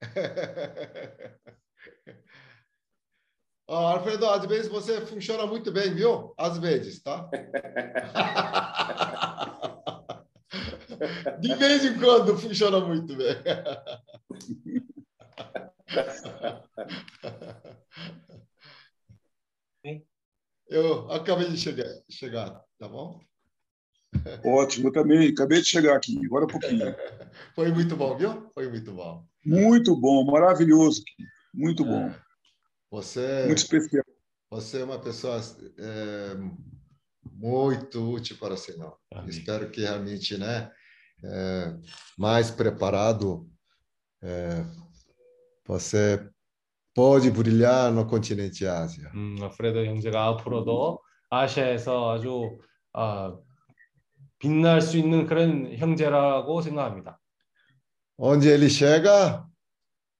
Ó, 3.68 3.88
Alfredo, 3.88 4.26
às 4.26 4.46
vezes 4.46 4.68
você 4.68 5.04
funciona 5.04 5.44
muito 5.46 5.72
bem, 5.72 5.92
viu? 5.92 6.32
Às 6.38 6.56
vezes, 6.58 7.02
tá? 7.02 7.28
De 11.40 11.54
vez 11.54 11.84
em 11.84 11.98
quando 11.98 12.38
funciona 12.38 12.80
muito 12.80 13.16
bem. 13.16 13.36
Eu 20.68 21.10
acabei 21.10 21.50
de 21.50 21.56
chegar, 21.56 21.88
chegar 22.08 22.62
tá 22.78 22.88
bom? 22.88 23.20
Ótimo, 24.44 24.88
eu 24.88 24.92
também 24.92 25.28
acabei 25.28 25.60
de 25.60 25.68
chegar 25.68 25.96
aqui, 25.96 26.18
agora 26.24 26.44
um 26.44 26.48
pouquinho. 26.48 26.94
Foi 27.54 27.70
muito 27.70 27.96
bom, 27.96 28.16
viu? 28.16 28.50
Foi 28.54 28.68
muito 28.68 28.92
bom. 28.92 29.26
Muito 29.45 29.95
bom, 29.95 30.25
maravilhoso, 30.25 31.03
muito 31.53 31.83
bom. 31.83 32.07
É. 32.07 32.19
Você, 32.91 33.45
muito 33.45 33.57
especial. 33.57 34.03
Você 34.49 34.81
é 34.81 34.83
uma 34.83 34.99
pessoa 34.99 35.39
é, 35.79 36.35
muito 37.31 38.11
útil 38.11 38.37
para 38.37 38.53
o 38.53 38.57
Senhor. 38.57 38.97
Amém. 39.13 39.29
Espero 39.29 39.69
que 39.71 39.81
realmente, 39.81 40.37
né, 40.37 40.69
é, 41.23 41.73
mais 42.17 42.51
preparado, 42.51 43.49
é, 44.21 44.65
você 45.65 46.29
pode 46.93 47.31
brilhar 47.31 47.91
no 47.91 48.05
continente 48.05 48.65
Ásia. 48.67 49.09
음, 49.15 49.37
프레드 49.57 49.85
형제가 49.85 50.25
앞으로도 50.27 50.99
아시아에서 51.29 52.11
아주 52.11 52.57
아, 52.93 53.37
빛날 54.39 54.81
수 54.81 54.97
있는 54.97 55.25
그런 55.25 55.73
형제라고 55.77 56.61
생각합니다. 56.61 57.19
Onde 58.17 58.49
ele 58.49 58.69
chega, 58.69 59.43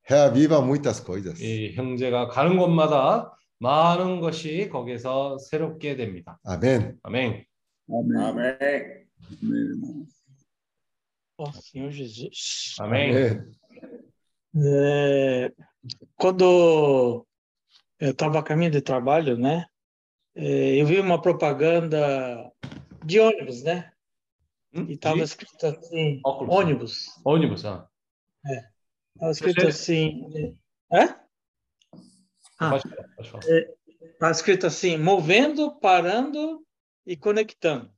reaviva 0.03 0.61
muitas 0.61 0.99
coisas. 0.99 1.39
이 1.41 1.73
형제가 1.73 2.27
가는 2.29 2.57
곳마다 2.57 3.35
많은 3.59 4.19
것이 4.21 4.69
거기서 4.69 5.37
새롭게 5.37 5.95
됩니다. 5.95 6.39
Amém? 6.43 6.97
아멘. 7.03 7.45
Amém. 7.89 8.17
Amém. 8.17 8.55
Amém, 9.41 9.61
irmão. 9.69 10.05
Ó 11.37 11.51
Senhor 11.51 11.91
Jesus. 11.91 12.75
아멘. 12.79 13.45
É, 14.53 15.51
quando 16.17 17.25
eu 17.99 18.09
estava 18.09 18.39
a 18.39 18.43
caminho 18.43 18.71
de 18.71 18.81
trabalho, 18.81 19.37
né? 19.37 19.65
é, 20.35 20.81
eu 20.81 20.85
vi 20.85 20.99
uma 20.99 21.21
propaganda 21.21 22.51
de 23.05 23.19
ônibus, 23.19 23.63
né? 23.63 23.91
음? 24.73 24.85
E 24.89 24.93
estava 24.93 25.19
escrito 25.19 25.65
assim, 25.65 26.21
óculos. 26.23 26.55
ônibus. 26.55 27.21
ônibus. 27.25 27.63
아. 28.46 28.76
Estava 29.16 29.30
escrito 29.32 29.60
Você- 29.62 29.68
assim, 29.68 30.56
é? 30.92 31.14
Ah. 32.58 32.70
Pode 32.70 32.88
falar, 32.88 33.08
pode 33.16 33.30
falar. 33.30 33.44
Estava 34.12 34.32
escrito 34.32 34.66
assim, 34.66 34.96
movendo, 34.98 35.78
parando 35.80 36.62
e 37.06 37.16
conectando. 37.16 37.90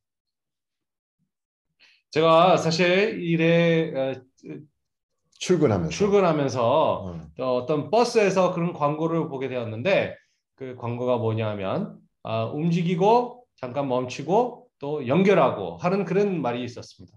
제가 2.10 2.56
사실 2.56 3.20
일에 3.20 3.92
어, 3.94 4.22
출근하면서. 5.38 5.90
출근하면서 5.90 7.02
어. 7.04 7.20
또 7.36 7.56
어떤 7.56 7.90
버스에서 7.90 8.54
그런 8.54 8.72
광고를 8.72 9.28
보게 9.28 9.48
되었는데 9.48 10.16
그 10.54 10.74
광고가 10.76 11.18
뭐냐면 11.18 11.98
아, 12.22 12.44
움직이고 12.44 13.44
잠깐 13.56 13.88
멈추고 13.88 14.68
또 14.78 15.06
연결하고 15.06 15.76
하는 15.76 16.04
그런 16.04 16.40
말이 16.40 16.64
있었습니다. 16.64 17.16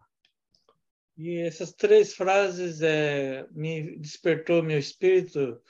E 1.17 1.39
essas 1.39 1.73
três 1.73 2.13
frases 2.13 2.81
é, 2.81 3.45
me 3.51 3.97
despertou 3.97 4.63
meu 4.63 4.79
espírito, 4.79 5.61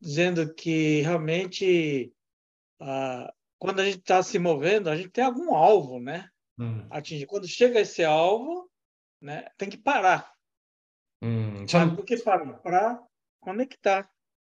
dizendo 0.00 0.54
que 0.54 1.02
realmente 1.02 2.12
ah, 2.80 3.32
quando 3.58 3.80
a 3.80 3.84
gente 3.84 3.98
está 3.98 4.22
se 4.22 4.38
movendo, 4.38 4.90
a 4.90 4.96
gente 4.96 5.10
tem 5.10 5.24
algum 5.24 5.54
alvo, 5.54 5.98
né? 5.98 6.28
Hum. 6.58 6.86
Atingir. 6.90 7.26
Quando 7.26 7.48
chega 7.48 7.80
esse 7.80 8.04
alvo, 8.04 8.70
né, 9.20 9.46
tem 9.56 9.68
que 9.70 9.78
parar. 9.78 10.30
Hum. 11.22 11.66
Sabe 11.66 11.86
então- 11.86 11.96
por 11.96 12.04
que 12.04 12.18
parar? 12.18 12.52
Para 12.58 13.02
conectar, 13.40 14.10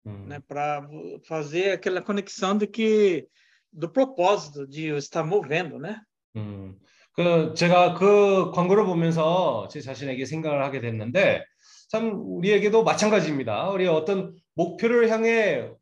hum. 0.06 0.26
né? 0.26 0.40
Para 0.42 0.88
fazer 1.26 1.72
aquela 1.72 2.02
conexão 2.02 2.58
de 2.58 2.68
que 2.68 3.28
do 3.72 3.90
propósito 3.90 4.68
de 4.68 4.88
estar 4.98 5.24
movendo, 5.24 5.80
né? 5.80 6.02
Hum. 6.36 6.78
그 7.18 7.56
제가 7.56 7.96
그 7.96 8.52
광고를 8.52 8.86
보면서 8.86 9.68
제 9.72 9.82
자신에게 9.82 10.26
생각을 10.26 10.64
하게 10.64 10.80
됐는데 10.80 11.44
참 11.90 12.12
우리에게도 12.14 12.84
마찬가지입니다. 12.84 13.72
우리 13.72 13.88
어떤 13.88 14.36
목표를 14.54 15.10
향해 15.10 15.62
어, 15.62 15.74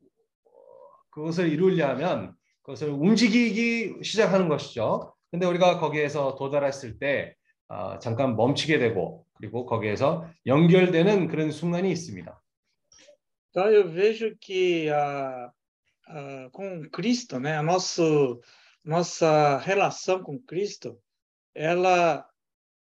그것을 1.12 1.50
이루려면 1.50 2.34
그것을 2.62 2.88
움직이기 2.88 3.96
시작하는 4.02 4.48
것이죠. 4.48 5.14
근데 5.30 5.46
우리가 5.46 5.78
거기에서 5.80 6.36
도달했을 6.36 7.00
때 7.00 7.36
아, 7.68 8.00
잠깐 8.00 8.38
멈추게 8.38 8.80
되고 8.80 9.26
그리고 9.34 9.66
거기에서 9.66 10.26
연결되는 10.46 11.28
그런 11.28 11.52
순간이 11.52 11.92
있습니다. 11.92 12.42
Então 13.50 13.70
eu 13.74 13.90
vejo 13.90 14.36
que 14.40 14.90
a, 14.90 15.52
a, 16.08 16.50
com 16.54 16.90
Cristo, 16.94 17.40
né, 17.40 17.58
a 17.58 17.64
nosso, 17.64 18.40
nossa 18.86 19.58
relação 19.58 20.24
com 20.24 20.40
Cristo, 20.46 20.98
ela 21.55 22.29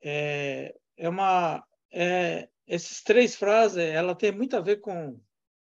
é, 0.04 0.76
é 0.98 1.10
uma 1.10 1.64
é, 1.92 2.50
essas 2.68 3.02
três 3.02 3.36
frases, 3.36 3.78
ela 3.78 4.16
tem 4.16 4.32
muito 4.32 4.56
a 4.58 4.62
ver 4.62 4.78
com 4.78 5.20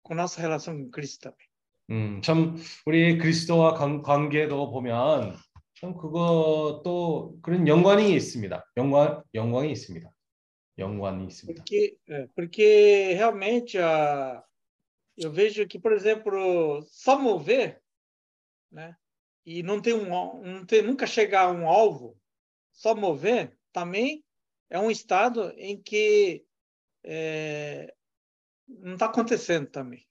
com 0.03 0.15
nossa 0.15 0.41
relação 0.41 0.75
com 0.77 0.89
Cristo 0.89 1.29
também. 1.29 1.47
음, 1.89 2.21
참 2.21 2.55
우리 2.85 3.17
그리스도와 3.17 3.73
관, 3.73 4.01
관계도 4.01 4.71
보면 4.71 5.37
참 5.75 5.95
그것도 5.95 7.39
그런 7.41 7.67
연관이 7.67 8.13
있습니다. 8.15 8.65
연관 8.77 9.23
연관이 9.33 9.71
있습니다. 9.71 10.09
연관이 10.77 11.25
있습니다. 11.27 11.63
Porque 11.63 11.97
é, 12.07 12.27
porque 12.35 13.13
realmente 13.13 13.77
a 13.77 14.43
eu 15.17 15.31
vejo 15.31 15.67
que, 15.67 15.77
por 15.77 15.91
exemplo, 15.91 16.81
só 16.89 17.19
mover, 17.19 17.81
né, 18.71 18.95
e 19.45 19.61
não 19.61 19.81
tem 19.81 19.93
um 19.93 20.15
al- 20.15 20.41
não 20.41 20.65
tem 20.65 20.81
nunca 20.81 21.05
chegar 21.05 21.45
a 21.45 21.51
um 21.51 21.67
alvo, 21.67 22.17
só 22.75 22.95
mover 22.95 23.57
também 23.73 24.23
é 24.69 24.79
um 24.79 24.89
estado 24.91 25.53
em 25.57 25.81
que 25.81 26.45
é, 27.03 27.93
não 28.67 28.93
está 28.93 29.05
acontecendo 29.07 29.67
também. 29.69 30.05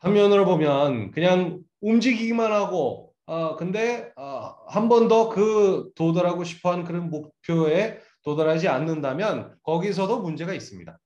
한면으로 0.00 0.44
보면 0.44 1.10
그냥 1.12 1.62
움직이기만 1.80 2.52
하고 2.52 3.14
아 3.26 3.56
근데 3.56 4.12
아, 4.16 4.54
한 4.68 4.88
번 4.88 5.08
더 5.08 5.30
그 5.30 5.92
도달하고 5.94 6.44
싶어하는 6.44 6.84
그런 6.84 7.08
목표에 7.08 8.00
도달하지 8.22 8.68
않는다면 8.68 9.56
거기서도 9.62 10.20
문제가 10.20 10.52
있습니다. 10.54 10.98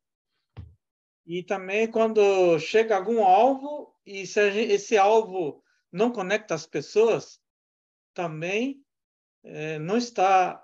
E 1.26 1.42
também 1.44 1.90
quando 1.90 2.58
chega 2.58 2.96
algum 2.96 3.22
alvo 3.22 3.94
e 4.06 4.26
se 4.26 4.40
a 4.40 4.50
gen- 4.50 4.70
esse 4.70 4.96
alvo 4.96 5.62
não 5.92 6.10
conecta 6.10 6.54
as 6.54 6.66
pessoas, 6.66 7.38
também 8.14 8.80
eh, 9.44 9.78
não 9.78 9.96
está 9.98 10.60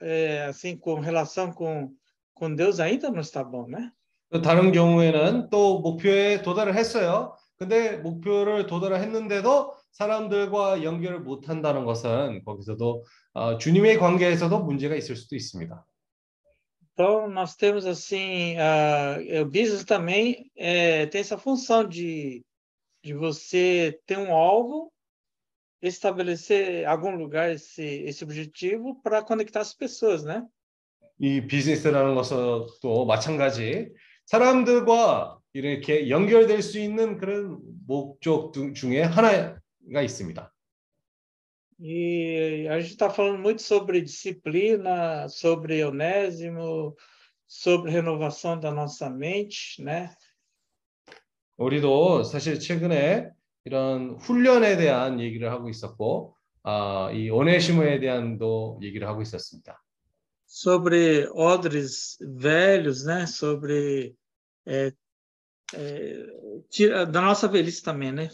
eh, 0.00 0.44
assim 0.48 0.76
com 0.76 1.00
relação 1.00 1.52
com 1.52 1.92
com 2.34 2.54
Deus 2.54 2.80
ainda 2.80 3.10
não 3.10 3.20
está 3.20 3.44
bom, 3.44 3.66
né? 3.68 3.92
또 4.30 4.40
다른 4.40 4.72
경우에는 4.72 5.50
또 5.50 5.80
목표에 5.80 6.42
도달을 6.42 6.74
했어요. 6.76 7.36
근데 7.56 7.98
목표를 7.98 8.66
도달을 8.66 8.98
했는데도 9.00 9.74
사람들과 9.92 10.82
연결을 10.82 11.20
못 11.20 11.48
한다는 11.48 11.84
것은 11.84 12.42
거기서도 12.44 13.04
어, 13.34 13.58
주님의 13.58 13.98
관계에서도 13.98 14.62
문제가 14.62 14.94
있을 14.94 15.16
수도 15.16 15.36
있습니다. 15.36 15.84
Então 16.94 17.28
nós 17.28 17.56
temos 17.56 17.86
assim 17.86 18.58
a, 18.58 19.16
o 19.40 19.44
business 19.46 19.84
também 19.84 20.50
eh, 20.56 21.06
tem 21.06 21.20
essa 21.20 21.38
função 21.38 21.88
de 21.88 22.42
de 23.02 23.14
você 23.14 23.98
ter 24.06 24.18
um 24.18 24.34
alvo, 24.34 24.92
estabelecer 25.82 26.86
algum 26.86 27.16
lugar 27.16 27.50
esse 27.50 27.82
esse 28.04 28.22
objetivo 28.24 29.00
para 29.02 29.22
conectar 29.22 29.60
as 29.60 29.74
pessoas, 29.74 30.24
né? 30.24 30.46
이 31.18 31.46
비즈니스라는 31.46 32.14
것도 32.14 33.04
마찬가지 33.06 33.92
사람들과 34.26 35.38
이렇게 35.52 36.08
연결될 36.08 36.62
수 36.62 36.78
있는 36.78 37.18
그런 37.18 37.58
목적 37.86 38.52
두- 38.52 38.72
중에 38.72 39.02
하나가 39.02 40.02
있습니다. 40.02 40.52
E 41.82 42.66
a 42.68 42.78
gente 42.78 42.90
está 42.92 43.08
falando 43.08 43.38
muito 43.38 43.62
sobre 43.62 44.02
disciplina, 44.02 45.26
sobre 45.28 45.82
onésimo, 45.82 46.94
sobre 47.48 47.90
renovação 47.90 48.60
da 48.60 48.70
nossa 48.70 49.08
mente, 49.08 49.82
né? 49.82 50.10
우리도 51.56 52.22
사실 52.24 52.58
최근에 52.60 53.30
이런 53.64 54.16
훈련에 54.16 54.76
대한 54.76 55.20
얘기를 55.20 55.50
하고 55.50 55.68
있었고, 55.68 56.36
아, 56.62 57.10
이 57.12 57.30
오네시모에 57.30 58.00
대한도 58.00 58.80
얘기를 58.82 59.06
하고 59.06 59.22
있었습니다. 59.22 59.82
Sobre 60.46 61.28
odres 61.32 62.18
velhos, 62.20 63.06
né? 63.06 63.22
Sobre 63.24 64.14
é, 64.66 64.92
é, 65.74 67.06
da 67.06 67.20
nossa 67.20 67.48
velhice 67.48 67.84
também, 67.84 68.12
né? 68.12 68.28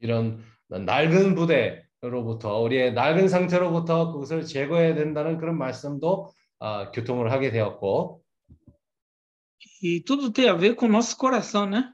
이런 0.00 0.42
낡은 0.68 1.34
부대로부터 1.34 2.60
우리의 2.60 2.92
낡은 2.94 3.28
상태로부터 3.28 4.12
그것을 4.12 4.44
제거해야 4.44 4.94
된다는 4.94 5.38
그런 5.38 5.58
말씀도 5.58 6.32
아, 6.60 6.90
교통을 6.92 7.32
하게 7.32 7.50
되었고 7.50 8.22
E 9.84 10.00
tudo 10.04 10.32
tem 10.32 10.48
a 10.48 10.54
ver 10.54 10.76
com 10.76 10.86
o 10.86 10.88
nosso 10.88 11.16
coração, 11.16 11.66
né? 11.66 11.92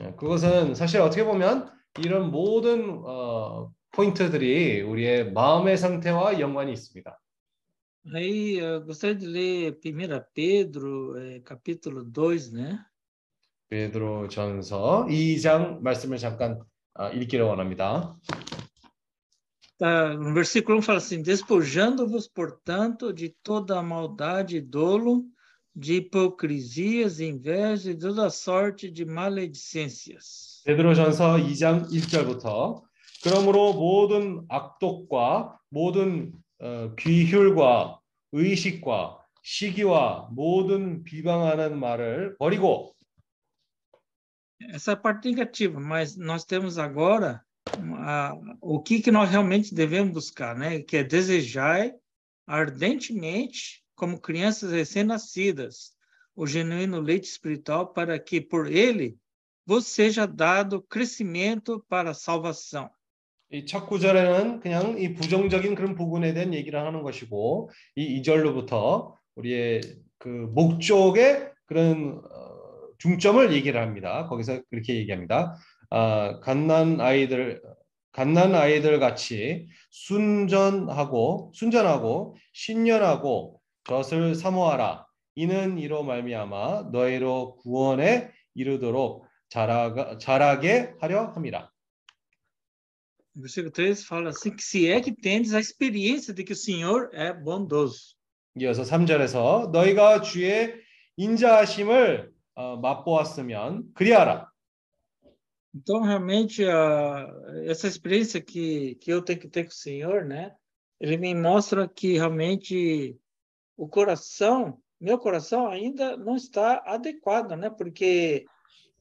예, 0.00 0.12
그것은 0.16 0.74
사실 0.74 1.00
어떻게 1.00 1.24
보면 1.24 1.70
이런 1.98 2.30
모든 2.30 3.02
어, 3.04 3.70
포인트들이 3.92 4.82
우리의 4.82 5.32
마음의 5.32 5.78
상태와 5.78 6.40
연관이 6.40 6.72
있습니다. 6.72 7.18
Aí 8.14 8.58
eu 8.58 8.84
gostaria 8.84 9.18
de 9.18 9.26
ler 9.26 9.80
1 9.80 10.22
Pedro, 10.32 11.18
eh, 11.18 11.42
capítulo 11.42 12.04
2, 12.04 12.52
né? 12.52 12.78
베드로 13.68 14.28
전서 14.28 15.06
2장 15.08 15.82
말씀을 15.82 16.18
잠깐 16.18 16.62
아, 16.94 17.10
읽기를 17.10 17.44
원합니다. 17.44 18.16
Tá, 19.78 20.14
no 20.14 20.32
versículo 20.32 20.78
1 20.78 20.82
fala 20.82 20.98
assim: 20.98 21.20
Despojando-vos, 21.20 22.28
portanto, 22.28 23.12
de 23.12 23.34
toda 23.42 23.78
a 23.78 23.82
maldade 23.82 24.56
e 24.56 24.60
dolo, 24.60 25.24
de 25.75 25.95
hipocrisias, 25.95 27.19
inveja 27.19 27.91
e 27.91 27.97
toda 27.97 28.29
sorte 28.29 28.91
de 28.91 29.05
maledicências. 29.05 30.61
베드로전서 30.65 31.37
2장 31.37 31.89
1절부터 31.89 32.81
그러므로 33.23 33.73
모든 33.73 34.45
악독과 34.49 35.57
모든 35.69 36.33
어, 36.59 36.93
귀휼과 36.95 37.99
의식과 38.33 39.17
시기와 39.43 40.29
모든 40.31 41.03
비방하는 41.03 41.79
말을 41.79 42.37
버리고 42.37 42.93
Essa 44.69 44.91
é 44.91 44.93
a 44.93 44.97
parte 44.97 45.27
negativa, 45.27 45.79
mas 45.79 46.15
nós 46.15 46.45
temos 46.45 46.77
agora 46.77 47.43
a, 47.97 48.33
o 48.61 48.79
que, 48.79 49.01
que 49.01 49.11
nós 49.11 49.29
realmente 49.29 49.73
devemos 49.73 50.13
buscar, 50.13 50.55
né? 50.55 50.81
Que 50.81 50.97
é 50.97 51.03
desejar 51.03 51.91
ardentemente, 52.45 53.83
como 53.96 54.20
crianças 54.20 54.70
recém-nascidas, 54.70 55.96
o 56.36 56.46
genuíno 56.46 57.00
leite 57.00 57.24
espiritual, 57.24 57.92
para 57.92 58.18
que 58.18 58.40
por 58.40 58.70
ele 58.70 59.16
vos 59.66 59.86
seja 59.86 60.26
dado 60.26 60.82
crescimento 60.82 61.84
para 61.88 62.10
a 62.10 62.14
salvação. 62.14 62.90
이첫 63.50 63.86
구절에는 63.86 64.60
그냥 64.60 64.98
이 64.98 65.14
부정적인 65.14 65.76
그런 65.76 65.94
부분에 65.94 66.34
대한 66.34 66.52
얘기를 66.52 66.80
하는 66.80 67.02
것이고 67.02 67.70
이 67.94 68.20
2절로부터 68.20 69.14
우리의 69.36 69.80
그 70.18 70.28
목적의 70.28 71.52
그런 71.66 72.20
어, 72.24 72.88
중점을 72.98 73.52
얘기를 73.52 73.80
합니다. 73.80 74.26
거기서 74.26 74.62
그렇게 74.68 74.96
얘기합니다. 74.96 75.56
아, 75.90 76.40
갓난 76.40 77.00
아이들 77.00 77.62
갓난 78.10 78.54
아이들 78.54 78.98
같이 78.98 79.68
순전하고 79.90 81.52
순전하고 81.54 82.36
신년하고 82.52 83.60
젖을 83.86 84.34
사모하라. 84.34 85.06
이는 85.36 85.78
이로 85.78 86.02
말미암아 86.02 86.90
너희로 86.92 87.56
구원에 87.56 88.30
이르도록 88.54 89.26
자라가, 89.48 90.18
자라게 90.18 90.94
하려 91.00 91.32
함이라. 91.34 91.70
O 93.36 93.40
versículo 93.40 93.70
13 93.70 94.06
fala 94.06 94.30
assim: 94.30 94.56
que 94.56 94.62
se 94.62 94.88
é 94.88 95.00
que 95.00 95.12
tendes 95.12 95.52
a 95.52 95.60
experiência 95.60 96.32
de 96.32 96.42
que 96.42 96.52
o 96.52 96.56
Senhor 96.56 97.10
é 97.12 97.34
bondoso. 97.34 98.16
이어서 98.58 98.82
3절에서 98.82 99.70
너희가 99.70 100.22
주의 100.22 100.74
인자하심을 101.18 102.32
어, 102.54 102.76
맛보았으면 102.78 103.92
그리하라. 103.92 104.50
Então, 105.74 106.00
realmente, 106.00 106.64
a, 106.64 107.28
essa 107.66 107.86
experiência 107.86 108.40
que, 108.40 108.94
que 108.94 109.12
eu 109.12 109.20
tenho 109.20 109.38
que 109.38 109.48
ter 109.48 109.64
com 109.64 109.70
o 109.70 109.74
Senhor, 109.74 110.24
né? 110.24 110.54
Ele 110.98 111.18
me 111.18 111.34
mostra 111.34 111.86
que 111.86 112.14
realmente 112.14 113.14
o 113.77 113.87
coração, 113.87 114.79
meu 114.99 115.17
coração 115.17 115.67
ainda 115.67 116.15
não 116.17 116.35
está 116.35 116.81
adequado, 116.85 117.55
né? 117.55 117.69
Porque 117.69 118.45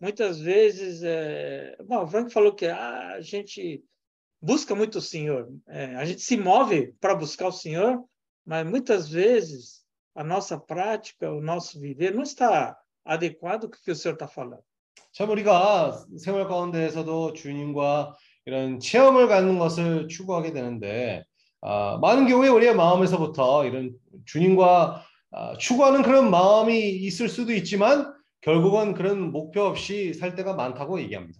muitas 0.01 0.41
vezes, 0.41 1.03
é... 1.03 1.77
Bom, 1.85 2.03
o 2.03 2.07
Frank 2.07 2.33
falou 2.33 2.55
que 2.55 2.67
ah, 2.67 3.15
a 3.15 3.21
gente 3.21 3.85
busca 4.41 4.75
muito 4.75 4.99
o 4.99 5.03
Senhor, 5.03 5.53
é, 5.69 5.97
a 5.97 6.05
gente 6.05 6.23
se 6.23 6.37
move 6.37 6.95
para 7.01 7.15
buscar 7.15 7.49
o 7.49 7.53
Senhor, 7.53 8.03
mas 8.45 8.67
muitas 8.67 9.09
vezes 9.09 9.85
a 10.15 10.25
nossa 10.25 10.59
prática, 10.59 11.31
o 11.31 11.41
nosso 11.41 11.79
viver 11.79 12.15
não 12.15 12.23
está 12.23 12.77
adequado 13.05 13.69
com 13.69 13.77
o 13.77 13.81
que 13.85 13.91
o 13.91 13.97
Senhor 13.97 14.15
está 14.15 14.27
falando. 14.27 14.65
참 15.13 15.29
우리가 15.31 16.05
생활 16.19 16.47
가운데에서도 16.47 17.33
주님과 17.33 18.15
이런 18.45 18.79
체험을 18.79 19.27
갖는 19.27 19.59
것을 19.59 20.07
추구하게 20.07 20.53
되는데 20.53 21.25
아, 21.68 21.98
많은 22.00 22.28
경우에 22.28 22.48
우리의 22.48 22.76
마음에서부터 22.76 23.66
이런 23.66 23.98
주님과 24.26 25.04
아, 25.32 25.58
추구하는 25.58 26.04
그런 26.04 26.30
마음이 26.30 26.90
있을 26.90 27.28
수도 27.28 27.54
있지만 27.54 28.14
결국은 28.42 28.94
그런 28.94 29.32
목표 29.32 29.62
없이 29.64 30.14
살 30.14 30.36
때가 30.36 30.54
많다고 30.54 31.02
얘기합니다. 31.02 31.40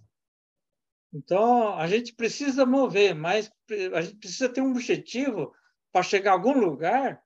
Então, 1.14 1.78
a 1.78 1.86
gente 1.86 2.12
precisa 2.16 2.66
mover, 2.66 3.14
mas 3.14 3.48
a 3.94 4.02
gente 4.02 4.18
precisa 4.18 4.48
ter 4.52 4.60
um 4.60 4.72
objetivo 4.72 5.52
para 5.92 6.02
chegar 6.02 6.32
a 6.32 6.34
algum 6.34 6.58
lugar 6.58 7.22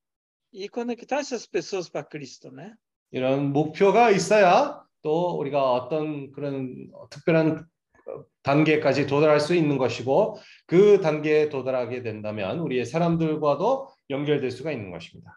e 0.53 0.69
conectar 0.69 1.21
essas 1.21 1.47
pessoas 1.47 1.89
para 1.89 2.05
Cristo, 2.05 2.53
né? 2.53 2.75
이런 3.11 3.51
목표가 3.53 4.11
있어야 4.11 4.85
또 5.01 5.39
우리가 5.39 5.73
어떤 5.73 6.31
그런 6.33 6.91
특별한 7.09 7.67
단계까지 8.43 9.07
도달할 9.07 9.41
수 9.41 9.55
있는 9.55 9.79
것이고 9.79 10.39
그 10.67 11.01
단계에 11.01 11.49
도달하게 11.49 12.03
된다면 12.03 12.59
우리의 12.61 12.87
사람들과도 12.87 13.89
연결될 14.11 14.51
수가 14.51 14.73
있는 14.73 14.91
것입니다. 14.91 15.37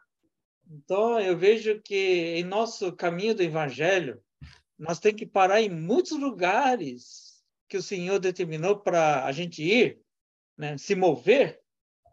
Então, 0.69 1.19
eu 1.19 1.37
vejo 1.37 1.81
que 1.83 2.39
em 2.39 2.43
nosso 2.43 2.95
caminho 2.95 3.35
do 3.35 3.43
evangelho, 3.43 4.19
nós 4.79 4.99
temos 4.99 5.19
que 5.19 5.25
parar 5.25 5.61
em 5.61 5.69
muitos 5.69 6.17
lugares 6.17 7.43
que 7.69 7.77
o 7.77 7.81
Senhor 7.81 8.19
determinou 8.19 8.77
para 8.77 9.25
a 9.25 9.31
gente 9.31 9.61
ir, 9.61 9.99
né, 10.57 10.77
se 10.77 10.95
mover, 10.95 11.59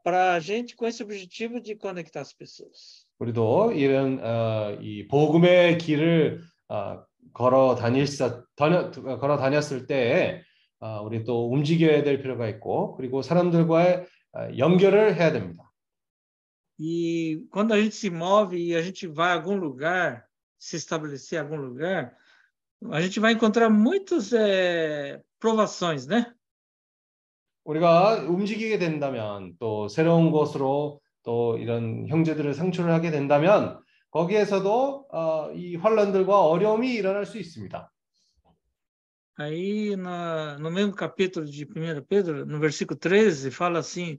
para 0.03 0.35
a 0.35 0.41
gente 0.41 0.77
com 0.77 0.87
esse 0.87 1.03
objetivo 1.03 1.61
de 1.61 1.75
conectar 1.75 2.21
as 2.21 2.33
pessoas. 2.33 3.07
우리도 3.19 3.73
이런 3.73 4.19
어, 4.23 4.79
이 4.81 5.07
복음의 5.07 5.77
길을 5.79 6.41
어, 6.69 7.05
걸어 7.35 7.75
다닐 7.75 8.07
걸어 8.57 9.37
다녔을 9.37 9.87
때 9.87 10.43
어, 10.43 10.50
우리 11.05 11.25
또 11.25 11.51
움직여야 11.53 12.03
될 12.03 12.23
필요가 12.23 12.49
있고 12.49 12.97
그리고 12.97 13.23
사람들과의 13.23 14.07
어, 14.33 14.49
연결을 14.59 15.17
해야 15.17 15.33
됩니다. 15.33 15.71
E 16.79 17.47
quando 17.51 17.75
a 17.75 17.79
gente 17.79 17.95
se 17.95 18.09
move 18.09 18.57
e 18.57 18.75
a 18.75 18.81
gente 18.81 19.07
vai 19.07 19.33
a 19.33 19.35
algum 19.35 19.57
lugar, 19.57 20.25
se 20.59 20.77
estabelecer 20.77 21.39
em 21.39 21.43
algum 21.43 21.57
lugar, 21.57 22.17
a 22.91 23.01
gente 23.03 23.21
vai 23.21 23.35
encontrar 23.35 23.69
muitas 23.69 24.33
é, 24.33 25.21
provações, 25.39 26.07
né? 26.07 26.33
우리가 27.65 28.25
움직이게 28.27 28.79
된다면 28.79 29.55
또 29.59 29.89
새로운 29.89 30.31
곳으로 30.31 31.03
또 31.23 31.59
이런 31.59 32.09
형제들을 32.09 32.55
상출을 32.55 32.91
하게 32.91 33.11
된다면 33.11 33.79
거기에서도 34.11 35.07
어, 35.13 35.53
이 35.53 35.77
환란들과 35.77 36.47
어려움이 36.47 36.95
일어날 36.95 37.27
수 37.27 37.39
있습니다. 37.39 37.93
Aí, 39.41 39.97
na, 39.97 40.59
no 40.59 40.71
mesmo 40.71 40.93
capítulo 40.93 41.47
de 41.47 41.65
1 41.65 42.03
Pedro, 42.07 42.45
no 42.45 42.61
versículo 42.61 43.01
13, 43.01 43.51
fala 43.51 43.79
assim: 43.79 44.19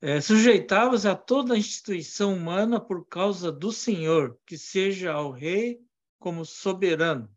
é, 0.00 0.20
sujeitavos 0.20 1.04
a 1.04 1.16
toda 1.16 1.58
instituição 1.58 2.34
humana 2.34 2.78
por 2.78 3.04
causa 3.08 3.50
do 3.50 3.72
Senhor, 3.72 4.38
que 4.46 4.56
seja 4.56 5.14
ao 5.14 5.32
Rei 5.32 5.80
como 6.20 6.44
soberano. 6.44 7.28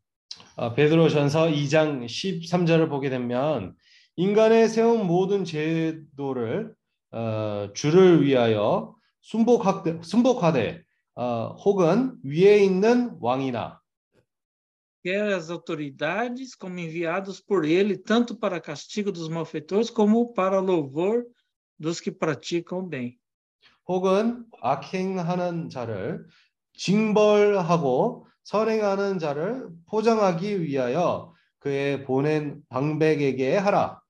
아, 0.56 0.76
베드로전서 0.76 1.48
2장 1.48 2.06
13절을 2.06 2.88
보게 2.88 3.10
되면 3.10 3.76
인간의 4.16 4.70
세운 4.70 5.08
모든 5.08 5.46
제도를 5.46 6.76
어, 7.12 7.70
주를 7.74 8.24
위하여 8.24 8.96
순복하되, 9.22 10.00
순복하되 10.04 10.84
어, 11.16 11.56
혹은 11.66 12.18
위에 12.24 12.64
있는 12.64 13.18
왕이나 13.20 13.82
quer 15.03 15.33
as 15.33 15.51
autoridades 15.51 16.55
como 16.55 16.79
enviados 16.79 17.41
por 17.41 17.65
ele, 17.65 17.97
tanto 17.97 18.37
para 18.37 18.61
castigo 18.61 19.13
dos 19.13 19.29
malfeitores 19.29 19.91
como 19.91 20.33
para 20.33 20.61
louvor 20.61 21.25
dos 21.79 22.01
que 22.01 22.11
praticam 22.11 22.81
o 22.81 22.83
bem. 22.83 23.19
혹은 23.89 24.45
악행하는 24.61 25.71
자를 25.71 26.27
징벌하고 26.75 28.27
선행하는 28.45 29.19
자를 29.19 29.69
포장하기 29.87 30.63
위하여 30.63 31.33
그의 31.59 32.05
보낸 32.05 32.63
방백에게 32.69 33.57
하라. 33.57 34.01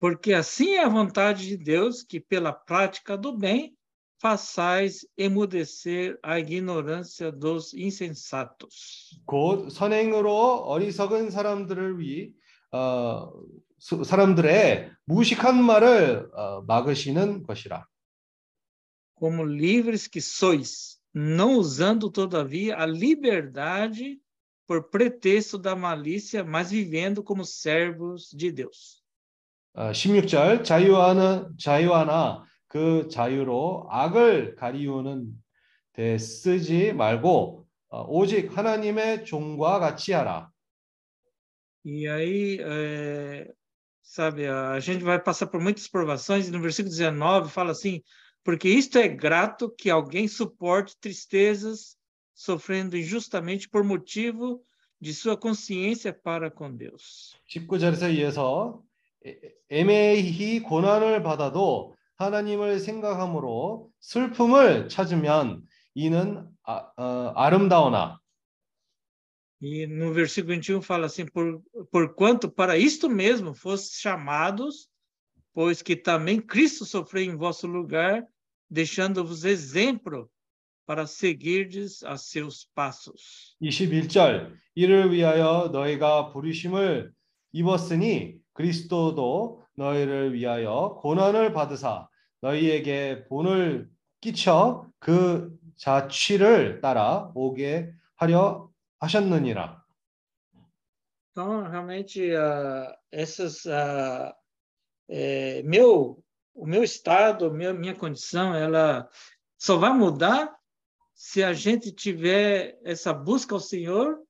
Porque 0.00 0.32
assim 0.32 0.74
é 0.74 0.82
a 0.82 0.88
vontade 0.88 1.46
de 1.46 1.56
Deus 1.56 2.02
que 2.02 2.18
pela 2.18 2.52
prática 2.52 3.16
do 3.16 3.36
bem 3.36 3.75
façais 4.20 5.04
emudecer 5.18 6.16
a 6.22 6.38
ignorância 6.38 7.32
dos 7.32 7.74
insensatos. 7.74 9.18
곧 9.26 9.68
선행으로 9.70 10.30
어리석은 10.66 11.30
사람들을 11.30 11.98
위 12.00 12.32
어, 12.72 13.30
수- 13.78 14.04
사람들의 14.04 14.90
무식한 15.06 15.62
말을 15.62 16.30
어, 16.34 16.62
막으시는 16.62 17.42
것이라. 17.42 17.84
como 19.14 19.44
livres 19.44 20.08
que 20.08 20.20
sois, 20.20 20.98
não 21.14 21.56
usando, 21.56 22.10
todavia, 22.10 22.76
a 22.76 22.86
liberdade 22.86 24.18
por 24.66 24.88
pretexto 24.90 25.58
da 25.58 25.76
malícia, 25.76 26.42
mas 26.42 26.70
vivendo 26.70 27.22
como 27.22 27.44
servos 27.44 28.30
de 28.32 28.50
Deus. 28.50 29.02
어, 29.74 29.90
16절 29.92 30.64
자유하는 30.64 31.56
자유하나 31.58 32.44
그 32.67 33.07
자유로 33.09 33.87
악을 33.89 34.55
가리우는 34.55 35.31
데 35.93 36.17
쓰지 36.17 36.93
말고 36.93 37.65
어, 37.89 38.05
오직 38.09 38.55
하나님의 38.57 39.25
종과 39.25 39.79
같이 39.79 40.13
하라. 40.13 40.51
E 41.85 42.05
aí, 42.05 42.59
é, 42.59 43.49
sabe, 44.01 44.45
a 44.45 44.77
gente 44.79 45.03
vai 45.05 45.17
passar 45.19 45.47
por 45.47 45.61
muitas 45.61 45.87
provações, 45.87 46.47
e 46.47 46.51
no 46.51 46.59
versículo 46.59 46.93
19 46.93 47.49
fala 47.49 47.71
assim: 47.71 48.01
porque 48.43 48.69
isto 48.69 48.97
é 48.97 49.07
grato 49.07 49.69
que 49.69 49.89
alguém 49.89 50.27
suporte 50.27 50.97
tristezas, 50.99 51.97
sofrendo 52.35 52.97
injustamente 52.97 53.69
por 53.69 53.83
motivo 53.83 54.61
de 54.99 55.13
sua 55.13 55.37
consciência 55.37 56.13
para 56.13 56.51
com 56.51 56.75
Deus. 56.75 57.35
19절에서 57.49 58.09
이어서 58.09 58.81
애- 59.25 59.53
애매히 59.69 60.59
고난을 60.61 61.23
받아도 61.23 61.96
하나님을 62.17 62.79
생각함으로 62.79 63.89
슬픔을 63.99 64.89
찾으면 64.89 65.63
이는 65.93 66.47
아, 66.63 66.91
어, 66.97 67.33
아름다우나 67.35 68.19
E 69.59 69.87
no 69.87 70.13
versículo 70.13 70.53
21 70.53 70.81
fala 70.81 71.07
assim: 71.07 71.25
por, 71.25 71.61
porquanto 71.91 72.47
para 72.47 72.77
isto 72.77 73.09
mesmo 73.09 73.55
fostes 73.55 73.99
chamados, 73.99 74.87
pois 75.51 75.81
que 75.81 75.95
também 75.95 76.39
Cristo 76.39 76.85
sofreu 76.85 77.23
em 77.23 77.35
vosso 77.35 77.65
lugar, 77.65 78.23
deixando-vos 78.69 79.43
exemplo 79.45 80.29
para 80.85 81.07
seguirdes 81.07 82.03
a 82.03 82.17
seus 82.17 82.69
passos. 82.75 83.55
21절 83.61 84.55
이를 84.75 85.11
위하여 85.11 85.69
너희가 85.73 86.31
부르심을 86.31 87.11
입었으니 87.51 88.39
그리스도도 88.53 89.66
너희를 89.76 90.34
위하여 90.34 90.98
고난을 91.00 91.52
받으사 91.52 92.08
너희에게 92.40 93.24
본을 93.24 93.90
끼쳐 94.20 94.86
그 94.98 95.56
자취를 95.76 96.80
따라 96.80 97.30
오게 97.34 97.92
하려 98.16 98.70
하셨느니라. 99.00 99.82
Então, 101.32 101.62
realmente, 101.62 102.36
ah, 102.36 102.94
essas, 103.10 103.66
ah, 103.66 104.34
eh, 105.08 105.62
meu, 105.64 106.22
o 106.54 106.66
meu 106.66 106.84
estado, 106.84 107.50
meu, 107.50 107.74
minha 107.74 107.94
condição, 107.94 108.54
ela 108.54 109.08
só 109.56 109.78
vai 109.78 109.94
mudar 109.94 110.54
se 111.14 111.42
a 111.42 111.52
gente 111.52 111.90
tiver 111.90 112.78
essa 112.84 113.14
busca 113.14 113.54
ao 113.54 113.60
Senhor 113.60 114.22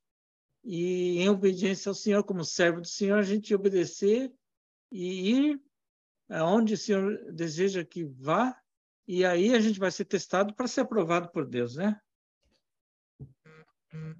e 0.62 1.18
em 1.18 1.28
obediência 1.28 1.88
ao 1.88 1.94
Senhor, 1.94 2.22
como 2.22 2.44
servo 2.44 2.80
do 2.80 2.86
Senhor, 2.86 3.18
a 3.18 3.22
gente 3.22 3.54
obedecer 3.54 4.32
e 4.91 5.31
ir 5.31 5.61
aonde 6.29 6.73
o 6.73 6.77
Senhor 6.77 7.31
deseja 7.33 7.83
que 7.83 8.03
vá, 8.03 8.55
e 9.07 9.25
aí 9.25 9.53
a 9.53 9.59
gente 9.59 9.79
vai 9.79 9.91
ser 9.91 10.05
testado 10.05 10.53
para 10.53 10.67
ser 10.67 10.81
aprovado 10.81 11.29
por 11.31 11.45
Deus, 11.45 11.75
né? 11.75 11.99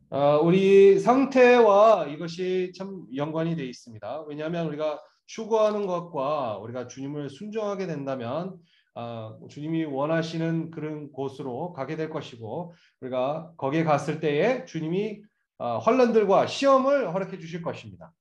어, 0.10 0.40
우리 0.42 1.00
상태와 1.00 2.08
이것이 2.08 2.72
참 2.76 3.06
연관이 3.16 3.56
돼 3.56 3.66
있습니다. 3.66 4.22
왜냐하면 4.22 4.68
우리가 4.68 5.02
추구하는 5.26 5.86
것과 5.86 6.58
우리가 6.60 6.88
주님을 6.88 7.30
순종하게 7.30 7.86
된다면 7.88 8.58
아, 8.96 9.38
주님이 9.50 9.86
원하시는 9.86 10.72
그런 10.72 11.12
곳으로 11.12 11.74
가게 11.74 11.98
될 11.98 12.10
것이고 12.10 12.74
우리가 13.02 13.52
거기에 13.58 13.84
갔을 13.84 14.20
때에 14.22 14.66
주님이 14.66 15.22
아, 15.60 15.78
환란들과 15.80 16.48
시험을 16.48 17.14
허락해 17.14 17.38
주실 17.38 17.62
것입니다. 17.62 18.14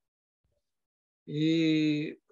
E 1.29 2.11
ah, 2.11 2.25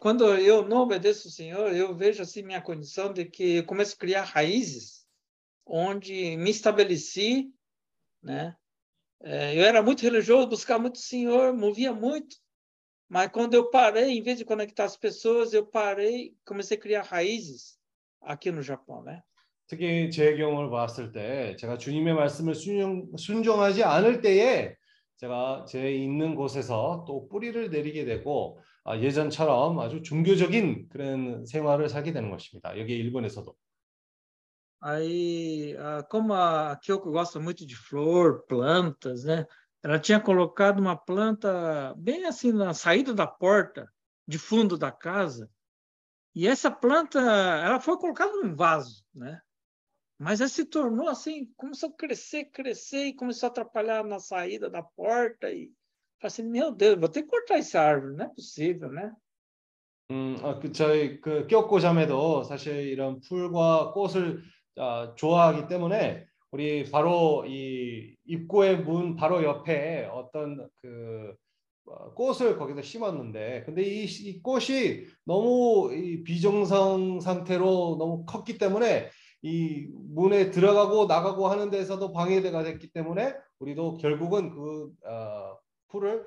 quando 0.00 0.24
eu 0.34 0.66
não 0.66 0.78
obedeço 0.78 1.28
o 1.28 1.30
Senhor, 1.30 1.74
eu 1.74 1.94
vejo 1.94 2.22
assim 2.22 2.42
minha 2.42 2.60
condição 2.62 3.12
de 3.12 3.24
que 3.24 3.56
eu 3.56 3.64
começo 3.64 3.94
a 3.94 3.98
criar 3.98 4.22
raízes 4.22 5.06
onde 5.66 6.36
me 6.36 6.50
estabeleci, 6.50 7.52
né? 8.22 8.56
Eh, 9.22 9.58
Eu 9.58 9.64
era 9.64 9.82
muito 9.82 10.02
religioso, 10.02 10.48
buscava 10.48 10.80
muito 10.80 10.96
o 10.96 11.00
Senhor, 11.00 11.52
movia 11.54 11.92
muito, 11.92 12.36
mas 13.08 13.30
quando 13.30 13.54
eu 13.54 13.70
parei, 13.70 14.16
em 14.16 14.22
vez 14.22 14.38
de 14.38 14.44
conectar 14.44 14.84
as 14.84 14.96
pessoas, 14.96 15.52
eu 15.52 15.66
parei, 15.66 16.36
comecei 16.44 16.76
a 16.76 16.80
criar 16.80 17.02
raízes 17.02 17.78
aqui 18.20 18.50
no 18.50 18.62
Japão, 18.62 19.02
né? 19.02 19.22
특히 19.68 20.10
제 20.10 20.36
경험을 20.36 20.70
봤을 20.70 21.10
때 21.10 21.56
제가 21.56 21.76
주님의 21.76 22.14
말씀을 22.14 22.54
순종, 22.54 23.10
순종하지 23.16 23.82
않을 23.82 24.20
때에 24.20 24.76
제가 25.16 25.64
제 25.68 25.90
있는 25.92 26.36
곳에서 26.36 27.04
또 27.06 27.26
뿌리를 27.28 27.70
내리게 27.70 28.04
되고 28.04 28.60
아, 28.60 28.62
예전처럼 29.00 29.78
아주 29.80 30.02
종교적인 30.02 30.88
그런 30.88 31.44
생활을 31.46 31.88
살게 31.88 32.12
되는 32.12 32.30
것입니다. 32.30 32.78
여기 32.78 32.94
일본에서도. 32.94 33.54
Aí, 34.80 35.74
ah, 35.78 36.06
como 36.08 36.34
a 36.34 36.76
Kyoko 36.76 37.10
gosta 37.10 37.40
muito 37.40 37.66
de 37.66 37.74
flor, 37.74 38.44
plantas, 38.46 39.24
né? 39.24 39.46
Ela 39.82 39.98
tinha 39.98 40.20
colocado 40.20 40.80
uma 40.80 40.96
planta 40.96 41.94
bem 41.96 42.26
assim 42.26 42.52
na 42.52 42.74
saída 42.74 43.14
da 43.14 43.26
porta, 43.26 43.90
de 44.28 44.38
fundo 44.38 44.76
da 44.76 44.92
casa. 44.92 45.50
E 46.34 46.46
essa 46.46 46.70
planta, 46.70 47.18
ela 47.18 47.80
foi 47.80 47.96
colocada 47.96 48.32
num 48.32 48.54
vaso, 48.54 49.04
né? 49.14 49.40
Mas 50.18 50.40
ela 50.40 50.48
se 50.48 50.64
tornou 50.64 51.08
assim, 51.08 51.46
começou 51.56 51.90
a 51.90 51.96
crescer, 51.96 52.46
crescer 52.46 53.06
e 53.06 53.14
começou 53.14 53.48
a 53.48 53.50
atrapalhar 53.50 54.04
na 54.04 54.18
saída 54.18 54.68
da 54.68 54.82
porta 54.82 55.50
e 55.50 55.72
falei 55.72 55.72
assim, 56.21 56.43
meu 56.43 56.71
Deus, 56.71 56.99
vou 56.99 57.09
ter 57.09 57.23
que 57.23 57.29
cortar 57.29 57.57
essa 57.57 57.79
árvore, 57.79 58.15
não 58.15 58.25
é 58.25 58.29
possível, 58.29 58.91
né? 58.91 59.11
음, 60.11 60.35
아, 60.43 60.59
그 60.59 60.71
저희 60.73 61.21
그 61.21 61.47
끼옥고 61.47 61.79
자매도 61.79 62.43
사실 62.43 62.87
이런 62.89 63.21
풀과 63.21 63.93
꽃을 63.93 64.41
아, 64.75 65.13
좋아하기 65.15 65.67
때문에 65.67 66.25
우리 66.51 66.83
바로 66.91 67.45
이 67.47 68.15
입구의 68.25 68.79
문 68.79 69.15
바로 69.15 69.41
옆에 69.41 70.09
어떤 70.11 70.67
그 70.81 71.33
어, 71.85 72.13
꽃을 72.13 72.57
거기다 72.57 72.81
심었는데 72.81 73.63
근데 73.65 73.83
이, 73.83 74.03
이 74.03 74.41
꽃이 74.41 75.05
너무 75.25 75.93
이 75.93 76.23
비정상 76.23 77.21
상태로 77.21 77.95
너무 77.97 78.25
컸기 78.25 78.57
때문에 78.57 79.09
이 79.43 79.87
문에 80.13 80.51
들어가고 80.51 81.05
나가고 81.05 81.47
하는 81.47 81.69
데서도 81.69 82.11
방해가 82.11 82.63
됐기 82.63 82.91
때문에 82.91 83.33
우리도 83.59 83.97
결국은 83.97 84.51
그 84.51 84.91
어, 85.07 85.57
풀을 85.91 86.25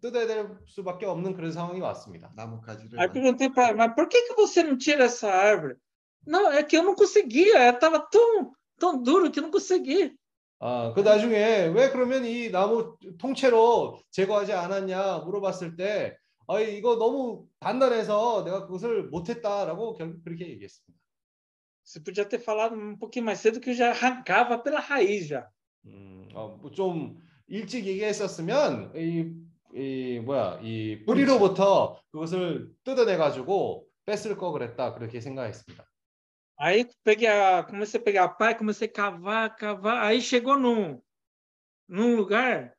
뜯어야 0.00 0.26
될 0.26 0.48
수밖에 0.66 1.06
없는 1.06 1.34
그런 1.34 1.52
상황이 1.52 1.80
왔습니다. 1.80 2.32
나무 2.36 2.60
가지를 2.60 2.98
Aí 2.98 3.08
perguntei 3.08 3.50
para 3.50 3.68
ela, 3.68 3.76
mas 3.76 3.94
por 3.94 4.08
que, 4.08 4.20
que 4.28 4.34
você 4.34 4.62
não 4.62 4.76
tira 4.76 5.04
essa 5.04 5.30
árvore? 5.30 5.76
Não, 6.26 6.50
é 6.50 6.62
que 6.62 6.76
eu 6.76 6.82
não 6.82 6.94
conseguia, 6.94 7.70
estava 7.70 8.00
tão, 8.10 8.52
tão 8.78 9.02
duro 9.02 9.30
que 9.30 9.40
não 9.40 9.50
consegui. 9.50 10.16
아, 10.60 10.92
그 10.94 11.00
나중에 11.00 11.66
왜 11.66 11.90
그러면 11.90 12.24
이 12.24 12.50
나무 12.50 12.96
통째로 13.18 14.00
제거하지 14.10 14.52
않았냐 14.52 15.18
물어봤을 15.18 15.76
때, 15.76 16.16
아, 16.46 16.60
이거 16.60 16.96
너무 16.96 17.46
단단해서 17.60 18.44
내가 18.44 18.66
그것을 18.66 19.04
못했다라고 19.10 19.94
결국 19.94 20.24
그렇게 20.24 20.48
얘기했습니다. 20.48 20.94
Você 21.84 22.02
podia 22.02 22.24
ter 22.26 22.40
falado 22.40 22.74
um 22.74 22.96
pouquinho 22.96 23.26
mais 23.26 23.40
cedo 23.40 23.60
que 23.60 23.68
eu 23.68 23.74
já 23.74 23.90
arrancava 23.90 24.56
pela 24.58 24.80
raiz 24.80 25.26
já. 25.26 25.46
음, 25.84 26.26
어, 26.32 26.56
뭐좀 26.62 27.18
일찍 27.47 27.85
얘기했었으면 27.85 28.93
이, 28.95 29.33
이 29.73 30.19
뭐야 30.19 30.59
이 30.61 31.03
뿌리로부터 31.05 31.99
그것을 32.11 32.71
뜯어내 32.83 33.17
가지고 33.17 33.87
뺐을 34.05 34.37
거 34.37 34.51
그랬다 34.51 34.93
그렇게 34.93 35.19
생각했습니다. 35.21 35.85
Aí 36.61 36.85
peguei 37.05 37.27
a, 37.29 37.63
comecei 37.63 38.01
a 38.01 38.03
pegar 38.03 38.23
a 38.25 38.27
pá 38.27 38.51
e 38.51 38.55
comecei 38.55 38.89
a 38.89 38.91
cavar, 38.91 39.55
cavar. 39.55 40.03
Aí 40.03 40.19
chegou 40.21 40.59
num, 40.59 41.01
num 41.87 42.17
lugar 42.17 42.75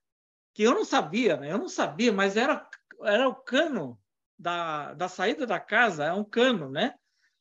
que 0.53 0.63
eu 0.65 0.75
não 0.75 0.85
sabia, 0.85 1.39
né? 1.39 1.51
Eu 1.51 1.57
não 1.57 1.69
sabia, 1.69 2.13
mas 2.13 2.37
era, 2.37 2.69
era 3.03 3.27
o 3.27 3.35
cano 3.35 3.99
da, 4.39 4.93
da 4.93 5.09
saída 5.09 5.47
da 5.47 5.59
casa, 5.59 6.05
é 6.05 6.13
um 6.13 6.25
cano, 6.25 6.69
né? 6.69 6.95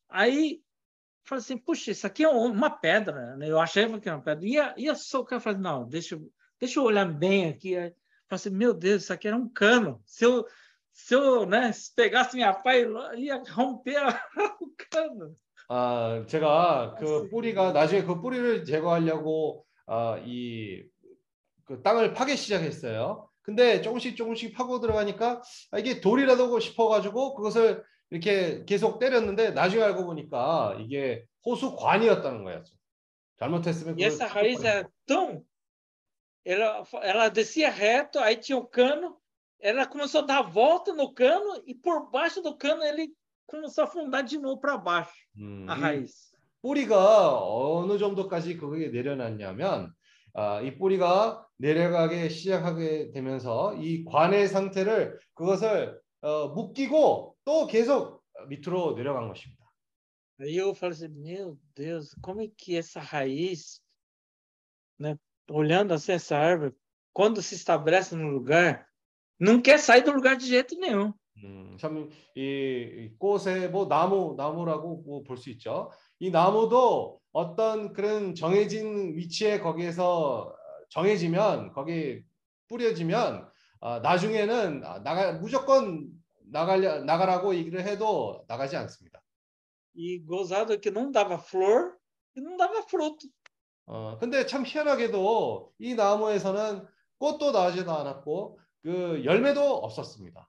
Aí 0.07 0.61
falei 1.25 1.41
assim, 1.41 1.57
puxa, 1.57 1.91
isso 1.91 2.07
aqui 2.07 2.23
é 2.23 2.29
um- 2.29 2.45
uma 2.51 2.69
pedra, 2.69 3.35
né? 3.35 3.49
Eu 3.49 3.59
achava 3.59 3.99
que 3.99 4.07
era 4.07 4.17
uma 4.17 4.23
pedra. 4.23 4.47
Ia, 4.47 4.73
ia 4.77 4.95
socar, 4.95 5.41
falei, 5.41 5.59
não, 5.59 5.85
deixa, 5.89 6.15
eu- 6.15 6.31
deixa 6.60 6.80
eu 6.80 6.84
olhar 6.84 7.04
bem 7.04 7.48
aqui. 7.48 7.76
Aí, 7.76 7.90
falei 7.90 7.96
assim, 8.30 8.50
meu 8.50 8.74
Deus, 8.74 9.04
isso 9.04 9.12
aqui 9.12 9.28
era 9.28 9.36
um 9.36 9.48
cano. 9.48 10.00
Se 10.04 10.24
eu, 10.24 10.46
se 10.92 11.14
eu 11.14 11.46
né, 11.46 11.72
se 11.72 11.94
pegasse 11.94 12.36
minha 12.36 12.52
pá, 12.52 12.74
e 12.76 12.86
ia 13.24 13.42
romper 13.52 14.02
o 14.60 14.70
cano. 14.90 15.36
아, 15.68 16.24
제가 16.26 16.96
그 16.98 17.28
뿌리가 17.30 17.72
나중에 17.72 18.02
그 18.02 18.20
뿌리를 18.20 18.64
제거하려고 18.64 19.64
아, 19.86 20.18
이그 20.24 21.82
땅을 21.82 22.12
파기 22.12 22.36
시작했어요. 22.36 23.28
근데 23.42 23.80
조금씩 23.80 24.16
조금씩 24.16 24.54
파고 24.54 24.80
들어가니까 24.80 25.42
아, 25.70 25.78
이게 25.78 26.00
돌이라도 26.00 26.60
싶어가지고 26.60 27.34
그것을 27.34 27.82
이렇게 28.10 28.64
계속 28.64 28.98
때렸는데 28.98 29.50
나중에 29.50 29.82
알고 29.82 30.04
보니까 30.04 30.76
이게 30.80 31.24
호수관이었다는 31.44 32.44
거예요. 32.44 32.62
잘못했으면 33.36 33.98
E 33.98 34.04
essa 34.04 34.26
raiz 34.26 34.64
é 34.64 34.86
tão. 35.06 35.42
Ela, 36.44 36.84
ela 37.02 37.28
descia 37.28 37.70
reto, 37.70 38.18
aí 38.18 38.36
tinha 38.36 38.58
o 38.58 38.66
cano, 38.66 39.16
ela 39.58 39.86
começou 39.86 40.20
a 40.20 40.26
dar 40.26 40.42
volta 40.42 40.92
no 40.92 41.12
cano 41.12 41.62
e 41.66 41.74
por 41.74 42.10
baixo 42.10 42.42
do 42.42 42.54
cano 42.56 42.82
ele 42.82 43.12
começou 43.46 43.84
a 43.84 43.86
afundar 43.86 44.22
de 44.22 44.38
novo 44.38 44.60
para 44.60 44.76
baixo, 44.76 45.14
음, 45.36 45.66
a 45.68 45.76
이 45.76 45.80
raiz. 45.80 46.34
뿌리가 46.62 47.40
어느 47.42 47.98
정도까지 47.98 48.56
거기에 48.56 48.88
내려놨냐면 48.88 49.92
아, 50.34 50.60
이 50.62 50.76
뿌리가 50.78 51.46
내려가게 51.58 52.28
시작하게 52.28 53.10
되면서 53.12 53.74
이 53.76 54.04
관의 54.04 54.48
상태를 54.48 55.18
그것을 55.34 56.00
어, 56.22 56.48
묶이고 56.48 57.36
또 57.44 57.66
계속 57.66 58.22
밑으로 58.48 58.94
내려간 58.96 59.28
것입니다. 59.28 59.62
Aí 60.40 60.56
eu 60.56 60.74
falei 60.74 60.96
assim, 60.96 61.08
meu 61.08 61.56
Deus, 61.76 62.12
como 62.20 62.42
é 62.42 62.48
que 62.48 62.76
essa 62.76 62.98
raiz, 62.98 63.80
né, 64.98 65.16
olhando 65.50 65.92
assim 65.92 66.12
essa 66.12 66.36
árvore, 66.36 66.74
quando 67.12 67.42
se 67.42 67.54
estabelece 67.54 68.14
no 68.16 68.28
lugar, 68.28 68.86
não 69.38 69.60
quer 69.60 69.78
sair 69.78 70.02
do 70.02 70.12
lugar 70.12 70.36
de 70.36 70.46
jeito 70.46 70.78
nenhum. 70.78 71.12
음, 71.42 71.76
참, 71.78 72.08
이, 72.36 72.40
이 72.40 73.18
꽃의 73.18 73.70
뭐 73.70 73.88
나무, 73.88 74.34
나무라고 74.36 75.02
뭐 75.04 75.24
볼수 75.24 75.50
있죠. 75.50 75.90
이 76.20 76.30
나무도 76.30 77.20
어떤 77.32 77.92
그런 77.92 78.34
정해진 78.34 79.16
위치에 79.16 79.58
거기에서 79.60 80.54
정해지면 80.90 81.72
거기 81.72 82.22
뿌려지면 82.68 83.48
아, 83.80 83.98
나중에는 83.98 84.84
아, 84.84 85.02
나가 85.02 85.32
무조건 85.32 86.08
나가려 86.50 87.04
나가라고 87.04 87.54
얘기를 87.54 87.84
해도 87.84 88.44
나가지 88.48 88.76
않습니다. 88.76 89.20
E 89.96 90.18
gozado 90.20 90.78
que 90.80 90.90
não 90.90 91.10
dava 91.12 91.38
flor 91.38 91.96
e 92.36 92.40
não 92.40 92.56
dava 92.56 92.82
fruto. 92.82 93.28
어, 93.86 94.18
근데 94.18 94.46
참 94.46 94.64
희한하게도 94.66 95.74
이 95.78 95.94
나무에서는 95.94 96.86
꽃도 97.18 97.52
나지도 97.52 97.92
않았고 97.92 98.58
그 98.82 99.22
열매도 99.24 99.60
없었습니다. 99.62 100.48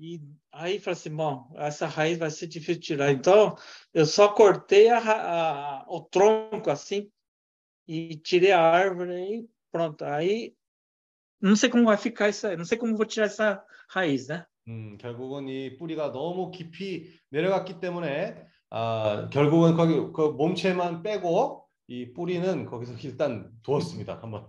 E 0.00 0.20
aí 0.52 0.78
falei 0.78 0.92
assim, 0.96 1.16
bom, 1.16 1.50
essa 1.56 1.86
raiz 1.88 2.18
vai 2.18 2.30
ser 2.30 2.46
difícil 2.46 2.80
tirar. 2.80 3.10
Então, 3.10 3.56
eu 3.92 4.06
só 4.06 4.28
cortei 4.28 4.88
a, 4.88 4.98
a- 5.00 5.84
o 5.88 6.00
tronco 6.02 6.70
assim 6.70 7.10
e 7.86 8.16
tirei 8.16 8.52
a 8.52 8.60
árvore 8.60 9.12
e 9.40 9.48
pronto. 9.72 10.04
Aí 10.04 10.54
não 11.40 11.56
sei 11.56 11.68
como 11.68 11.84
vai 11.86 11.96
ficar 11.96 12.28
isso 12.28 12.46
aí, 12.46 12.56
não 12.56 12.64
sei 12.64 12.78
como 12.78 12.96
vou 12.96 13.06
tirar 13.06 13.26
essa 13.26 13.64
raiz, 13.88 14.28
né? 14.28 14.46
음, 14.68 14.98
결국은 14.98 15.48
이 15.48 15.76
뿌리가 15.76 16.12
너무 16.12 16.50
깊이 16.50 17.10
내려갔기 17.30 17.80
때문에 17.80 18.46
아, 18.70 19.28
결국은 19.32 19.74
거기 19.76 19.94
그 20.12 20.28
몸체만 20.36 21.02
빼고 21.02 21.57
이 21.88 22.12
뿌리는 22.12 22.66
거기서 22.66 22.94
일단 23.02 23.50
두었습니다. 23.62 24.20
한번. 24.22 24.48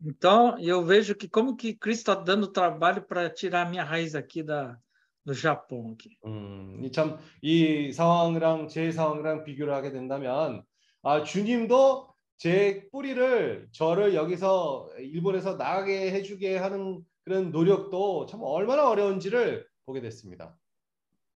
Então, 0.00 0.56
eu 0.58 0.84
vejo 0.84 1.14
que 1.14 1.28
como 1.28 1.56
que 1.56 1.74
Cristo 1.74 2.12
está 2.12 2.14
dando 2.14 2.52
trabalho 2.52 3.02
para 3.02 3.30
tirar 3.30 3.68
minha 3.68 3.82
raiz 3.82 4.14
aqui 4.14 4.42
da, 4.42 4.78
do 5.24 5.34
Japão. 5.34 5.92
Aqui. 5.92 6.16
음, 6.24 6.88
참이 6.92 7.92
상황이랑 7.92 8.68
제 8.68 8.92
상황이랑 8.92 9.44
비교를 9.44 9.74
하게 9.74 9.90
된다면 9.90 10.62
아, 11.02 11.22
주님도 11.22 12.14
제 12.36 12.88
뿌리를 12.92 13.68
저를 13.72 14.14
여기서 14.14 14.90
일본에서 14.98 15.56
나가게 15.56 16.12
해주게 16.12 16.58
하는 16.58 17.02
그런 17.24 17.50
노력도 17.50 18.26
참 18.26 18.40
얼마나 18.42 18.88
어려운지를 18.88 19.66
보게 19.86 20.00
됐습니다. 20.00 20.56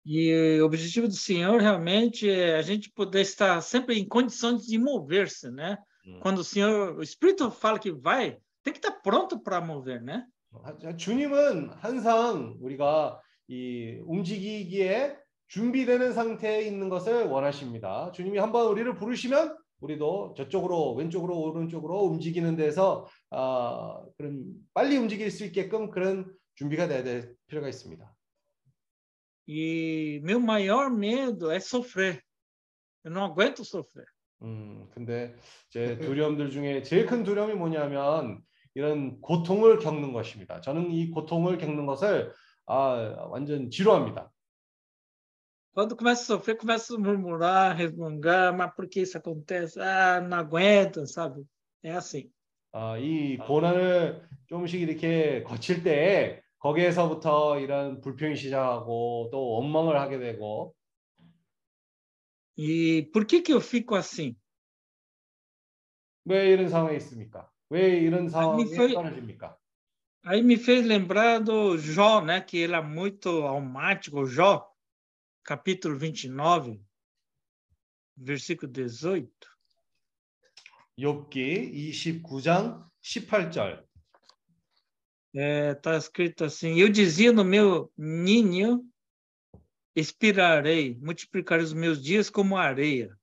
E 0.05 0.59
o 0.61 0.65
objetivo 0.65 1.07
do 1.07 1.13
Senhor 1.13 1.59
realmente 1.59 2.29
é 2.29 2.55
a 2.55 2.61
gente 2.61 2.91
poder 2.91 3.21
estar 3.21 3.61
sempre 3.61 3.99
em 3.99 4.07
condições 4.07 4.65
de 4.65 4.77
mover-se, 4.77 5.51
né? 5.51 5.77
음. 6.07 6.19
Quando 6.21 6.39
o 6.39 6.43
Senhor, 6.43 6.95
o 6.97 7.03
Espírito 7.03 7.51
fala 7.51 7.77
que 7.79 7.91
vai, 7.91 8.37
tem 8.63 8.73
que 8.73 8.79
estar 8.79 8.91
pronto 9.01 9.39
para 9.39 9.61
mover, 9.61 10.01
né? 10.01 10.25
하- 10.63 10.95
주님은 10.97 11.69
항상 11.79 12.57
우리가 12.59 13.19
이 13.47 13.99
움직이기에 14.05 15.17
준비되는 15.47 16.13
상태에 16.13 16.61
있는 16.63 16.89
것을 16.89 17.25
원하십니다. 17.25 18.11
주님이 18.13 18.37
한번 18.39 18.67
우리를 18.67 18.95
부르시면 18.95 19.55
우리도 19.81 20.33
저쪽으로 20.37 20.93
왼쪽으로 20.93 21.39
오른쪽으로 21.39 22.03
움직이는 22.03 22.55
데서 22.55 23.07
아, 23.31 23.99
그런 24.17 24.43
빨리 24.73 24.97
움직일 24.97 25.31
수 25.31 25.45
있게끔 25.45 25.89
그런 25.89 26.31
준비가 26.55 26.87
돼야 26.87 27.03
될 27.03 27.33
필요가 27.47 27.67
있습니다. 27.69 28.13
E 29.51 30.19
meu 30.21 30.39
maior 30.39 30.91
medo 30.91 31.49
é 31.49 31.59
sofrer. 31.59 32.23
Eu 33.03 33.09
não 33.09 33.23
aguento 33.23 33.65
sofrer. 33.65 34.05
음, 34.43 34.87
근데 34.91 35.35
제 35.69 35.97
두려움들 35.97 36.51
중에 36.51 36.83
제일 36.83 37.07
큰 37.07 37.23
두려움이 37.23 37.55
뭐냐면 37.55 38.43
이런 38.75 39.19
고통을 39.21 39.79
겪는 39.79 40.13
것입니다. 40.13 40.61
저는 40.61 40.91
이 40.91 41.09
고통을 41.09 41.57
겪는 41.57 41.87
것을 41.87 42.31
아, 42.67 43.25
완전 43.31 43.71
지루합니다. 43.71 44.31
Quando 45.73 45.95
começa 45.95 46.21
a 46.21 46.37
sofrer, 46.37 46.55
começa 46.55 46.93
a 46.93 46.99
murmurar, 46.99 47.75
resmungar, 47.75 48.53
mas 48.55 48.71
por 48.75 48.87
que 48.87 49.01
isso 49.01 49.17
acontece? 49.17 49.79
Ah, 49.79 50.21
não 50.21 50.37
aguento, 50.37 51.07
sabe? 51.07 51.43
É 51.81 51.93
assim. 51.93 52.29
아, 52.71 52.99
이 52.99 53.37
고난을 53.37 54.29
조금씩 54.45 54.79
이렇게 54.79 55.41
거칠 55.41 55.81
때 55.81 56.43
거기에서부터 56.59 57.59
이런 57.59 58.01
불평이 58.01 58.35
시작하고 58.35 59.29
또 59.31 59.49
원망을 59.49 59.99
하게 59.99 60.19
되고 60.19 60.75
E 62.57 63.09
por 63.13 63.25
que 63.25 63.41
que 63.41 63.53
eu 63.53 63.61
fico 63.61 63.95
assim? 63.95 64.35
왜 66.25 66.51
이런 66.51 66.67
상황에 66.67 66.97
있습니까? 66.97 67.49
왜 67.69 67.99
이런 67.99 68.27
상황에 68.27 68.65
떨어집니까? 68.65 69.57
Aí 70.25 70.41
me 70.41 70.55
fez 70.55 70.85
lembrar 70.85 71.39
do 71.39 71.77
Jó, 71.77 72.19
né? 72.21 72.41
Que 72.41 72.57
ele 72.57 72.75
é 72.75 72.81
muito 72.81 73.47
almático, 73.47 74.25
Jó, 74.25 74.67
capítulo 75.43 75.97
29, 75.97 76.83
versículo 78.17 78.69
18. 78.69 79.31
욥기 80.99 81.71
29장 81.73 82.85
18절. 83.01 83.88
Está 85.34 85.96
escrito 85.96 86.44
assim: 86.44 86.78
Eu 86.78 86.88
dizia 86.88 87.32
no 87.32 87.44
meu 87.44 87.90
ninho, 87.96 88.84
expirarei, 89.96 90.96
multiplicarei 91.00 91.64
os 91.64 91.72
meus 91.72 92.02
dias 92.02 92.30
como 92.30 92.56
areia. 92.56 93.16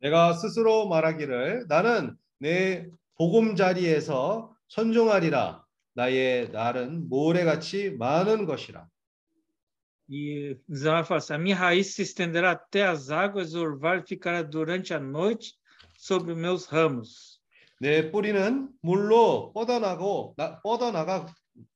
내가 0.00 0.32
스스로 0.32 0.88
말하기를 0.88 1.66
나는 1.68 2.16
내 2.40 2.88
보금자리에서 3.16 4.52
선종하리라 4.68 5.64
나의 5.94 6.50
날은 6.50 7.08
모래같이 7.08 7.90
많은 7.92 8.46
것이라. 8.46 8.88
E 10.08 10.58
Israel 10.68 11.04
fala 11.04 11.18
assim: 11.18 11.34
A 11.34 11.38
minha 11.38 11.56
raiz 11.56 11.94
se 11.94 12.02
estenderá 12.02 12.50
até 12.52 12.84
as 12.84 13.10
águas, 13.10 13.54
o 13.54 13.62
orvalho 13.62 14.04
ficará 14.06 14.42
durante 14.42 14.92
a 14.92 14.98
noite 14.98 15.54
sobre 15.96 16.32
os 16.32 16.38
meus 16.38 16.66
ramos. 16.66 17.35
내 17.79 18.11
뿌리는 18.11 18.69
물로 18.81 19.51
뻗어나고 19.53 20.33
나, 20.37 20.61
뻗어나가 20.61 21.27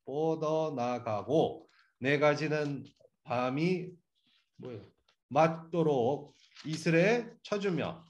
뻗어나가고 0.06 1.68
내 2.00 2.18
가지는 2.18 2.84
밤이 3.24 3.90
뭐예요? 4.58 4.82
맞도록 5.30 6.36
이슬에 6.66 7.30
쳐주며 7.44 8.04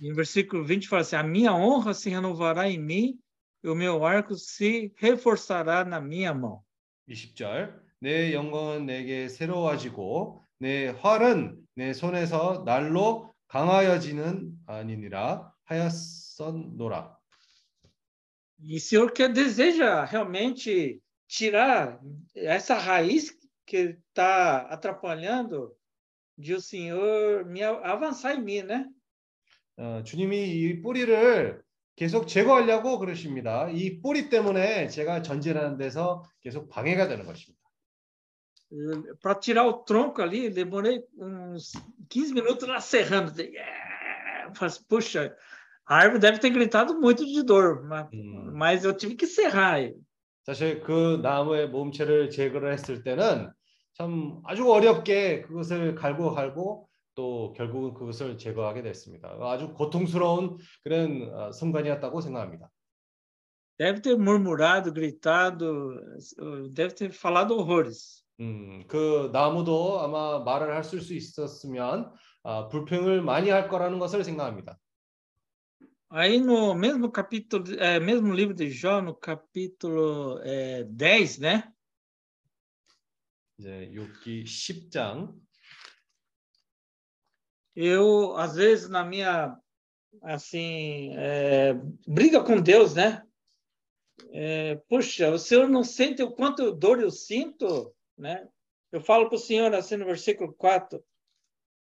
E 0.00 0.08
no 0.08 0.14
versículo 0.14 0.64
20 0.64 0.88
fala 0.88 1.02
assim: 1.02 1.16
A 1.16 1.22
minha 1.22 1.52
honra 1.52 1.92
se 1.92 2.10
renovará 2.10 2.68
em 2.68 2.78
mim, 2.78 3.18
e 3.62 3.68
o 3.68 3.74
meu 3.74 4.04
arco 4.04 4.34
se 4.34 4.92
reforçará 4.96 5.84
na 5.84 6.00
minha 6.00 6.32
mão. 6.32 6.64
20절 7.08 7.78
내 8.00 8.32
영광은 8.32 8.86
내게 8.86 9.28
새로워지고 9.28 10.42
내 10.58 10.88
활은 10.88 11.56
내 11.74 11.92
손에서 11.92 12.64
날로 12.64 13.32
강하여지는 13.48 14.52
아니니라 14.66 15.52
하였 15.64 15.92
었노라. 16.42 17.16
E 18.64 18.78
Senhor 18.78 19.10
quer 19.12 19.32
deseja 19.32 20.04
realmente 20.04 21.02
tirar 21.26 22.00
essa 22.34 22.74
raiz 22.74 23.36
que 23.66 23.98
está 24.08 24.58
atrapalhando 24.68 25.74
de 26.38 26.54
o 26.54 26.60
Senhor 26.60 27.44
me 27.44 27.62
avançar 27.62 28.34
em 28.34 28.42
mim, 28.42 28.62
né? 28.62 28.88
어, 29.76 30.02
주님이 30.04 30.50
이 30.50 30.82
뿌리를 30.82 31.62
계속 31.96 32.26
제거하려고 32.26 32.98
그러십니다. 32.98 33.68
이 33.70 34.00
뿌리 34.00 34.28
때문에 34.28 34.88
제가 34.88 35.22
전진하는 35.22 35.76
데서 35.76 36.22
계속 36.40 36.68
방해가 36.68 37.08
되는 37.08 37.24
것입니다. 37.24 37.62
Para 39.20 39.38
tirar 39.38 39.66
o 39.66 39.84
tronco 39.84 40.22
ali, 40.22 40.48
demorei 40.48 41.04
uns 41.18 41.72
15 42.08 42.32
minutos 42.32 42.66
lá 42.66 42.80
serrando. 42.80 43.30
Assim, 44.58 44.84
Puxa, 44.88 45.36
a 45.86 45.96
árvore 45.96 46.20
deve 46.20 46.38
ter 46.38 46.50
gritado 46.50 47.00
muito 47.00 47.24
de 47.24 47.42
dor, 47.42 47.82
mas, 47.84 48.08
음. 48.12 48.52
mas 48.54 48.84
eu 48.84 48.94
tive 48.96 49.14
que 49.16 49.26
serrar. 49.26 49.92
사실 50.44 50.80
그 50.80 51.20
나무의 51.22 51.68
몸체를 51.68 52.30
제거를 52.30 52.72
했을 52.72 53.02
때는 53.04 53.50
참 53.94 54.40
아주 54.44 54.68
어렵게 54.70 55.42
그것을 55.42 55.94
갈고 55.94 56.32
갈고 56.34 56.88
또 57.14 57.52
결국은 57.56 57.94
그것을 57.94 58.38
제거하게 58.38 58.82
됐습니다. 58.82 59.36
아주 59.40 59.72
고통스러운 59.74 60.56
그런 60.82 61.30
어, 61.34 61.52
순간이었다고 61.52 62.20
생각합니다. 62.20 62.70
Deve 63.78 64.00
ter 64.00 64.16
murmurado, 64.16 64.92
gritado, 64.92 65.96
deve 66.72 66.94
ter 66.94 67.10
falado 67.10 67.56
horrores. 67.58 68.22
음, 68.40 68.84
그 68.88 69.30
나무도 69.32 70.00
아마 70.00 70.40
말을 70.40 70.74
할 70.74 70.84
수 70.84 70.96
있었으면 71.14 72.12
아, 72.44 72.68
불평을 72.68 73.22
많이 73.22 73.50
할 73.50 73.68
거라는 73.68 73.98
것을 73.98 74.24
생각합니다. 74.24 74.76
Aí 76.11 76.39
no 76.39 76.73
mesmo 76.73 77.11
capítulo, 77.11 77.65
é, 77.79 77.99
mesmo 77.99 78.33
livro 78.33 78.53
de 78.53 78.69
Jó, 78.69 79.01
no 79.01 79.13
capítulo 79.13 80.39
é, 80.43 80.83
10, 80.83 81.39
né? 81.39 81.73
이제 83.59 83.89
욥기 83.91 84.43
10장 84.45 85.33
Eu, 87.75 88.35
às 88.37 88.55
vezes, 88.55 88.89
na 88.89 89.03
minha, 89.03 89.55
assim, 90.23 91.13
é, 91.15 91.73
briga 92.07 92.43
com 92.43 92.59
Deus, 92.61 92.95
né? 92.95 93.23
É, 94.31 94.75
puxa, 94.89 95.29
o 95.29 95.37
Senhor 95.37 95.67
não 95.69 95.83
sente 95.83 96.23
o 96.23 96.31
quanto 96.31 96.71
dor 96.71 96.99
eu 96.99 97.11
sinto, 97.11 97.93
né? 98.17 98.47
Eu 98.91 98.99
falo 99.01 99.27
para 99.27 99.35
o 99.35 99.39
Senhor, 99.39 99.73
assim, 99.75 99.95
no 99.95 100.05
versículo 100.05 100.53
4, 100.53 101.03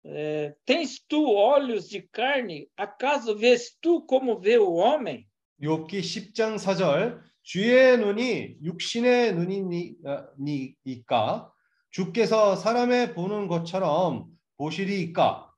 é, 0.05 0.55
tens 0.65 0.99
tu 1.07 1.29
olhos 1.29 1.87
de 1.87 2.01
carne? 2.01 2.67
Acaso 2.75 3.35
vês 3.35 3.77
tu 3.81 4.01
como 4.01 4.39
vê 4.39 4.57
o 4.57 4.73
homem? 4.73 5.27
욥기 5.61 6.01
10장 6.01 6.57
4절 6.57 7.21
주의 7.43 7.97
눈이 7.97 8.57
육신의 8.63 9.35
눈이니까 9.35 11.51
주께서 11.91 12.55
사람의 12.55 13.13
보는 13.13 13.47
것처럼 13.47 14.25
보시리이까 14.57 15.51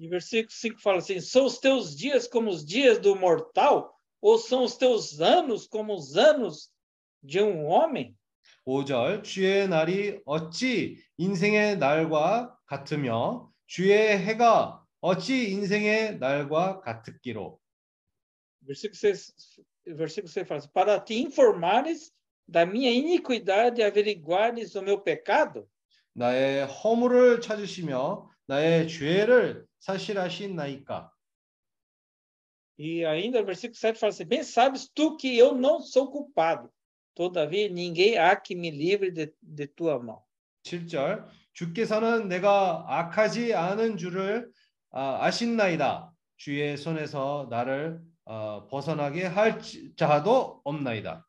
E 0.00 0.08
versículo 0.08 0.50
5 0.50 0.80
fala 0.80 0.98
assim: 0.98 1.20
São 1.20 1.44
os 1.44 1.58
teus 1.58 1.94
dias 1.94 2.26
como 2.26 2.48
os 2.48 2.64
dias 2.64 2.98
do 2.98 3.14
mortal? 3.14 3.94
Ou 4.22 4.38
são 4.38 4.64
os 4.64 4.74
teus 4.74 5.20
anos 5.20 5.66
como 5.66 5.94
os 5.94 6.16
anos 6.16 6.70
de 7.22 7.42
um 7.42 7.66
homem? 7.66 8.16
5절 8.65 9.23
주의 9.23 9.67
날이 9.67 10.19
어찌 10.25 10.97
인생의 11.17 11.77
날과 11.77 12.57
같으며 12.65 13.51
주의 13.67 14.17
해가 14.17 14.83
어찌 15.01 15.51
인생의 15.51 16.17
날과 16.17 16.81
같을기로 16.81 17.59
Versículo 18.65 18.97
6, 18.97 19.35
versículo 19.85 20.27
6 20.27 20.47
fala 20.47 20.61
Para 20.73 20.99
te 20.99 21.13
informares 21.13 22.11
da 22.47 22.65
minha 22.65 22.91
iniquidade 22.91 23.81
e 23.81 23.83
averiguares 23.83 24.75
o 24.75 24.81
meu 24.81 24.99
pecado? 24.99 25.67
나의 26.13 26.65
허물을 26.65 27.41
찾으시며 27.41 28.27
나의 28.47 28.87
죄를 28.87 29.67
사실하신 29.79 30.55
나이까 30.55 31.11
E 32.79 33.05
ainda 33.05 33.39
o 33.41 33.45
versículo 33.45 33.77
7 33.77 33.99
fala 33.99 34.09
assim: 34.09 34.25
Bem 34.25 34.43
sabes 34.43 34.89
tu 34.89 35.15
que 35.15 35.37
eu 35.37 35.53
não 35.53 35.79
sou 35.79 36.09
culpado, 36.09 36.69
todavia 37.15 37.69
ninguém 37.69 38.17
há 38.17 38.35
que 38.35 38.53
me 38.53 38.69
livre 38.69 39.09
de, 39.09 39.33
de 39.41 39.67
tua 39.67 39.97
mão. 39.97 40.21
7절 40.65 41.25
주께서는 41.53 42.27
내가 42.27 42.85
악하지 42.87 43.53
않은 43.53 43.97
줄을 43.97 44.51
아, 44.91 45.19
아신나이다 45.21 46.11
주의 46.37 46.75
손에서 46.75 47.47
나를 47.49 48.01
어, 48.25 48.67
벗어나게 48.67 49.25
할 49.25 49.59
자도 49.95 50.61
없나이다 50.63 51.25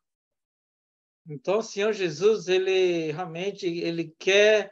Então, 1.29 1.57
o 1.57 1.61
Senhor 1.61 1.91
Jesus, 1.91 2.47
ele 2.47 3.11
realmente 3.11 3.67
ele 3.67 4.15
quer 4.17 4.71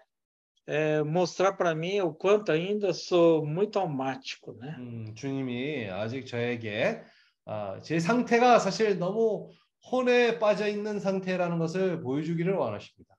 é, 0.66 1.04
mostrar 1.04 1.52
para 1.52 1.76
mim 1.76 2.00
o 2.00 2.14
quanto 2.14 2.50
ainda 2.50 2.94
sou 2.94 3.46
muito 3.46 3.78
almático, 3.78 4.54
né? 4.54 4.74
음, 4.80 5.14
주님이 5.14 5.90
아직 5.90 6.26
저에게 6.26 7.04
아, 7.46 7.80
제 7.82 8.00
상태가 8.00 8.60
사실 8.60 8.98
너무 8.98 9.52
혼에 9.92 10.40
빠져 10.40 10.68
있는 10.68 11.00
상태라는 11.00 11.60
것을 11.60 12.02
보여주기를 12.02 12.54
원하십니다. 12.54 13.16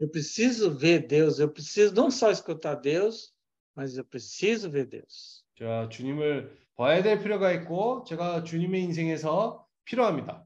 Eu 0.00 0.10
preciso 0.10 0.76
ver 0.76 1.06
Deus, 1.06 1.38
eu 1.38 1.52
preciso 1.52 1.94
não 1.94 2.10
só 2.10 2.30
escutar 2.30 2.80
Deus, 2.80 3.32
mas 3.74 3.96
eu 3.96 4.04
preciso 4.04 4.70
ver 4.70 4.88
Deus. 4.88 5.44
제가 5.56 5.88
주님을 5.88 6.50
봐야 6.76 7.02
될 7.02 7.22
필요가 7.22 7.52
있고 7.52 8.04
제가 8.04 8.44
주님의 8.44 8.82
인생에서 8.82 9.66
필요합니다. 9.84 10.44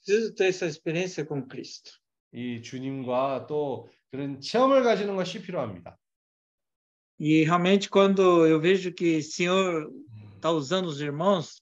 Preciso 0.00 0.34
ter 0.34 0.48
essa 0.48 0.66
experiência 0.66 1.26
com 1.26 1.46
Cristo. 1.48 1.92
이 2.32 2.62
주님과 2.62 3.46
또 3.46 3.88
그런 4.10 4.40
체험을 4.40 4.82
가지는 4.82 5.16
것이 5.16 5.42
필요합니다. 5.42 5.98
E 7.20 7.42
realmente, 7.44 7.90
quando 7.90 8.46
eu 8.46 8.60
vejo 8.60 8.92
que 8.92 9.18
o 9.18 9.22
Senhor 9.22 9.90
está 10.36 10.50
usando 10.52 10.86
os 10.86 11.00
irmãos, 11.00 11.60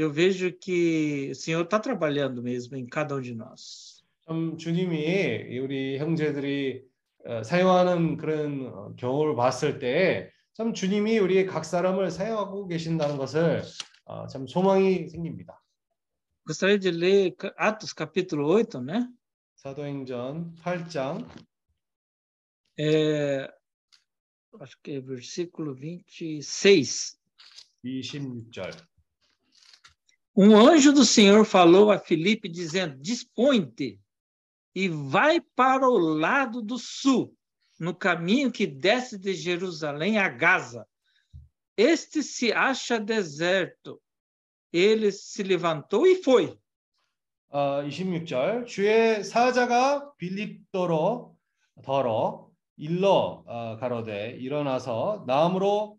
eu 0.00 0.10
vejo 0.10 0.52
que 0.52 1.30
o 1.30 1.34
Senhor 1.34 1.62
está 1.62 1.78
trabalhando 1.78 2.42
mesmo 2.42 2.76
em 2.76 2.86
cada 2.86 3.16
um 3.16 3.20
de 3.20 3.34
nós. 3.34 4.00
참 4.26 4.56
주님이 4.56 5.58
우리 5.58 5.98
형제들이 5.98 6.84
어, 7.26 7.42
사용하는 7.42 8.16
그런 8.16 8.66
어, 8.66 8.94
경우를 8.96 9.34
봤을 9.36 9.78
때 9.78 10.30
참 10.60 10.74
주님이 10.74 11.18
우리 11.18 11.46
각 11.46 11.64
사람을 11.64 12.10
사용하고 12.10 12.66
계신다는 12.66 13.16
것을 13.16 13.62
어, 14.04 14.26
참 14.26 14.46
소망이 14.46 15.08
생깁니다. 15.08 15.62
Gostaria 16.44 16.78
de 16.78 16.90
ler 16.90 17.34
Atos 17.56 17.94
capítulo 17.94 18.52
8, 18.52 18.82
né? 18.82 19.08
사도행전 19.54 20.54
8장 20.56 21.26
É, 22.78 23.50
acho 24.60 24.76
que 24.82 24.96
é 24.96 25.00
versículo 25.00 25.74
26. 25.74 27.18
26절. 27.82 28.89
Um 30.39 30.55
anjo 30.55 30.91
do 30.91 31.05
Senhor 31.05 31.45
falou 31.45 31.91
a 31.91 31.97
Filipe, 31.97 32.49
dizendo: 32.49 32.97
Dispõe-te 32.97 33.99
e 34.73 34.89
vai 34.89 35.39
para 35.39 35.87
o 35.87 35.97
lado 35.97 36.61
do 36.61 36.77
sul, 36.77 37.33
no 37.79 37.95
caminho 37.95 38.51
que 38.51 38.67
desce 38.67 39.17
de 39.17 39.33
Jerusalém 39.33 40.17
a 40.17 40.27
Gaza. 40.27 40.85
Este 41.77 42.21
se 42.21 42.51
acha 42.51 42.99
deserto. 42.99 44.01
Ele 44.71 45.11
se 45.11 45.41
levantou 45.43 46.05
e 46.05 46.21
foi. 46.21 46.57
어, 47.49 47.81
26절 47.87 48.67
주의 48.67 49.23
사자가 49.23 50.13
빌립도로 50.17 51.37
더러 51.83 52.49
일러 52.75 53.43
어, 53.47 53.77
가로되 53.77 54.31
일어나서 54.31 55.23
남으로 55.25 55.97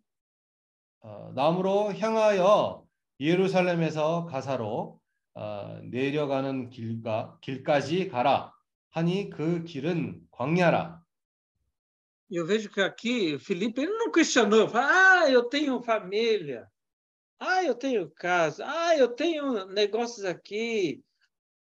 어, 1.00 1.32
남으로 1.34 1.94
향하여 1.94 2.79
예루살렘에서 3.21 4.25
가사로 4.25 4.99
어, 5.35 5.79
내려가는 5.83 6.71
길가 6.71 7.37
길까지 7.41 8.07
가라 8.07 8.51
하니 8.89 9.29
그 9.29 9.63
길은 9.63 10.27
광야라. 10.31 10.99
Eu 12.33 12.45
vejo 12.45 12.69
que 12.69 12.81
aqui, 12.81 13.37
Felipe, 13.39 13.81
ele 13.81 13.91
não 13.91 14.09
questionou. 14.09 14.69
Ah, 14.73 15.29
eu 15.29 15.43
tenho 15.43 15.83
família. 15.83 16.65
Ah, 17.37 17.61
eu 17.61 17.75
tenho 17.75 18.09
casa. 18.09 18.63
Ah, 18.65 18.95
eu 18.97 19.09
tenho 19.09 19.65
negócios 19.65 20.23
aqui. 20.23 21.03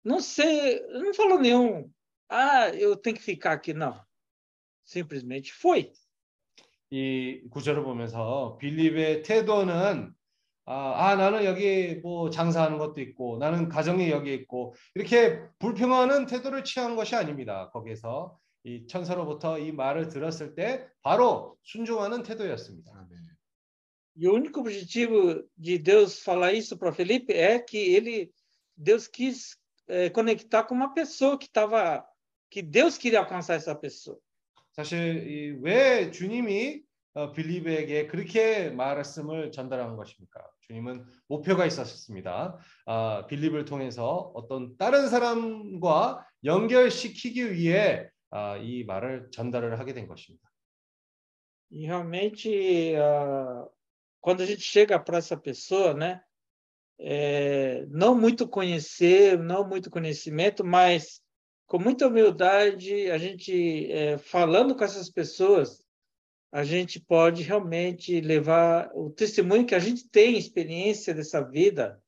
Não 0.04 0.22
sei, 0.22 0.80
não 0.88 1.14
falou 1.14 1.38
nenhum. 1.38 1.92
Ah, 2.30 2.70
eu 2.70 2.96
tenho 2.96 3.18
que 3.18 3.22
ficar 3.22 3.52
aqui. 3.52 3.74
Não. 3.74 4.02
Simplesmente 4.86 5.52
foi. 5.54 5.92
이 6.90 7.42
구절을 7.50 7.84
보면서 7.84 8.56
빌립의 8.60 9.24
태도는 9.24 10.14
아, 10.66 11.10
아 11.10 11.16
나는 11.16 11.44
여기 11.44 11.96
뭐 12.02 12.30
장사하는 12.30 12.78
것도 12.78 13.02
있고 13.02 13.38
나는 13.38 13.68
가정이 13.70 14.10
여기 14.10 14.34
있고 14.34 14.74
이렇게 14.96 15.42
불평하는 15.60 16.26
태도를 16.26 16.64
취한 16.64 16.96
것이 16.96 17.16
아닙니다. 17.16 17.70
거기에서 17.72 18.38
이 18.64 18.88
천사로부터 18.88 19.60
이 19.60 19.72
말을 19.72 20.08
들었을 20.08 20.56
때 20.56 20.88
바로 21.02 21.58
순종하는 21.64 22.24
태도였습니다. 22.24 22.92
아멘. 22.94 23.24
E 24.16 24.28
o 24.28 24.34
único 24.36 24.60
objetivo 24.60 25.44
de 25.58 25.80
Deus 25.80 26.22
falar 26.22 26.54
isso 26.54 26.78
para 26.78 26.94
Felipe 26.94 27.34
é 27.34 27.58
que 27.58 27.96
ele, 27.96 28.32
Deus 28.78 29.08
quis 29.08 29.58
eh, 29.88 30.12
conectar 30.12 30.64
com 30.66 30.76
uma 30.76 30.94
pessoa 30.94 31.36
que 31.38 31.48
estava, 31.48 32.06
que 32.50 32.62
Deus 32.62 32.96
queria 32.96 33.20
alcançar 33.20 33.56
essa 33.56 33.74
pessoa. 33.76 34.20
사실 34.76 35.28
이왜 35.28 36.10
주님이 36.12 36.82
어, 36.82 36.93
빌립에게 37.36 38.08
그렇게 38.08 38.70
말씀을 38.72 39.52
전달한 39.52 39.96
것입니까? 39.96 40.42
주님은 40.62 41.06
목표가 41.28 41.66
있었습니다. 41.66 42.58
아, 42.86 43.26
빌립을 43.28 43.66
통해서 43.66 44.32
어떤 44.34 44.76
다른 44.78 45.08
사람과 45.10 46.26
연결시키기 46.44 47.54
위해 47.54 48.10
아, 48.32 48.58
이 48.58 48.84
말을 48.84 49.30
전달을 49.32 49.80
하게 49.80 49.94
된 49.94 50.08
것입니다. 50.08 50.50
E 51.70 51.88
realmente, 51.88 52.96
ah, 52.96 53.68
quando 54.22 54.42
a 54.42 54.46
gente 54.46 54.62
chega 54.62 55.00
para 55.00 55.18
essa 55.18 55.36
pessoa, 55.36 55.94
né, 55.94 56.22
é, 57.00 57.86
não 57.90 58.16
muito 58.16 58.48
conhecer, 58.48 59.38
não 59.38 59.68
muito 59.68 59.90
conhecimento, 59.90 60.64
mas 60.64 61.22
com 61.66 61.80
muita 61.80 62.08
humildade, 62.08 63.10
a 63.10 63.18
gente 63.18 63.92
é, 63.92 64.18
falando 64.18 64.76
com 64.76 64.84
essas 64.84 65.10
pessoas, 65.10 65.83
a 66.54 66.64
gente 66.64 67.00
pode 67.00 67.42
realmente 67.42 68.22
levar 68.22 68.92
o 68.94 69.10
testemunho 69.10 69.66
que 69.66 69.74
a 69.74 69.80
gente 69.80 70.08
tem 70.08 70.38
experiência 70.38 71.12
dessa 71.12 71.42
vida 71.42 72.00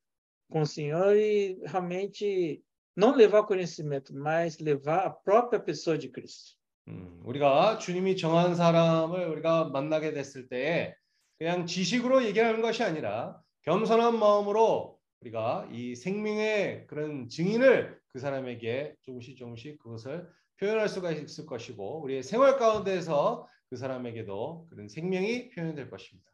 com 0.52 0.62
o 0.62 0.68
Senhor 0.68 1.18
e 1.18 1.58
realmente 1.66 2.62
não 2.96 3.16
levar 3.16 3.48
conhecimento, 3.48 4.14
mas 4.16 4.60
levar 4.60 5.00
a 5.00 5.10
própria 5.10 5.60
pessoa 5.60 5.98
de 5.98 6.10
Cristo. 6.10 6.56
음, 6.88 7.20
우리가 7.26 7.80
주님이 7.80 8.16
정한 8.16 8.54
사람을 8.54 9.28
우리가 9.30 9.70
만나게 9.70 10.14
됐을 10.14 10.48
때 10.48 10.96
그냥 11.40 11.66
지식으로 11.66 12.24
얘기하는 12.26 12.62
것이 12.62 12.84
아니라 12.84 13.42
겸손한 13.64 14.20
마음으로 14.20 15.00
우리가 15.22 15.68
이 15.72 15.96
생명의 15.96 16.86
그런 16.86 17.28
증인을 17.30 18.00
그 18.10 18.20
사람에게 18.20 18.94
조금씩 19.02 19.38
조금씩 19.38 19.80
그것을 19.80 20.30
표현할 20.60 20.88
수가 20.88 21.12
있을 21.14 21.48
것이고 21.48 22.04
우리의 22.04 22.22
생활 22.22 22.58
가운데에서 22.58 23.48
그 23.70 23.78
사람에게도 23.78 24.68
그런 24.70 24.88
생명이 24.88 25.50
표현될 25.50 25.90
것입니다. 25.90 26.32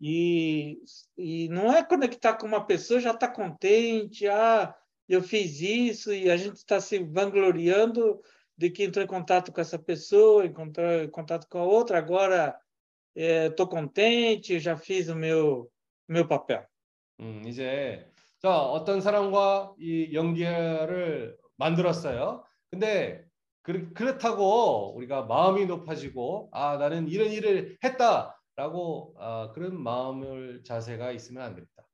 E, 0.00 0.82
e 1.16 1.48
não 1.48 1.72
é 1.72 1.82
conectar 1.82 2.34
com 2.34 2.46
uma 2.46 2.66
pessoa 2.66 3.00
já 3.00 3.12
está 3.12 3.28
contente, 3.28 4.28
ah, 4.28 4.74
eu 5.08 5.22
fiz 5.22 5.60
isso, 5.60 6.12
e 6.12 6.30
a 6.30 6.36
gente 6.36 6.56
está 6.56 6.80
se 6.80 6.98
vangloriando 6.98 8.20
de 8.56 8.70
que 8.70 8.84
entrou 8.84 9.04
em 9.04 9.08
contato 9.08 9.52
com 9.52 9.60
essa 9.60 9.78
pessoa, 9.78 10.44
encontrou 10.44 11.02
em 11.02 11.10
contato 11.10 11.46
com 11.48 11.58
a 11.58 11.64
outra, 11.64 11.98
agora 11.98 12.58
estou 13.14 13.66
contente, 13.66 14.58
já 14.58 14.76
fiz 14.76 15.08
o 15.08 15.16
meu, 15.16 15.70
meu 16.08 16.26
papel. 16.26 16.66
음, 17.20 17.42
이제 17.46 18.06
자 18.38 18.60
어떤 18.60 19.00
사람과 19.00 19.74
이 19.78 20.12
연결을 20.12 21.38
만들었어요. 21.56 22.44
근데 22.70 23.25
그, 23.66 23.92
그렇다고 23.94 24.94
우리가 24.94 25.24
마음이 25.24 25.66
높아지고 25.66 26.50
아 26.52 26.76
나는 26.76 27.08
이런 27.08 27.32
일을 27.32 27.76
했다라고 27.82 29.16
아, 29.18 29.50
그런 29.52 29.82
마음을 29.82 30.62
자세가 30.62 31.10
있으면 31.10 31.42
안 31.42 31.54
됩니다. 31.56 31.84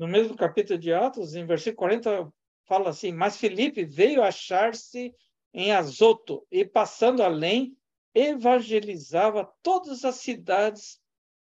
No 0.00 0.08
mesmo 0.08 0.34
capítulo 0.34 0.80
de 0.80 0.92
Atos, 0.92 1.36
em 1.36 1.46
versículo 1.46 1.76
40, 1.76 2.32
fala 2.66 2.88
assim: 2.88 3.12
Mas 3.12 3.36
Filipe 3.36 3.84
veio 3.84 4.20
achar-se 4.20 5.14
em 5.54 5.70
Azoto 5.70 6.44
e, 6.50 6.64
passando 6.64 7.22
além, 7.22 7.76
evangelizava 8.12 9.48
todas 9.62 10.04
as 10.04 10.16
cidades 10.16 10.98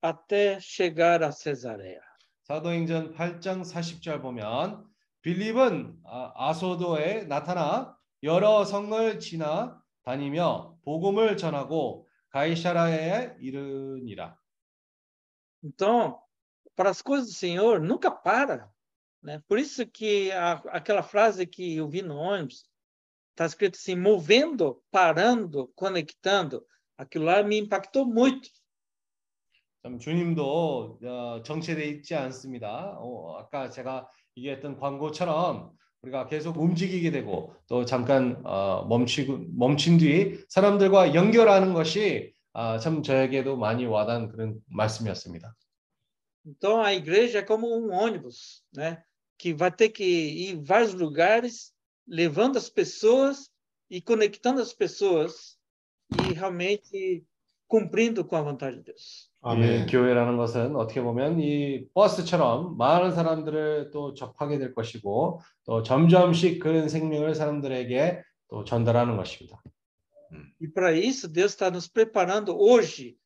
até 0.01 0.61
chegar 0.61 1.21
a 1.21 1.33
Cesareia. 1.33 2.03
사도행전 2.45 3.15
8장 3.15 3.63
40절 3.63 4.23
보면 4.23 4.85
빌립은 5.23 5.97
아, 6.05 6.33
아소도에 6.37 7.25
나타나 7.25 7.97
여러 8.23 8.65
성을 8.65 9.19
지나 9.19 9.83
다니며 10.05 10.77
복음을 10.85 11.37
전하고 11.37 12.09
가이사라에 12.31 13.37
이르니라. 13.41 14.39
Então, 15.65 16.21
para 16.75 16.91
as 16.91 17.03
coisas 17.03 17.29
do 17.29 17.35
Senhor, 17.35 17.81
nunca 17.81 18.11
para. 18.11 18.71
Né? 19.23 19.43
Por 19.47 19.59
isso 19.59 19.87
que 19.87 20.33
a, 20.33 20.55
aquela 20.71 21.03
frase 21.03 21.47
que 21.47 21.77
eu 21.77 21.89
vi 21.89 22.03
no 22.03 22.17
ônibus, 22.17 22.65
está 23.31 23.47
escrito 23.47 23.77
assim, 23.77 23.97
movendo, 23.97 24.83
parando, 24.91 25.69
conectando. 25.75 26.67
Aquilo 26.97 27.27
lá 27.27 27.43
me 27.43 27.59
impactou 27.59 28.07
muito. 28.07 28.49
참 29.83 29.99
주님도 29.99 30.99
어, 31.03 31.43
정체돼 31.43 31.87
있지 31.89 32.15
않습니다. 32.15 32.97
어, 33.01 33.37
아까 33.39 33.69
제가 33.69 34.09
얘기했던 34.37 34.79
광고처럼 34.79 35.73
우리가 36.03 36.27
계속 36.27 36.59
움직이게 36.59 37.11
되고 37.13 37.55
또 37.69 37.85
잠깐 37.85 38.41
어, 38.45 38.85
멈추고 38.89 39.47
멈춘 39.55 39.99
뒤 39.99 40.45
사람들과 40.49 41.15
연결하는 41.15 41.73
것이 41.75 42.35
아, 42.53 42.79
참 42.79 43.03
저에게도 43.03 43.57
많이 43.57 43.87
와닿은 43.87 44.29
그런 44.29 44.61
말씀이었습니다. 44.67 45.55
Então 46.45 46.83
a 46.83 46.93
igreja 46.93 47.39
é 47.39 47.43
como 47.43 47.69
um 47.69 47.93
ônibus, 47.93 48.65
né? 48.75 49.03
Que 49.39 49.55
vai 49.55 49.71
ter 49.71 49.91
que 49.91 50.05
ir 50.05 50.55
em 50.55 50.63
vários 50.65 50.93
lugares, 50.93 51.73
levando 52.07 52.57
as 52.59 52.69
pessoas 52.69 53.49
e 53.89 54.03
conectando 54.03 54.61
as 54.61 54.75
pessoas 54.75 55.57
e 56.11 56.33
realmente 56.35 57.25
cumprindo 57.69 58.25
com 58.25 58.35
a 58.37 58.43
vontade 58.43 58.79
de 58.79 58.83
Deus. 58.83 59.32
예, 59.45 59.51
아멘. 59.51 59.87
교회라는 59.87 60.37
것은 60.37 60.77
어떻게 60.77 61.03
보면 61.03 61.41
이 61.41 61.85
버스처럼 61.95 62.77
많은 62.77 63.11
사람들을 63.11 63.91
또 63.93 64.15
접하게 64.15 64.59
될 64.59 64.75
것이고 64.75 65.41
또 65.65 65.83
점점씩 65.83 66.61
그런 66.61 66.89
생명을 66.89 67.35
사람들에게 67.35 68.23
또 68.49 68.65
전달하는 68.65 69.17
것입니다. 69.17 69.61
E 70.61 70.69
para 70.69 70.93
isso, 70.93 71.29
Deus 71.29 71.53
está 71.53 71.71
nos 71.71 71.89
preparando 71.89 72.57
hoje, 72.57 73.17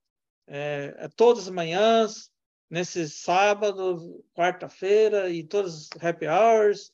é, 0.48 0.94
é 0.98 1.08
todas 1.16 1.46
as 1.46 1.50
manhãs, 1.50 2.30
nesse 2.70 3.08
sábado, 3.08 4.24
quarta-feira 4.34 5.28
e 5.30 5.44
todas 5.44 5.88
as 5.94 6.02
happy 6.02 6.26
hours. 6.26 6.90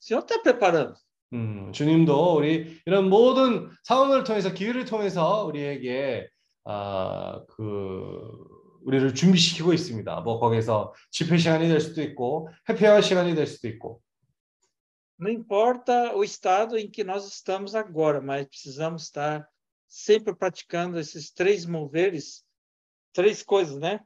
O 0.00 0.04
Senhor 0.04 0.22
está 0.22 0.38
preparando. 0.42 0.94
음, 1.32 1.72
주님도 1.72 2.36
우리 2.36 2.80
이런 2.86 3.08
모든 3.08 3.68
상황을 3.84 4.24
통해서 4.24 4.52
기회를 4.52 4.84
통해서 4.84 5.44
우리에게 5.46 6.28
아, 6.64 7.42
그 7.48 8.53
우리를 8.83 9.13
준비시키고 9.13 9.73
있습니다. 9.73 10.21
뭐 10.21 10.39
거기서 10.39 10.93
집회 11.11 11.37
시간이 11.37 11.67
될 11.67 11.79
수도 11.79 12.01
있고 12.01 12.49
해피아워 12.67 13.01
시간이 13.01 13.35
될 13.35 13.47
수도 13.47 13.67
있고 13.67 14.01
Não 15.19 15.29
importa 15.29 16.15
o 16.15 16.23
estado 16.23 16.77
em 16.77 16.89
que 16.89 17.03
nós 17.03 17.27
estamos 17.27 17.75
agora, 17.75 18.21
mas 18.21 18.47
precisamos 18.47 19.03
estar 19.03 19.45
sempre 19.85 20.33
praticando 20.33 20.97
esses 20.97 21.29
três 21.29 21.65
moveres, 21.65 22.45
três 23.11 23.43
coisas, 23.43 23.77
né? 23.77 23.99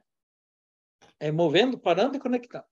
É 1.20 1.30
movendo, 1.30 1.78
parando 1.78 2.16
e 2.16 2.18
conectando. 2.18 2.66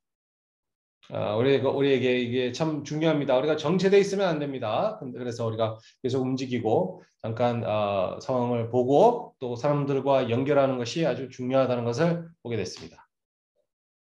아, 1.10 1.36
우리 1.36 1.58
우리에게 1.58 2.20
이게 2.20 2.52
참 2.52 2.84
중요합니다. 2.84 3.38
우리가 3.38 3.56
정체돼 3.56 3.98
있으면 4.00 4.28
안 4.28 4.40
됩니다. 4.40 5.00
그래서 5.14 5.46
우리가 5.46 5.78
계속 6.04 6.22
움직이고 6.22 7.04
잠깐 7.22 7.64
아, 7.66 8.20
상황을 8.22 8.70
보고 8.70 9.36
또 9.40 9.56
사람들과 9.56 10.30
연결하는 10.30 10.78
것이 10.78 11.06
아주 11.06 11.30
중요하다는 11.30 11.86
것을 11.86 12.28
보게 12.44 12.58
됐습니다. 12.58 13.08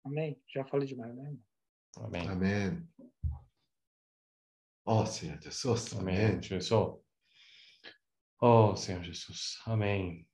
Já 0.06 0.66
falei 0.68 0.86
demais, 0.86 1.16
né? 1.16 1.38
아멘. 1.96 2.30
아멘. 2.30 2.88
Senhor 5.06 5.40
Jesus. 5.40 5.96
Amém, 5.96 6.16
Amém. 6.16 6.42
Jesus. 6.42 7.00
Oh, 8.42 8.76
Senhor 8.76 9.02
Jesus. 9.02 9.58
Amém. 9.66 10.26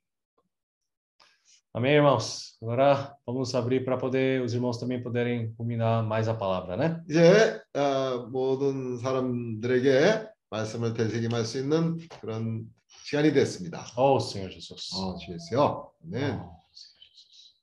Amém, 1.72 1.94
irmãos. 1.94 2.56
Agora 2.62 3.16
vamos 3.26 3.52
abrir 3.54 3.84
para 3.84 3.96
poder 3.98 4.40
os 4.42 4.54
irmãos 4.54 4.78
também 4.78 5.02
poderem 5.02 5.52
ruminar 5.58 6.04
mais 6.04 6.28
a 6.28 6.34
palavra, 6.34 6.76
né? 6.76 7.02
이제 7.08 7.60
어, 7.74 8.28
모든 8.30 8.96
사람들에게 8.98 10.28
말씀을 10.50 10.94
되새김할 10.94 11.44
수 11.44 11.58
있는 11.58 11.98
그런 12.20 12.64
시간이 13.04 13.32
됐습니다. 13.32 13.84
Oh, 13.96 14.20
Senhor 14.20 14.50
Jesus. 14.52 14.94
어, 14.94 15.16
주 15.16 15.32
예수요. 15.32 15.90
아멘. 16.04 16.38
Oh, 16.38 16.54
Senhor 16.72 17.00
Jesus. 17.10 17.54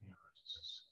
Senhor 0.00 0.16
Jesus. 0.34 0.88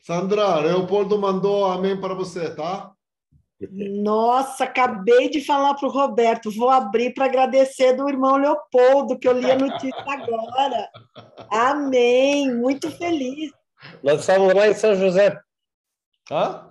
Sandra, 0.00 0.60
Leopoldo 0.60 1.18
mandou 1.18 1.64
amém 1.64 1.98
para 1.98 2.14
você, 2.14 2.54
tá? 2.54 2.94
Nossa, 3.71 4.63
acabei 4.65 5.29
de 5.29 5.43
falar 5.43 5.73
para 5.75 5.87
o 5.87 5.91
Roberto, 5.91 6.51
vou 6.51 6.69
abrir 6.69 7.13
para 7.13 7.25
agradecer 7.25 7.93
do 7.93 8.07
irmão 8.09 8.37
Leopoldo, 8.37 9.17
que 9.17 9.27
eu 9.27 9.33
li 9.33 9.49
a 9.49 9.57
notícia 9.57 10.03
agora. 10.07 10.89
Amém, 11.51 12.53
muito 12.53 12.91
feliz. 12.91 13.51
Nós 14.01 14.21
estávamos 14.21 14.53
lá 14.53 14.67
em 14.67 14.73
São 14.73 14.95
José. 14.95 15.39
Hã? 16.31 16.69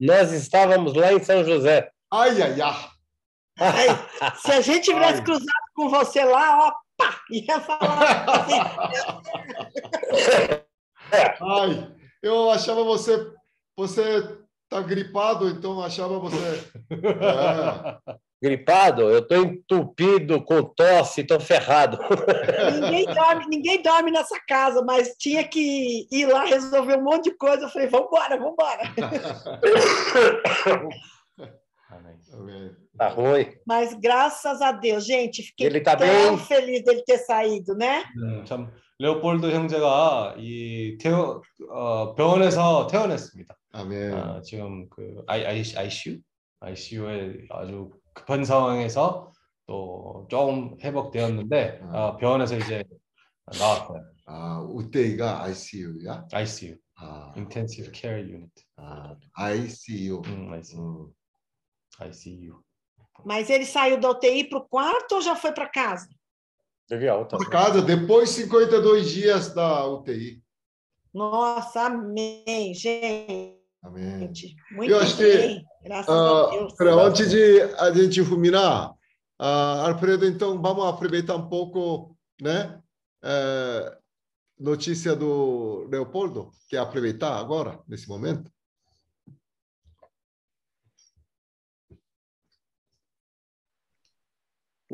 Nós 0.00 0.32
estávamos 0.32 0.94
lá 0.94 1.12
em 1.12 1.22
São 1.22 1.44
José. 1.44 1.90
Ai, 2.12 2.42
ai, 2.42 2.60
ai. 2.60 2.94
Ai, 3.58 4.34
se 4.36 4.52
a 4.52 4.60
gente 4.60 4.84
tivesse 4.84 5.18
Ai. 5.18 5.24
cruzado 5.24 5.46
com 5.74 5.88
você 5.88 6.24
lá, 6.24 6.66
ó, 6.66 6.72
pá, 6.96 7.20
ia 7.30 7.60
falar 7.60 8.26
assim, 8.28 8.60
Ai, 11.40 11.94
eu 12.22 12.50
achava 12.50 12.82
você, 12.82 13.32
você 13.76 14.43
Tá 14.68 14.80
gripado, 14.80 15.48
então 15.48 15.82
achava 15.82 16.18
você. 16.18 16.36
É. 16.90 18.14
Gripado? 18.42 19.02
Eu 19.02 19.26
tô 19.26 19.36
entupido, 19.36 20.42
com 20.42 20.62
tosse, 20.62 21.24
tô 21.24 21.40
ferrado. 21.40 21.98
Ninguém 22.74 23.06
dorme, 23.06 23.46
ninguém 23.48 23.82
dorme 23.82 24.10
nessa 24.10 24.38
casa, 24.46 24.82
mas 24.84 25.14
tinha 25.18 25.42
que 25.48 26.06
ir 26.12 26.26
lá 26.26 26.44
resolver 26.44 26.98
um 26.98 27.04
monte 27.04 27.30
de 27.30 27.36
coisa. 27.38 27.64
Eu 27.64 27.70
falei, 27.70 27.88
vambora, 27.88 28.38
vambora. 28.38 28.82
vamos 30.66 30.94
embora 30.94 32.84
Tá 32.96 33.08
ruim. 33.08 33.52
Mas 33.66 33.94
graças 33.94 34.60
a 34.60 34.72
Deus, 34.72 35.04
gente, 35.04 35.42
fiquei 35.42 35.66
Ele 35.66 35.80
tá 35.80 35.96
tão 35.96 36.06
bem? 36.06 36.38
feliz 36.38 36.84
dele 36.84 37.02
ter 37.04 37.18
saído, 37.18 37.74
né? 37.74 38.04
Hum. 38.16 38.44
레오폴드 38.98 39.50
형제가 39.52 40.36
이 40.38 40.96
태어 41.00 41.42
어, 41.70 42.14
병원에서 42.14 42.86
퇴원했습니다. 42.86 43.56
아멘. 43.72 44.14
아, 44.14 44.40
지금 44.42 44.88
그 44.88 45.24
I, 45.26 45.44
I, 45.44 45.62
ICU 45.76 46.20
ICU에 46.60 47.46
아주 47.50 47.90
급한 48.12 48.44
상황에서 48.44 49.32
또 49.66 50.28
조금 50.30 50.76
회복되었는데 50.80 51.80
아, 51.92 52.16
병원에서 52.16 52.56
이제 52.56 52.84
나왔어요. 53.58 54.04
아, 54.26 54.60
우대이가 54.60 55.42
ICU야? 55.42 56.28
ICU 56.32 56.76
아, 56.96 57.32
Intensive 57.36 57.90
Care 57.92 58.22
Unit. 58.22 58.64
아, 58.76 59.16
ICU. 59.32 60.22
음, 60.26 60.52
ICU. 60.52 60.80
음. 60.80 61.12
ICU. 62.00 62.62
Mas 63.24 63.48
ele 63.48 63.64
saiu 63.64 63.98
da 63.98 64.10
UTI 64.10 64.44
para 64.48 64.58
o 64.58 64.68
quarto 64.68 65.14
ou 65.14 65.20
já 65.20 65.36
foi 65.36 65.52
para 65.52 65.68
casa? 65.68 66.08
Teve 66.88 67.08
alta. 67.08 67.36
Por 67.36 67.48
casa, 67.50 67.80
depois 67.82 68.28
de 68.30 68.42
52 68.42 69.10
dias 69.10 69.54
da 69.54 69.86
UTI. 69.86 70.42
Nossa, 71.12 71.86
amém, 71.86 72.74
gente. 72.74 73.58
Amém. 73.82 74.30
Muito 74.72 74.90
Eu 74.90 74.98
acho 75.00 75.16
que, 75.16 75.22
bem, 75.36 75.64
graças 75.82 76.08
a 76.08 76.46
Ah, 76.46 76.50
Deus. 76.50 76.74
Para 76.74 76.94
antes 76.94 77.30
de 77.30 77.62
a 77.78 77.92
gente 77.92 78.20
ruminar, 78.20 78.94
ah, 79.38 79.88
Alfredo, 79.88 80.26
então 80.26 80.60
vamos 80.60 80.84
aproveitar 80.86 81.36
um 81.36 81.48
pouco, 81.48 82.16
né? 82.40 82.80
eh, 83.24 83.96
notícia 84.58 85.16
do 85.16 85.88
Leopoldo, 85.90 86.50
quer 86.68 86.78
aproveitar 86.78 87.38
agora, 87.38 87.80
nesse 87.88 88.08
momento? 88.08 88.50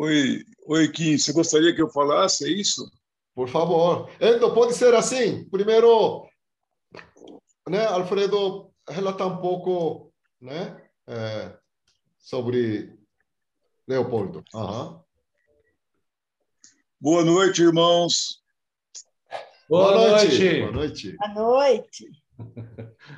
Oi, 0.02 0.42
oi, 0.64 0.88
Kim, 0.88 1.18
você 1.18 1.30
gostaria 1.30 1.74
que 1.74 1.82
eu 1.82 1.90
falasse 1.90 2.46
é 2.46 2.48
isso? 2.48 2.90
Por 3.34 3.50
favor. 3.50 4.10
Então, 4.18 4.54
pode 4.54 4.72
ser 4.72 4.94
assim. 4.94 5.44
Primeiro, 5.50 6.26
né, 7.68 7.84
Alfredo, 7.84 8.72
relatar 8.88 9.28
um 9.28 9.42
pouco, 9.42 10.10
né, 10.40 10.82
eh, 11.06 11.54
sobre 12.18 12.98
Leopoldo. 13.86 14.42
Aham. 14.54 15.04
Boa 16.98 17.22
noite, 17.22 17.60
irmãos. 17.60 18.42
Boa 19.68 19.94
noite. 19.94 20.60
Boa 20.60 20.72
noite. 20.72 21.16
Boa 21.18 21.34
noite. 21.34 22.10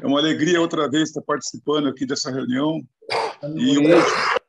É 0.01 0.05
uma 0.05 0.19
alegria 0.19 0.61
outra 0.61 0.91
vez 0.91 1.11
estar 1.11 1.23
participando 1.23 1.87
aqui 1.89 2.05
dessa 2.05 2.29
reunião. 2.29 2.85
E 3.55 3.79
hoje, 3.79 4.42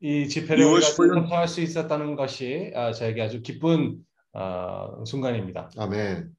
이 0.00 0.28
집회를 0.28 0.64
이것이 0.64 0.92
우리가 0.92 0.96
훈련- 0.96 1.14
참석할 1.22 1.48
수 1.48 1.60
있었다는 1.60 2.16
것이 2.16 2.72
아, 2.74 2.92
저에게 2.92 3.22
아주 3.22 3.42
기쁜 3.42 4.04
아, 4.32 5.02
순간입니다. 5.06 5.70
Amém. 5.78 6.30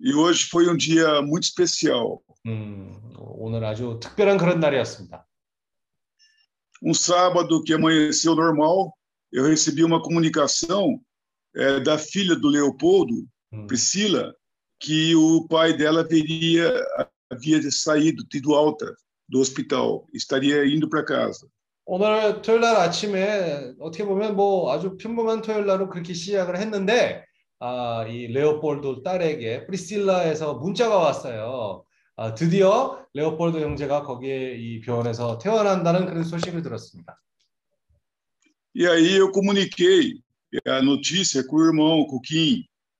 e 0.00 0.14
hoje 0.14 0.48
foi 0.48 0.68
um 0.68 0.76
dia 0.76 1.20
muito 1.22 1.44
especial. 1.44 2.22
음, 2.46 2.98
오늘 3.18 3.64
아주 3.64 3.98
특별한 4.00 4.38
그런 4.38 4.60
날이었습니다. 4.60 5.26
Um 6.82 6.94
sábado 6.94 7.62
que 7.64 7.74
amanheceu 7.74 8.34
normal, 8.36 8.94
eu 9.32 9.44
recebi 9.44 9.82
uma 9.82 10.00
comunicação 10.00 11.00
eh, 11.56 11.80
da 11.80 11.98
filha 11.98 12.36
do 12.36 12.48
Leopoldo, 12.48 13.26
음, 13.52 13.66
Priscila, 13.66 14.32
que 14.80 15.14
o 15.16 15.46
pai 15.48 15.76
dela 15.76 16.06
teria 16.06 16.70
havia 17.30 17.60
saído, 17.70 18.24
tido 18.28 18.54
alta 18.54 18.94
do 19.28 19.40
hospital, 19.40 20.06
estaria 20.14 20.64
indo 20.64 20.88
para 20.88 21.04
casa. 21.04 21.48
오늘 21.85 22.41
토요일 22.41 22.61
날 22.61 22.77
아침에 22.77 23.73
어떻게 23.79 24.05
보면 24.05 24.35
뭐 24.35 24.71
아주 24.71 24.95
평범한 24.97 25.41
토요일 25.41 25.65
날로 25.65 25.89
그렇게 25.89 26.13
시작을 26.13 26.57
했는데 26.57 27.25
아, 27.59 28.05
이 28.07 28.27
레오폴드 28.27 29.03
딸에게 29.03 29.65
프리실라에서 29.65 30.55
문자가 30.55 30.97
왔어요. 30.97 31.83
아, 32.15 32.33
드디어 32.33 33.05
레오폴드 33.13 33.57
형제가 33.57 34.03
거기에 34.03 34.55
이 34.57 34.81
병원에서 34.81 35.37
퇴원한다는 35.37 36.05
그런 36.05 36.23
소식을 36.23 36.61
들었습니다. 36.61 37.19
E 38.75 38.87
aí 38.87 39.17
eu 39.17 39.31
comuniquei 39.31 40.19
a 40.67 40.81
notícia 40.81 41.43
com 41.45 41.57
o 41.57 41.63
irmão. 41.63 42.07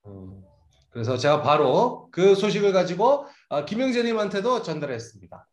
음, 0.06 0.43
그래서 0.91 1.17
제가 1.17 1.41
바로 1.41 2.10
그 2.12 2.36
소식을 2.36 2.74
가지고 2.74 3.26
아, 3.50 3.65
김영재님한테도 3.65 4.62
전달했습니다. 4.62 5.48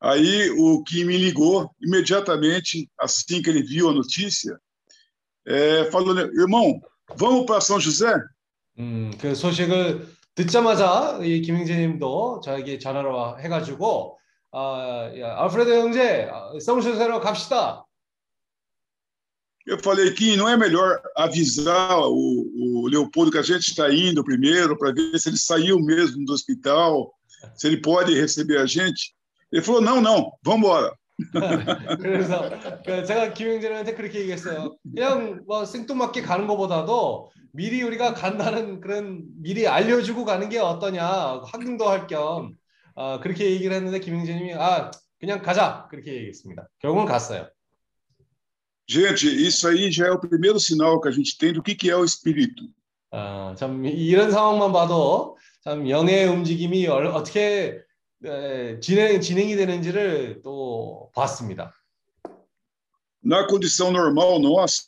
Aí 0.00 0.50
o 0.50 0.82
Kim 0.84 1.04
me 1.04 1.16
ligou 1.16 1.70
imediatamente, 1.80 2.88
assim 3.00 3.40
que 3.40 3.48
ele 3.48 3.62
viu 3.62 3.88
a 3.88 3.92
notícia, 3.94 4.58
é, 5.46 5.90
falou, 5.90 6.16
irmão, 6.18 6.80
vamos 7.16 7.46
para 7.46 7.60
São 7.60 7.78
José? 7.80 8.14
음, 8.78 9.12
그 9.20 9.34
소식을 9.34 10.08
듣자마자 10.34 11.20
이 11.22 11.40
김영재님도 11.42 12.40
저에게 12.44 12.78
전화를 12.78 13.10
와- 13.10 13.38
해가지고 13.38 14.18
아, 14.52 15.10
야, 15.18 15.36
알프레드 15.42 15.70
형제, 15.70 16.28
아, 16.30 16.50
성수세로 16.60 17.20
갑시다. 17.20 17.84
Eu 19.66 19.78
falei, 19.78 20.12
Kim, 20.12 20.36
não 20.36 20.46
é 20.48 20.56
melhor 20.58 21.00
avisar 21.16 21.98
o, 22.00 22.82
o 22.84 22.86
Leopoldo 22.86 23.30
que 23.32 23.38
a 23.38 23.42
gente 23.42 23.68
está 23.70 23.90
indo 23.92 24.22
primeiro 24.22 24.76
para 24.76 24.92
ver 24.92 25.18
se 25.18 25.30
ele 25.30 25.38
saiu 25.38 25.80
mesmo 25.80 26.22
do 26.26 26.34
hospital, 26.34 27.14
se 27.56 27.66
ele 27.68 27.80
pode 27.80 28.12
receber 28.14 28.58
a 28.58 28.66
gente? 28.66 29.14
Ele 29.51 29.61
falou, 29.63 29.81
não, 29.81 30.01
não, 30.01 30.31
vamos 30.43 30.59
embora. 30.59 30.93
그래서 31.99 32.49
그 32.85 33.03
제가 33.05 33.33
김영재님한테 33.33 33.93
그렇게 33.95 34.19
얘기했어요. 34.21 34.77
그냥 34.95 35.43
뭐 35.45 35.65
생뚱맞게 35.65 36.21
가는 36.21 36.47
것보다도 36.47 37.29
미리 37.51 37.83
우리가 37.83 38.13
간다는 38.13 38.79
그런 38.79 39.23
미리 39.41 39.67
알려주고 39.67 40.23
가는 40.23 40.47
게 40.47 40.59
어떠냐 40.59 41.41
확인도 41.43 41.89
할겸 41.89 42.53
어, 42.95 43.19
그렇게 43.19 43.49
얘기를 43.51 43.75
했는데 43.75 43.99
김영재님이 43.99 44.53
아 44.53 44.91
그냥 45.19 45.41
가자 45.41 45.87
그렇게 45.89 46.13
얘기했습니다. 46.13 46.67
결국은 46.79 47.05
갔어요. 47.05 47.47
Gente, 48.87 49.27
isso 49.27 49.67
aí 49.67 49.91
já 49.91 50.07
é 50.07 50.11
o 50.11 50.19
primeiro 50.19 50.59
sinal 50.59 50.99
que 50.99 51.07
a 51.09 51.11
gente 51.11 51.37
tem 51.37 51.53
do 51.53 51.61
que, 51.61 51.75
que 51.75 51.89
é 51.91 51.95
o 51.95 52.03
Espírito. 52.05 52.63
아, 53.11 53.53
참 53.57 53.85
이런 53.85 54.31
상황만 54.31 54.71
봐도 54.71 55.37
참 55.63 55.87
영의 55.89 56.25
움직임이 56.27 56.87
얼- 56.87 57.07
어떻게 57.07 57.41
에, 57.41 57.88
진행 58.81 59.21
진행이 59.21 59.55
되는지를 59.55 60.41
또 60.43 61.11
봤습니다. 61.15 61.73
Na 63.23 63.45
condição 63.47 63.91
normal 63.91 64.39
nossa, 64.39 64.87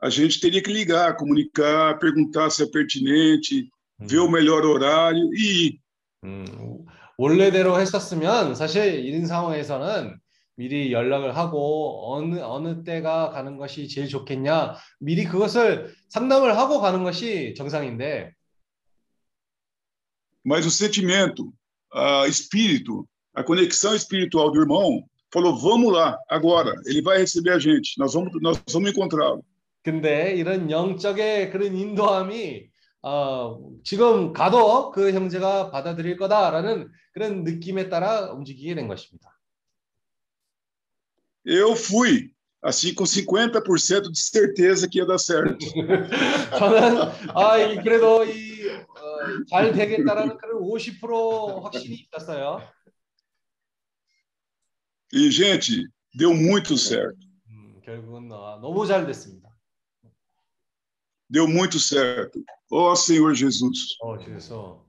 a 0.00 0.10
gente 0.10 0.38
teria 0.40 0.62
que 0.62 0.70
ligar, 0.72 1.16
comunicar, 1.16 1.98
perguntar 1.98 2.50
se 2.50 2.62
é 2.62 2.66
pertinente, 2.66 3.70
ver 3.98 4.18
o 4.18 4.30
melhor 4.30 4.64
horário 4.64 5.32
e 5.34 5.66
ir. 5.66 5.80
음, 6.24 6.84
원래대로 7.16 7.80
했었으면 7.80 8.54
사실 8.54 9.04
이런 9.04 9.26
상황에서는 9.26 10.18
미리 10.56 10.92
연락을 10.92 11.36
하고 11.36 12.12
어느 12.12 12.40
어느 12.40 12.82
때가 12.82 13.30
가는 13.30 13.56
것이 13.56 13.88
제일 13.88 14.08
좋겠냐 14.08 14.74
미리 14.98 15.24
그것을 15.24 15.94
상담을 16.08 16.58
하고 16.58 16.80
가는 16.80 17.04
것이 17.04 17.54
정상인데 17.56 18.32
Mas 20.44 20.66
o 20.66 20.70
sentimento, 20.70 21.52
o 21.93 22.25
espírito, 22.25 23.07
a 23.33 23.43
conexão 23.43 23.95
espiritual 23.95 24.51
do 24.51 24.59
irmão 24.61 25.03
falou: 25.31 25.57
vamos 25.57 25.91
lá, 25.93 26.17
agora, 26.29 26.73
ele 26.85 27.01
vai 27.01 27.17
receber 27.19 27.51
a 27.51 27.59
gente, 27.59 27.97
nós 27.97 28.13
vamos, 28.13 28.31
nós 28.41 28.61
vamos 28.71 28.89
encontrá-lo. 28.91 29.43
근데 29.83 30.35
이런 30.35 30.71
영적의 30.71 31.51
그런 31.51 31.75
인도함이 31.75 32.69
어, 33.01 33.59
지금 33.83 34.31
가도 34.31 34.91
그 34.91 35.11
형제가 35.11 35.71
받아들일 35.71 36.15
거다라는 36.15 36.89
그런 37.13 37.43
느낌에 37.43 37.89
따라 37.89 38.31
움직이게 38.31 38.75
된 38.75 38.87
것입니다. 38.87 39.29
Eu 41.45 41.75
fui, 41.75 42.31
assim, 42.61 42.93
com 42.95 43.03
50% 43.03 44.09
de 44.09 44.17
certeza 44.17 44.87
que 44.87 44.99
ia 44.99 45.05
dar 45.05 45.17
certo. 45.19 45.57
저는 46.57 47.11
아, 47.35 47.57
이- 47.57 47.75
그래도 47.83 48.23
이, 48.23 48.46
어, 48.46 48.46
잘 49.49 49.71
되겠다라는 49.73 50.37
그런 50.37 50.61
50% 50.61 51.61
확신이 51.61 51.95
있었어요. 51.95 52.61
E, 55.13 55.29
gente, 55.29 55.87
deu 56.17 56.33
muito 56.33 56.75
certo. 56.75 57.19
음, 57.47 57.79
결국은 57.85 58.31
어, 58.31 58.59
너무 58.59 58.85
잘 58.87 59.05
됐습니다. 59.05 59.49
Deu 61.29 61.47
muito 61.47 61.79
certo. 61.79 62.43
Ó 62.71 62.95
Senhor 62.95 63.35
Jesus. 63.35 63.95
어, 64.01 64.17
그래서 64.17 64.83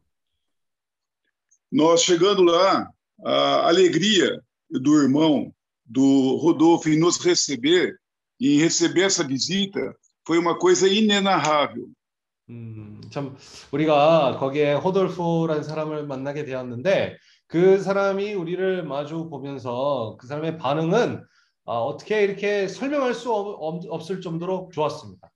Nós 1.71 2.03
chegando 2.03 2.43
lá, 2.45 2.89
a 3.25 3.69
alegria 3.69 4.41
do 4.71 4.95
irmão, 4.95 5.53
do 5.85 6.37
Rodolfo 6.37 6.89
em 6.89 6.99
nos 6.99 7.19
receber, 7.19 7.99
e 8.41 8.55
em 8.55 8.59
receber 8.61 9.03
essa 9.03 9.27
visita, 9.27 9.95
foi 10.25 10.39
uma 10.39 10.57
coisa 10.57 10.89
inenarrável. 10.89 11.91
음, 12.50 13.00
참 13.12 13.36
우리가 13.72 14.38
거기에 14.40 14.74
호돌프라는 14.74 15.64
사람을 15.64 16.08
만나게 16.08 16.46
되었는데 16.46 17.18
그 17.48 17.80
사람이 17.82 18.34
우리를 18.34 18.84
마주 18.84 19.30
보면서 19.30 20.18
그 20.20 20.28
사람의 20.28 20.58
반응은 20.58 21.24
아, 21.66 21.74
어떻게 21.74 22.24
이렇게 22.24 22.68
설명할 22.68 23.14
수 23.14 23.32
없, 23.32 23.56
없- 23.60 23.86
없을 23.90 24.22
정도로 24.22 24.70
좋았습니다. 24.74 25.30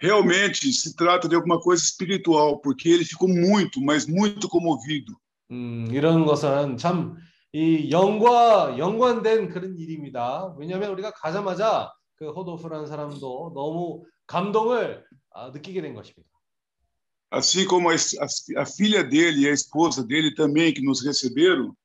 Realmente 0.00 0.68
se 0.72 0.96
trata 0.96 1.28
de 1.28 1.36
alguma 1.36 1.60
coisa 1.60 1.80
espiritual, 1.80 2.60
porque 2.60 2.88
ele 2.88 3.04
ficou 3.04 3.28
muito, 3.28 3.80
mas 3.80 4.04
muito 4.08 4.48
comovido. 4.48 5.14
음, 5.52 5.86
이런 5.92 6.24
것은 6.26 6.76
참 6.76 7.16
이 7.54 7.90
영과 7.90 8.78
연관된 8.78 9.50
그런 9.50 9.76
일입니다. 9.78 10.54
왜냐하면 10.56 10.90
우리가 10.92 11.10
가자마자 11.12 11.92
그 12.14 12.30
호도프라는 12.30 12.86
사람도 12.86 13.52
너무 13.54 14.04
감동을 14.26 15.04
아, 15.04 15.21
느끼게 15.53 15.81
된 15.81 15.93
것입니다. 15.93 16.27
Assim 17.29 17.65
como 17.67 17.89
a, 17.89 17.93
a- 17.95 18.61
a 18.61 18.65
filha 18.65 19.03
dele 19.03 19.41
e 19.41 19.49
a 19.49 19.51
esposa 19.53 20.01
dele 20.03 20.33
também, 20.33 20.73
que 20.73 20.81
nos 20.81 21.03
receberam, 21.05 21.75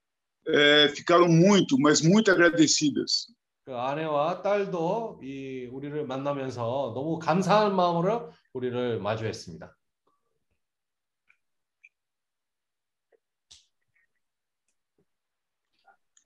eh, 0.46 0.88
ficaram 0.94 1.28
muito, 1.28 1.76
mas 1.78 2.00
muito 2.00 2.30
agradecidas. 2.30 3.26
그 3.64 3.76
아내와 3.76 4.42
딸도 4.42 5.20
이 5.22 5.66
우리를 5.72 6.04
만나면서 6.06 6.92
너무 6.94 7.18
감사한 7.18 7.74
마음으로 7.76 8.32
우리를 8.52 8.98
마주했습니다. 9.00 9.76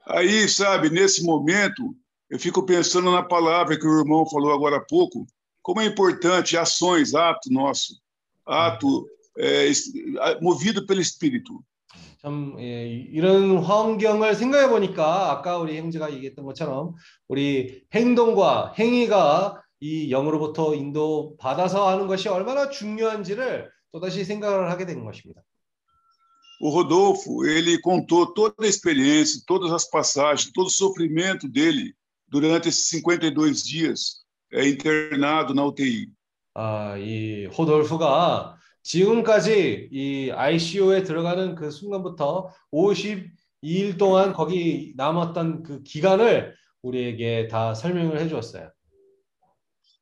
Aí, 0.09 0.49
sabe, 0.49 0.89
nesse 0.89 1.25
momento, 1.25 1.95
eu 2.31 2.39
fico 2.39 2.65
pensando 2.65 3.11
na 3.11 3.23
palavra 3.23 3.79
que 3.79 3.87
o 3.87 3.99
irmão 3.99 4.25
falou 4.29 4.53
agora 4.53 4.77
há 4.77 4.85
pouco, 4.85 5.27
como 5.63 5.81
é 5.81 5.87
importante 5.87 6.57
ações, 6.57 7.15
ato 7.15 7.51
nosso, 7.53 8.01
ato 8.47 9.07
eh, 9.39 9.67
es- 9.69 9.93
movido 10.41 10.87
pelo 10.87 11.01
Espírito. 11.01 11.63
참 12.23 12.57
예, 12.59 12.89
이런 13.13 13.59
환경을 13.59 14.35
생각해 14.35 14.69
보니까 14.69 15.31
아까 15.31 15.59
우리 15.59 15.77
형제가 15.79 16.13
얘기했던 16.15 16.45
것처럼 16.45 16.95
우리 17.29 17.85
행동과 17.95 18.75
행위가 18.79 19.63
이 19.81 20.11
영으로부터 20.11 20.75
인도 20.75 21.37
받아서 21.39 21.89
하는 21.89 22.07
것이 22.07 22.29
얼마나 22.29 22.71
중요한지를 22.71 23.71
또다시 23.93 24.25
생각을 24.25 24.71
하게 24.71 24.87
되는 24.87 25.05
것입니다. 25.05 25.43
O 26.59 26.71
Rodolfo, 26.71 27.45
ele 27.45 27.79
contou 27.83 28.33
toda 28.33 28.55
a 28.65 28.67
experiência, 28.67 29.43
todas 29.47 29.71
as 29.73 29.85
passagens, 29.91 30.51
todo 30.55 30.69
o 30.69 30.71
sofrimento 30.71 31.47
dele 31.47 31.93
durante 32.27 32.69
esses 32.71 32.89
52 32.89 33.63
dias 33.63 34.20
Eh, 34.54 34.68
internado 34.68 35.54
na 35.54 35.66
UTI. 35.66 36.10
아, 36.54 36.98
이 36.98 37.46
호돌프가 37.46 38.58
지금까지 38.84 39.90
이 39.92 40.32
ICU에 40.32 41.04
들어가는 41.04 41.56
그 41.56 41.72
순간부터 41.72 42.50
52일 42.72 43.98
동안 43.98 44.34
거기 44.34 44.94
남았던 44.98 45.64
그 45.64 45.84
기간을 45.84 46.56
우리에게 46.82 47.48
다 47.48 47.74
설명을 47.74 48.20
해 48.20 48.28
주었어요. 48.28 48.70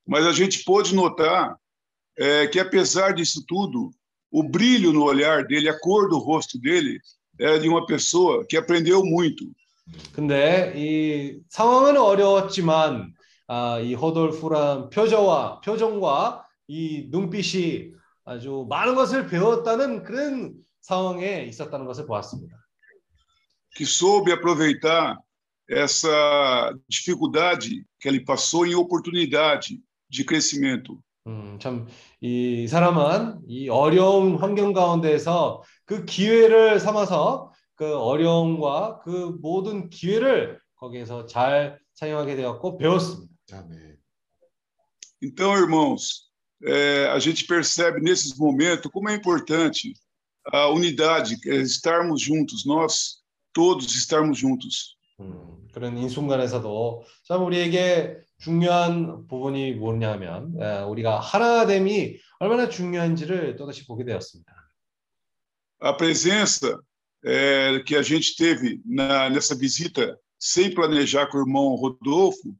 Mas 0.08 0.26
a 0.26 0.32
gente 0.32 0.64
pôde 0.66 0.96
notar 0.96 1.56
eh, 2.18 2.48
que, 2.48 2.60
apesar 2.60 3.14
disso 3.14 3.46
tudo, 3.48 3.92
o 4.32 4.42
brilho 4.42 4.92
no 4.92 5.04
olhar 5.04 5.46
dele, 5.46 5.70
a 5.70 5.80
cor 5.80 6.10
do 6.10 6.18
rosto 6.18 6.60
dele, 6.60 7.00
era 7.40 7.60
de 7.60 7.70
uma 7.70 7.86
pessoa 7.86 8.44
que 8.48 8.58
aprendeu 8.58 9.04
muito. 9.06 9.46
근데 10.14 10.74
이 10.76 11.40
상황은 11.50 11.98
어려웠지만 11.98 13.14
아, 13.52 13.80
이 13.80 13.96
호돌프란 13.96 14.92
표정과 14.92 15.62
표정과 15.62 16.46
이 16.68 17.08
눈빛이 17.10 17.94
아주 18.24 18.68
많은 18.70 18.94
것을 18.94 19.26
배웠다는 19.26 20.04
그런 20.04 20.54
상황에 20.82 21.46
있었다는 21.46 21.88
것을 21.88 22.06
보았습니다. 22.06 22.56
que 23.76 23.86
soube 23.86 24.32
aproveitar 24.32 25.18
essa 25.68 26.74
dificuldade 26.88 27.86
que 28.00 28.08
ele 28.08 28.24
passou 28.24 28.68
em 28.68 28.76
oportunidade 28.76 29.82
de 30.08 30.24
crescimento. 30.24 31.00
음, 31.26 31.58
참, 31.60 31.88
이 32.22 32.68
사람은 32.68 33.42
이 33.48 33.70
어려운 33.70 34.36
환경 34.36 34.74
가운데서 34.74 35.64
그 35.86 36.06
기회를 36.06 36.80
삼아서 36.80 37.52
그 37.76 37.98
어려움과 37.98 39.00
그 39.00 39.38
모든 39.42 39.90
기회를 39.90 40.60
거기에서 40.76 41.26
잘 41.26 41.80
사용하게 41.96 42.36
되었고 42.36 42.78
배웠습니다. 42.78 43.29
아멘. 43.53 43.99
Então, 45.23 45.57
irmãos, 45.57 46.31
eh, 46.67 47.09
a 47.09 47.19
gente 47.19 47.47
percebe 47.47 48.01
nesses 48.01 48.37
momentos 48.37 48.91
como 48.91 49.09
é 49.09 49.15
importante 49.15 49.95
a 50.53 50.69
unidade, 50.69 51.37
é 51.47 51.57
estarmos 51.57 52.21
juntos, 52.21 52.67
nós 52.67 53.23
todos 53.53 53.95
estarmos 53.95 54.39
juntos. 54.39 54.97
음, 55.21 55.69
그런 55.73 55.97
이 55.97 56.09
순간에서도 56.09 57.05
참 57.25 57.45
우리에게 57.45 58.19
중요한 58.39 59.27
부분이 59.29 59.75
뭐냐면 59.75 60.53
에, 60.61 60.83
우리가 60.83 61.21
하나됨이 61.21 62.19
얼마나 62.41 62.69
중요한지를 62.69 63.57
또다시 63.57 63.87
보게 63.87 64.05
되었습니다. 64.05 64.53
A 65.83 65.97
presença 65.97 66.79
eh, 67.25 67.83
que 67.87 67.97
a 67.97 68.03
gente 68.03 68.37
teve 68.37 68.81
na, 68.85 69.31
nessa 69.31 69.55
visita, 69.55 70.19
sem 70.39 70.75
planejar 70.75 71.27
com 71.29 71.39
o 71.39 71.41
irmão 71.41 71.75
Rodolfo, 71.75 72.55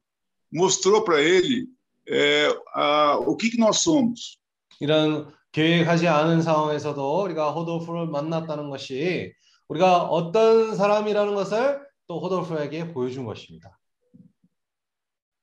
mostrou 0.52 1.04
para 1.04 1.20
ele 1.20 1.68
eh, 2.06 2.48
a, 2.74 3.16
o 3.18 3.36
que, 3.36 3.50
que 3.50 3.58
nós 3.58 3.78
somos. 3.78 4.38
이런 4.80 5.32
계획하지 5.52 6.08
않은 6.08 6.42
상황에서도 6.42 7.22
우리가 7.22 7.50
호돌프를 7.52 8.06
만났다는 8.06 8.70
것이 8.70 9.32
우리가 9.68 10.04
어떤 10.04 10.74
사람이라는 10.74 11.34
것을 11.34 11.80
또 12.06 12.20
호돌프에게 12.20 12.92
보여준 12.92 13.24
것입니다. 13.24 13.78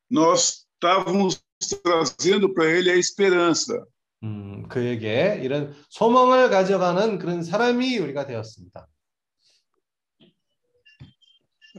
Nós 0.10 0.66
estávamos 0.80 1.42
trazendo 1.84 2.54
para 2.54 2.70
ele 2.70 2.92
a 2.92 2.98
esperança, 2.98 3.86
음, 4.24 4.68
그에게 4.70 5.40
이런 5.44 5.76
소망을 5.90 6.50
가져가는 6.50 7.20
그런 7.20 7.44
사람이 7.44 7.98
우리가 8.00 8.26
되었습니다. 8.26 8.88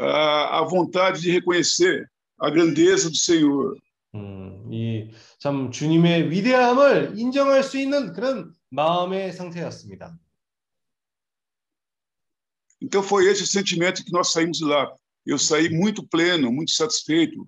a, 0.01 0.61
a 0.61 0.64
vontade 0.68 1.20
de 1.20 1.31
reconhecer 1.33 2.09
a 2.39 2.49
grandeza 2.49 3.09
do 3.09 3.18
Senhor. 3.18 3.78
음, 4.16 4.72
이 4.72 5.09
참 5.39 5.72
주님의 5.72 6.32
위대함을 6.32 7.20
인정할 7.20 7.64
수 7.64 7.78
있는 7.78 8.14
그런 8.14 8.53
마음의 8.70 9.34
상태였습니다. 9.34 10.18
Então 12.82 13.01
foi 13.01 13.26
esse 13.28 13.43
o 13.43 13.47
sentimento 13.47 14.03
que 14.03 14.11
nós 14.11 14.32
saímos 14.32 14.57
de 14.59 14.66
lá. 14.66 14.89
Eu 15.26 15.38
saí 15.38 15.70
muito 15.70 16.07
pleno, 16.07 16.51
muito 16.51 16.72
satisfeito 16.72 17.47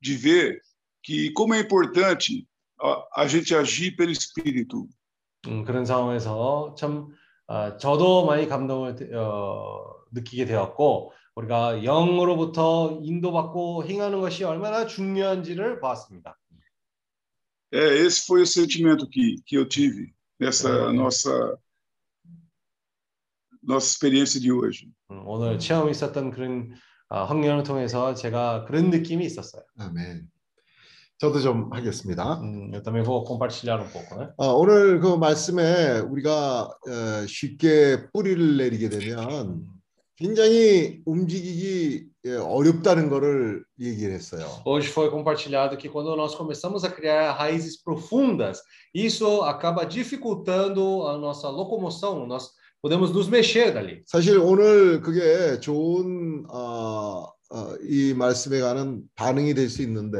de 0.00 0.16
ver 0.16 0.60
que 1.02 1.30
como 1.32 1.54
é 1.54 1.60
importante 1.60 2.46
a, 2.80 3.22
a 3.22 3.26
gente 3.28 3.54
agir 3.54 3.96
pelo 3.96 4.10
Espírito. 4.10 4.88
음, 5.46 5.64
그런 5.64 5.84
상황에서 5.84 6.74
참 6.76 7.08
아, 7.46 7.76
저도 7.76 8.26
많이 8.26 8.48
감동을 8.48 9.14
어, 9.14 9.84
느끼게 10.12 10.46
되었고 10.46 11.12
우리가 11.35 11.83
영으로부터 11.83 12.99
인도받고 13.01 13.85
행하는 13.85 14.19
것이 14.19 14.43
얼마나 14.43 14.85
중요한지를 14.85 15.79
보았습니다. 15.79 16.37
É, 17.73 17.79
esse 18.05 18.25
foi 18.25 18.41
o 18.41 18.45
sentimento 18.45 19.07
que, 19.07 19.41
que 19.45 19.55
eu 19.57 19.65
tive 19.65 20.13
nessa 20.37 20.91
nossa 20.91 21.57
nossa 23.63 23.87
experiência 23.87 24.41
de 24.41 24.51
hoje. 24.51 24.91
음, 25.09 25.23
오늘 25.25 25.57
체험이 25.57 25.91
있었던 25.91 26.31
그런 26.31 26.73
아, 27.07 27.23
환경을 27.23 27.63
통해서 27.63 28.13
제가 28.13 28.65
그런 28.65 28.89
느낌이 28.89 29.25
있었어요. 29.25 29.63
아멘. 29.77 30.29
저도 31.17 31.39
좀 31.39 31.71
하겠습니다. 31.71 32.41
음, 32.41 32.71
compartilhar 32.73 33.79
um 33.79 33.89
pouco, 33.93 34.19
né? 34.19 34.33
아, 34.37 34.47
오늘 34.47 34.99
그 34.99 35.15
말씀에 35.15 35.99
우리가 35.99 36.63
어, 36.63 37.27
쉽게 37.27 38.09
뿌리를 38.11 38.57
내리게 38.57 38.89
되면 38.89 39.65
굉장히 40.20 41.02
움직이기 41.04 42.06
예, 42.24 42.36
어렵다는 42.36 43.10
것을 43.10 43.64
얘기를 43.78 44.14
했어요. 44.14 44.46
Hoje 44.64 44.88
foi 44.88 45.10
compartilhado 45.10 45.76
que 45.76 45.88
quando 45.88 46.16
nós 46.16 46.34
começamos 46.34 46.84
a 46.84 46.90
criar 46.90 47.32
raízes 47.32 47.82
profundas, 47.82 48.60
isso 48.94 49.42
acaba 49.42 49.84
dificultando 49.84 51.06
a 51.06 51.18
nossa 51.18 51.48
locomoção, 51.50 52.26
nós 52.26 52.50
podemos 52.80 53.12
nos 53.12 53.28
mexer 53.28 53.72
dali. 53.72 54.02
사실 54.06 54.38
오늘 54.38 55.00
그게 55.02 55.60
좋은 55.60 56.46
어, 56.50 57.28
어, 57.50 57.76
이 57.82 58.14
말씀에 58.14 58.60
관한 58.60 59.02
반응이 59.14 59.54
될 59.54 59.68
수 59.68 59.82
있는데 59.82 60.18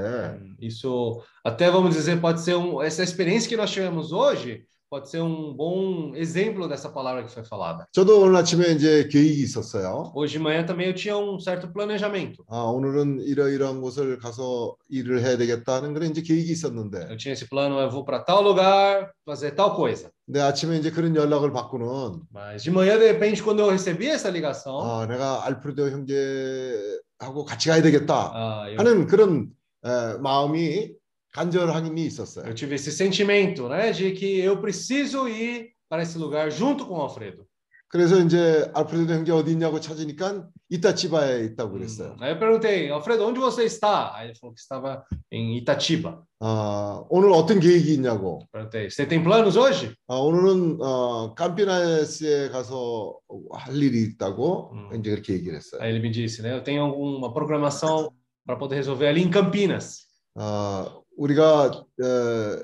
Isso, 0.60 1.22
até 1.42 1.70
vamos 1.70 1.94
dizer, 1.94 2.20
pode 2.20 2.40
ser 2.42 2.54
um, 2.56 2.82
essa 2.82 3.02
experiência 3.02 3.48
que 3.48 3.56
nós 3.56 3.70
tivemos 3.70 4.12
hoje, 4.12 4.64
pode 4.91 5.09
ser 5.09 5.21
um 5.21 5.53
bom 5.53 6.13
exemplo 6.15 6.67
dessa 6.67 6.89
palavra 6.89 7.23
que 7.23 7.31
foi 7.31 7.45
falada. 7.45 7.87
저도 7.93 8.23
오늘 8.23 8.35
아침에 8.35 8.73
이제 8.73 9.07
계획이 9.09 9.41
있었어요. 9.41 10.11
Hoje 10.13 10.33
de 10.33 10.39
manhã 10.39 10.65
também 10.65 10.87
eu 10.87 10.93
tinha 10.93 11.15
um 11.17 11.39
certo 11.39 11.71
planejamento. 11.71 12.43
아, 12.49 12.63
오늘은 12.63 13.21
이러이러한 13.21 13.79
곳을 13.79 14.19
가서 14.19 14.75
일을 14.89 15.21
해야 15.21 15.37
되겠다는 15.37 15.93
그런 15.93 16.09
이제 16.11 16.21
계획이 16.21 16.51
있었는데, 16.51 17.07
Eu 17.09 17.15
tinha 17.15 17.31
esse 17.31 17.47
plano, 17.47 17.79
eu 17.79 17.89
vou 17.89 18.03
para 18.03 18.19
tal 18.25 18.43
lugar, 18.43 19.13
fazer 19.25 19.55
tal 19.55 19.73
coisa. 19.77 20.11
근데 20.25 20.41
아침에 20.41 20.77
이제 20.77 20.91
그런 20.91 21.15
연락을 21.15 21.53
받고는 21.53 22.23
Mas 22.29 22.63
de 22.63 22.69
manhã, 22.69 22.99
de 22.99 23.13
repente, 23.13 23.41
quando 23.41 23.61
eu 23.61 23.69
recebi 23.69 24.07
essa 24.07 24.29
ligação, 24.29 24.81
아, 24.81 25.07
내가 25.07 25.45
알프레도 25.45 25.89
형제하고 25.89 27.45
같이 27.45 27.69
가야 27.69 27.81
되겠다 27.81 28.31
ah, 28.35 28.69
eu, 28.69 28.77
하는 28.77 29.07
그런 29.07 29.51
에, 29.85 30.17
마음이 30.19 30.99
간절함이 31.32 32.04
있었어요. 32.06 32.46
eu 32.46 32.54
tive 32.54 32.74
esse 32.74 32.90
sentimento, 32.90 33.68
né, 33.68 33.92
de 33.92 34.12
que 34.12 34.40
eu 34.40 34.60
preciso 34.60 35.28
ir 35.28 35.70
para 35.88 36.02
esse 36.02 36.18
lugar 36.18 36.50
junto 36.50 36.86
com 36.86 36.94
o 36.94 37.02
Alfredo. 37.02 37.46
그래서 37.88 38.18
이제 38.18 38.68
알프레도 38.74 39.14
형제 39.14 39.30
어디 39.30 39.52
있냐고 39.52 39.78
찾으니까 39.80 40.48
이타치바에 40.70 41.44
있다고 41.44 41.72
그랬어요. 41.74 42.16
Aí 42.20 42.32
eu 42.32 42.38
perguntei, 42.38 42.90
Alfredo, 42.90 43.24
onde 43.24 43.38
você 43.38 43.64
está? 43.64 44.12
Aí 44.12 44.28
ele 44.28 44.34
falou 44.34 44.52
que 44.52 44.60
estava 44.60 45.04
em 45.30 45.56
Itatiba. 45.56 46.24
아, 46.40 47.04
오늘 47.08 47.30
어떤 47.30 47.60
계획이 47.60 47.94
있냐고. 47.94 48.40
Perguntei, 48.52 48.90
você 48.90 49.06
tem 49.06 49.22
planos 49.22 49.56
hoje? 49.56 49.94
아, 50.08 50.16
오늘은 50.16 50.78
어, 50.82 51.34
캄피나스에 51.34 52.48
가서 52.48 53.18
할 53.52 53.76
일이 53.76 54.02
있다고 54.02 54.72
음. 54.74 54.98
이제 54.98 55.10
그렇게 55.10 55.34
얘기를 55.34 55.56
했어요. 55.56 55.80
Aí 55.80 55.90
ele 55.90 56.00
me 56.00 56.10
disse, 56.10 56.42
né, 56.42 56.52
eu 56.54 56.62
tenho 56.64 56.82
alguma 56.82 57.32
programação 57.32 58.10
para 58.44 58.56
poder 58.56 58.74
resolver 58.76 59.06
ali 59.06 59.22
em 59.22 59.30
Campinas. 59.30 60.06
아, 60.34 60.92
우리가 61.17 61.65
어, 61.65 62.63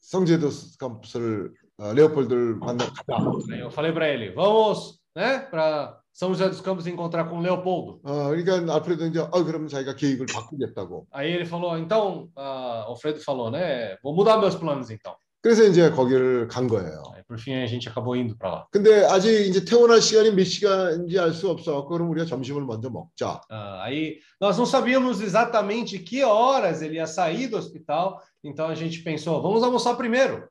성제도 0.00 0.50
캠프스를 0.78 1.52
어, 1.78 1.92
레오폴드를 1.92 2.56
만나 2.56 2.86
가자. 2.86 3.18
Eu 3.58 3.70
falei 3.70 3.92
para 3.92 4.08
ele, 4.08 4.32
vamos, 4.34 5.00
né, 5.16 5.40
para 5.50 5.98
São 6.12 6.28
José 6.28 6.48
dos 6.48 6.60
Campos 6.60 6.86
encontrar 6.86 7.24
com 7.28 7.40
Leopoldo. 7.40 8.00
어, 8.04 8.28
그러니까 8.28 8.74
알프레도 8.74 9.06
이제 9.06 9.20
어, 9.20 9.44
그러면 9.44 9.68
자기가 9.68 9.96
계획을 9.96 10.26
바꾸겠다고. 10.26 11.06
Aí 11.10 11.32
ele 11.32 11.44
falou, 11.44 11.76
então, 11.76 12.28
ah, 12.36 12.84
Alfredo 12.86 13.20
falou, 13.20 13.50
né, 13.50 13.96
vou 14.02 14.14
mudar 14.14 14.38
meus 14.38 14.54
planos 14.54 14.90
então. 14.90 15.16
그래서 15.42 15.64
이제 15.64 15.90
거기를 15.90 16.48
간 16.48 16.68
거예요. 16.68 17.02
Aí 17.23 17.23
por 17.23 17.37
fim 17.39 17.53
a 17.55 17.67
gente 17.67 17.87
acabou 17.89 18.15
indo 18.15 18.35
para 18.37 18.49
lá. 18.51 18.67
근데 18.71 19.05
아직 19.05 19.47
이제 19.47 19.63
퇴원할 19.65 20.01
시간이 20.01 20.31
몇 20.31 20.43
시간인지 20.43 21.19
알 21.19 21.33
수 21.33 21.49
없어. 21.49 21.85
그럼 21.85 22.09
우리가 22.09 22.25
점심을 22.25 22.63
먼저 22.63 22.89
먹자. 22.89 23.41
Ah, 23.49 23.83
aí 23.83 24.19
nós 24.39 24.57
não 24.57 24.65
sabíamos 24.65 25.21
exatamente 25.21 25.99
que 25.99 26.23
horas 26.23 26.81
ele 26.81 26.95
ia 26.95 27.07
sair 27.07 27.47
do 27.47 27.57
hospital, 27.57 28.21
então 28.43 28.67
a 28.67 28.75
gente 28.75 29.01
pensou, 29.03 29.41
vamos 29.41 29.63
almoçar 29.63 29.95
primeiro. 29.95 30.47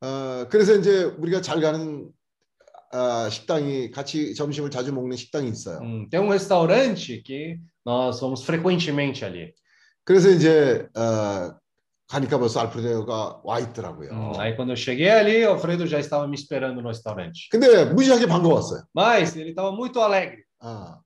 어, 0.00 0.46
그래서 0.48 0.74
이제 0.74 1.04
우리가 1.18 1.40
잘 1.40 1.60
가는 1.60 2.08
아, 2.92 3.28
식당이 3.28 3.90
같이 3.90 4.34
점심을 4.34 4.70
자주 4.70 4.92
먹는 4.92 5.16
식당이 5.16 5.48
있어요. 5.50 5.78
Hum, 5.80 6.08
tem 6.08 6.20
um 6.20 6.30
restaurante 6.30 7.22
que 7.22 7.58
nós 7.84 8.20
vamos 8.20 8.44
frequentemente 8.44 9.24
ali. 9.24 9.52
그래서 10.04 10.30
이제 10.30 10.88
어, 10.96 11.54
가니까 12.13 12.37
벌써 12.37 12.59
알프레도가 12.59 13.41
와 13.43 13.59
있더라고요. 13.59 14.11
Hum, 14.11 14.39
aí 14.39 14.55
quando 14.55 14.69
eu 14.69 14.75
cheguei 14.77 15.09
ali, 15.09 15.43
Alfredo 15.43 15.87
já 15.87 15.99
estava 15.99 16.27
me 16.27 16.35
esperando 16.35 16.79
no 16.79 16.87
restaurante. 16.87 17.49
근데 17.49 17.85
무지하게 17.85 18.27
반가웠어요. 18.27 18.83
Mas 18.93 19.35
ele 19.35 19.49
estava 19.49 19.71
muito 19.71 19.99
alegre. 19.99 20.43
Ah, 20.61 20.99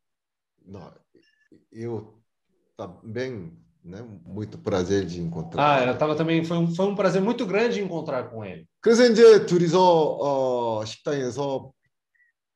não, 0.65 0.91
eu 1.71 2.19
também, 2.75 3.53
né, 3.83 4.03
muito 4.25 4.57
prazer 4.57 5.05
de 5.05 5.21
encontrar. 5.21 5.77
Ah, 5.77 5.79
ela 5.81 5.95
tava 5.95 6.13
também 6.13 6.43
foi 6.43 6.57
um, 6.57 6.75
foi 6.75 6.85
um 6.85 6.95
prazer 6.95 7.21
muito 7.21 7.45
grande 7.45 7.79
encontrar 7.81 8.29
com 8.29 8.43
ele. 8.43 8.67
그래서 8.81 9.05
이제 9.05 9.45
둘이서 9.45 9.79
어, 9.79 10.85
식당에서 10.85 11.71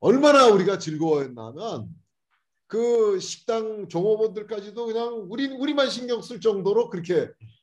얼마나 0.02 0.48
우리가 0.48 0.78
즐거워했냐면 0.78 1.88
그 2.68 3.18
식당 3.20 3.88
종업원들까지도 3.88 4.88
그냥 4.88 5.26
우리 5.30 5.48
우리만 5.48 5.90
신경 5.90 6.22
쓸 6.22 6.42
정도로 6.42 6.90
그렇게 6.90 7.30
어, 7.32 7.61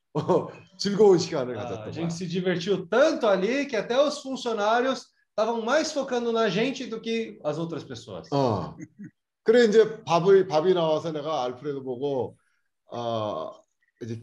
즐거운 0.77 1.17
시간을 1.17 1.57
Ah, 1.57 1.61
a 1.61 1.63
가졌던 1.63 1.85
거야. 1.85 1.91
gente 1.93 2.13
se 2.13 2.27
divertiu 2.27 2.87
tanto 2.87 3.25
ali 3.27 3.65
que 3.67 3.75
até 3.75 3.99
os 3.99 4.19
funcionários 4.21 5.07
estavam 5.29 5.61
mais 5.63 5.91
focando 5.91 6.31
na 6.31 6.49
gente 6.49 6.85
do 6.87 6.99
que 7.01 7.39
as 7.43 7.57
outras 7.57 7.83
pessoas. 7.83 8.27
어. 8.31 8.75
그래 9.43 9.65
이제 9.65 10.03
밥을 10.03 10.47
밥이 10.47 10.73
나와서 10.73 11.11
내가 11.11 11.43
알프레도 11.43 11.83
보고 11.83 12.37
어 12.91 13.51
이제 14.01 14.21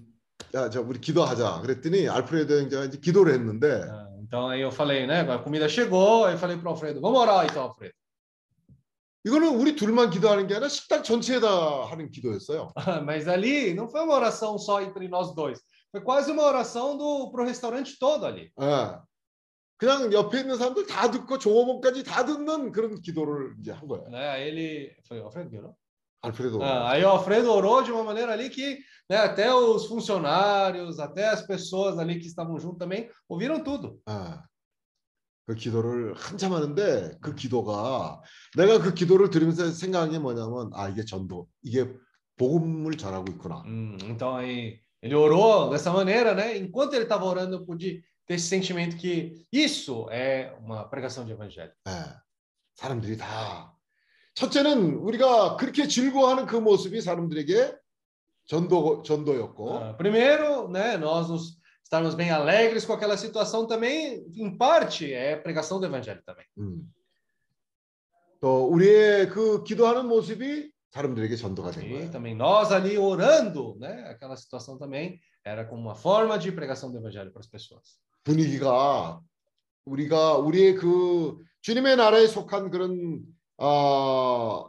야, 0.54 0.70
저 0.70 0.80
우리 0.80 1.00
기도하자. 1.00 1.60
그랬더니 1.62 2.08
알프레도 2.08 2.60
형제가 2.60 2.84
이제 2.84 2.98
기도를 2.98 3.34
했는데 3.34 3.82
Ah, 3.82 4.06
então 4.22 4.48
aí 4.48 4.60
eu 4.62 4.70
falei, 4.70 5.06
né? 5.06 5.20
A 5.28 5.38
comida 5.42 5.68
chegou, 5.68 6.24
aí 6.24 6.34
eu 6.34 6.38
falei 6.38 6.56
pro 6.56 6.70
Alfredo, 6.70 7.00
vamos 7.00 7.18
orar 7.20 7.44
então, 7.46 7.62
Alfredo. 7.64 7.94
이거는 9.24 9.54
우리 9.60 9.76
둘만 9.76 10.08
기도하는 10.08 10.46
게 10.46 10.54
아니라 10.54 10.68
식당 10.70 11.02
전체에다 11.02 11.84
하는 11.90 12.10
기도였어요. 12.10 12.72
Mas 13.04 13.28
ali 13.28 13.74
não 13.74 13.86
foi 13.90 14.00
uma 14.00 14.14
oração 14.14 14.56
só 14.56 14.80
entre 14.80 15.08
nós 15.08 15.34
dois. 15.34 15.60
Foi 15.95 16.01
quase 16.01 16.29
uma 16.29 16.43
oração 16.43 16.97
do 16.97 17.31
pro 17.31 17.45
restaurante 17.45 17.97
todo 17.97 18.25
ali. 18.25 18.51
예. 18.59 18.99
그냥 19.77 20.11
옆에 20.11 20.41
있는 20.41 20.57
사람들 20.57 20.87
다 20.87 21.09
듣고 21.09 21.37
종업원까지 21.37 22.03
다 22.03 22.25
듣는 22.25 22.73
그런 22.73 22.99
기도를 22.99 23.55
이제 23.61 23.71
한 23.71 23.87
거예요. 23.87 24.09
Né? 24.09 24.27
Aí 24.27 24.49
ele 24.49 24.95
foi 25.07 25.21
Alfredo 25.21 25.49
que 25.49 25.57
orou? 25.57 25.73
알프레도. 26.21 26.61
Ah, 26.61 26.91
aí 26.91 27.03
o 27.05 27.07
Alfredo 27.07 27.49
orou 27.49 27.81
de 27.81 27.93
uma 27.93 28.03
maneira 28.03 28.33
ali 28.33 28.49
que 28.49 28.77
né, 29.09 29.15
até 29.15 29.53
os 29.53 29.85
funcionários, 29.85 30.99
até 30.99 31.29
as 31.29 31.47
pessoas 31.47 31.97
ali 31.97 32.19
que 32.19 32.27
estavam 32.27 32.59
junto 32.59 32.77
também 32.77 33.09
ouviram 33.29 33.63
tudo. 33.63 34.01
아, 34.05 34.43
그 35.45 35.55
기도를 35.55 36.13
한참 36.15 36.51
하는데 36.51 37.17
그 37.21 37.35
기도가 37.35 38.21
내가 38.57 38.79
그 38.79 38.93
기도를 38.93 39.29
들으면서 39.29 39.71
생각한 39.71 40.11
게 40.11 40.19
뭐냐면 40.19 40.71
아 40.73 40.89
이게 40.89 41.05
전도 41.05 41.47
이게 41.61 41.89
복음을 42.35 42.97
전하고 42.97 43.31
있구나. 43.31 43.63
Hum, 43.65 43.97
então 44.03 44.35
aí 44.35 44.83
ele 45.04 45.14
orou 45.14 45.70
dessa 45.70 45.90
maneira, 45.92 46.34
né? 46.34 46.56
Enquanto 46.58 46.94
ele 46.94 47.04
estava 47.04 47.24
orando, 47.24 47.56
eu 47.56 47.64
pude 47.64 48.04
ter 48.26 48.34
esse 48.34 48.48
sentimento 48.48 48.96
que 48.96 49.46
isso 49.52 50.06
é 50.10 50.54
uma 50.60 50.84
pregação 50.88 51.24
de 51.24 51.32
evangelho. 51.32 51.72
예, 51.88 51.92
사람들이 52.74 53.16
다 53.16 53.74
첫째는 54.34 54.94
우리가 54.96 55.56
그렇게 55.56 55.88
즐거워하는 55.88 56.46
그 56.46 56.56
모습이 56.56 57.00
사람들에게 57.00 57.76
전도 58.46 59.02
전도였고 59.02 59.78
Ah, 59.78 59.96
primeiro, 59.96 60.68
né, 60.68 60.96
nós 60.96 61.28
nos 61.28 61.58
estarmos 61.82 62.14
bem 62.14 62.30
alegres 62.30 62.84
com 62.84 62.92
aquela 62.92 63.16
situação 63.16 63.66
também, 63.66 64.24
em 64.34 64.56
parte, 64.56 65.12
é 65.12 65.36
pregação 65.36 65.80
do 65.80 65.86
evangelho 65.86 66.22
também. 66.24 66.46
음. 66.58 66.82
또 68.40 68.68
우리의 68.68 69.28
그 69.28 69.62
기도하는 69.64 70.06
모습이 70.06 70.72
사람들에게 70.95 71.35
전도가 71.35 71.71
된 71.71 71.83
E 71.83 71.89
거예요. 71.91 72.11
também 72.11 72.35
nós 72.35 72.71
ali 72.71 72.97
orando, 72.97 73.75
né, 73.79 74.07
aquela 74.07 74.37
situação 74.37 74.77
também 74.77 75.19
era 75.43 75.65
como 75.65 75.81
uma 75.81 75.95
forma 75.95 76.39
de 76.39 76.51
pregação 76.53 76.89
do 76.89 76.97
evangelho 76.97 77.31
para 77.31 77.41
as 77.41 77.47
pessoas. 77.47 77.99
분위기가 78.23 79.19
우리가 79.85 80.37
우리의 80.37 80.75
그 80.75 81.37
주님의 81.61 81.97
나라에 81.97 82.27
속한 82.27 82.71
그런 82.71 83.21
아 83.57 84.63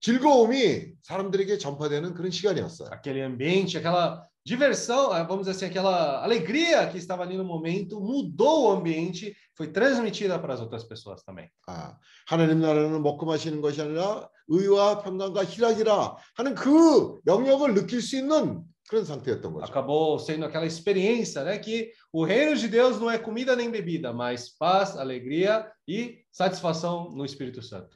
즐거움이 0.00 0.92
사람들에게 1.02 1.58
전파되는 1.58 2.14
그런 2.14 2.30
시간이었어요. 2.30 2.88
Aquele 2.92 3.22
ambiente, 3.24 3.76
aquela 3.78 4.24
diversão, 4.45 5.11
ah, 5.11 5.23
vamos 5.23 5.45
dizer 5.45 5.51
assim, 5.51 5.65
aquela 5.65 6.23
alegria 6.23 6.87
que 6.89 6.97
estava 6.97 7.23
ali 7.23 7.37
no 7.37 7.43
momento 7.43 7.99
mudou 7.99 8.67
o 8.67 8.71
ambiente, 8.71 9.35
foi 9.55 9.67
transmitida 9.67 10.39
para 10.39 10.53
as 10.53 10.61
outras 10.61 10.83
pessoas 10.83 11.23
também. 11.23 11.49
아, 11.67 11.97
하나님 12.27 12.59
나라는 12.59 13.01
먹고 13.01 13.25
마시는 13.25 13.61
것이 13.61 13.81
아니라 13.81 14.27
의와 14.47 15.01
평강과 15.01 15.45
희락이라 15.45 16.15
하는 16.35 16.55
그 16.55 17.19
영역을 17.27 17.73
느낄 17.73 18.01
수 18.01 18.17
있는 18.17 18.63
그런 18.89 19.05
상태였던 19.05 19.53
거죠. 19.53 19.65
Acabou 19.71 20.19
sendo 20.19 20.45
aquela 20.45 20.65
experiência, 20.65 21.43
né, 21.43 21.59
que 21.59 21.91
o 22.11 22.25
reino 22.25 22.55
de 22.55 22.67
Deus 22.67 22.99
não 22.99 23.09
é 23.09 23.17
comida 23.17 23.55
nem 23.55 23.69
bebida, 23.69 24.11
mas 24.11 24.49
paz, 24.49 24.97
alegria 24.97 25.71
e 25.87 26.25
satisfação 26.31 27.11
no 27.11 27.23
Espírito 27.23 27.61
Santo. 27.61 27.95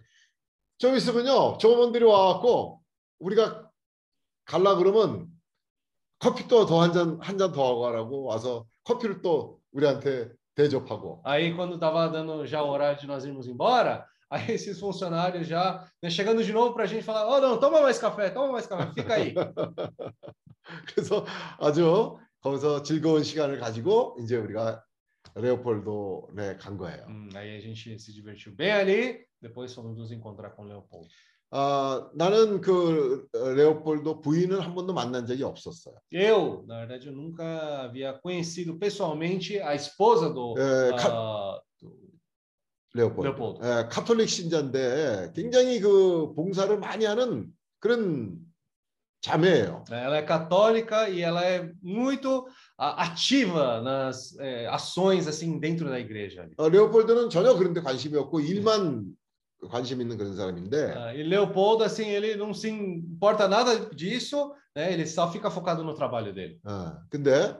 좀 0.77 0.95
있으면요, 0.95 1.57
종업원들이 1.57 2.03
와갖고 2.03 2.81
우리가 3.19 3.69
갈라 4.45 4.75
그러면 4.75 5.27
커피 6.20 6.46
또 6.46 6.66
더 6.66 6.78
한 6.84 6.92
잔 6.92 7.18
한 7.18 7.38
잔 7.38 7.50
더 7.50 7.64
하고 7.66 7.80
가라고 7.80 8.24
와서 8.24 8.66
커피를 8.84 9.22
또 9.22 9.58
우리한테 9.72 10.30
대접하고 10.54 11.22
Aí, 11.24 11.54
quando 11.54 11.74
estava 11.74 12.08
dando 12.08 12.46
já 12.46 12.62
o 12.62 12.68
horário 12.68 13.00
de 13.00 13.06
nós 13.06 13.24
irmos 13.24 13.46
embora, 13.48 14.04
aí 14.28 14.52
esses 14.52 14.78
funcionários 14.78 15.48
já 15.48 15.82
né, 16.02 16.10
chegando 16.10 16.44
de 16.44 16.52
novo 16.52 16.74
para 16.74 16.84
a 16.84 16.86
gente 16.86 17.02
falar: 17.02 17.26
Oh, 17.26 17.40
não, 17.40 17.58
toma 17.58 17.80
mais 17.80 17.98
café, 17.98 18.28
toma 18.30 18.52
mais 18.52 18.66
café, 18.66 18.92
fica 18.92 19.14
aí. 19.14 19.34
그래서 20.86 21.24
아주 21.58 22.18
거기서 22.42 22.82
즐거운 22.82 23.22
시간을 23.24 23.58
가지고 23.58 24.16
이제 24.20 24.36
우리가 24.36 24.84
레오폴도에 25.34 26.56
간 26.58 26.76
거예요. 26.76 27.06
Hum, 27.08 27.30
aí 27.34 27.56
a 27.56 27.60
gente 27.60 27.98
se 27.98 28.12
divertiu 28.12 28.52
bem 28.54 28.72
ali, 28.72 29.26
depois 29.40 29.72
fomos 29.74 29.96
nos 29.96 30.10
encontrar 30.12 30.50
com 30.50 30.64
Leopoldo. 30.64 31.08
아, 31.52 32.08
나는 32.14 32.60
그 32.60 33.26
레오폴도 33.32 34.20
부인을 34.20 34.60
한 34.60 34.74
번도 34.74 34.92
만난 34.92 35.26
적이 35.26 35.42
없었어요. 35.44 35.96
Eu, 36.12 36.64
na 36.68 36.78
verdade, 36.86 37.08
eu 37.08 37.12
nunca 37.12 37.82
havia 37.82 38.12
conhecido 38.22 38.78
pessoalmente 38.78 39.58
a 39.60 39.74
esposa 39.74 40.30
do, 40.32 40.54
예, 40.56 40.90
카, 40.96 41.08
ah, 41.08 41.60
do 41.80 41.92
레오폴드. 42.94 43.28
레오폴드. 43.28 43.66
예, 43.66 43.88
카톨릭 43.88 44.28
신자인데 44.28 45.32
굉장히 45.34 45.80
그 45.80 46.32
봉사를 46.36 46.78
많이 46.78 47.04
하는 47.04 47.48
그런 47.80 48.38
자매예요. 49.22 49.84
Ela 49.90 50.16
é 50.18 50.22
católica 50.22 51.08
e 51.08 51.20
ela 51.20 51.44
é 51.44 51.70
muito 51.82 52.46
ah, 52.78 53.02
ativa 53.02 53.80
nas 53.82 54.38
eh, 54.38 54.66
ações 54.68 55.26
assim 55.26 55.58
dentro 55.58 55.88
da 55.90 55.98
igreja. 55.98 56.48
어, 56.56 56.68
레오폴드는 56.68 57.28
전혀 57.28 57.54
그런 57.54 57.74
데 57.74 57.80
관심이 57.80 58.16
없고 58.16 58.38
일만 58.38 59.04
관심 59.69 60.01
있는 60.01 60.17
그런 60.17 60.35
사람인데 60.35 60.93
Ah, 60.95 61.13
e 61.15 61.23
Leopoldo, 61.23 61.83
assim, 61.83 62.07
ele 62.09 62.35
não 62.35 62.53
se 62.53 62.69
importa 62.69 63.47
nada 63.47 63.89
disso, 63.95 64.53
né? 64.75 64.93
Ele 64.93 65.05
só 65.07 65.31
fica 65.31 65.49
focado 65.49 65.83
no 65.83 65.93
trabalho 65.95 66.33
dele. 66.33 66.59
어, 66.65 66.97
근데 67.09 67.57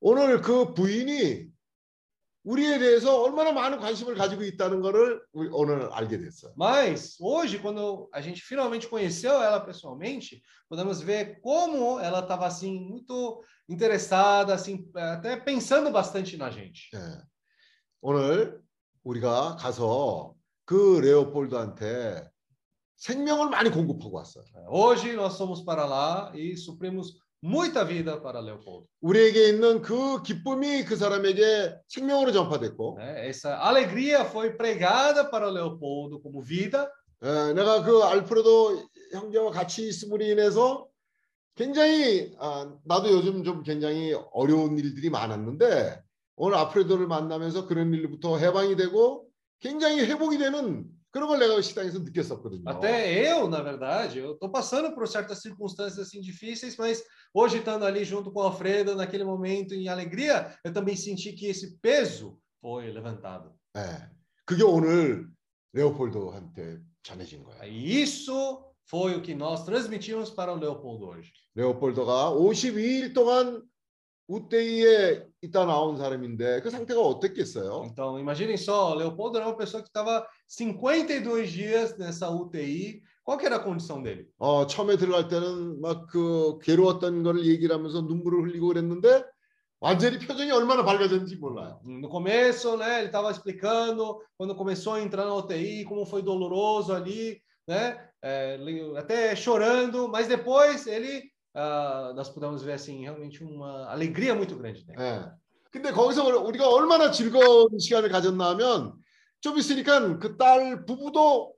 오늘 0.00 0.40
그 0.42 0.74
부인이 0.74 1.48
우리에 2.44 2.78
대해서 2.78 3.22
얼마나 3.22 3.50
많은 3.50 3.78
관심을 3.80 4.14
가지고 4.14 4.44
있다는 4.44 4.80
거를 4.80 5.20
우리 5.32 5.48
오늘 5.50 5.88
알게 5.92 6.18
됐어요. 6.18 6.52
Mas 6.56 7.16
hoje, 7.18 7.58
quando 7.58 8.08
a 8.12 8.20
gente 8.20 8.40
finalmente 8.42 8.86
conheceu 8.86 9.32
ela 9.42 9.58
pessoalmente, 9.60 10.40
podemos 10.68 11.00
ver 11.00 11.40
como 11.40 11.98
ela 11.98 12.20
estava 12.20 12.46
assim 12.46 12.78
muito 12.88 13.42
interessada, 13.68 14.54
assim, 14.54 14.88
até 14.94 15.36
pensando 15.36 15.90
bastante 15.90 16.36
na 16.36 16.50
gente. 16.50 16.90
예. 16.94 17.18
오늘 18.00 18.60
우리가 19.02 19.56
가서 19.58 20.34
그 20.71 21.01
레오폴드한테 21.03 22.29
생명을 22.95 23.49
많이 23.49 23.69
공급하고 23.69 24.15
왔어요. 24.15 24.45
Hoje 24.69 25.17
nós 25.17 25.35
fomos 25.37 25.65
para 25.65 25.85
lá 25.85 26.31
e 26.33 26.55
suprimos 26.55 27.19
muita 27.43 27.83
vida 27.83 28.21
para 28.21 28.39
Leopoldo. 28.39 28.87
우리에게 29.01 29.49
있는 29.49 29.81
그 29.81 30.23
기쁨이 30.23 30.85
그 30.85 30.95
사람에게 30.95 31.75
생명으로 31.89 32.31
전파됐고 32.31 32.99
né? 32.99 33.27
Essa 33.27 33.57
alegria 33.59 34.23
foi 34.23 34.55
pregada 34.55 35.29
para 35.29 35.49
Leopoldo 35.49 36.21
como 36.21 36.41
vida. 36.41 36.89
예, 37.23 37.51
내가 37.53 37.83
그 37.83 38.01
알프레도 38.03 38.81
형제와 39.11 39.51
같이 39.51 39.85
있음으로 39.89 40.23
인해서 40.23 40.87
굉장히 41.55 42.33
아, 42.39 42.73
나도 42.85 43.11
요즘 43.11 43.43
좀 43.43 43.63
굉장히 43.63 44.15
어려운 44.31 44.77
일들이 44.79 45.09
많았는데 45.09 46.01
오늘 46.37 46.57
알프레도를 46.57 47.07
만나면서 47.07 47.67
그런 47.67 47.93
일부터 47.93 48.37
해방이 48.37 48.77
되고 48.77 49.30
굉장히 49.60 50.00
회복이 50.04 50.38
되는 50.38 50.84
그런 51.10 51.28
걸 51.28 51.38
내가 51.38 51.60
식당에서 51.62 52.00
느꼈었거든요. 52.00 52.64
Até 52.66 53.32
eu, 53.32 53.48
na 53.48 53.62
verdade, 53.62 54.18
eu 54.18 54.32
estou 54.32 54.50
passando 54.50 54.94
por 54.94 55.08
certas 55.08 55.40
circunstâncias 55.40 56.06
assim 56.06 56.20
difíceis, 56.20 56.76
mas 56.76 57.02
hoje 57.32 57.58
estando 57.58 57.84
ali 57.86 58.04
junto 58.04 58.30
com 58.30 58.40
o 58.40 58.42
Alfredo 58.42 58.94
naquele 58.94 59.24
momento 59.24 59.74
em 59.74 59.88
alegria, 59.88 60.54
eu 60.62 60.72
também 60.72 60.94
senti 60.94 61.32
que 61.32 61.46
esse 61.46 61.78
peso 61.80 62.38
foi 62.60 62.90
levantado. 62.92 63.54
예, 63.76 64.10
그게 64.44 64.62
오늘 64.62 65.28
레오폴드한테 65.72 66.80
전해진 67.02 67.44
거예요. 67.44 67.64
E 67.64 68.02
isso 68.02 68.62
foi 68.88 69.14
o 69.16 69.22
que 69.22 69.34
nós 69.34 69.64
transmitimos 69.64 70.30
para 70.30 70.52
o 70.52 70.56
Leopoldo 70.56 71.06
hoje. 71.08 71.32
레오폴드가 71.54 72.32
52일 72.32 73.14
동안 73.14 73.62
우대이에 74.30 75.24
있다 75.42 75.66
나온 75.66 75.96
사람인데 75.96 76.60
그 76.62 76.70
상태가 76.70 77.00
어땠겠어요? 77.00 77.84
Então, 77.86 78.18
imaginem 78.18 78.56
só, 78.56 78.90
o 78.92 78.94
Leopoldo 78.94 79.38
era 79.38 79.46
uma 79.46 79.56
pessoa 79.56 79.82
que 79.82 79.88
estava 79.88 80.26
52 80.48 81.50
dias 81.52 81.96
nessa 81.96 82.28
UTI. 82.30 83.02
Qual 83.24 83.38
que 83.38 83.46
era 83.46 83.56
a 83.56 83.62
condição 83.62 84.02
dele? 84.02 84.26
어, 84.38 84.66
처음에 84.66 84.96
들어갈 84.96 85.28
때는 85.28 85.80
막 85.80 86.06
그 86.08 86.58
괴로웠던 86.62 87.22
거를 87.22 87.44
얘기를 87.46 87.74
하면서 87.74 88.00
눈물을 88.00 88.42
흘리고 88.48 88.68
그랬는데 88.68 89.24
완전히 89.80 90.18
표정이 90.18 90.50
얼마나 90.50 90.84
밝아졌는지 90.84 91.36
몰라요. 91.36 91.80
No 91.84 92.08
começo, 92.08 92.76
né, 92.76 92.98
ele 93.00 93.06
estava 93.06 93.30
explicando 93.30 94.20
quando 94.36 94.54
começou 94.56 94.94
a 94.94 95.02
entrar 95.02 95.24
na 95.26 95.34
UTI, 95.36 95.84
como 95.84 96.04
foi 96.06 96.22
doloroso 96.22 96.92
ali, 96.92 97.40
né, 97.68 97.96
é, 98.22 98.54
ele- 98.54 98.96
até 98.96 99.34
chorando, 99.36 100.08
mas 100.08 100.26
depois 100.28 100.86
ele, 100.86 101.29
ah, 101.54 102.12
nós 102.14 102.28
pudemos 102.28 102.62
ver 102.62 102.72
assim 102.72 103.02
realmente 103.02 103.42
uma 103.42 103.86
alegria 103.86 104.34
muito 104.34 104.56
grande. 104.56 104.84
Né? 104.86 104.94
예. 104.98 105.46
근데 105.70 105.92
거기서 105.92 106.24
우리가 106.24 106.68
얼마나 106.68 107.10
즐거운 107.10 107.78
시간을 107.78 108.08
가졌나 108.08 108.50
하면 108.50 108.94
좀 109.40 109.58
있으니까 109.58 110.18
그 110.18 110.36
딸 110.36 110.84
부부도 110.86 111.54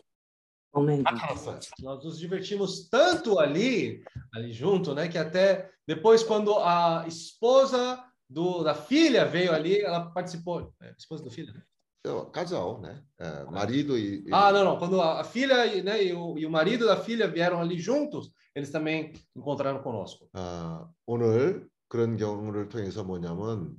나타났어요. 1.02 1.58
Nós 1.82 2.04
nos 2.04 2.18
divertimos 2.18 2.88
tanto 2.88 3.38
ali, 3.38 4.02
ali 4.34 4.52
junto, 4.52 4.94
né, 4.94 5.08
que 5.08 5.18
até 5.18 5.70
depois 5.86 6.22
quando 6.22 6.58
a 6.58 7.04
esposa 7.06 8.04
do, 8.28 8.62
da 8.62 8.74
filha 8.74 9.24
veio 9.24 9.52
ali, 9.52 9.80
ela 9.80 10.10
participou. 10.10 10.72
É, 10.82 10.94
esposa 10.98 11.24
do 11.24 11.30
filho? 11.30 11.52
né? 11.54 11.62
어, 12.05 12.29
가죠. 12.31 12.81
네. 12.83 12.95
예, 13.21 13.43
마리도 13.49 13.97
이, 13.97 14.23
이- 14.27 14.31
Ah, 14.31 14.51
não, 14.51 14.63
não. 14.65 14.77
Quando 14.77 14.99
a, 15.01 15.23
filha 15.23 15.65
e, 15.65 15.81
né, 15.81 16.03
e, 16.03 16.11
o, 16.13 16.37
e 16.37 16.45
o 16.45 16.51
marido 16.51 16.85
da 16.85 16.97
filha 16.97 17.27
vieram 17.29 17.61
ali 17.61 17.79
juntos, 17.79 18.31
eles 18.53 18.71
também 18.71 19.13
encontraram 19.35 19.81
conosco. 19.81 20.27
아, 20.33 20.85
오늘 21.05 21.67
그런 21.87 22.17
경우를 22.17 22.67
통해서 22.67 23.03
뭐냐면 23.05 23.71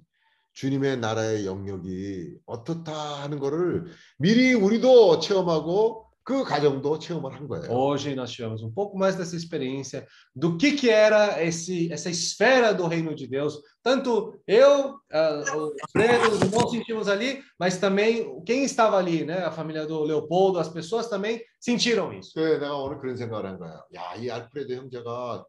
주님의 0.54 0.98
나라의 0.98 1.44
영역이 1.46 2.38
어떻다 2.46 2.92
하는 3.22 3.38
거를 3.40 3.86
미리 4.18 4.54
우리도 4.54 5.18
체험하고 5.18 6.03
그 6.23 6.43
가정도 6.43 6.99
체험을 6.99 7.33
한 7.33 7.47
거예요. 7.47 7.71
Hoje 7.71 8.13
nós 8.13 8.29
tivemos 8.31 8.61
um 8.61 8.71
pouco 8.71 8.95
mais 8.97 9.15
dessa 9.15 9.35
experiência 9.35 10.05
do 10.35 10.57
que 10.57 10.73
que 10.73 10.87
era 10.89 11.41
esse 11.43 11.91
essa 11.91 12.09
esfera 12.09 12.71
do 12.71 12.85
reino 12.87 13.15
de 13.15 13.25
Deus. 13.25 13.59
Tanto 13.81 14.39
eu, 14.45 14.99
ah, 15.11 15.43
o 15.55 15.73
Fredo, 15.91 16.29
os 16.29 16.41
irmãos 16.41 16.69
sentimos 16.69 17.07
ali, 17.07 17.41
mas 17.59 17.77
também 17.77 18.43
quem 18.45 18.63
estava 18.63 18.97
ali, 18.97 19.25
né? 19.25 19.39
A 19.43 19.51
família 19.51 19.87
do 19.87 20.03
Leopoldo, 20.03 20.59
as 20.59 20.69
pessoas 20.69 21.09
também 21.09 21.41
sentiram 21.59 22.13
isso. 22.13 22.31
그래 22.35 22.59
내가 22.59 22.75
오늘 22.77 22.99
그런 22.99 23.17
생각을 23.17 23.45
한 23.47 23.57
거야. 23.57 23.81
야, 23.95 24.13
이 24.15 24.29
알프레드 24.29 24.73
형제가 24.73 25.45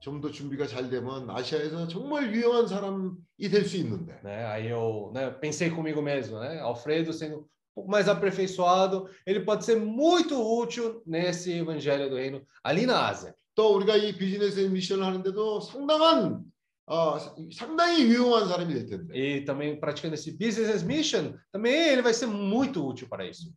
좀 0.00 0.20
더 0.20 0.30
준비가 0.30 0.66
잘 0.66 0.88
되면 0.88 1.28
아시아에서 1.30 1.86
정말 1.86 2.32
유용한 2.34 2.66
사람이 2.66 3.12
될 3.50 3.64
수 3.64 3.76
있는데. 3.78 4.18
né? 4.22 4.46
Aí 4.46 4.68
eu 4.68 5.10
né, 5.14 5.30
pensei 5.30 5.70
comigo 5.70 6.00
mesmo, 6.02 6.38
né? 6.40 6.58
Alfredo 6.60 7.12
sendo 7.12 7.36
um 7.38 7.44
pouco 7.74 7.90
mais 7.90 8.08
aperfeiçoado, 8.08 9.08
ele 9.26 9.40
pode 9.40 9.64
ser 9.64 9.76
muito 9.76 10.36
útil 10.36 11.02
nesse 11.06 11.52
evangelho 11.52 12.10
do 12.10 12.16
reino 12.16 12.42
ali 12.62 12.86
na 12.86 13.08
Ásia. 13.08 13.34
또 13.54 13.74
우리가 13.76 13.96
이 13.96 14.16
비즈니스 14.16 14.60
미션을 14.60 15.04
하는데도 15.04 15.60
상당한 15.60 16.44
어, 16.86 17.18
상당히 17.52 18.04
유용한 18.04 18.48
사람이 18.48 18.74
될 18.74 18.86
텐데. 18.86 19.14
E 19.14 19.44
também 19.44 19.78
praticando 19.78 20.14
esse 20.14 20.32
business 20.32 20.82
mission, 20.82 21.36
também 21.52 21.72
ele 21.72 22.02
vai 22.02 22.12
ser 22.12 22.26
muito 22.26 22.84
útil 22.84 23.08
para 23.08 23.24
isso. 23.24 23.52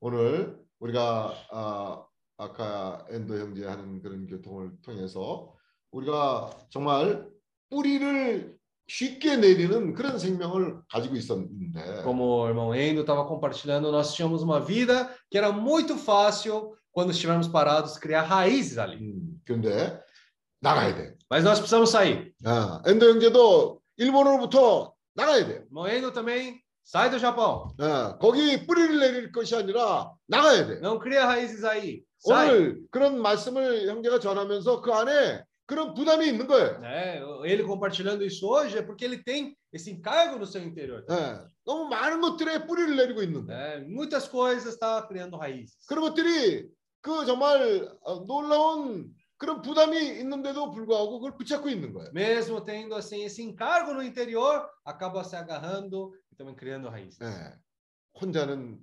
오늘 0.00 0.56
우리가 0.78 1.34
아, 1.50 2.06
아까 2.38 3.04
엔도 3.10 3.38
형제 3.38 3.66
하는 3.66 4.00
그런 4.00 4.26
교통을 4.26 4.72
통해서 4.82 5.54
우리가 5.90 6.50
정말 6.70 7.28
뿌리를 7.68 8.53
쉽게 8.87 9.37
내리는 9.37 9.93
그런 9.93 10.19
생명을 10.19 10.77
가지고 10.89 11.15
있었는데 11.15 12.03
Como 12.03 12.23
o 12.23 12.47
irmão 12.47 12.73
Endo 12.75 13.01
estava 13.01 13.25
compartilhando, 13.25 13.91
nós 13.91 14.13
tínhamos 14.13 14.43
uma 14.43 14.59
vida 14.59 15.09
que 15.29 15.37
era 15.37 15.51
muito 15.51 15.97
fácil 15.97 16.75
quando 16.91 17.11
estivermos 17.11 17.47
parados 17.47 17.97
criar 17.97 18.21
raízes 18.23 18.77
ali. 18.77 18.97
음, 18.97 19.41
그런데 19.45 19.99
나가야 20.61 20.95
돼. 20.95 21.15
Mas 21.29 21.43
nós 21.43 21.59
precisamos 21.59 21.89
sair. 21.89 22.31
아, 22.45 22.81
엔도 22.85 23.09
형제도 23.09 23.81
일본으로부터 23.97 24.93
나가야 25.15 25.47
돼. 25.47 25.65
Irmão 25.71 25.87
Endo 25.87 26.11
também 26.11 26.61
sai 26.83 27.09
do 27.09 27.17
Japão. 27.17 27.73
아, 27.79 28.17
거기 28.19 28.65
뿌리를 28.67 28.99
내릴 28.99 29.31
것이 29.31 29.55
아니라 29.55 30.11
나가야 30.27 30.67
돼. 30.67 30.79
Não 30.79 30.99
cria 30.99 31.25
raízes 31.25 31.63
aí. 31.65 32.03
Sai. 32.19 32.49
오늘 32.49 32.81
그런 32.91 33.19
말씀을 33.19 33.87
형제가 33.87 34.19
전하면서 34.19 34.81
그 34.81 34.91
안에 34.93 35.43
그런 35.66 35.94
부담이 35.94 36.26
있는 36.26 36.46
거예요. 36.46 36.80
né? 36.80 37.20
Ele 37.44 37.62
compartilhando 37.62 38.24
isso 38.24 38.46
hoje 38.48 38.76
é 38.78 38.82
porque 38.82 39.04
ele 39.04 39.22
tem 39.22 39.56
esse 39.72 39.90
encargo 39.90 40.36
no 40.38 40.46
seu 40.46 40.62
interior. 40.62 41.04
예, 41.08 41.46
너무 41.64 41.88
많은 41.88 42.20
것들에 42.20 42.66
뿌리를 42.66 42.96
내리고 42.96 43.22
있는데 43.22 43.52
né? 43.54 43.78
Muitas 43.86 44.28
coisas 44.28 44.74
está 44.74 45.06
criando 45.06 45.36
raízes. 45.38 45.86
그런 45.86 46.02
것들이 46.02 46.68
그 47.00 47.24
정말 47.24 47.88
어, 48.02 48.24
놀라운 48.26 49.14
그런 49.38 49.62
부담이 49.62 49.96
있는데도 50.20 50.70
불구하고 50.70 51.20
그걸 51.20 51.36
붙잡고 51.36 51.68
있는 51.70 51.92
거예요. 51.94 52.10
Mesmo 52.12 52.64
tendo 52.64 52.94
assim 52.96 53.22
esse 53.24 53.40
encargo 53.42 53.94
no 53.94 54.02
interior, 54.02 54.68
acaba 54.84 55.22
se 55.24 55.36
agarrando 55.36 56.12
e 56.32 56.36
também 56.36 56.54
criando 56.56 56.88
raízes. 56.90 57.20
예, 57.22 57.54
혼자는 58.20 58.80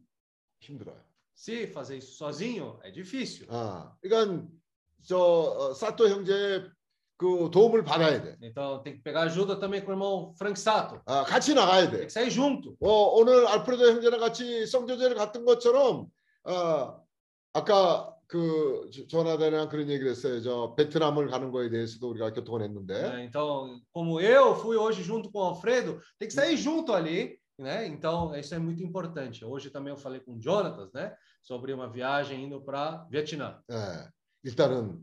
힘들어요. 0.61 1.03
Se 1.36 1.68
fazer 1.68 1.97
isso 1.97 2.15
sozinho 2.15 2.80
é 2.84 2.89
difícil. 2.89 3.45
아, 3.51 3.93
그러니까 4.01 4.47
저 5.05 5.18
어, 5.18 5.74
사토 5.74 6.07
형제의 6.09 6.70
그 7.18 7.49
도움을 7.51 7.84
받아야 7.84 8.22
돼. 8.22 8.36
Então 8.43 8.84
tem 8.84 8.95
que 8.97 9.01
pegar 9.01 9.22
ajuda 9.24 9.59
também 9.59 9.82
com 9.82 9.89
o 9.89 9.93
irmão 9.93 10.34
Frank 10.38 10.59
Sato. 10.59 11.01
아, 11.05 11.24
같이 11.24 11.53
나가야 11.53 11.89
Tem 11.89 11.99
돼. 12.01 12.05
que 12.05 12.11
sair 12.11 12.30
junto. 12.30 12.76
어, 12.80 13.15
오늘 13.15 13.47
알프레도 13.47 13.91
형제랑 13.93 14.20
같이 14.20 14.65
성조제를 14.68 15.15
갔던 15.15 15.43
것처럼 15.45 16.07
어, 16.45 17.01
아까 17.53 18.13
그 18.28 18.89
저- 18.93 19.07
조나단이랑 19.07 19.70
그런 19.70 19.89
얘기를 19.89 20.11
했어요. 20.11 20.41
저 20.41 20.76
베트남을 20.76 21.30
가는 21.30 21.49
거에 21.49 21.70
대해서도 21.70 22.09
우리가 22.09 22.34
교통을 22.34 22.61
했는데 22.61 23.01
né? 23.01 23.24
Então, 23.26 23.80
como 23.93 24.20
eu 24.22 24.53
fui 24.55 24.76
hoje 24.78 25.01
junto 25.01 25.32
com 25.32 25.39
o 25.39 25.43
Alfredo, 25.43 25.99
tem 26.20 26.28
que 26.28 26.34
sair 26.34 26.57
junto 26.57 26.93
ali, 26.93 27.39
né? 27.57 27.88
Então, 27.88 28.36
isso 28.36 28.53
é 28.53 28.59
muito 28.59 28.84
importante. 28.84 29.43
Hoje 29.45 29.70
também 29.72 29.91
eu 29.91 29.97
falei 29.97 30.20
com 30.20 30.36
o 30.36 30.41
Jonatas, 30.41 30.91
né? 30.93 31.15
Sobre 31.41 31.72
uma 31.74 31.89
viagem 31.89 32.43
indo 32.43 32.61
para 32.61 33.07
Vietnã. 33.09 33.59
예, 33.72 34.09
일단은 34.43 34.99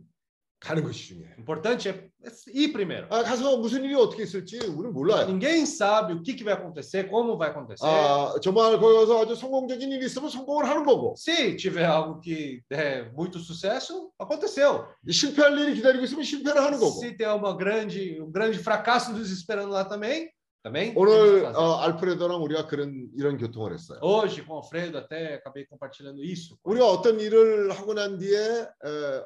가는 0.60 0.82
것이 0.82 1.08
중요해요. 1.08 1.34
Importante 1.38 1.90
é 1.90 2.10
ir 2.54 2.72
primeiro. 2.72 3.06
아, 3.10 3.22
가서 3.22 3.58
무슨 3.58 3.84
일이 3.84 3.94
어떻게 3.94 4.22
있을지 4.22 4.56
우리는 4.64 4.94
몰라요. 4.94 5.26
Ninguém 5.26 5.66
sabe 5.66 6.14
o 6.14 6.22
que, 6.22 6.32
que 6.34 6.42
vai 6.42 6.54
acontecer, 6.54 7.06
como 7.10 7.36
vai 7.36 7.50
acontecer. 7.50 7.84
아, 7.84 8.32
정말 8.40 8.78
거기 8.80 8.96
가서 8.96 9.20
아주 9.22 9.34
성공적인 9.34 9.92
일이 9.92 10.06
있으면 10.06 10.30
성공을 10.30 10.64
하는 10.66 10.84
거고 10.84 11.14
Se 11.18 11.54
tiver 11.56 11.84
algo 11.84 12.18
que 12.22 12.62
der 12.70 13.12
muito 13.12 13.38
sucesso, 13.40 14.10
aconteceu. 14.18 14.86
실패할 15.10 15.58
일이 15.58 15.74
기다리고 15.74 16.04
있으면 16.04 16.24
실패를 16.24 16.62
하는 16.62 16.78
거고 16.78 16.98
Se 16.98 17.14
tem 17.14 17.28
uma 17.28 17.54
grande, 17.58 18.18
um 18.22 18.30
grande 18.32 18.58
fracasso 18.58 19.12
nos 19.12 19.30
esperando 19.30 19.70
lá 19.72 19.84
também, 19.84 20.30
Também. 20.63 20.93
fazer. 20.93 21.45
어, 21.55 21.75
알프레도랑 21.81 22.43
우리가 22.43 22.67
그런 22.67 23.09
이런 23.15 23.37
교통을 23.37 23.73
했어요. 23.73 23.99
Hoje, 24.01 24.43
com 24.43 24.53
o 24.53 24.57
Alfredo, 24.57 24.97
até 24.97 25.35
acabei 25.35 25.65
compartilhando 25.67 26.23
isso. 26.23 26.57
우리가 26.63 26.85
어떤 26.87 27.19
일을 27.19 27.71
하고 27.71 27.93
난 27.93 28.17
뒤에 28.17 28.37
에, 28.37 29.23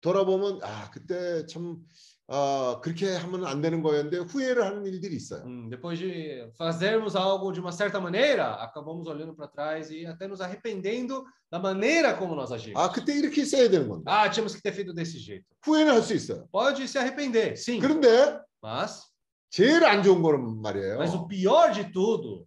돌아보면 0.00 0.60
아 0.62 0.90
그때 0.90 1.44
참 1.46 1.76
아, 2.32 2.78
그렇게 2.80 3.12
하면 3.16 3.44
안 3.44 3.60
되는 3.60 3.82
거였는데 3.82 4.18
후회를 4.18 4.64
하는 4.64 4.86
일들이 4.86 5.16
있어요. 5.16 5.42
Hum, 5.44 5.68
depois 5.68 5.98
de 5.98 6.48
fazermos 6.56 7.16
algo 7.16 7.52
de 7.52 7.58
uma 7.60 7.72
certa 7.72 8.00
maneira, 8.00 8.54
acabamos 8.54 9.08
olhando 9.08 9.34
para 9.34 9.48
trás 9.48 9.90
e 9.90 10.06
até 10.06 10.28
nos 10.28 10.40
arrependendo 10.40 11.24
da 11.50 11.58
maneira 11.58 12.14
como 12.16 12.36
nós 12.36 12.52
agimos. 12.52 12.80
아 12.80 12.88
그때 12.92 13.12
이렇게 13.18 13.44
써야 13.44 13.68
되는 13.68 13.88
건데 13.88 14.04
Ah, 14.06 14.30
tínhamos 14.30 14.54
que 14.54 14.62
ter 14.62 14.72
feito 14.72 14.94
desse 14.94 15.18
jeito. 15.18 15.44
후회는 15.66 15.92
할 15.92 16.02
수 16.02 16.14
있어요. 16.14 16.46
Pode 16.52 16.84
se 16.86 16.98
arrepender, 16.98 17.56
sim. 17.56 17.80
그런데 17.80 18.38
Mas, 18.62 19.10
제일 19.49 19.85
안 19.85 20.03
좋은 20.03 20.21
거는 20.21 20.61
말이에요. 20.61 20.97
mas 20.97 21.13
o 21.15 21.27
pior 21.27 21.71
de 21.73 21.91
tudo 21.91 22.45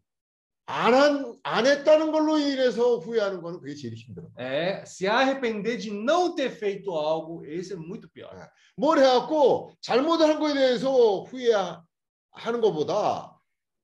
안, 0.66 0.93
한, 0.93 1.34
안 1.45 1.66
했다는 1.66 2.12
걸로 2.12 2.39
인해서 2.39 2.99
후회하는 2.99 3.41
거는 3.41 3.61
그게 3.61 3.74
제일 3.74 3.95
힘들어. 3.95 4.28
é 4.36 4.82
se 4.84 5.07
arrepender 5.09 5.78
de 5.78 5.91
não 5.91 6.34
ter 6.34 6.51
feito 6.51 6.91
algo. 6.93 7.43
Esse 7.47 7.72
é 7.72 7.76
muito 7.76 8.07
pior. 8.11 8.28
뭘 8.76 8.99
해갖고 8.99 9.72
잘못한 9.80 10.39
거에 10.39 10.53
대해서 10.53 11.22
후회하는 11.22 12.61
것보다 12.61 13.34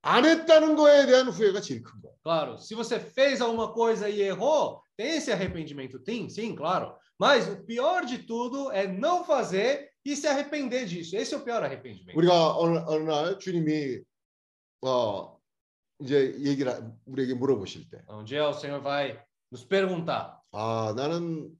안 0.02 0.26
했다는 0.26 0.76
거에 0.76 1.06
대한 1.06 1.28
후회가 1.28 1.62
제일 1.62 1.82
큰 1.82 2.02
거야. 2.02 2.12
Claro, 2.22 2.58
se 2.58 2.74
você 2.74 3.00
fez 3.00 3.40
alguma 3.40 3.72
coisa 3.72 4.08
e 4.10 4.20
errou, 4.20 4.82
tem 4.96 5.16
esse 5.16 5.32
arrependimento, 5.32 5.98
tem, 5.98 6.28
sim, 6.28 6.54
claro. 6.54 6.94
Mas 7.18 7.48
o 7.48 7.64
pior 7.64 8.04
de 8.04 8.18
tudo 8.18 8.70
é 8.70 8.86
não 8.86 9.24
fazer 9.24 9.87
e 10.11 10.15
se 10.15 10.27
arrepender 10.27 10.85
disso. 10.85 11.15
Esse 11.15 11.33
é 11.33 11.37
o 11.37 11.41
pior 11.43 11.63
arrependimento. 11.63 12.17
우리가 12.17 12.57
어느, 12.57 12.77
어느 12.87 13.03
날 13.09 13.39
주님이 13.39 14.01
어 14.81 15.37
이제 16.01 16.35
얘기를 16.39 16.71
하- 16.73 16.91
우리에게 17.05 17.33
물어보실 17.35 17.89
때, 17.89 18.01
Um 18.09 18.23
dia 18.25 18.47
o 18.47 18.53
Senhor 18.53 18.81
vai 18.81 19.19
nos 19.51 19.65
perguntar: 19.67 20.39
아 20.51 20.93
나는 20.95 21.51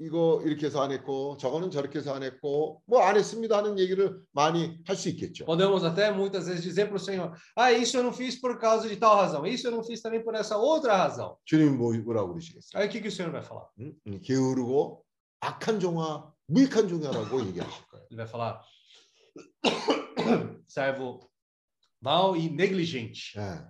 이거 0.00 0.42
이렇게 0.44 0.66
해서 0.66 0.82
안 0.82 0.90
했고 0.90 1.36
저거는 1.36 1.70
저렇게 1.70 2.00
해서 2.00 2.12
안 2.14 2.22
했고 2.24 2.82
뭐 2.86 3.00
안 3.02 3.16
했습니다 3.16 3.58
하는 3.58 3.78
얘기를 3.78 4.20
많이 4.32 4.76
할 4.86 4.96
수 4.96 5.08
있겠죠. 5.10 5.44
Podemos 5.46 5.84
até 5.84 6.10
muitas 6.10 6.46
vezes 6.48 6.62
dizer 6.64 6.86
para 6.88 6.96
o 6.96 6.98
Senhor: 6.98 7.32
Ah, 7.56 7.70
isso 7.72 7.96
eu 7.96 8.02
não 8.02 8.12
fiz 8.12 8.40
por 8.40 8.58
causa 8.58 8.88
de 8.88 8.96
tal 8.96 9.16
razão, 9.16 9.46
isso 9.46 9.68
eu 9.68 9.70
não 9.70 9.84
fiz 9.84 10.02
também 10.02 10.22
por 10.22 10.34
essa 10.34 10.56
outra 10.58 10.96
razão. 10.96 11.36
주님이 11.44 11.76
뭐- 11.76 11.94
뭐라고 12.02 12.32
그러시겠어요? 12.34 12.74
Aí 12.82 12.88
o 12.88 12.90
que, 12.90 13.00
que 13.00 13.08
o 13.08 13.12
Senhor 13.12 13.30
vai 13.30 13.42
falar? 13.42 13.68
응? 13.78 13.94
응, 14.08 14.20
게으르고 14.20 15.04
악한 15.40 15.78
종아, 15.78 16.33
무익한 16.46 16.88
종아라고 16.88 17.44
얘기하실 17.46 17.86
거예요. 17.86 18.06
Ele 18.10 18.16
vai 18.16 18.28
falar: 18.28 18.60
servo 20.66 21.20
mau 22.02 22.36
e 22.36 22.48
negligente. 22.48 23.38
예. 23.38 23.64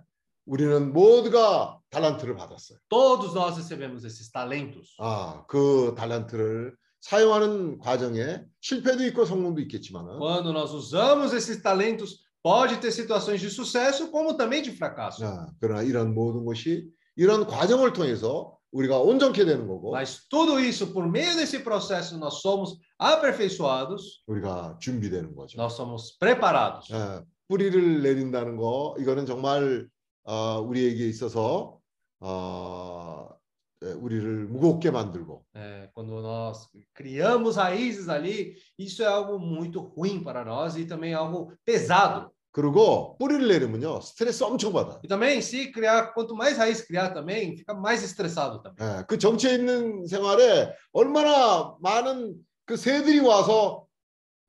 우리는 0.45 0.93
모두가 0.93 1.79
달란트를 1.89 2.35
받았어요. 2.35 2.77
Todos 2.89 3.33
nós 3.33 3.57
recebemos 3.57 4.05
esses 4.05 4.31
talentos. 4.31 4.95
아, 4.99 5.43
그 5.47 5.95
달란트를 5.97 6.75
사용하는 7.01 7.79
과정에 7.79 8.43
실패도 8.61 9.05
있고 9.07 9.25
성공도 9.25 9.61
있겠지만은 9.61 10.19
Quando 10.19 10.51
nós 10.51 10.71
usamos 10.73 11.33
esses 11.33 11.61
talentos, 11.63 12.25
pode 12.43 12.77
ter 12.77 12.91
situações 12.91 13.41
de 13.41 13.49
sucesso, 13.49 14.11
como 14.11 14.37
também 14.37 14.61
de 14.61 14.71
fracasso. 14.71 15.25
아, 15.25 15.47
그러나 15.59 15.81
이런 15.81 16.13
모든 16.13 16.45
것이 16.45 16.89
이런 17.15 17.47
과정을 17.47 17.93
통해서 17.93 18.54
우리가 18.74 18.98
온전케 19.00 19.44
되는 19.44 19.66
거고 19.66 19.90
Mas 19.92 20.26
tudo 20.28 20.58
isso, 20.60 20.92
por 20.92 21.06
meio 21.08 21.34
desse 21.36 21.58
processo, 21.64 22.16
nós 22.18 22.40
somos 22.40 22.78
aperfeiçoados, 22.98 24.22
우리가 24.26 24.78
준비되는 24.80 25.34
거죠. 25.34 25.56
nós 25.60 25.74
somos 25.74 26.16
preparados. 26.18 26.88
예, 26.92 27.24
뿌리를 27.48 28.02
내린다는 28.02 28.56
거 28.56 28.94
이거는 28.98 29.26
정말 29.26 29.88
어, 30.24 30.60
우리에게 30.60 31.08
있어서 31.08 31.78
어, 32.20 33.28
예, 33.82 33.92
우리를 33.92 34.46
무겁게 34.46 34.90
만들고 34.90 35.44
É, 35.56 35.88
quando 35.94 36.20
nós 36.22 36.68
criamos 36.94 37.56
raízes 37.56 38.08
ali, 38.08 38.54
isso 38.78 39.02
é 39.02 39.06
algo 39.06 39.38
muito 39.38 39.80
ruim 39.80 40.22
para 40.22 40.44
nós 40.44 40.76
e 40.76 40.84
também 40.84 41.12
algo 41.14 41.52
pesado. 41.64 42.30
그리고 42.55 43.17
뿌리를 43.17 43.45
내리면요 43.49 43.99
스트레스 43.99 44.41
엄청 44.45 44.71
받아. 44.71 44.97
E 45.03 45.09
também, 45.09 45.41
se 45.41 45.73
criar, 45.73 46.13
quanto 46.13 46.33
mais 46.33 46.57
raiz 46.57 46.81
criar 46.87 47.13
também, 47.13 47.57
fica 47.57 47.73
mais 47.73 48.01
estressado 48.01 48.61
também. 48.63 48.79
예, 48.79 49.03
그 49.07 49.17
정치에 49.17 49.55
있는 49.55 50.07
생활에 50.07 50.73
얼마나 50.93 51.75
많은 51.81 52.33
그 52.65 52.77
새들이 52.77 53.19
와서 53.19 53.85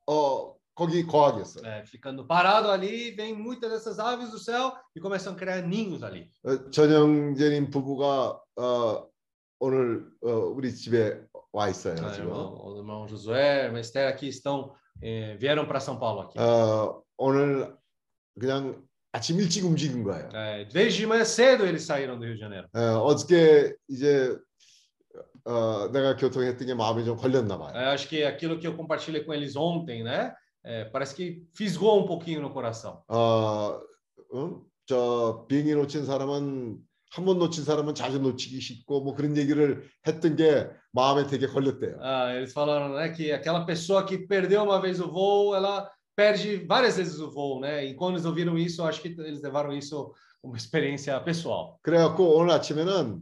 어, 0.07 0.54
거기 0.76 1.04
거하겠어요. 1.04 1.66
É, 1.66 1.84
ficando 1.84 2.24
parado 2.28 2.70
ali, 2.70 3.11
vem 3.16 3.34
muitas 3.34 3.72
dessas 3.72 3.98
aves 3.98 4.30
do 4.30 4.38
céu 4.38 4.72
e 4.94 5.00
começam 5.00 5.32
a 5.32 5.36
criar 5.36 5.62
ninhos 5.66 6.04
ali. 6.04 6.30
어, 6.44 6.70
전영재님 6.70 7.70
부부가 7.70 8.40
어, 8.57 9.04
오늘 9.59 10.07
어, 10.22 10.30
우리 10.54 10.72
집에 10.72 11.20
와 11.52 11.68
있어요 11.70 11.96
Ah, 11.98 12.12
지금. 12.12 12.30
o 12.30 12.76
irmão 12.76 13.09
Josué, 13.09 13.64
irmã 13.64 13.80
Esther 13.80 14.07
aqui 14.07 14.28
estão, 14.28 14.74
eh, 15.02 15.36
vieram 15.40 15.66
para 15.66 15.80
São 15.80 15.98
Paulo 15.98 16.20
aqui. 16.20 16.38
어, 16.38 17.02
오늘 17.18 17.74
그냥 18.41 18.82
아침 19.12 19.39
일찍 19.41 19.64
움직인 19.64 20.03
거예요. 20.05 20.28
É, 20.34 20.64
desde 20.68 20.99
de 20.99 21.07
manhã 21.07 21.24
cedo 21.24 21.64
eles 21.66 21.82
saíram 21.84 22.18
do 22.18 22.24
Rio 22.24 22.34
de 22.34 22.41
Janeiro. 22.41 22.68
어, 22.74 22.99
어저께 23.05 23.74
이제 23.89 24.37
어, 25.45 25.89
내가 25.93 26.16
교통했던 26.16 26.66
게 26.66 26.74
마음에 26.74 27.05
좀 27.05 27.16
걸렸나 27.16 27.57
봐요. 27.57 27.72
É, 27.74 27.87
acho 27.95 28.09
que 28.09 28.24
aquilo 28.24 28.59
que 28.59 28.66
eu 28.66 28.76
compartilhei 28.76 29.24
com 29.24 29.32
eles 29.32 29.57
ontem, 29.57 30.03
né? 30.03 30.34
é, 30.64 30.84
parece 30.87 31.14
que 31.14 31.45
fisgou 31.55 32.03
um 32.03 32.07
pouquinho 32.07 32.41
no 32.43 32.51
coração. 32.53 33.03
어, 33.09 33.80
응? 34.34 34.61
저 34.87 35.47
비행기 35.49 35.74
놓친 35.74 36.05
사람은 36.05 36.78
한 37.12 37.24
번 37.24 37.39
놓친 37.39 37.64
사람은 37.64 37.95
자주 37.95 38.18
놓치기 38.18 38.61
쉽고 38.61 39.01
뭐 39.03 39.14
그런 39.14 39.37
얘기를 39.37 39.89
했던 40.07 40.37
게 40.37 40.68
마음에 40.93 41.26
되게 41.26 41.47
걸렸대요. 41.47 41.97
Ah, 42.03 42.34
eles 42.34 42.53
falaram, 42.53 42.95
né, 42.95 43.09
que 43.11 43.32
aquela 43.32 43.64
pessoa 43.64 44.05
que 44.05 44.26
perdeu 44.26 44.62
uma 44.64 44.80
vez 44.82 45.01
o 45.01 45.09
voo, 45.11 45.55
ela 45.55 45.89
perde 46.15 46.57
várias 46.65 46.97
vezes 46.97 47.19
o 47.19 47.32
voo, 47.32 47.59
né? 47.59 47.86
E 47.86 47.93
quando 47.95 48.15
eles 48.15 48.25
ouviram 48.25 48.57
isso, 48.57 48.82
eu 48.82 48.86
acho 48.86 49.01
que 49.01 49.07
eles 49.07 49.41
levaram 49.41 49.73
isso 49.73 50.13
como 50.41 50.53
uma 50.53 50.57
experiência 50.57 51.19
pessoal. 51.21 51.79
그래갖고 51.82 52.38
오늘 52.38 52.51
아침에는 52.51 53.21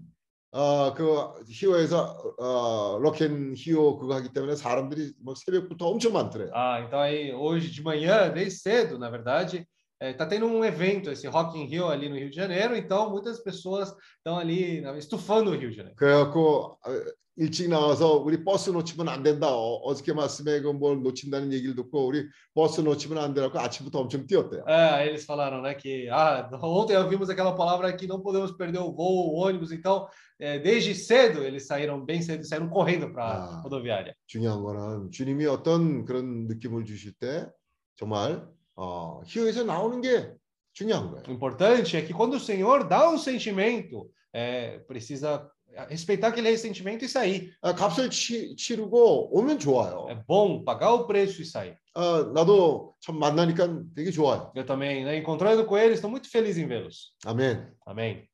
어, 0.51 0.93
그 0.95 1.43
히오에서 1.47 2.35
어, 2.39 2.99
럭앤 2.99 3.53
히오 3.55 3.99
그거 3.99 4.15
하기 4.15 4.33
때문에 4.33 4.55
사람들이 4.55 5.13
뭐 5.21 5.35
새벽부터 5.35 5.87
엄청 5.87 6.13
많더래요. 6.13 6.49
Ah, 6.53 6.81
então 6.85 6.99
aí 6.99 7.31
hoje 7.31 7.69
de 7.69 7.83
manhã, 7.83 8.29
desde 8.29 8.59
cedo, 8.59 8.97
na 8.97 9.09
verdade, 9.11 9.67
está 10.01 10.25
tendo 10.25 10.47
um 10.47 10.65
evento, 10.65 11.11
esse 11.11 11.27
Rock 11.27 11.57
in 11.59 11.65
Rio 11.65 11.89
ali 11.89 12.09
no 12.09 12.15
Rio 12.15 12.31
de 12.31 12.35
Janeiro, 12.35 12.75
então 12.75 13.11
muitas 13.11 13.39
pessoas 13.39 13.93
estão 14.17 14.39
ali 14.39 14.81
né, 14.81 14.97
estufando 14.97 15.51
o 15.51 15.55
Rio 15.55 15.69
de 15.69 15.77
Janeiro. 15.77 15.95
그래갖고 15.95 16.79
어, 16.83 16.89
일찍 17.37 17.69
나와서 17.69 18.17
우리 18.17 18.43
버스 18.43 18.69
놓치면 18.69 19.07
안 19.07 19.23
된다. 19.23 19.47
어, 19.47 19.75
어저께 19.85 20.11
말씀에 20.11 20.59
그 20.61 20.73
뭘 20.73 21.01
놓친다는 21.01 21.53
얘기를 21.53 21.73
듣고 21.73 22.05
우리 22.07 22.25
버스 22.53 22.81
놓치면 22.81 23.17
안 23.17 23.33
되라고 23.33 23.57
아침부터 23.59 23.99
엄청 24.01 24.27
뛰었대요. 24.27 24.65
É, 24.67 24.73
aí 24.91 25.07
eles 25.07 25.23
falaram, 25.25 25.61
né, 25.61 25.73
que 25.73 26.09
ah, 26.11 26.49
ontem 26.61 26.97
ouvimos 26.97 27.29
aquela 27.29 27.55
palavra 27.55 27.95
que 27.95 28.07
não 28.07 28.19
podemos 28.21 28.51
perder 28.51 28.79
o 28.79 28.91
voo, 28.91 29.31
o 29.33 29.39
ônibus, 29.39 29.71
então 29.71 30.07
é, 30.37 30.59
desde 30.59 30.93
cedo 30.93 31.41
eles 31.41 31.65
saíram 31.65 32.03
bem 32.03 32.21
cedo, 32.21 32.43
saíram 32.45 32.67
correndo 32.69 33.09
para 33.13 33.23
a 33.23 33.45
Ah. 33.45 33.61
rodoviária. 33.63 34.13
중요한 34.27 34.61
거는 34.61 35.11
주님이 35.11 35.45
어떤 35.45 36.03
그런 36.03 36.45
느낌을 36.47 36.83
주실 36.83 37.13
때 37.13 37.47
정말 37.95 38.45
어, 38.75 39.21
히오에서 39.25 39.63
나오는 39.63 40.01
게 40.01 40.33
중요한 40.73 41.09
거예요. 41.09 41.23
O 41.27 41.31
importante 41.31 41.95
é 41.95 42.01
que 42.01 42.11
quando 42.13 42.33
o 42.35 42.39
Senhor 42.39 42.83
dá 42.85 43.09
um 43.09 43.17
sentimento, 43.17 44.09
é, 44.33 44.79
precisa 44.87 45.49
respeitar 45.87 46.29
aquele 46.29 46.49
ressentimento 46.49 47.05
e 47.05 47.09
sair. 47.09 47.53
아, 47.61 47.73
값을 47.73 48.09
치, 48.09 48.55
치르고 48.55 49.37
오면 49.37 49.59
좋아요. 49.59 50.07
É 50.09 50.15
bom 50.15 50.63
pagar 50.63 50.93
o 50.93 51.07
preço 51.07 51.41
e 51.41 51.45
sair. 51.45 51.77
아, 51.93 52.31
나도 52.33 52.95
참 53.01 53.17
만나니까 53.17 53.83
되게 53.95 54.11
좋아요. 54.11 54.51
Eu 54.55 54.65
também, 54.65 55.05
né, 55.05 55.17
encontrando 55.17 55.65
com 55.65 55.77
eles, 55.77 55.95
estou 55.95 56.09
muito 56.09 56.29
feliz 56.29 56.57
em 56.57 56.67
vê-los. 56.67 57.15
아멘. 57.25 57.71
Amém. 57.85 58.27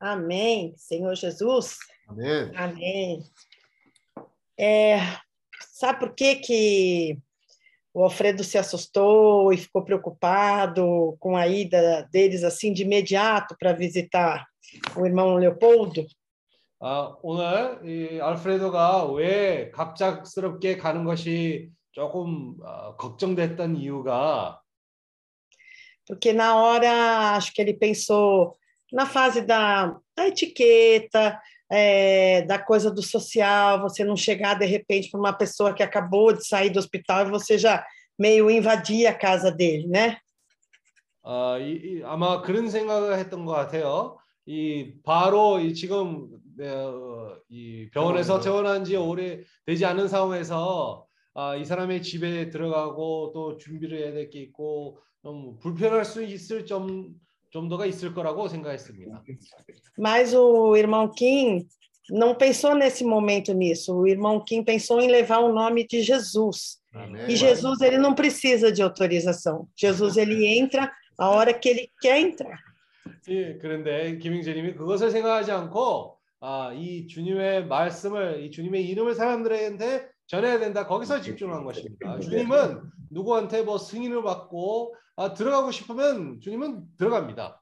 Amém. 0.00 0.74
Senhor 0.76 1.14
Jesus. 1.14 1.76
아멘. 2.08 2.52
Amém. 2.56 3.22
É, 4.58 4.98
sabe 5.72 6.00
por 6.00 6.14
que, 6.14 6.36
que 6.36 7.18
o 7.94 8.04
Alfredo 8.04 8.44
se 8.44 8.56
assustou 8.56 9.52
e 9.52 9.56
ficou 9.56 9.84
preocupado 9.84 11.16
com 11.18 11.36
a 11.36 11.46
ida 11.48 12.08
deles 12.12 12.44
assim 12.44 12.72
de 12.72 12.82
imediato 12.82 13.56
para 13.58 13.72
visitar 13.72 14.46
o 14.96 15.04
irmão 15.04 15.36
Leopoldo? 15.36 16.06
아, 16.82 17.14
오늘 17.22 17.78
이 17.84 18.20
알프레도가 18.20 19.12
왜 19.12 19.70
갑작스럽게 19.70 20.78
가는 20.78 21.04
것이 21.04 21.70
조금 21.92 22.56
어, 22.62 22.96
걱정됐던 22.96 23.76
이유가 23.76 24.60
Porque 26.06 26.32
na 26.32 26.56
hora, 26.56 27.36
acho 27.36 27.52
que 27.52 27.62
ele 27.62 27.74
pensou 27.74 28.56
na 28.92 29.06
fase 29.06 29.42
da, 29.42 29.96
da 30.16 30.26
etiqueta, 30.26 31.40
é, 31.71 32.43
da 32.43 32.59
coisa 32.59 32.91
do 32.91 33.01
social, 33.01 33.81
você 33.81 34.03
não 34.03 34.15
chegar 34.15 34.55
de 34.55 34.65
repente 34.65 35.09
para 35.09 35.19
uma 35.19 35.33
pessoa 35.33 35.73
que 35.73 35.83
acabou 35.83 36.31
de 36.33 36.45
sair 36.45 36.69
do 36.69 36.79
hospital 36.79 37.27
e 37.27 37.31
você 37.31 37.57
já 37.57 37.85
meio 38.17 38.49
invadir 38.49 39.07
a 39.07 39.13
casa 39.13 39.51
dele, 39.51 39.87
né? 39.87 40.17
아, 41.23 41.57
이, 41.59 41.71
이, 41.73 42.03
아마 42.03 42.41
그런 42.41 42.69
생각을 42.69 43.17
했던 43.17 43.45
것 43.45 43.53
같아요. 43.53 44.17
이 44.45 44.93
바로 45.03 45.59
이 45.59 45.73
지금 45.73 46.29
어, 46.61 47.35
이 47.49 47.89
병원에서 47.91 48.39
퇴원한 48.39 48.85
지 48.85 48.95
오래 48.95 49.41
되지 49.65 49.85
않은 49.85 50.07
상황에서 50.07 51.07
아, 51.33 51.55
이 51.55 51.65
사람의 51.65 52.03
집에 52.03 52.49
들어가고 52.51 53.31
또 53.33 53.57
준비를 53.57 53.97
해야 53.97 54.11
될 54.13 54.29
게 54.29 54.39
있고 54.41 54.99
좀 55.23 55.57
불편할 55.57 56.05
수 56.05 56.23
있을 56.23 56.67
점 56.67 57.15
정도가 57.55 57.85
있을 57.85 58.13
거라고 58.13 58.47
생각했습니다. 58.49 59.23
Mas 59.97 60.33
o 60.33 60.75
irmão 60.75 61.09
Kim 61.09 61.65
não 62.09 62.35
pensou 62.35 62.75
nesse 62.75 63.05
momento 63.05 63.53
nisso. 63.53 63.95
O 63.95 64.05
irmão 64.05 64.43
Kim 64.43 64.63
pensou 64.63 64.99
em 64.99 65.09
levar 65.09 65.39
o 65.39 65.53
nome 65.53 65.87
de 65.87 66.01
Jesus. 66.01 66.81
아멘. 66.93 67.29
E 67.29 67.35
Jesus 67.35 67.79
ele 67.81 67.97
não 67.97 68.13
precisa 68.13 68.71
de 68.71 68.81
autorização. 68.81 69.67
Jesus 69.75 70.17
ele 70.17 70.45
entra 70.45 70.91
a 71.17 71.29
hora 71.29 71.53
que 71.53 71.69
ele 71.69 71.89
quer 72.01 72.19
entrar. 72.19 72.59
예, 73.27 73.57
그런데 73.57 74.17
김영재님이 74.17 74.75
그것을 74.75 75.09
생각하지 75.09 75.51
않고 75.51 76.17
아, 76.41 76.73
이 76.73 77.07
주님의 77.07 77.65
말씀을 77.67 78.43
이 78.43 78.51
주님의 78.51 78.85
이름을 78.89 79.15
사람들한테 79.15 80.09
전해야 80.27 80.59
된다. 80.59 80.85
거기서 80.85 81.21
집중한 81.21 81.63
것입니다. 81.63 82.19
주님은 82.19 82.81
누구한테 83.09 83.63
뭐 83.63 83.77
승인을 83.77 84.21
받고 84.23 84.95
아, 85.16 85.32
들어가고 85.34 85.70
싶으면 85.70 86.40
주님은 86.40 86.96
들어갑니다. 86.96 87.60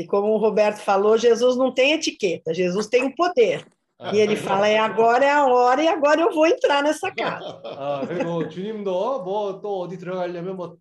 E 0.00 0.06
como 0.06 0.32
o 0.32 0.36
Roberto 0.36 0.78
falou, 0.80 1.18
Jesus 1.18 1.56
não 1.56 1.74
tem 1.74 1.92
etiqueta, 1.92 2.54
Jesus 2.54 2.86
tem 2.86 3.04
o 3.04 3.14
poder. 3.16 3.66
E 4.12 4.18
ele 4.18 4.36
fala: 4.36 4.68
é 4.68 4.78
agora 4.78 5.24
é 5.24 5.30
a 5.30 5.44
hora 5.46 5.82
e 5.82 5.88
agora 5.88 6.20
eu 6.20 6.32
vou 6.32 6.46
entrar 6.46 6.84
nessa 6.84 7.10
casa. 7.10 7.60
아, 7.64 8.06
그리고 8.06 8.48
주님도 8.48 9.24
뭐 9.24 9.60
또 9.60 9.80
어디 9.80 9.98
들어가려면 9.98 10.56
뭐 10.56 10.76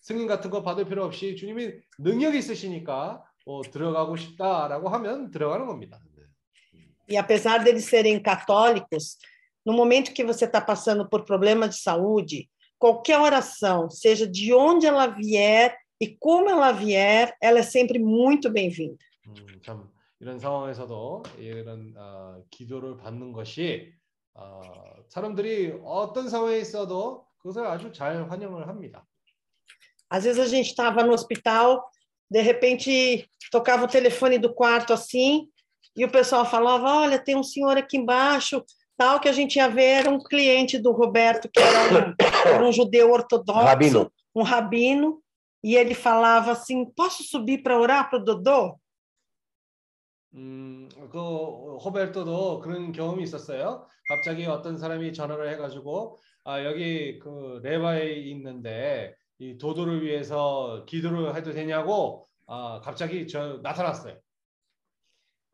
승인 0.00 0.26
같은 0.26 0.50
거 0.50 0.62
받을 0.62 0.86
필요 0.86 1.04
없이 1.04 1.36
주님이 1.36 1.72
능력이 1.98 2.38
있으시니까 2.38 3.22
뭐 3.44 3.60
들어가고 3.60 4.16
싶다라고 4.16 4.88
하면 4.88 5.30
들어가는 5.30 5.66
겁니다. 5.66 6.00
E 7.06 7.18
apesar 7.18 7.62
deles 7.62 7.84
serem 7.84 8.18
católicos, 8.18 9.18
no 9.66 9.74
momento 9.74 10.14
que 10.14 10.24
você 10.24 10.46
está 10.46 10.58
passando 10.58 11.06
por 11.06 11.26
problema 11.26 11.68
de 11.68 11.76
saúde, 11.76 12.48
qualquer 12.78 13.18
oração, 13.18 13.88
seja 13.88 14.26
de 14.26 14.52
onde 14.52 14.86
ela 14.86 15.06
vier 15.06 15.76
e 16.00 16.08
como 16.18 16.50
ela 16.50 16.72
vier, 16.72 17.36
ela 17.40 17.60
é 17.60 17.62
sempre 17.62 17.98
muito 17.98 18.50
bem-vinda. 18.50 18.98
음, 19.26 19.60
참 19.62 19.88
이런 20.20 20.38
상황에서도 20.38 21.22
이런 21.38 21.94
어, 21.96 22.42
기도를 22.50 22.96
받는 22.96 23.32
것이 23.32 23.92
어, 24.34 24.60
사람들이 25.08 25.80
어떤 25.84 26.28
상황에 26.28 26.58
있어도 26.58 27.26
그것을 27.38 27.66
아주 27.66 27.92
잘 27.92 28.28
환영을 28.30 28.68
합니다. 28.68 29.06
Às 30.10 30.24
vezes 30.24 30.40
a 30.40 30.46
gente 30.46 30.68
estava 30.68 31.02
no 31.02 31.12
hospital, 31.12 31.82
de 32.30 32.40
repente 32.40 33.28
tocava 33.50 33.84
o 33.84 33.88
telefone 33.88 34.38
do 34.38 34.52
quarto 34.52 34.92
assim, 34.92 35.48
e 35.96 36.04
o 36.04 36.10
pessoal 36.10 36.44
falava: 36.44 37.00
Olha, 37.00 37.18
tem 37.18 37.36
um 37.36 37.42
senhor 37.42 37.76
aqui 37.76 37.96
embaixo, 37.96 38.64
tal, 38.96 39.20
que 39.20 39.28
a 39.28 39.32
gente 39.32 39.56
ia 39.56 39.68
ver, 39.68 40.00
era 40.00 40.10
um 40.10 40.18
cliente 40.18 40.78
do 40.78 40.92
Roberto, 40.92 41.48
que 41.48 41.60
era 41.60 42.08
um, 42.08 42.14
era 42.45 42.65
um 42.65 42.71
judeu 42.71 43.11
ortodoxo, 43.11 43.65
Rabino. 43.65 44.11
um 44.35 44.43
rabino, 44.43 45.21
e 45.63 45.75
ele 45.75 45.93
falava 45.93 46.51
assim: 46.51 46.85
Posso 46.85 47.23
subir 47.23 47.63
para 47.63 47.79
orar 47.79 48.09
para 48.09 48.19
o 48.19 48.23
Dodô? 48.23 48.79
음, 50.35 50.87
그 51.11 51.77
호베르토도 51.77 52.59
그런 52.59 52.91
경험이 52.91 53.23
있었어요. 53.23 53.87
갑자기 54.07 54.45
어떤 54.45 54.77
사람이 54.77 55.13
전화를 55.13 55.49
해가지고 55.53 56.19
아 56.43 56.63
여기 56.63 57.19
그 57.19 57.59
레바에 57.63 58.13
있는데 58.29 59.15
이 59.39 59.57
도도를 59.57 60.03
위해서 60.03 60.85
기도를 60.85 61.35
해도 61.35 61.51
되냐고 61.51 62.27
아 62.47 62.79
갑자기 62.83 63.27
저 63.27 63.59
나타났어요. 63.63 64.17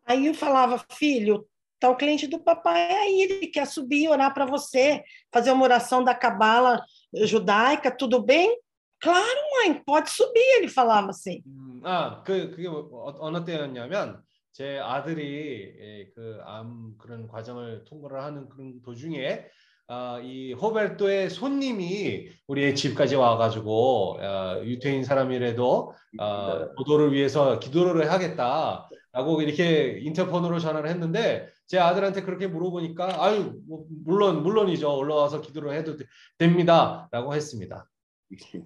Aí 0.07 0.27
eu 0.27 0.33
falava: 0.35 0.77
Filho, 0.91 1.47
tá 1.85 1.89
o 1.89 1.95
cliente 1.95 2.27
do 2.27 2.39
papai 2.39 2.91
aí, 2.91 3.21
ele 3.21 3.47
quer 3.47 3.65
subir 3.67 4.03
e 4.03 4.09
orar 4.09 4.33
para 4.33 4.45
você, 4.45 5.03
fazer 5.31 5.51
uma 5.51 5.63
oração 5.63 6.03
da 6.03 6.15
cabala 6.15 6.83
judaica, 7.13 7.91
tudo 7.91 8.21
bem? 8.21 8.59
Claro, 8.99 9.39
mãe, 9.57 9.81
pode 9.85 10.09
subir, 10.09 10.57
ele 10.57 10.67
falava 10.67 11.09
assim. 11.11 11.43
음, 11.45 11.81
아, 11.83 12.23
그 12.23 12.49
그게 12.51 12.67
뭐- 12.67 12.89
어, 12.91 13.15
어느 13.19 13.43
때였냐면 13.45 14.21
제 14.51 14.79
아들이 14.79 15.75
예, 15.79 16.09
그암 16.15 16.95
그런 16.97 17.27
과정을 17.27 17.83
통과를 17.85 18.23
하는 18.23 18.49
그런 18.49 18.81
도중에 18.81 19.45
아, 19.87 20.19
이 20.23 20.53
호베르토의 20.53 21.29
손님이 21.29 22.29
우리의 22.47 22.73
집까지 22.73 23.15
와가지고 23.15 24.17
아, 24.21 24.59
유태인 24.63 25.03
사람이라도 25.03 25.93
아, 26.19 26.67
도도를 26.77 27.13
위해서 27.13 27.59
기도를 27.59 28.09
하겠다라고 28.11 29.41
이렇게 29.43 29.99
인터폰으로 30.01 30.57
전화를 30.57 30.89
했는데 30.89 31.47
제 31.66 31.78
아들한테 31.78 32.22
그렇게 32.22 32.46
물어보니까 32.46 33.22
아유 33.24 33.60
뭐, 33.68 33.84
물론 34.04 34.42
물론이죠 34.42 34.96
올라와서 34.96 35.40
기도를 35.40 35.72
해도 35.74 35.96
되- 35.96 36.04
됩니다라고 36.38 37.34
했습니다. 37.34 37.86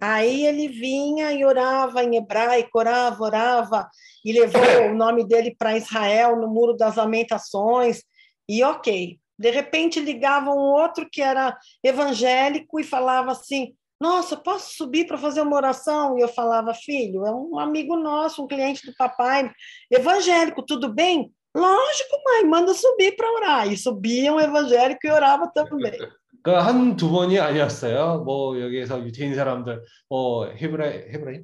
Aí 0.01 0.45
ele 0.45 0.68
vinha 0.68 1.33
e 1.33 1.43
orava 1.43 2.03
em 2.05 2.16
hebraico, 2.16 2.79
orava, 2.79 3.25
orava, 3.25 3.89
e 4.22 4.31
levou 4.33 4.91
o 4.91 4.95
nome 4.95 5.25
dele 5.27 5.55
para 5.59 5.75
Israel 5.77 6.37
no 6.37 6.49
Muro 6.49 6.77
das 6.77 6.97
Lamentações, 6.97 8.03
e 8.47 8.62
ok. 8.62 9.18
De 9.39 9.51
repente 9.51 10.01
ligava 10.01 10.51
um 10.51 10.59
outro 10.59 11.09
que 11.11 11.22
era 11.22 11.57
evangélico 11.83 12.79
e 12.79 12.85
falava 12.85 13.33
assim: 13.33 13.75
Nossa, 13.99 14.37
posso 14.37 14.75
subir 14.77 15.07
para 15.07 15.16
fazer 15.16 15.41
uma 15.41 15.57
oração? 15.57 16.18
E 16.18 16.20
eu 16.20 16.29
falava: 16.29 16.75
Filho, 16.75 17.25
é 17.25 17.35
um 17.35 17.59
amigo 17.59 17.97
nosso, 17.97 18.45
um 18.45 18.47
cliente 18.47 18.85
do 18.85 18.95
papai, 18.95 19.51
evangélico, 19.91 20.62
tudo 20.62 20.93
bem? 20.93 21.33
Lógico, 21.56 22.16
mãe, 22.26 22.45
manda 22.45 22.74
subir 22.74 23.16
para 23.16 23.32
orar. 23.32 23.72
E 23.72 23.78
subia 23.78 24.32
um 24.34 24.39
evangélico 24.39 25.06
e 25.06 25.10
orava 25.12 25.52
também. 25.54 25.97
그한두 26.41 27.12
번이 27.12 27.38
아니었어요. 27.38 28.24
뭐 28.24 28.60
여기에서 28.62 29.04
유태인 29.04 29.36
사람들 29.36 29.84
뭐 30.10 30.45
헤브라이 30.47 31.10
헤브라이 31.12 31.41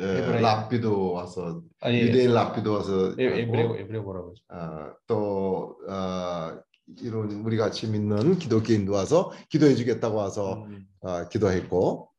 예, 0.00 0.04
헤브라임. 0.04 0.42
라피도 0.42 1.12
와서 1.12 1.62
아니 1.80 2.00
유대인 2.00 2.32
라피도 2.34 2.72
와서 2.72 3.14
에- 3.18 3.26
하고, 3.26 3.38
에브레오 3.38 3.76
에브레오 3.76 4.02
뭐라고 4.02 4.30
하죠? 4.30 4.42
아, 4.48 4.92
또 5.06 5.76
아, 5.88 6.58
이런 7.00 7.30
우리 7.44 7.56
같이 7.56 7.86
믿는 7.86 8.38
기독교인도 8.38 8.92
와서 8.92 9.30
기도해 9.48 9.76
주겠다고 9.76 10.16
와서 10.16 10.64
음, 10.64 10.86
아, 11.02 11.28
기도했고 11.28 12.09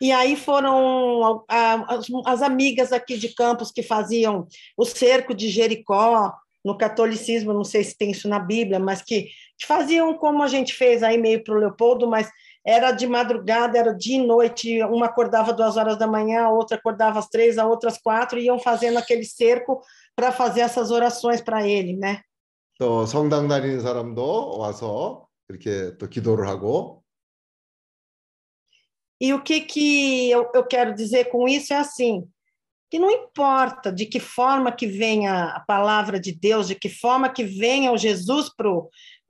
E 0.00 0.12
aí 0.12 0.36
foram 0.36 1.44
ah, 1.48 1.86
as, 1.94 2.06
as 2.26 2.42
amigas 2.42 2.92
aqui 2.92 3.16
de 3.16 3.34
Campos 3.34 3.70
que 3.70 3.82
faziam 3.82 4.46
o 4.76 4.84
cerco 4.84 5.34
de 5.34 5.48
Jericó, 5.48 6.32
no 6.64 6.78
catolicismo, 6.78 7.52
não 7.52 7.62
sei 7.62 7.84
se 7.84 7.96
tem 7.96 8.10
isso 8.10 8.26
na 8.26 8.38
Bíblia, 8.38 8.78
mas 8.78 9.02
que, 9.02 9.28
que 9.58 9.66
faziam 9.66 10.14
como 10.16 10.42
a 10.42 10.48
gente 10.48 10.72
fez 10.72 11.02
aí 11.02 11.18
meio 11.18 11.44
para 11.44 11.54
o 11.54 11.58
Leopoldo, 11.58 12.08
mas 12.08 12.30
era 12.66 12.90
de 12.90 13.06
madrugada, 13.06 13.78
era 13.78 13.92
de 13.92 14.16
noite, 14.16 14.82
uma 14.84 15.06
acordava 15.06 15.52
duas 15.52 15.76
horas 15.76 15.98
da 15.98 16.06
manhã, 16.06 16.44
a 16.44 16.50
outra 16.50 16.78
acordava 16.78 17.18
às 17.18 17.28
três, 17.28 17.58
a 17.58 17.66
outra 17.66 17.90
às 17.90 17.98
quatro, 17.98 18.38
e 18.38 18.46
iam 18.46 18.58
fazendo 18.58 18.96
aquele 18.96 19.24
cerco 19.24 19.82
para 20.16 20.32
fazer 20.32 20.62
essas 20.62 20.90
orações 20.90 21.42
para 21.42 21.68
ele, 21.68 21.94
né? 21.94 22.22
또 22.78 23.06
성당 23.06 23.46
다니는 23.46 23.80
사람도 23.80 24.58
와서 24.58 25.28
이렇게 25.48 25.96
또 25.98 26.08
기도를 26.08 26.48
하고 26.48 26.97
e 29.19 29.33
o 29.33 29.41
que, 29.41 29.61
que 29.61 30.29
eu, 30.31 30.49
eu 30.53 30.65
quero 30.65 30.95
dizer 30.95 31.25
com 31.25 31.47
isso 31.47 31.73
é 31.73 31.77
assim, 31.77 32.23
que 32.89 32.97
não 32.97 33.11
importa 33.11 33.91
de 33.91 34.05
que 34.05 34.19
forma 34.19 34.71
que 34.71 34.87
venha 34.87 35.45
a 35.55 35.59
palavra 35.59 36.19
de 36.19 36.31
Deus, 36.31 36.67
de 36.67 36.75
que 36.75 36.89
forma 36.89 37.29
que 37.29 37.43
venha 37.43 37.91
o 37.91 37.97
Jesus 37.97 38.49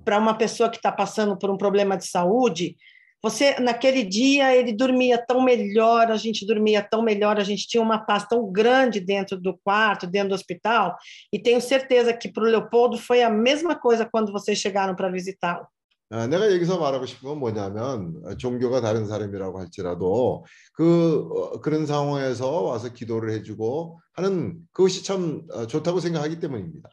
para 0.05 0.17
uma 0.19 0.37
pessoa 0.37 0.69
que 0.69 0.77
está 0.77 0.91
passando 0.91 1.37
por 1.37 1.49
um 1.49 1.57
problema 1.57 1.97
de 1.97 2.07
saúde, 2.07 2.75
Você, 3.21 3.59
naquele 3.59 4.03
dia, 4.03 4.55
ele 4.55 4.71
dormia 4.71 5.17
tão 5.17 5.41
melhor, 5.43 6.09
a 6.09 6.15
gente 6.15 6.45
dormia 6.45 6.81
tão 6.81 7.01
melhor, 7.01 7.37
a 7.37 7.43
gente 7.43 7.67
tinha 7.67 7.83
uma 7.83 7.99
paz 7.99 8.25
tão 8.25 8.49
grande 8.49 9.01
dentro 9.01 9.37
do 9.37 9.57
quarto, 9.61 10.07
dentro 10.07 10.29
do 10.29 10.35
hospital, 10.35 10.95
e 11.33 11.37
tenho 11.37 11.59
certeza 11.59 12.13
que 12.13 12.31
para 12.31 12.43
o 12.43 12.47
Leopoldo 12.47 12.97
foi 12.97 13.21
a 13.21 13.29
mesma 13.29 13.75
coisa 13.75 14.05
quando 14.05 14.31
vocês 14.31 14.57
chegaram 14.57 14.95
para 14.95 15.11
visitá-lo. 15.11 15.67
아, 16.10 16.26
내가 16.26 16.52
여기서 16.52 16.78
말하고 16.78 17.06
싶은 17.06 17.28
건 17.28 17.38
뭐냐면 17.38 18.22
어, 18.24 18.36
종교가 18.36 18.80
다른 18.80 19.06
사람이라고 19.06 19.58
할지라도 19.58 20.44
그 20.74 21.28
어, 21.32 21.60
그런 21.60 21.86
상황에서 21.86 22.62
와서 22.62 22.92
기도를 22.92 23.32
해주고 23.32 24.00
하는 24.12 24.58
그것이 24.72 25.02
참 25.02 25.42
어, 25.52 25.66
좋다고 25.66 26.00
생각하기 26.00 26.40
때문입니다. 26.40 26.90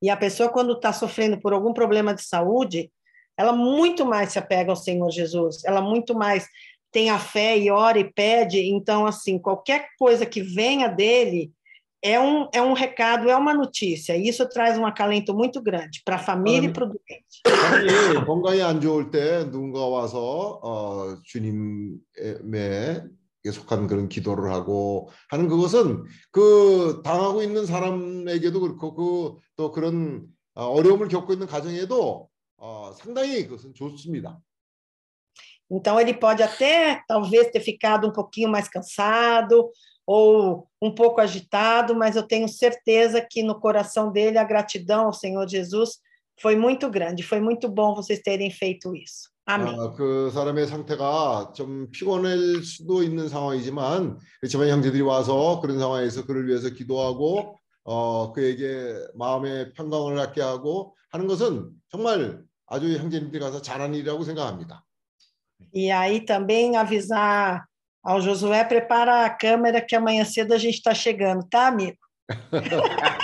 E 0.00 0.10
a 0.10 0.16
pessoa, 0.16 0.48
quando 0.48 0.74
está 0.74 0.92
sofrendo 0.92 1.40
por 1.40 1.52
algum 1.52 1.72
problema 1.72 2.14
de 2.14 2.22
saúde, 2.22 2.90
ela 3.36 3.52
muito 3.52 4.06
mais 4.06 4.32
se 4.32 4.38
apega 4.38 4.70
ao 4.70 4.76
Senhor 4.76 5.10
Jesus, 5.10 5.64
ela 5.64 5.80
muito 5.80 6.14
mais 6.14 6.46
tem 6.92 7.10
a 7.10 7.18
fé 7.18 7.58
e 7.58 7.70
ora 7.70 7.98
e 7.98 8.04
pede. 8.04 8.60
Então, 8.60 9.06
assim, 9.06 9.38
qualquer 9.38 9.88
coisa 9.98 10.24
que 10.24 10.40
venha 10.40 10.88
dele 10.88 11.52
é 12.03 12.19
um, 12.19 12.49
é 12.53 12.61
um 12.61 12.73
recado, 12.73 13.29
é 13.29 13.35
uma 13.35 13.53
notícia. 13.53 14.17
E 14.17 14.27
isso 14.27 14.47
traz 14.49 14.77
um 14.77 14.85
acalento 14.85 15.33
muito 15.33 15.61
grande 15.61 16.01
para 16.03 16.17
a 16.17 16.19
família 16.19 16.69
e 16.69 16.73
para 16.73 16.85
o 16.85 16.87
doente. 16.87 17.41
사람이 17.45 18.25
건강이 18.25 18.61
안 18.61 18.81
좋을 18.81 19.09
때 19.09 19.49
누군가 19.49 19.87
와서 19.87 20.59
어, 20.61 21.17
주님에 21.23 23.03
속한 23.51 23.87
그런 23.87 24.09
기도를 24.09 24.51
하고 24.51 25.09
하는 25.29 25.47
그것은 25.47 26.03
그 26.31 27.01
당하고 27.03 27.41
있는 27.41 27.65
사람에게도 27.65 28.59
그렇고 28.59 28.95
그 28.95 29.43
또 29.55 29.71
그런 29.71 30.25
어, 30.55 30.65
어려움을 30.65 31.07
겪고 31.07 31.33
있는 31.33 31.47
가정에도 31.47 32.29
어, 32.57 32.91
상당히 32.93 33.43
그것은 33.47 33.73
좋습니다. 33.73 34.39
Então, 35.71 35.99
ele 35.99 36.13
pode 36.13 36.43
até, 36.43 37.01
talvez, 37.07 37.49
ter 37.49 37.59
ficado 37.59 38.07
um 38.07 38.11
pouquinho 38.11 38.49
mais 38.49 38.67
cansado 38.69 39.71
ou 40.06 40.66
um 40.80 40.94
pouco 40.94 41.20
agitado, 41.20 41.94
mas 41.94 42.16
eu 42.16 42.22
tenho 42.22 42.48
certeza 42.48 43.20
que 43.20 43.42
no 43.42 43.60
coração 43.60 44.10
dele 44.10 44.38
a 44.38 44.44
gratidão 44.44 45.06
ao 45.06 45.12
Senhor 45.12 45.46
Jesus 45.46 45.98
foi 46.40 46.56
muito 46.56 46.88
grande. 46.88 47.22
Foi 47.22 47.40
muito 47.40 47.68
bom 47.68 47.94
vocês 47.94 48.20
terem 48.20 48.50
feito 48.50 48.94
isso. 48.94 49.28
Amém. 49.46 49.78
어, 49.78 49.94
그 49.94 50.30
사람의 50.30 50.66
상태가 50.66 51.52
좀 51.54 51.90
피곤할 51.90 52.62
수도 52.62 53.02
있는 53.02 53.28
상황이지만 53.30 54.18
그렇지만 54.40 54.68
형제들이 54.68 55.00
와서 55.02 55.60
그런 55.60 55.78
상황에서 55.78 56.26
그를 56.26 56.46
위해서 56.46 56.68
기도하고 56.68 57.58
어, 57.84 58.32
그에게 58.32 58.94
마음의 59.14 59.72
평강을 59.72 60.16
갖게 60.16 60.42
하고 60.42 60.94
하는 61.10 61.26
것은 61.26 61.70
정말 61.88 62.42
아주 62.66 62.94
형제님들이 62.98 63.40
가서 63.40 63.62
잘한 63.62 63.94
일이라고 63.94 64.22
생각합니다. 64.24 64.84
E 65.74 65.90
aí 65.90 66.24
também 66.24 66.76
avisar 66.76 67.66
ao 68.02 68.20
Josué, 68.20 68.64
prepara 68.64 69.24
a 69.24 69.30
câmera 69.30 69.80
que 69.80 69.94
amanhã 69.94 70.24
cedo 70.24 70.54
a 70.54 70.58
gente 70.58 70.76
está 70.76 70.94
chegando, 70.94 71.46
tá, 71.48 71.66
amigo? 71.68 71.98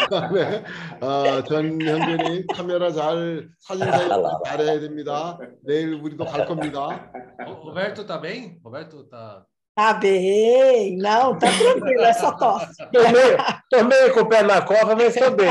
그다음에 0.09 0.65
어, 1.01 1.45
전 1.45 1.79
형제님 1.81 2.47
카메라 2.55 2.91
잘 2.91 3.49
사진 3.61 3.85
잘 3.85 4.09
잘해야 4.47 4.81
됩니다. 4.81 5.39
내일 5.63 5.95
우리도 5.95 6.25
갈 6.25 6.47
겁니다. 6.47 7.11
어, 7.47 7.53
Roberto 7.63 8.07
tá 8.07 8.19
bem? 8.19 8.59
Roberto 8.65 9.05
tá. 9.11 9.45
Tá 9.80 9.94
bem, 9.94 10.98
não, 10.98 11.40
tá 11.40 11.48
tranquilo, 11.58 12.02
é 12.02 12.12
só 12.12 12.34
tosse. 12.34 12.86
Tomei, 12.92 13.38
tomei 13.70 14.10
com 14.10 14.20
o 14.20 14.28
pé 14.28 14.44
na 14.44 14.62
copa, 14.62 14.94
mas 14.94 15.16
estou 15.16 15.32
bem. 15.32 15.50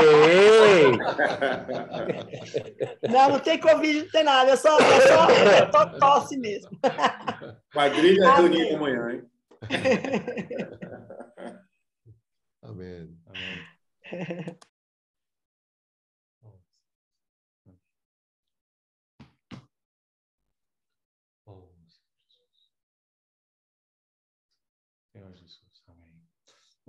Não, 3.09 3.29
não 3.31 3.39
tem 3.39 3.59
Covid, 3.59 4.03
não 4.03 4.09
tem 4.11 4.23
nada, 4.23 4.51
é 4.51 4.55
só, 4.55 4.77
é 4.77 5.01
só, 5.01 5.29
é 5.31 5.71
só 5.71 5.85
tosse 5.97 6.37
mesmo. 6.37 6.69
Quadrilha 7.73 8.23
é 8.23 8.27
Amém. 8.27 8.51
domingo 8.51 8.75
amanhã, 8.75 9.09
hein? 9.13 9.23
아멘. 12.61 13.17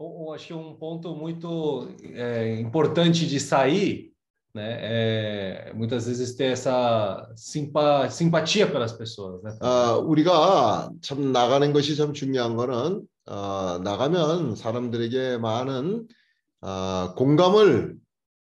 Eu, 0.00 0.34
que 0.38 0.54
um 0.54 0.74
ponto 0.74 1.14
muito 1.14 1.88
é, 2.14 2.58
importante 2.58 3.26
de 3.26 3.38
sair, 3.38 4.12
né, 4.54 4.78
é 4.80 5.72
muitas 5.74 6.06
vezes 6.06 6.34
ter 6.34 6.52
essa 6.52 7.30
simpa, 7.36 8.08
simpatia 8.08 8.66
pelas 8.66 8.92
pessoas, 8.92 9.42
né? 9.42 9.58
아, 9.60 9.92
우리가 9.96 10.90
참 11.02 11.32
나가는 11.32 11.70
것이 11.74 11.96
참 11.96 12.14
중요한 12.14 12.56
거는 12.56 13.02
어, 13.28 13.78
나가면 13.84 14.56
사람들에게 14.56 15.36
많은 15.36 16.08
어, 16.62 17.14
공감을 17.14 17.96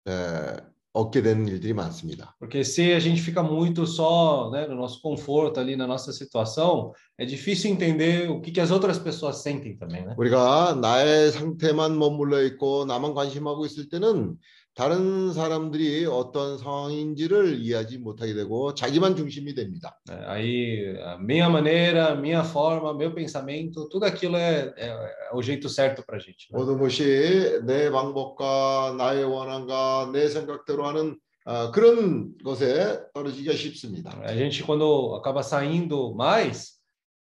에, 0.07 0.66
얻게 0.96 1.22
되는 1.22 1.48
일들이 1.48 1.72
많습니다. 1.72 2.36
Porque 2.38 2.62
se 2.64 2.92
a 2.92 3.00
gente 3.00 3.22
fica 3.22 3.42
muito 3.42 3.86
só, 3.86 4.50
né, 4.50 4.66
no 4.66 4.74
nosso 4.74 5.00
conforto 5.00 5.58
ali, 5.58 5.74
na 5.74 5.86
nossa 5.86 6.12
situação, 6.12 6.92
é 7.18 7.24
difícil 7.24 7.70
entender 7.70 8.28
o 8.28 8.40
que, 8.40 8.52
que 8.52 8.60
as 8.60 8.70
outras 8.70 8.98
pessoas 8.98 9.42
sentem 9.42 9.76
também, 9.76 10.04
né? 10.04 10.14
우리가 10.18 10.74
나의 10.80 11.32
상태만 11.32 11.98
머물러 11.98 12.42
있고 12.42 12.84
나만 12.84 13.14
관심하고 13.14 13.64
있을 13.64 13.88
때는 13.88 14.36
다른 14.77 15.33
사람들이 15.33 16.05
어떤 16.05 16.59
상황인지를 16.59 17.59
이해하지 17.61 17.97
못하게 17.97 18.35
되고 18.35 18.75
자기만 18.75 19.15
중심이 19.15 19.55
됩니다. 19.55 19.99
É, 20.07 20.13
Aí, 20.27 20.95
minha 21.19 21.49
maneira, 21.49 22.13
minha 22.15 22.43
forma, 22.43 22.93
meu 22.93 23.11
pensamento, 23.11 23.89
tudo 23.89 24.05
aquilo 24.05 24.37
é, 24.37 24.71
é, 24.77 24.87
é 24.89 25.33
o 25.33 25.41
jeito 25.41 25.67
certo 25.67 26.05
para 26.05 26.19
gente. 26.19 26.47
모든 26.51 26.77
것이 26.77 27.59
내 27.65 27.89
방법과 27.89 28.93
나의 28.95 29.23
원함과 29.23 30.11
내 30.13 30.29
생각대로 30.29 30.85
하는 30.85 31.17
어, 31.45 31.71
그런 31.71 32.37
것에 32.43 32.99
떨어지기가 33.15 33.55
쉽습니다. 33.55 34.11
A 34.25 34.35
gente, 34.35 34.61
quando 34.61 35.15
acaba 35.15 35.41
saindo 35.41 36.13
mais, 36.13 36.73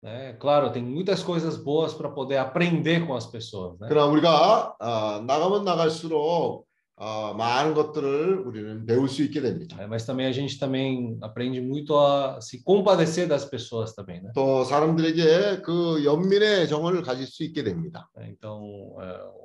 né, 0.02 0.34
claro, 0.38 0.72
tem 0.72 0.82
muitas 0.82 1.22
coisas 1.22 1.56
boas 1.56 1.94
para 1.94 2.10
poder 2.10 2.36
aprender 2.36 3.06
com 3.06 3.14
as 3.14 3.24
pessoas, 3.24 3.80
né? 3.80 3.86
그러나 3.88 4.08
우리가 4.12 4.76
어, 4.78 5.22
나가면 5.22 5.64
나갈수록 5.64 6.66
어, 6.98 7.34
많은 7.34 7.74
것들을 7.74 8.38
우리는 8.46 8.86
배울 8.86 9.06
수 9.08 9.22
있게 9.22 9.42
됩니다. 9.42 9.76
É, 9.78 9.86
mas 9.86 10.06
também 10.06 10.26
a 10.26 10.32
gente 10.32 10.58
também 10.58 11.18
aprende 11.20 11.60
muito 11.60 11.94
a 11.98 12.40
se 12.40 12.62
compadecer 12.64 13.28
das 13.28 13.44
pessoas 13.44 13.94
também, 13.94 14.22
né? 14.22 14.30
또 14.34 14.64
사람들에게 14.64 15.60
그 15.62 16.02
연민의 16.04 16.66
정을 16.68 17.02
가질 17.02 17.26
수 17.26 17.44
있게 17.44 17.62
됩니다. 17.62 18.08
Então, 18.26 18.96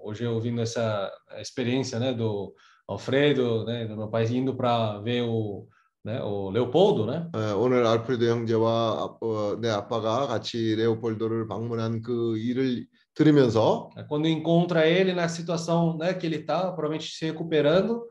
hoje 0.01 0.25
ouvindo 0.25 0.61
essa 0.61 1.11
experiência, 1.41 1.99
né, 1.99 2.13
do 2.13 2.53
Alfredo, 2.87 3.65
né, 3.65 3.85
do 3.85 3.97
meu 3.97 4.07
pai 4.07 4.25
indo 4.27 4.55
para 4.55 4.99
ver 4.99 5.23
o, 5.23 5.67
né, 6.05 6.21
o 6.23 6.49
Leopoldo, 6.51 7.05
né? 7.05 7.29
어, 7.35 7.57
오늘 7.57 7.85
알프레도 7.85 8.25
형제와 8.27 8.71
아- 8.71 9.17
어, 9.25 9.57
내 9.59 9.69
아빠가 9.69 10.25
같이 10.25 10.75
레오폴도를 10.77 11.47
방문한 11.47 12.01
그 12.01 12.37
일을 12.37 12.85
들으면서 13.14 13.90
É, 13.96 14.02
Quando 14.04 14.28
encontra 14.28 14.86
ele 14.86 15.12
na 15.14 15.28
situação, 15.28 15.96
né, 15.96 16.14
que 16.14 16.26
ele 16.26 16.36
está, 16.36 16.72
provavelmente 16.72 17.10
se 17.10 17.24
recuperando, 17.24 18.02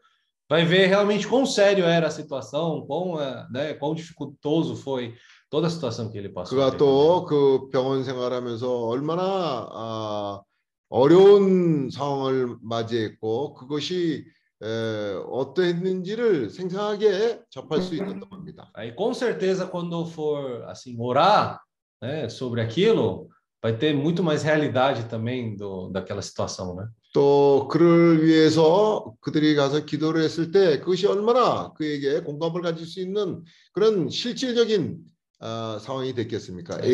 vai 0.49 0.65
ver 0.65 0.88
realmente 0.88 1.28
quão 1.28 1.45
sério 1.45 1.86
era 1.86 2.07
a 2.07 2.11
situação, 2.11 2.86
quão, 2.86 3.19
é, 3.21 3.47
né, 3.51 3.73
quão 3.73 3.93
dificultoso 3.95 4.76
foi 4.76 5.15
toda 5.49 5.67
a 5.67 5.69
situação 5.69 6.09
que 6.11 6.17
ele 6.17 6.30
passou. 6.30 6.57
그가 6.57 6.78
또 6.78 7.26
그 7.26 7.69
병원 7.71 8.03
생활하면서 8.03 8.86
얼마나 8.88 9.67
아, 9.71 10.41
어려운 10.89 11.89
상황을 11.89 12.57
맞이했고 12.61 13.53
그것이 13.55 14.26
에, 14.61 15.13
어떠했는지를 15.30 16.49
생생하게 16.49 17.41
접할 17.49 17.82
수 17.82 17.93
있었던 17.95 18.21
겁니다. 18.30 18.71
Aí, 18.73 18.95
com 18.95 19.13
certeza, 19.13 19.67
quando 19.67 20.05
for 20.05 20.63
assim 20.69 20.95
orar, 20.99 21.59
né, 22.01 22.30
sobre 22.30 22.61
aquilo, 22.61 23.28
vai 23.62 23.76
ter 23.78 23.94
muito 23.94 24.22
mais 24.22 24.42
realidade 24.42 25.04
também 25.08 25.56
do, 25.56 25.90
daquela 25.90 26.22
situação, 26.22 26.74
né? 26.76 26.88
또 27.12 27.66
그를 27.68 28.24
위해서 28.24 29.14
그들이 29.20 29.54
가서 29.56 29.84
기도를 29.84 30.22
했을 30.22 30.52
때 30.52 30.78
그것이 30.78 31.06
얼마나 31.06 31.72
그에게 31.72 32.20
공감을 32.20 32.62
가질 32.62 32.86
수 32.86 33.00
있는 33.00 33.42
그런 33.72 34.08
실질적인 34.08 34.98
아, 35.40 35.78
상황이 35.80 36.14
됐겠습니까? 36.14 36.78
네. 36.78 36.88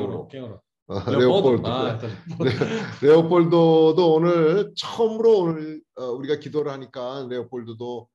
Orou? 0.00 0.60
어, 0.90 0.98
Leopoldo? 1.06 1.62
레오폴도. 1.62 1.68
Ah, 1.68 1.98
tá. 1.98 2.08
레오폴도도 3.00 4.12
오늘 4.12 4.72
처음으로 4.74 5.38
오늘 5.38 5.80
어, 5.94 6.06
우리가 6.06 6.40
기도를 6.40 6.72
하니까 6.72 7.28
레오폴도도 7.30 8.08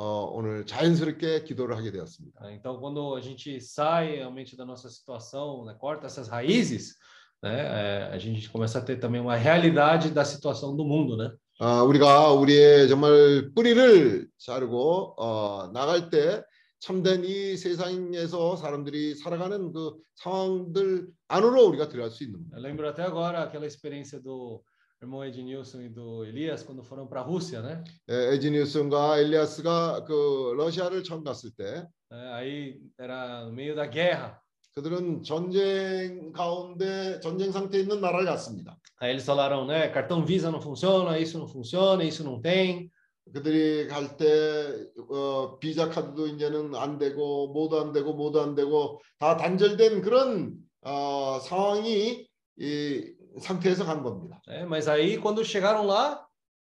어, 0.00 0.32
오늘 0.32 0.64
자연스럽게 0.64 1.44
기도를 1.44 1.76
하게 1.76 1.90
되었습니다. 1.92 2.40
Então, 2.52 2.80
quando 2.80 3.14
a 3.14 3.20
gente 3.20 3.60
sai 3.60 4.16
realmente 4.16 4.56
da 4.56 4.64
nossa 4.64 4.88
situação, 4.88 5.66
né, 5.66 5.74
corta 5.78 6.06
essas 6.06 6.26
raízes, 6.26 6.96
né, 7.42 8.08
a 8.10 8.16
gente 8.16 8.48
começa 8.48 8.78
a 8.78 8.82
ter 8.82 8.96
também 8.96 9.20
uma 9.20 9.36
realidade 9.36 10.08
da 10.10 10.24
situação 10.24 10.74
do 10.74 10.86
mundo, 10.86 11.18
né? 11.18 11.30
아, 11.58 11.82
우리가 11.82 12.32
우리의 12.32 12.88
정말 12.88 13.50
뿌리를 13.54 14.26
자르고 14.38 15.16
어, 15.18 15.70
나갈 15.74 16.08
때 16.08 16.42
참된 16.78 17.22
이 17.22 17.58
세상에서 17.58 18.56
사람들이 18.56 19.16
살아가는 19.16 19.70
그 19.70 19.98
상황들 20.14 21.08
안으로 21.28 21.66
우리가 21.66 21.90
들어갈 21.90 22.10
수 22.10 22.24
있는 22.24 22.40
lembro 22.56 22.88
até 22.88 23.02
agora 23.02 23.42
aquela 23.42 23.66
experiência 23.66 24.18
do 24.18 24.62
irmão 25.02 25.24
Ednilson 25.24 25.80
e 25.80 25.88
do 25.88 26.24
Elias 26.24 26.62
quando 26.62 26.82
foram 26.82 27.06
para 27.06 27.20
a 27.20 27.24
Rússia, 27.24 27.62
né? 27.62 27.82
예, 28.10 28.34
에지니우스과 28.34 29.18
엘리아스가 29.18 30.04
그 30.04 30.52
러시아를 30.56 31.02
처음 31.02 31.24
갔을 31.24 31.50
때 31.52 31.86
aí 32.10 32.78
era 32.98 33.44
no 33.44 33.52
meio 33.52 33.74
da 33.74 33.86
guerra. 33.86 34.38
그들은 34.74 35.22
전쟁 35.22 36.32
가운데 36.32 37.18
전쟁 37.20 37.50
상태에 37.50 37.80
있는 37.80 38.00
나라를 38.00 38.26
갔습니다. 38.26 38.76
Aí 39.00 39.10
eles 39.10 39.24
falaram, 39.24 39.66
né? 39.66 39.88
Cartão 39.88 40.24
Visa 40.24 40.50
não 40.50 40.60
funciona, 40.60 41.18
isso 41.18 41.38
não 41.38 41.48
funciona, 41.48 42.04
isso 42.04 42.22
não 42.22 42.40
tem. 42.40 42.90
그들이 43.32 43.86
갈때 43.88 44.86
어, 45.08 45.58
비자 45.60 45.88
카드도 45.88 46.26
이제는 46.26 46.74
안 46.74 46.98
되고 46.98 47.52
뭐도 47.52 47.80
안 47.80 47.92
되고 47.92 48.12
뭐도 48.12 48.42
안 48.42 48.54
되고 48.54 49.00
다 49.18 49.36
단절된 49.36 50.02
그런 50.02 50.56
어, 50.82 51.38
상황이 51.40 52.26
이 52.58 53.19
상태에서 53.38 53.84
간 53.84 54.02
겁니다. 54.02 54.40
né? 54.46 54.64
Mas 54.64 54.88
aí 54.88 55.18
quando 55.18 55.44
chegaram 55.44 55.86
lá, 55.86 56.24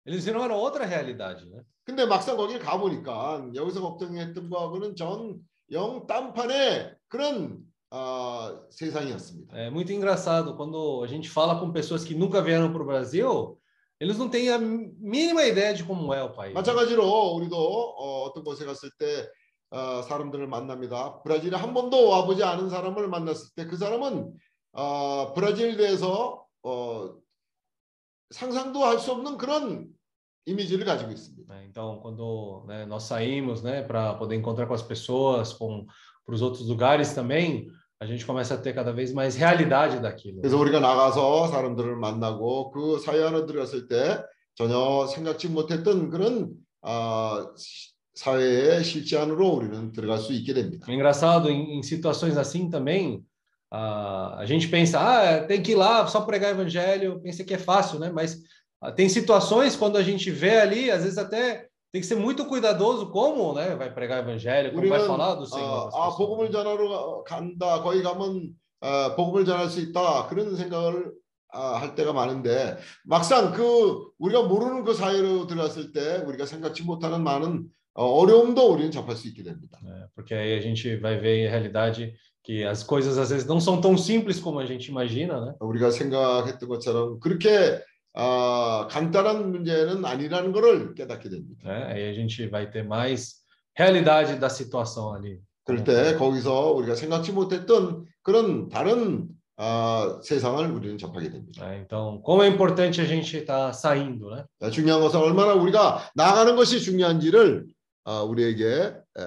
eles 0.06 0.24
viram 0.24 0.42
era 0.42 0.54
outra 0.54 0.84
realidade, 0.84 1.44
né? 1.50 1.62
근데 1.84 2.04
막상 2.06 2.36
거기를 2.36 2.60
가 2.60 2.78
보니까 2.78 3.42
여기서 3.54 3.80
걱정했던 3.80 4.50
거하고는 4.50 4.94
전영 4.96 6.06
딴판의 6.06 6.96
그런 7.08 7.60
어, 7.90 8.60
세상이었습니다. 8.70 9.56
É 9.56 9.70
muito 9.70 9.92
engraçado 9.92 10.54
quando 10.56 11.02
a 11.02 11.06
gente 11.06 11.30
fala 11.30 11.58
com 11.58 11.72
pessoas 11.72 12.04
que 12.04 12.14
nunca 12.14 12.42
vieram 12.42 12.70
para 12.72 12.82
o 12.82 12.86
Brasil, 12.86 13.58
eles 13.98 14.18
não 14.18 14.28
têm 14.28 14.50
a 14.50 14.58
mínima 14.58 15.42
ideia 15.44 15.72
de 15.74 15.82
como 15.84 16.12
é 16.12 16.22
o 16.22 16.32
país. 16.34 16.52
마찬가지로 16.54 17.02
우리도 17.36 17.56
어, 17.56 18.24
어떤 18.24 18.44
곳에 18.44 18.64
갔을 18.66 18.90
때 18.98 19.28
어, 19.70 20.02
사람들을 20.02 20.46
만납니다. 20.46 21.22
브라질에 21.22 21.56
한 21.56 21.72
번도 21.74 22.08
와보지 22.08 22.42
않은 22.44 22.68
사람을 22.70 23.08
만났을 23.08 23.48
때 23.56 23.66
그 23.66 23.76
사람은 23.76 24.32
어, 24.72 25.32
브라질에 25.34 25.76
대해서 25.76 26.44
어, 26.62 27.14
상상도 28.30 28.84
할 28.84 28.98
수 28.98 29.12
없는 29.12 29.38
그런 29.38 29.88
이미지를 30.46 30.84
가지고 30.84 31.10
있습니다. 31.12 31.62
Então, 31.64 32.00
quando 32.00 32.64
né, 32.66 32.86
nós 32.86 33.04
saímos, 33.04 33.62
né, 33.62 33.82
para 33.82 34.14
poder 34.14 34.36
encontrar 34.36 34.66
com 34.66 34.74
as 34.74 34.82
pessoas, 34.82 35.52
com 35.52 35.86
para 36.24 36.34
os 36.34 36.42
outros 36.42 36.68
lugares 36.68 37.14
também, 37.14 37.68
a 38.00 38.06
gente 38.06 38.24
começa 38.26 38.54
a 38.54 38.58
ter 38.58 38.72
cada 38.74 38.92
vez 38.92 39.12
mais 39.12 39.34
realidade 39.36 39.98
daquilo. 40.00 40.40
그래서 40.42 40.58
우리가 40.58 40.78
나가서 40.80 41.48
사람들을 41.48 41.96
만나고 41.96 42.70
그 42.70 42.98
사회 42.98 43.22
안에 43.24 43.46
들어갔을 43.46 43.88
때 43.88 44.22
전혀 44.54 45.06
생각지 45.06 45.48
못했던 45.48 46.10
그런 46.10 46.52
아, 46.82 47.46
시- 47.56 47.92
사회의 48.14 48.82
실제 48.84 49.16
안으로 49.18 49.48
우리는 49.48 49.92
들어갈 49.92 50.18
수 50.18 50.32
있게 50.32 50.52
됩니다. 50.54 50.86
Engraçado, 50.90 51.48
em, 51.50 51.78
em 51.78 51.82
situações 51.82 52.36
assim 52.36 52.68
também, 52.70 53.22
ah, 53.71 54.35
a 54.39 54.45
gente 54.45 54.67
pensa, 54.67 54.99
ah, 54.99 55.43
tem 55.45 55.61
que 55.61 55.71
ir 55.71 55.75
lá 55.75 56.05
só 56.07 56.21
pregar 56.21 56.51
evangelho, 56.51 57.21
pensa 57.21 57.43
que 57.43 57.53
é 57.53 57.57
fácil, 57.57 57.99
né? 57.99 58.11
Mas 58.11 58.37
ah, 58.81 58.91
tem 58.91 59.09
situações 59.09 59.75
quando 59.75 59.97
a 59.97 60.03
gente 60.03 60.29
vê 60.31 60.59
ali, 60.59 60.91
às 60.91 61.03
vezes 61.03 61.17
até 61.17 61.67
tem 61.91 62.01
que 62.01 62.07
ser 62.07 62.15
muito 62.15 62.45
cuidadoso 62.45 63.11
como, 63.11 63.53
né, 63.53 63.75
vai 63.75 63.93
pregar 63.93 64.19
evangelho, 64.23 64.71
como 64.73 64.87
vai 64.89 64.99
우리는 64.99 65.07
falar 65.07 65.35
do 65.35 65.45
Senhor. 65.45 65.63
어, 65.63 65.87
às 65.89 65.93
아 65.93 66.09
pessoas, 66.09 66.17
복음을 66.17 66.45
né? 66.45 66.51
전하러 66.51 66.89
가- 66.89 67.23
간다 67.23 67.81
거기 67.83 68.01
가면 68.01 68.49
어, 68.81 69.15
복음을 69.15 69.45
전할 69.45 69.69
수 69.69 69.79
있다 69.79 70.27
그런 70.27 70.55
생각을 70.55 71.13
아, 71.53 71.77
할 71.79 71.93
때가 71.93 72.11
많은데 72.13 72.77
막상 73.05 73.51
그 73.53 74.09
우리가 74.17 74.41
모르는 74.43 74.83
그 74.83 74.93
사회로 74.95 75.45
들어갔을 75.45 75.91
때 75.93 76.23
우리가 76.25 76.47
생각지 76.47 76.81
못하는 76.83 77.23
많은 77.23 77.65
어, 77.93 78.05
어려움도 78.05 78.73
우리는 78.73 78.89
접할 78.89 79.15
수 79.15 79.27
있게 79.27 79.43
됩니다. 79.43 79.77
né? 79.83 80.07
Porque 80.15 80.33
aí 80.33 80.57
a 80.57 80.61
gente 80.61 80.95
vai 80.99 81.19
ver 81.19 81.45
a 81.45 81.51
realidade 81.51 82.11
que 82.48 82.64
as 82.64 82.82
coisas 82.82 83.18
às 83.18 83.28
vezes 83.28 83.46
não 83.46 83.60
são 83.60 83.78
tão 83.78 83.98
simples 83.98 84.40
como 84.40 84.58
a 84.58 84.64
gente 84.64 84.88
imagina, 84.90 85.38
né? 85.38 85.54
우리가 85.60 85.90
생각했던 85.90 86.66
것처럼 86.66 87.20
그렇게 87.20 87.82
아, 88.14 88.88
간단한 88.90 89.50
문제는 89.52 90.02
아니라는 90.02 90.52
것을 90.52 90.94
깨닫게 90.94 91.28
됩니다. 91.28 91.68
né? 91.68 91.92
Aí 91.92 92.08
a 92.08 92.14
gente 92.14 92.46
vai 92.48 92.70
ter 92.70 92.82
mais 92.84 93.34
realidade 93.78 94.40
da 94.40 94.48
situação 94.48 95.12
ali. 95.12 95.38
그럴 95.66 95.84
때 95.84 96.16
거기서 96.16 96.72
우리가 96.72 96.94
생각지 96.94 97.32
못했던 97.32 98.06
그런 98.22 98.70
다른 98.70 99.28
아, 99.58 100.18
세상을 100.24 100.70
우리는 100.72 100.96
접하게 100.96 101.28
됩니다. 101.28 101.66
né? 101.66 101.84
Então, 101.84 102.22
como 102.22 102.42
é 102.42 102.48
importante 102.48 103.02
a 103.02 103.04
gente 103.04 103.36
estar 103.36 103.74
saindo, 103.74 104.30
né? 104.30 104.46
자, 104.58 104.70
중요한 104.70 105.02
것은 105.02 105.20
얼마나 105.20 105.52
우리가 105.52 106.10
나가는 106.14 106.56
것이 106.56 106.80
중요한지를 106.80 107.66
아, 108.04 108.22
우리에게 108.22 108.64
에, 108.64 109.22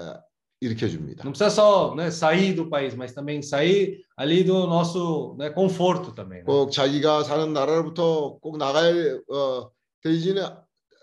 일으켜 0.62 0.86
줍니다. 0.88 1.24
Não 1.24 1.32
precisa 1.32 1.50
só 1.50 1.94
né, 1.96 2.08
sair 2.10 2.54
do 2.54 2.70
país, 2.70 2.94
mas 2.94 3.12
também 3.12 3.42
sair 3.42 4.04
ali 4.16 4.44
do 4.44 4.66
nosso 4.68 5.34
né, 5.36 5.50
conforto 5.50 6.12
também. 6.14 6.38
né? 6.38 6.44
꼭 6.46 6.70
자기가 6.70 7.24
사는 7.24 7.52
나라로부터 7.52 8.38
꼭 8.40 8.58
나가야 8.58 9.18
어, 9.28 9.70
되지는 10.02 10.44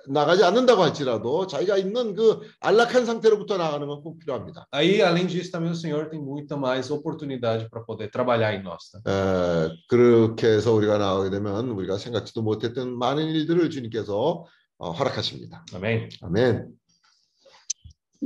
나가지 0.07 0.43
않는다고 0.43 0.81
할지라도 0.81 1.45
자기가 1.45 1.77
있는 1.77 2.15
그 2.15 2.39
안락한 2.61 3.05
상태로부터 3.05 3.57
나가는 3.57 3.85
건 3.85 4.01
꼭 4.01 4.17
필요합니다. 4.17 4.65
Aí, 4.71 5.01
além 5.03 5.27
disso, 5.27 5.51
também 5.51 5.69
o 5.69 5.75
Senhor 5.75 6.09
tem 6.09 6.19
muita 6.19 6.55
mais 6.57 6.89
oportunidade 6.89 7.69
para 7.69 7.83
poder 7.83 8.09
trabalhar 8.09 8.55
em 8.55 8.63
nós. 8.63 8.95
에, 9.05 9.69
그렇게 9.89 10.47
해서 10.47 10.71
우리가 10.73 10.97
나가게 10.97 11.29
되면 11.29 11.69
우리가 11.69 11.97
생각지도 11.97 12.41
못했던 12.41 12.97
많은 12.97 13.25
일들을 13.27 13.69
주님께서 13.69 14.45
어, 14.77 14.91
허락하십니다. 14.91 15.65
Amém? 15.75 16.07
아멘. 16.21 16.69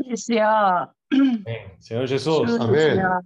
예수야, 0.09 0.89
Amém. 1.13 1.71
Senhor 1.79 2.07
Jesus. 2.07 2.59
아멘. 2.61 2.75
예수야. 2.75 3.19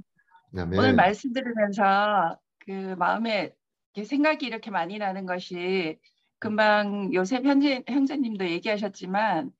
오늘 0.54 0.64
아멘. 0.80 0.96
말씀 0.96 1.34
들으면서 1.34 2.38
그 2.60 2.96
마음에 2.98 3.54
이렇게 3.94 4.08
생각이 4.08 4.46
이렇게 4.46 4.70
많이 4.72 4.98
나는 4.98 5.26
것이 5.26 5.98
금방 6.40 7.14
요셉 7.14 7.46
형제, 7.46 7.84
형제님도 7.88 8.48
얘기하셨지만 8.50 9.52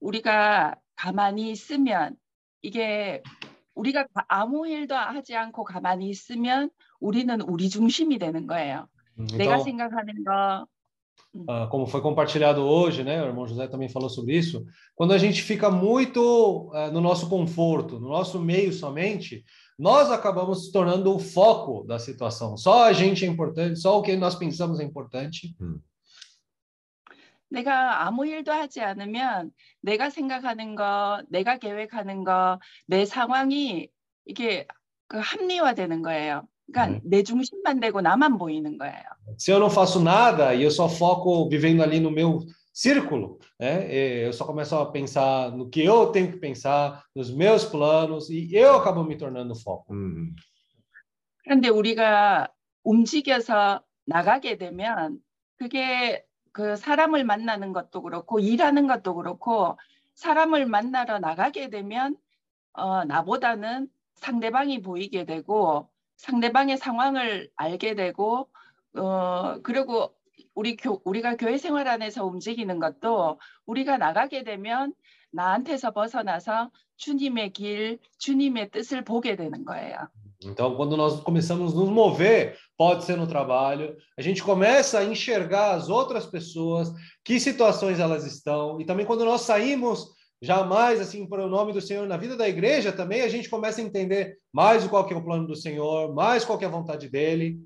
우리가 0.00 0.74
가만히 0.96 1.50
있으면 1.50 2.16
이게 2.62 3.22
우리가 3.74 4.06
가- 4.12 4.24
아무 4.28 4.66
일도 4.68 4.94
하지 4.94 5.36
않고 5.36 5.64
가만히 5.64 6.08
있으면 6.08 6.70
우리는 7.00 7.40
우리 7.42 7.68
중심이 7.68 8.18
되는 8.18 8.46
거예요. 8.46 8.88
내가 9.36 9.54
Então, 9.56 9.64
생각하는 9.64 10.24
거, 10.24 10.66
ah, 11.47 11.67
como 11.67 11.87
foi 11.87 12.01
compartilhado 12.01 12.61
hoje, 12.61 13.03
né? 13.03 13.21
O 13.21 13.25
irmão 13.25 13.47
José 13.47 13.67
também 13.67 13.89
falou 13.89 14.09
sobre 14.09 14.37
isso. 14.37 14.65
Quando 14.95 15.13
a 15.13 15.17
gente 15.17 15.41
fica 15.41 15.69
muito 15.69 16.71
ah, 16.73 16.91
no 16.91 17.01
nosso 17.01 17.27
conforto, 17.27 17.99
no 17.99 18.07
nosso 18.07 18.39
meio 18.39 18.71
somente, 18.71 19.43
nós 19.77 20.11
acabamos 20.11 20.65
se 20.65 20.71
tornando 20.71 21.13
o 21.13 21.19
foco 21.19 21.83
da 21.85 21.97
situação. 21.97 22.55
Só 22.55 22.83
a 22.83 22.93
gente 22.93 23.25
é 23.25 23.27
importante, 23.27 23.79
só 23.79 23.97
o 23.97 24.01
que 24.03 24.15
nós 24.15 24.35
pensamos 24.35 24.79
é 24.79 24.83
importante. 24.83 25.55
내가 27.49 28.07
아무 28.07 28.25
일도 28.25 28.51
하지 28.51 28.81
않으면 28.81 29.51
내가 29.81 30.09
생각하는 30.09 30.73
거, 30.73 31.21
내가 31.29 31.57
계획하는 31.57 32.23
거, 32.23 32.59
내 32.87 33.05
상황이 33.05 33.89
이게 34.25 34.65
그 35.07 35.19
합리화되는 35.19 36.01
거예요. 36.01 36.47
그러니까 36.70 36.96
음. 36.96 37.00
내 37.04 37.22
중심만 37.22 37.80
되고 37.80 38.00
나만 38.00 38.38
보이는 38.38 38.78
거예요. 38.78 39.02
Se 39.36 39.52
eu 39.52 39.58
não 39.58 39.70
faço 39.70 40.00
nada 40.00 40.54
e 40.54 40.62
eu 40.62 40.70
só 40.70 40.88
foco 40.88 41.48
vivendo 41.48 41.82
ali 41.82 41.98
no 42.00 42.10
meu 42.10 42.40
círculo, 42.72 43.38
né? 43.58 43.88
e 43.90 44.26
Eu 44.26 44.32
só 44.32 44.44
começo 44.44 44.76
a 44.76 44.90
pensar 44.90 45.50
no 45.56 45.68
que 45.68 45.82
eu 45.82 46.12
tenho 46.12 46.30
que 46.30 46.38
pensar, 46.38 47.02
nos 47.14 47.30
meus 47.30 47.64
planos 47.64 48.30
e 48.30 48.54
eu 48.54 48.76
acabo 48.76 49.02
me 49.02 49.16
tornando 49.16 49.54
foco. 49.54 49.92
음, 49.94 50.34
그런데 51.44 51.68
우리가 51.68 52.48
움직여서 52.84 53.82
나가게 54.06 54.58
되면 54.58 55.18
그게 55.56 56.24
그 56.52 56.76
사람을 56.76 57.24
만나는 57.24 57.72
것도 57.72 58.02
그렇고 58.02 58.38
일하는 58.38 58.86
것도 58.86 59.14
그렇고 59.14 59.78
사람을 60.14 60.66
만나러 60.66 61.18
나가게 61.18 61.70
되면 61.70 62.16
어, 62.72 63.04
나보다는 63.04 63.88
상대방이 64.14 64.82
보이게 64.82 65.24
되고 65.24 65.88
상대방의 66.18 66.76
상황을 66.76 67.50
알게 67.56 67.94
되고 67.94 68.48
어, 68.96 69.56
그리고 69.62 70.14
우리 70.54 70.76
교, 70.76 71.00
우리가 71.04 71.36
교회 71.36 71.56
생활 71.56 71.88
안에서 71.88 72.26
움직이는 72.26 72.78
것도 72.78 73.38
우리가 73.66 73.96
나가게 73.96 74.42
되면 74.44 74.92
나한테서 75.30 75.92
벗어나서 75.92 76.70
주님의 76.96 77.52
길, 77.52 77.98
주님의 78.18 78.70
뜻을 78.70 79.04
보게 79.04 79.36
되는 79.36 79.64
거예요. 79.64 80.08
Então, 80.44 80.76
quando 80.76 80.96
nós 80.96 81.20
começamos 81.24 81.72
a 81.72 81.76
nos 81.76 81.90
mover, 81.90 82.56
pode 82.76 83.04
ser 83.04 83.16
no 83.16 83.26
trabalho, 83.26 83.96
a 84.16 84.22
gente 84.22 84.40
começa 84.40 85.00
a 85.00 85.04
enxergar 85.04 85.74
as 85.74 85.88
outras 85.88 86.26
pessoas, 86.26 86.92
que 87.24 87.40
situações 87.40 87.98
elas 87.98 88.24
estão, 88.24 88.80
e 88.80 88.84
também 88.84 89.04
quando 89.04 89.24
nós 89.24 89.40
saímos 89.40 90.06
jamais 90.41 90.99
assim 90.99 91.27
para 91.27 91.45
o 91.45 91.49
nome 91.49 91.73
do 91.73 91.81
Senhor 91.81 92.07
na 92.07 92.17
vida 92.17 92.35
da 92.35 92.47
igreja, 92.47 92.91
também 92.91 93.21
a 93.21 93.29
gente 93.29 93.49
começa 93.49 93.81
a 93.81 93.83
entender 93.83 94.37
mais 94.51 94.85
o 94.85 94.89
qual 94.89 95.05
que 95.05 95.13
é 95.13 95.17
o 95.17 95.23
plano 95.23 95.47
do 95.47 95.55
Senhor, 95.55 96.13
mais 96.13 96.43
qual 96.43 96.57
que 96.57 96.65
é 96.65 96.67
a 96.67 96.71
vontade 96.71 97.09
dele. 97.09 97.59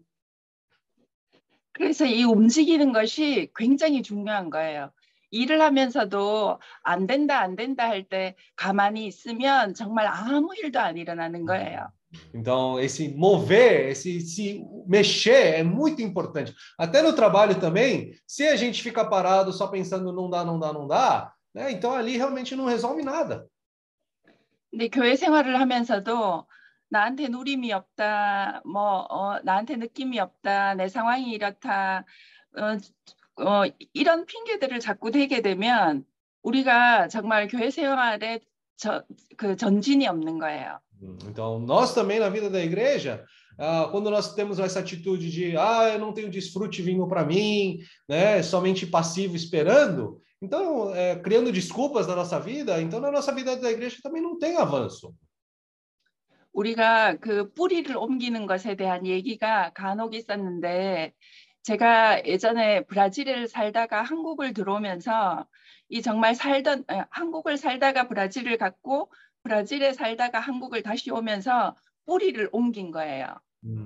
그래서 1.73 2.05
이 2.05 2.23
움직이는 2.23 2.91
것이 2.91 3.51
굉장히 3.55 4.01
중요한 4.01 4.49
거예요. 4.49 4.91
일을 5.29 5.61
하면서도 5.61 6.59
안 6.83 7.05
된다 7.05 7.39
안 7.41 7.55
된다 7.55 7.87
할 7.87 8.03
때 8.07 8.35
가만히 8.55 9.05
있으면 9.07 9.73
정말 9.73 10.07
아무 10.07 10.55
일도 10.55 10.79
안 10.79 10.97
일어나는 10.97 11.45
거예요. 11.45 11.91
Então, 12.33 12.79
esse 12.79 13.09
mover, 13.09 13.89
esse 13.89 14.21
se 14.21 14.63
mexer 14.87 15.59
é 15.59 15.63
muito 15.63 16.01
importante. 16.01 16.55
Até 16.77 17.01
no 17.01 17.13
trabalho 17.13 17.59
também, 17.59 18.13
se 18.25 18.47
a 18.47 18.55
gente 18.55 18.81
fica 18.81 19.05
parado 19.05 19.51
só 19.51 19.67
pensando 19.67 20.13
não 20.13 20.29
dá, 20.29 20.43
não 20.43 20.57
dá, 20.57 20.71
não 20.71 20.87
dá, 20.87 21.31
né? 21.54 21.70
Então 21.72 21.92
ali 21.92 22.16
realmente 22.16 22.56
não 22.56 22.66
resolve 22.66 23.02
nada. 23.02 23.46
근데 24.70 24.88
교회 24.88 25.16
생활을 25.16 25.60
하면서도 25.60 26.46
나한테 26.88 27.28
누림이 27.28 27.72
없다, 27.72 28.62
뭐 28.64 29.06
어, 29.10 29.40
나한테 29.42 29.76
느낌이 29.76 30.18
없다, 30.18 30.74
내 30.74 30.88
상황이 30.88 31.30
이렇다, 31.30 32.04
어, 32.56 33.42
어, 33.42 33.64
이런 33.92 34.24
핑계들을 34.26 34.80
자꾸 34.80 35.10
대게 35.10 35.42
되면 35.42 36.04
우리가 36.42 37.08
정말 37.08 37.48
교회 37.48 37.70
생활에 37.70 38.40
저, 38.76 39.04
그 39.36 39.56
전진이 39.56 40.06
없는 40.06 40.38
거예요. 40.38 40.80
Então, 41.26 41.58
nós 41.58 41.94
também 41.94 42.20
na 42.20 42.28
vida 42.28 42.48
da 42.48 42.62
igreja, 42.62 43.24
ah, 43.58 43.88
quando 43.90 44.08
nós 44.10 44.34
temos 44.34 44.60
essa 44.60 44.78
atitude 44.80 45.30
de 45.30 45.56
ah, 45.56 45.88
eu 45.92 45.98
não 45.98 46.12
tenho 46.12 46.30
desfrute 46.30 46.80
vindo 46.80 47.06
para 47.08 47.24
mim, 47.24 47.78
né, 48.08 48.42
somente 48.42 48.86
passivo 48.86 49.34
esperando, 49.34 50.20
então, 50.42 50.92
é, 50.92 51.14
criando 51.16 51.52
desculpas 51.52 52.08
na 52.08 52.16
nossa 52.16 52.40
vida, 52.40 52.82
então 52.82 52.98
na 52.98 53.12
nossa 53.12 53.32
vida 53.32 53.56
da 53.56 53.70
igreja 53.70 53.98
também 54.02 54.20
não 54.20 54.36
tem 54.38 54.56
avanço. 54.56 55.14
우리가 56.52 57.16
그 57.16 57.50
뿌리를 57.54 57.96
옮기는 57.96 58.46
것에 58.46 58.76
대한 58.76 59.06
얘기가 59.06 59.72
간혹 59.72 60.14
있었는데 60.14 61.14
제가 61.62 62.26
예전에 62.26 62.84
브라질을 62.84 63.48
살다가 63.48 64.02
한국을 64.02 64.52
들어오면서 64.52 65.46
이 65.88 66.02
정말 66.02 66.34
살던 66.34 66.84
한국을 67.10 67.56
살다가 67.56 68.08
브라질을 68.08 68.58
갔고 68.58 69.10
브라질에 69.44 69.92
살다가 69.94 70.40
한국을 70.40 70.82
다시 70.82 71.10
오면서 71.10 71.76
뿌리를 72.04 72.48
옮긴 72.52 72.90
거예요. 72.90 73.40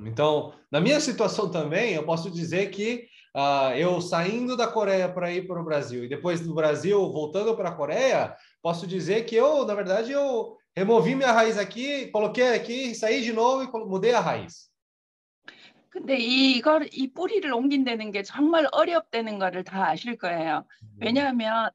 Então, 0.06 0.54
na 0.72 0.80
minha 0.80 0.98
situação 0.98 1.50
também, 1.50 1.94
eu 1.94 2.04
posso 2.04 2.30
dizer 2.30 2.70
que 2.70 3.06
uh, 3.36 3.76
eu 3.76 4.00
saindo 4.00 4.56
da 4.56 4.66
Coreia 4.66 5.08
para 5.08 5.30
ir 5.30 5.46
para 5.46 5.60
o 5.60 5.64
Brasil 5.64 6.04
e 6.04 6.08
depois 6.08 6.40
do 6.40 6.54
Brasil 6.54 6.98
voltando 7.12 7.54
para 7.54 7.68
a 7.68 7.74
Coreia, 7.74 8.34
posso 8.62 8.86
dizer 8.86 9.26
que 9.26 9.36
eu, 9.36 9.66
na 9.66 9.74
verdade, 9.74 10.10
eu 10.12 10.56
removi 10.74 11.14
minha 11.14 11.32
raiz 11.32 11.58
aqui, 11.58 12.06
coloquei 12.08 12.54
aqui, 12.54 12.94
saí 12.94 13.22
de 13.22 13.32
novo 13.32 13.64
e 13.64 13.86
mudei 13.86 14.14
a 14.14 14.20
raiz. 14.20 14.70
근데 15.90 16.18
이걸 16.18 16.90
이 16.92 17.10
뿌리를 17.10 17.50
옮긴다는 17.50 18.12
게 18.12 18.22
정말 18.22 18.66
어렵다는 18.70 19.38
거를 19.38 19.64
다 19.64 19.88
아실 19.88 20.18
거예요. 20.18 20.66
왜냐하면 20.98 21.70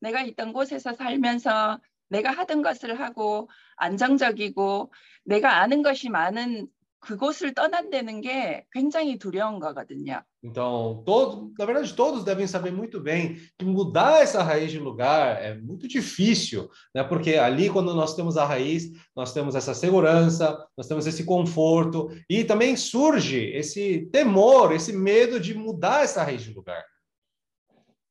내가 0.00 0.22
있던 0.22 0.52
곳에서 0.52 0.92
살면서 0.92 1.78
내가 2.08 2.32
하던 2.32 2.62
것을 2.62 2.98
하고 2.98 3.48
안정적이고 3.76 4.92
내가 5.24 5.60
아는 5.62 5.82
것이 5.82 6.08
많은 6.08 6.66
그곳을 7.00 7.54
떠난다는 7.54 8.20
게 8.20 8.66
굉장히 8.72 9.18
두려운 9.18 9.58
거거든요. 9.58 10.22
Então, 10.42 11.02
todo, 11.04 11.50
na 11.58 11.64
verdade, 11.66 11.94
todos 11.94 12.24
devem 12.24 12.46
saber 12.46 12.70
muito 12.70 13.00
bem 13.00 13.36
que 13.58 13.64
mudar 13.64 14.22
essa 14.22 14.42
raiz 14.42 14.70
de 14.70 14.78
lugar 14.78 15.42
é 15.42 15.54
muito 15.54 15.88
difícil, 15.88 16.70
né? 16.94 17.02
Porque 17.02 17.36
ali, 17.36 17.68
quando 17.68 17.94
nós 17.94 18.14
temos 18.14 18.36
a 18.36 18.44
raiz, 18.44 18.90
nós 19.16 19.32
temos 19.32 19.54
essa 19.54 19.74
segurança, 19.74 20.66
nós 20.76 20.86
temos 20.86 21.06
esse 21.06 21.24
conforto 21.24 22.10
e 22.28 22.44
também 22.44 22.76
surge 22.76 23.50
esse 23.54 24.08
temor, 24.12 24.72
esse 24.72 24.92
medo 24.92 25.40
de 25.40 25.54
mudar 25.54 26.04
essa 26.04 26.22
raiz 26.22 26.42
de 26.42 26.52
lugar. 26.52 26.84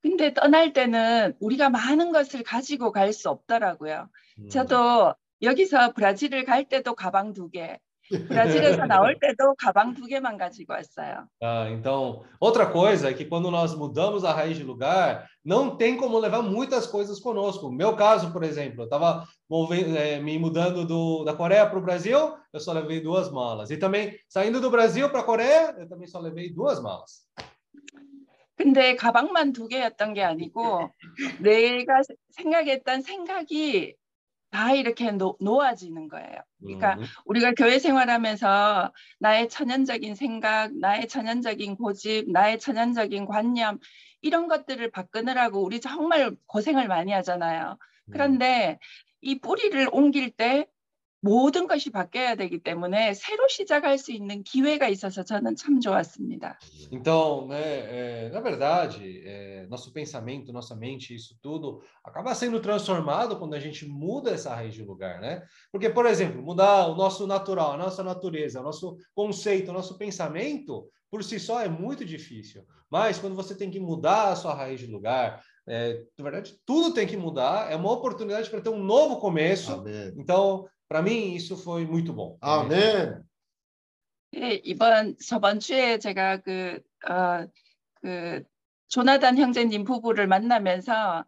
근데 0.01 0.33
떠날 0.33 0.71
때는 0.71 1.33
우리가 1.39 1.69
많은 1.69 2.11
것을 2.11 2.41
가지고 2.43 2.91
갈 2.91 3.11
수 3.11 3.29
없더라고요. 3.29 4.09
음. 4.39 4.49
저도 4.49 5.13
여기서 5.41 5.93
브라질을 5.93 6.45
갈 6.45 6.67
때도 6.67 6.95
가방 6.95 7.33
두 7.33 7.49
개, 7.49 7.79
브라질에서 8.10 8.86
나올 8.86 9.18
때도 9.18 9.54
가방 9.58 9.94
두 9.94 10.06
개만 10.06 10.36
가지고 10.36 10.74
왔어요. 10.74 11.26
Ah, 11.40 11.70
então, 11.70 12.22
outra 12.38 12.66
coisa 12.66 13.08
é 13.08 13.14
que 13.14 13.24
quando 13.24 13.50
nós 13.50 13.74
mudamos 13.74 14.24
a 14.24 14.32
raiz 14.32 14.56
de 14.56 14.62
lugar, 14.62 15.26
não 15.44 15.76
tem 15.76 15.96
como 15.96 16.18
levar 16.18 16.42
muitas 16.42 16.86
coisas 16.86 17.18
conosco. 17.18 17.68
No 17.68 17.76
meu 17.76 17.96
caso, 17.96 18.32
por 18.32 18.42
exemplo, 18.42 18.82
eu 18.82 18.84
estava 18.84 19.24
é, 19.96 20.20
me 20.20 20.38
mudando 20.38 20.84
do, 20.84 21.24
da 21.24 21.34
Coreia 21.34 21.66
para 21.66 21.78
o 21.78 21.82
Brasil, 21.82 22.34
eu 22.52 22.60
só 22.60 22.72
levei 22.72 23.00
duas 23.00 23.30
malas. 23.30 23.70
E 23.70 23.76
também, 23.76 24.14
saindo 24.28 24.60
do 24.60 24.70
Brasil 24.70 25.08
para 25.08 25.20
a 25.20 25.24
Coreia, 25.24 25.74
eu 25.78 25.88
também 25.88 26.06
só 26.06 26.18
levei 26.20 26.52
duas 26.52 26.82
malas. 26.82 27.24
근데 28.56 28.94
가방만 28.94 29.52
두 29.52 29.66
개였던 29.66 30.14
게 30.14 30.22
아니고 30.22 30.88
내가 31.40 32.02
생각했던 32.30 33.02
생각이 33.02 33.96
다 34.51 34.73
이렇게 34.73 35.11
노, 35.11 35.37
놓아지는 35.39 36.07
거예요. 36.07 36.41
그러니까 36.59 36.95
음. 36.95 37.05
우리가 37.25 37.53
교회 37.53 37.79
생활하면서 37.79 38.91
나의 39.19 39.49
천연적인 39.49 40.15
생각, 40.15 40.73
나의 40.75 41.07
천연적인 41.07 41.75
고집, 41.75 42.31
나의 42.31 42.59
천연적인 42.59 43.25
관념 43.25 43.79
이런 44.21 44.47
것들을 44.47 44.89
바꾸느라고 44.91 45.63
우리 45.63 45.79
정말 45.79 46.35
고생을 46.47 46.87
많이 46.87 47.11
하잖아요. 47.11 47.77
그런데 48.11 48.79
이 49.21 49.39
뿌리를 49.39 49.87
옮길 49.91 50.31
때 50.31 50.67
모든 51.24 51.66
것이 51.66 51.90
바뀌어야 51.90 52.34
되기 52.34 52.62
때문에 52.62 53.14
새로 53.14 53.48
시작할 53.48 53.96
수 53.96 54.12
있는 54.12 54.42
기회가 54.42 54.88
있어서 54.88 55.24
저는 55.24 55.56
참 55.56 55.80
좋았습니다. 55.80 56.58
Então, 56.92 57.48
né, 57.48 58.26
é, 58.26 58.30
na 58.30 58.40
verdade, 58.40 59.22
é, 59.24 59.66
nosso 59.70 59.90
pensamento, 59.90 60.52
nossa 60.52 60.76
mente, 60.76 61.14
isso 61.14 61.34
tudo 61.40 61.80
acaba 62.04 62.34
sendo 62.34 62.60
transformado 62.60 63.38
quando 63.38 63.54
a 63.54 63.58
gente 63.58 63.86
muda 63.88 64.32
essa 64.32 64.54
raiz 64.54 64.74
de 64.74 64.84
lugar, 64.84 65.18
né? 65.18 65.42
Porque, 65.72 65.88
por 65.88 66.04
exemplo, 66.04 66.42
mudar 66.42 66.88
o 66.88 66.94
nosso 66.94 67.26
natural, 67.26 67.72
a 67.72 67.78
nossa 67.78 68.04
natureza, 68.04 68.60
o 68.60 68.62
nosso 68.62 68.98
conceito, 69.14 69.70
o 69.70 69.74
nosso 69.74 69.96
pensamento, 69.96 70.90
por 71.10 71.24
si 71.24 71.40
só 71.40 71.62
é 71.62 71.68
muito 71.70 72.04
difícil. 72.04 72.66
Mas 72.90 73.18
quando 73.18 73.34
você 73.34 73.56
tem 73.56 73.70
que 73.70 73.80
mudar 73.80 74.28
a 74.28 74.36
sua 74.36 74.52
raiz 74.52 74.78
de 74.78 74.86
lugar, 74.86 75.42
é, 75.69 76.03
na 76.17 76.23
verdade, 76.23 76.59
tudo 76.65 76.93
tem 76.93 77.05
que 77.05 77.15
mudar. 77.15 77.71
É 77.71 77.75
uma 77.75 77.91
oportunidade 77.91 78.49
para 78.49 78.59
ter 78.59 78.69
um 78.69 78.83
novo 78.83 79.19
começo. 79.19 79.71
Amém. 79.71 80.13
Então, 80.17 80.67
para 80.87 81.03
mim 81.03 81.35
isso 81.35 81.55
foi 81.55 81.85
muito 81.85 82.11
bom. 82.11 82.37
아멘. 82.41 83.23
예, 84.35 84.61
이번 84.63 85.15
저번 85.17 85.59
주에 85.59 85.99
제가 85.99 86.37
그, 86.37 86.79
어, 87.07 87.47
그 88.01 88.43
조나단 88.87 89.37
형제님 89.37 89.83
부부를 89.83 90.27
만나면서 90.27 91.25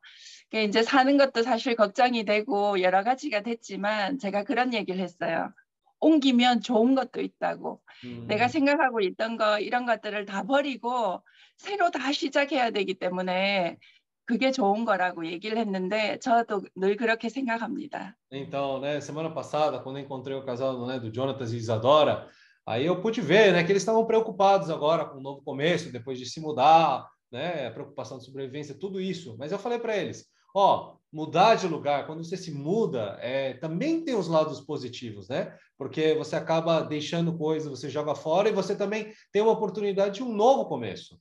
이제 0.53 0.83
사는 0.83 1.17
것도 1.17 1.43
사실 1.43 1.75
걱정이 1.75 2.25
되고 2.25 2.81
여러 2.81 3.03
가지가 3.03 3.41
됐지만 3.41 4.17
제가 4.17 4.43
그런 4.43 4.73
얘기를 4.73 4.99
했어요. 4.99 5.53
옮기면 5.99 6.61
좋은 6.61 6.95
것도 6.95 7.21
있다고. 7.21 7.79
음. 8.05 8.25
내가 8.27 8.47
생각하고 8.47 9.01
있던 9.01 9.37
거 9.37 9.59
이런 9.59 9.85
것들을 9.85 10.25
다 10.25 10.43
버리고 10.43 11.21
새로 11.57 11.91
다 11.91 12.11
시작해야 12.11 12.71
되기 12.71 12.95
때문에 12.95 13.77
그게 14.26 14.50
좋은 14.50 14.84
거라고 14.84 15.24
얘기를 15.26 15.56
했는데 15.56 16.18
저도 16.18 16.62
늘 16.74 16.96
그렇게 16.96 17.28
생각합니다. 17.28 18.16
Então, 18.30 18.80
né, 18.80 19.00
semana 19.00 19.32
passada, 19.32 19.78
quando 19.78 19.98
eu 19.98 20.04
encontrei 20.04 20.36
o 20.36 20.44
casal 20.44 20.84
né, 20.86 20.98
do 20.98 21.14
Jonatas 21.14 21.52
e 21.52 21.56
Isadora, 21.56 22.28
aí 22.66 22.84
eu 22.84 23.00
pude 23.00 23.20
ver, 23.20 23.52
né, 23.52 23.62
que 23.62 23.70
eles 23.70 23.82
estavam 23.82 24.04
preocupados 24.04 24.68
agora 24.68 25.04
com 25.04 25.16
o 25.16 25.20
um 25.20 25.22
novo 25.22 25.42
começo, 25.42 25.92
depois 25.92 26.18
de 26.18 26.26
se 26.26 26.40
mudar, 26.40 27.06
né, 27.30 27.68
a 27.68 27.70
preocupação 27.70 28.18
de 28.18 28.24
sobrevivência, 28.24 28.74
tudo 28.74 29.00
isso. 29.00 29.36
Mas 29.38 29.52
eu 29.52 29.58
falei 29.60 29.78
para 29.78 29.96
eles, 29.96 30.26
ó, 30.52 30.96
mudar 31.12 31.54
de 31.54 31.68
lugar, 31.68 32.06
quando 32.06 32.24
você 32.24 32.36
se 32.36 32.50
muda, 32.50 33.16
é, 33.20 33.54
também 33.54 34.04
tem 34.04 34.16
os 34.16 34.26
lados 34.26 34.60
positivos, 34.60 35.28
né? 35.28 35.56
Porque 35.78 36.14
você 36.14 36.34
acaba 36.34 36.80
deixando 36.80 37.38
coisas, 37.38 37.70
você 37.70 37.88
joga 37.88 38.14
fora 38.14 38.48
e 38.48 38.52
você 38.52 38.74
também 38.74 39.12
tem 39.32 39.40
uma 39.40 39.52
oportunidade 39.52 40.16
de 40.16 40.22
um 40.22 40.34
novo 40.34 40.66
começo. 40.66 41.18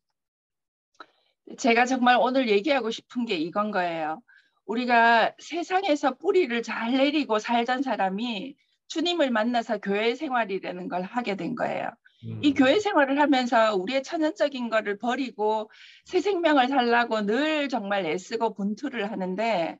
제가 1.58 1.86
정말 1.86 2.16
오늘 2.20 2.48
얘기하고 2.48 2.90
싶은 2.90 3.24
게 3.26 3.36
이건 3.36 3.70
거예요. 3.70 4.22
우리가 4.66 5.34
세상에서 5.38 6.16
뿌리를 6.16 6.62
잘 6.62 6.92
내리고 6.92 7.38
살던 7.38 7.82
사람이 7.82 8.56
주님을 8.88 9.30
만나서 9.30 9.78
교회 9.78 10.14
생활이라는 10.14 10.88
걸 10.88 11.02
하게 11.02 11.36
된 11.36 11.54
거예요. 11.54 11.90
음. 12.24 12.40
이 12.42 12.54
교회 12.54 12.78
생활을 12.78 13.20
하면서 13.20 13.74
우리의 13.74 14.02
천연적인 14.02 14.68
거를 14.68 14.98
버리고 14.98 15.70
새 16.04 16.20
생명을 16.20 16.68
살라고 16.68 17.22
늘 17.26 17.68
정말 17.68 18.06
애쓰고 18.06 18.54
분투를 18.54 19.10
하는데 19.10 19.78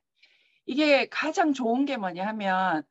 이게 0.67 1.09
가장 1.09 1.53
좋은 1.53 1.85
게 1.85 1.97
뭐냐 1.97 2.27
하면 2.29 2.83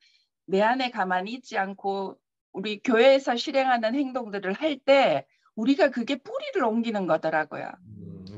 내 0.46 0.62
안에 0.62 0.92
가만히 0.92 1.34
있지 1.34 1.58
않고 1.58 2.18
우리 2.54 2.80
교회에서 2.80 3.36
실행하는 3.36 3.96
행동들을 3.96 4.54
할 4.54 4.80
때 4.80 5.26
우리가 5.56 5.90
그게 5.90 6.16
뿌리를 6.16 6.64
옮기는 6.64 7.06
거더라고요. 7.08 7.70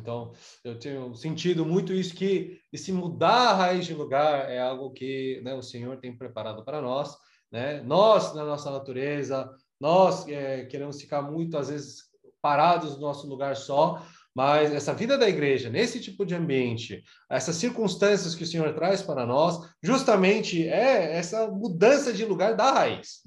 Então, 0.01 0.33
eu 0.65 0.78
tenho 0.78 1.15
sentido 1.15 1.65
muito 1.65 1.93
isso, 1.93 2.15
que 2.15 2.61
esse 2.73 2.93
mudar 2.93 3.51
a 3.51 3.55
raiz 3.55 3.87
de 3.87 3.95
lugar 3.95 4.51
é 4.51 4.61
algo 4.61 4.93
que 4.93 5.41
né, 5.45 5.55
o 5.55 5.62
Senhor 5.62 5.97
tem 5.99 6.16
preparado 6.16 6.65
para 6.65 6.81
nós. 6.81 7.16
Né? 7.51 7.83
Nós, 7.83 8.35
na 8.35 8.45
nossa 8.45 8.70
natureza, 8.70 9.51
nós 9.81 10.27
é, 10.28 10.65
queremos 10.66 11.01
ficar 11.01 11.23
muito, 11.23 11.57
às 11.57 11.69
vezes, 11.69 12.05
parados 12.41 12.95
no 12.95 13.01
nosso 13.01 13.27
lugar 13.27 13.57
só, 13.57 14.03
Mas 14.37 14.70
essa 14.70 14.93
vida 14.93 15.16
da 15.16 15.27
igreja, 15.27 15.70
nesse 15.70 15.99
tipo 15.99 16.27
de 16.27 16.35
ambiente, 16.35 17.03
essas 17.31 17.57
circunstâncias 17.57 18.35
que 18.35 18.43
o 18.43 18.47
Senhor 18.47 18.74
traz 18.74 19.01
para 19.01 19.24
nós, 19.24 19.66
justamente 19.83 20.69
é 20.69 21.16
essa 21.16 21.47
mudança 21.51 22.12
de 22.12 22.23
lugar 22.27 22.55
da 22.55 22.70
raiz. 22.70 23.23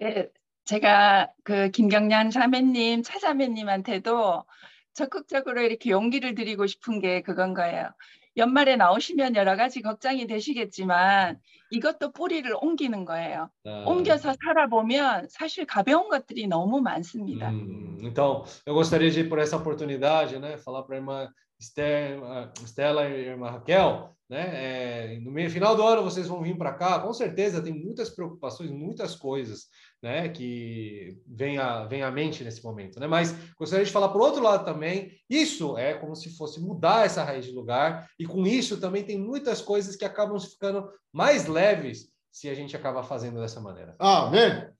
예, 0.00 0.30
제가 0.66 1.32
그 1.44 1.70
김경량 1.70 2.30
자매님, 2.30 3.02
차자매님한테도 3.02 4.44
적극적으로 4.93 5.61
이렇게 5.61 5.89
용기를 5.89 6.35
드리고 6.35 6.67
싶은 6.67 6.99
게 6.99 7.21
그건 7.21 7.53
거예요. 7.53 7.89
연말에 8.35 8.75
나오시면 8.75 9.35
여러 9.35 9.55
가지 9.55 9.81
걱정이 9.81 10.25
되시겠지만 10.25 11.39
이것도 11.69 12.11
뿌리를 12.13 12.51
옮기는 12.61 13.05
거예요. 13.05 13.49
Ah, 13.65 13.85
옮겨서 13.87 14.33
살아보면 14.43 15.27
사실 15.29 15.65
가벼운 15.65 16.09
것들이 16.09 16.47
너무 16.47 16.81
많습니다. 16.81 17.49
Hum, 17.49 17.97
então, 18.01 18.43
eu 18.65 18.73
gostaria 18.73 19.11
de, 19.11 19.23
por 19.23 19.39
essa 19.39 19.57
oportunidade, 19.57 20.39
né, 20.39 20.57
falar 20.57 20.83
para 20.83 20.95
a 20.95 20.99
irmã 20.99 21.29
ah, 21.29 22.51
Estela 22.63 23.07
e 23.09 23.13
a 23.13 23.31
irmã 23.33 23.51
Raquel, 23.51 24.09
né, 24.29 25.15
é, 25.15 25.19
no 25.19 25.31
meio 25.31 25.49
final 25.49 25.75
do 25.75 25.83
ano 25.83 26.03
vocês 26.03 26.27
vão 26.27 26.41
vir 26.41 26.57
para 26.57 26.73
cá, 26.73 26.99
com 26.99 27.13
certeza 27.13 27.61
tem 27.61 27.73
muitas 27.73 28.09
preocupações, 28.09 28.71
muitas 28.71 29.15
coisas, 29.15 29.67
né, 30.02 30.28
que 30.28 31.20
vem 31.26 31.58
à, 31.58 31.84
vem 31.84 32.02
à 32.02 32.10
mente 32.10 32.44
nesse 32.44 32.62
momento, 32.62 33.00
né, 33.00 33.06
mas 33.06 33.32
gostaria 33.58 33.84
de 33.84 33.90
falar 33.90 34.08
por 34.10 34.20
outro 34.20 34.42
lado 34.42 34.64
também, 34.64 35.12
isso 35.28 35.76
é 35.76 35.94
como 35.94 36.14
se 36.14 36.36
fosse 36.36 36.60
mudar 36.60 37.04
essa 37.04 37.24
raiz 37.24 37.44
de 37.44 37.52
lugar, 37.52 38.08
e 38.18 38.24
com 38.24 38.46
isso 38.46 38.80
também 38.80 39.02
tem 39.04 39.18
muitas 39.18 39.60
coisas 39.60 39.96
que 39.96 40.04
acabam 40.04 40.38
ficando 40.38 40.88
mais 41.12 41.46
leves 41.46 42.12
se 42.30 42.48
a 42.48 42.54
gente 42.54 42.76
acaba 42.76 43.02
fazendo 43.02 43.40
dessa 43.40 43.60
maneira. 43.60 43.96
아멘. 43.98 44.72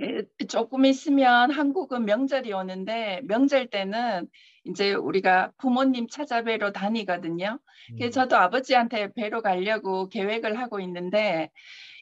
예, 0.00 0.22
조금 0.48 0.84
있으면 0.86 1.50
한국은 1.52 2.06
명절이 2.06 2.52
오는데 2.52 3.20
명절 3.24 3.68
때는 3.68 4.26
이제 4.64 4.94
우리가 4.94 5.52
부모님 5.58 6.08
찾아뵈러 6.08 6.72
다니거든요. 6.72 7.58
음. 7.90 7.96
그래서 7.98 8.22
저도 8.22 8.36
아버지한테 8.36 9.12
뵈러 9.12 9.42
가려고 9.42 10.08
계획을 10.08 10.58
하고 10.58 10.80
있는데 10.80 11.50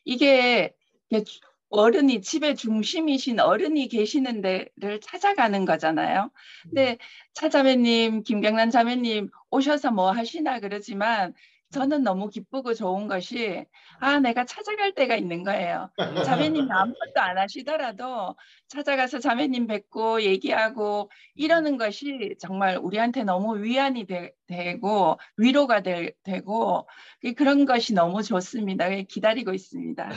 이게 0.04 0.72
이게 1.10 1.24
주- 1.24 1.40
어른이 1.75 2.21
집의 2.21 2.55
중심이신 2.55 3.39
어른이 3.39 3.89
계시는 3.89 4.41
데를 4.41 4.99
찾아가는 5.01 5.65
거잖아요. 5.65 6.31
근데 6.63 6.97
차자매님, 7.33 8.23
김경란 8.23 8.71
자매님 8.71 9.29
오셔서 9.51 9.91
뭐 9.91 10.11
하시나 10.11 10.59
그러지만 10.59 11.33
저는 11.71 12.03
너무 12.03 12.29
기쁘고 12.29 12.73
좋은 12.73 13.07
것이 13.07 13.65
아 13.99 14.19
내가 14.19 14.45
찾아갈 14.45 14.93
때가 14.93 15.15
있는 15.15 15.43
거예요. 15.43 15.89
자매님이 16.23 16.71
아무것도 16.71 17.19
안 17.19 17.37
하시더라도 17.37 18.35
찾아가서 18.67 19.19
자매님 19.19 19.67
뵙고 19.67 20.21
얘기하고 20.21 21.09
이러는 21.35 21.77
것이 21.77 22.35
정말 22.39 22.77
우리한테 22.77 23.23
너무 23.23 23.57
wi안이 23.57 24.05
되, 24.05 24.31
고 24.79 25.17
위로가 25.37 25.81
되, 25.81 26.13
고 26.45 26.87
그런 27.35 27.65
것이 27.65 27.93
너무 27.93 28.23
좋습니다. 28.23 28.89
기다리고 28.89 29.53
있습니다. 29.53 30.09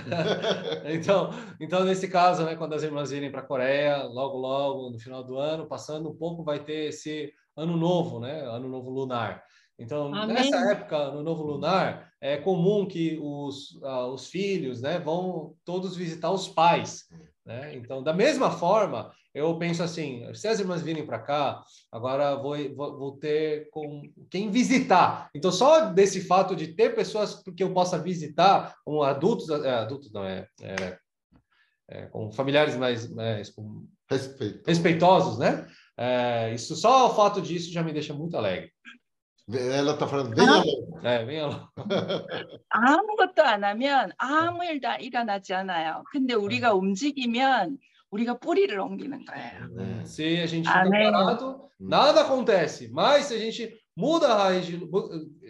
então, 0.86 1.30
então, 1.60 1.84
nesse 1.84 2.08
caso, 2.08 2.44
né, 2.44 2.56
quando 2.56 2.74
as 2.74 2.82
irmãs 2.82 3.10
virem 3.10 3.30
para 3.30 3.40
a 3.40 3.46
Coreia, 3.46 4.02
logo, 4.04 4.38
logo, 4.38 4.90
no 4.90 4.98
final 4.98 5.24
do 5.24 5.38
ano, 5.38 5.66
passando 5.66 6.10
um 6.10 6.16
pouco, 6.16 6.44
vai 6.44 6.60
ter 6.60 6.88
esse 6.88 7.32
ano 7.56 7.76
novo, 7.76 8.20
né? 8.20 8.42
Ano 8.46 8.68
novo 8.68 8.90
lunar. 8.90 9.42
Então, 9.78 10.12
Amém. 10.12 10.34
nessa 10.34 10.56
época, 10.72 10.96
ano 10.96 11.22
novo 11.22 11.44
lunar, 11.44 12.12
é 12.20 12.36
comum 12.36 12.86
que 12.86 13.16
os, 13.22 13.78
ah, 13.84 14.06
os 14.08 14.26
filhos, 14.28 14.82
né, 14.82 14.98
vão 14.98 15.54
todos 15.64 15.94
visitar 15.96 16.32
os 16.32 16.48
pais, 16.48 17.04
né? 17.46 17.74
Então, 17.76 18.02
da 18.02 18.12
mesma 18.12 18.50
forma, 18.50 19.12
eu 19.32 19.56
penso 19.56 19.82
assim, 19.82 20.24
se 20.34 20.48
as 20.48 20.58
irmãs 20.58 20.82
virem 20.82 21.06
para 21.06 21.20
cá, 21.20 21.62
agora 21.92 22.34
vou, 22.34 22.56
vou, 22.74 22.98
vou 22.98 23.12
ter 23.18 23.70
com 23.70 24.02
quem 24.28 24.50
visitar. 24.50 25.30
Então, 25.32 25.52
só 25.52 25.86
desse 25.92 26.22
fato 26.22 26.56
de 26.56 26.74
ter 26.74 26.94
pessoas 26.96 27.40
que 27.56 27.62
eu 27.62 27.72
possa 27.72 27.98
visitar, 27.98 28.74
como 28.84 29.04
adultos, 29.04 29.48
é, 29.48 29.70
adultos 29.70 30.12
não 30.12 30.24
é, 30.24 30.48
é, 30.60 30.98
é, 31.88 32.06
com 32.06 32.32
familiares 32.32 32.76
mais, 32.76 33.08
mais 33.08 33.50
com- 33.50 33.86
Respeito. 34.10 34.66
respeitosos, 34.66 35.38
né? 35.38 35.66
É, 35.96 36.54
isso 36.54 36.74
só 36.74 37.08
o 37.10 37.14
fato 37.14 37.42
disso 37.42 37.70
já 37.72 37.82
me 37.82 37.92
deixa 37.92 38.14
muito 38.14 38.36
alegre. 38.36 38.72
ela 39.51 39.93
está 39.93 40.07
falando 40.07 40.33
bem 40.35 40.47
além. 40.47 40.87
É, 41.03 41.25
venha 41.25 41.47
lá. 41.47 41.69
아무것도 42.69 43.43
안 43.43 43.63
하면 43.63 44.11
아무 44.17 44.63
일도 44.63 44.87
일어나지 44.99 45.53
않아요. 45.53 46.03
근데 46.11 46.33
우리가 46.33 46.73
움직이면 46.73 47.77
우리가 48.11 48.37
뿌리를 48.39 48.77
옮기는 48.79 49.25
거예요. 49.25 49.67
né? 49.75 50.01
Se 50.05 50.39
a 50.41 50.45
gente 50.45 50.67
fica 50.67 50.81
Amém. 50.81 51.11
parado, 51.11 51.69
nada 51.79 52.21
acontece. 52.21 52.87
Mas 52.91 53.25
se 53.25 53.33
a 53.35 53.39
gente 53.39 53.75
muda 53.97 54.27
a 54.33 54.37
raiz, 54.49 54.65
de, 54.65 54.79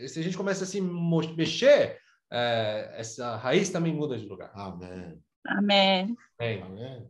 se 0.07 0.19
a 0.19 0.23
gente 0.23 0.37
começa 0.37 0.63
a 0.63 0.67
se 0.67 0.79
mo- 0.81 1.35
mexer, 1.35 1.97
é, 2.31 2.95
essa 2.97 3.35
raiz 3.35 3.69
também 3.69 3.93
muda 3.93 4.17
de 4.17 4.25
lugar. 4.25 4.51
아멘. 4.55 5.21
아멘. 5.45 6.15
Bem, 6.39 6.63
아멘. 6.63 7.07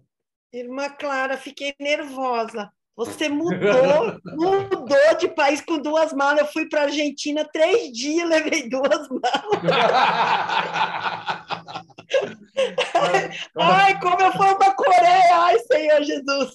Irmã 0.53 0.89
Clara, 0.99 1.37
fiquei 1.37 1.73
nervosa. 1.79 2.71
Você 2.98 3.28
mudou, 3.28 4.18
mudou 4.36 5.16
de 5.20 5.28
país 5.28 5.60
com 5.60 5.78
duas 5.78 6.12
malas. 6.12 6.40
Eu 6.40 6.46
fui 6.52 6.68
para 6.68 6.80
a 6.80 6.84
Argentina 6.86 7.44
três 7.52 7.92
dias, 7.92 8.28
levei 8.28 8.68
duas 8.68 9.08
malas. 9.08 10.18
Ai, 13.56 14.00
como 14.00 14.20
eu 14.20 14.32
fui 14.32 14.54
para 14.58 14.72
a 14.72 14.74
Coreia! 14.74 15.42
Ai, 15.42 15.58
Senhor 15.60 16.02
Jesus! 16.02 16.54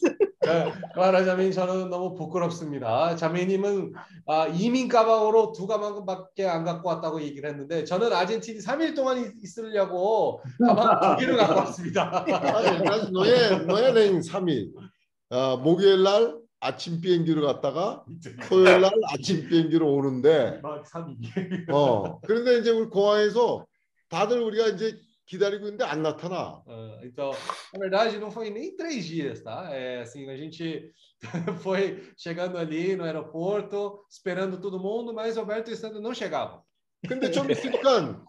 클라라 0.94 1.24
자매님 1.24 1.53
저는 1.53 1.90
너무 1.90 2.14
부끄럽습니다. 2.15 3.15
자매님은 3.15 3.94
아, 4.28 4.48
이민 4.48 4.90
가방으로 4.90 5.53
두 5.53 5.65
가방밖에 5.68 6.45
안 6.45 6.65
갖고 6.65 6.90
왔다고 6.90 7.22
얘기를 7.22 7.49
했는데 7.49 7.86
저는 7.86 8.11
아르헨티나 8.11 8.60
3일 8.60 8.95
동안 8.95 9.20
있- 9.20 9.32
있으려고 9.41 10.41
가방 10.60 10.99
두 10.99 11.22
개를 11.22 11.38
갖고 11.38 11.60
왔습니다. 11.60 12.26
아니, 12.28 12.84
난 12.84 13.11
너의 13.14 13.65
너의 13.65 13.94
3일. 14.22 14.72
어, 15.34 15.57
목요일 15.57 16.03
날 16.03 16.38
아침 16.60 17.01
비행기로 17.01 17.41
갔다가 17.41 18.05
토요일 18.47 18.81
날 18.81 18.91
아침 19.11 19.47
비행기로 19.49 19.91
오는데 19.91 20.60
막 20.61 20.84
3일. 20.85 21.72
어 21.73 22.22
그런데 22.22 22.60
이제 22.60 22.69
우리 22.69 22.88
공항에서 22.88 23.65
다들 24.10 24.39
우리가 24.41 24.68
이제 24.68 24.95
기다리고 25.26 25.65
있는데 25.65 25.85
안 25.85 26.03
나타나. 26.03 26.61
Ah, 26.68 26.99
então, 27.03 27.31
na 27.73 27.80
verdade, 27.80 28.19
não 28.19 28.30
foi 28.30 28.51
nem 28.51 28.76
três 28.77 29.05
dias, 29.05 29.41
tá? 29.41 29.69
É 29.72 30.01
assim, 30.01 30.30
a 30.30 30.38
gente 30.38 30.93
foi 31.61 32.11
chegando 32.15 32.55
ali 32.57 32.95
no 32.95 33.03
aeroporto, 33.03 34.05
esperando 34.07 34.61
todo 34.61 34.80
mundo, 34.80 35.14
mas 35.14 35.35
Alberto 35.35 35.72
e 35.72 35.76
Sandro 35.76 35.99
não 35.99 36.14
chegavam. 36.14 36.61
근데 37.07 37.31
좀 37.31 37.49
있으니까 37.49 38.23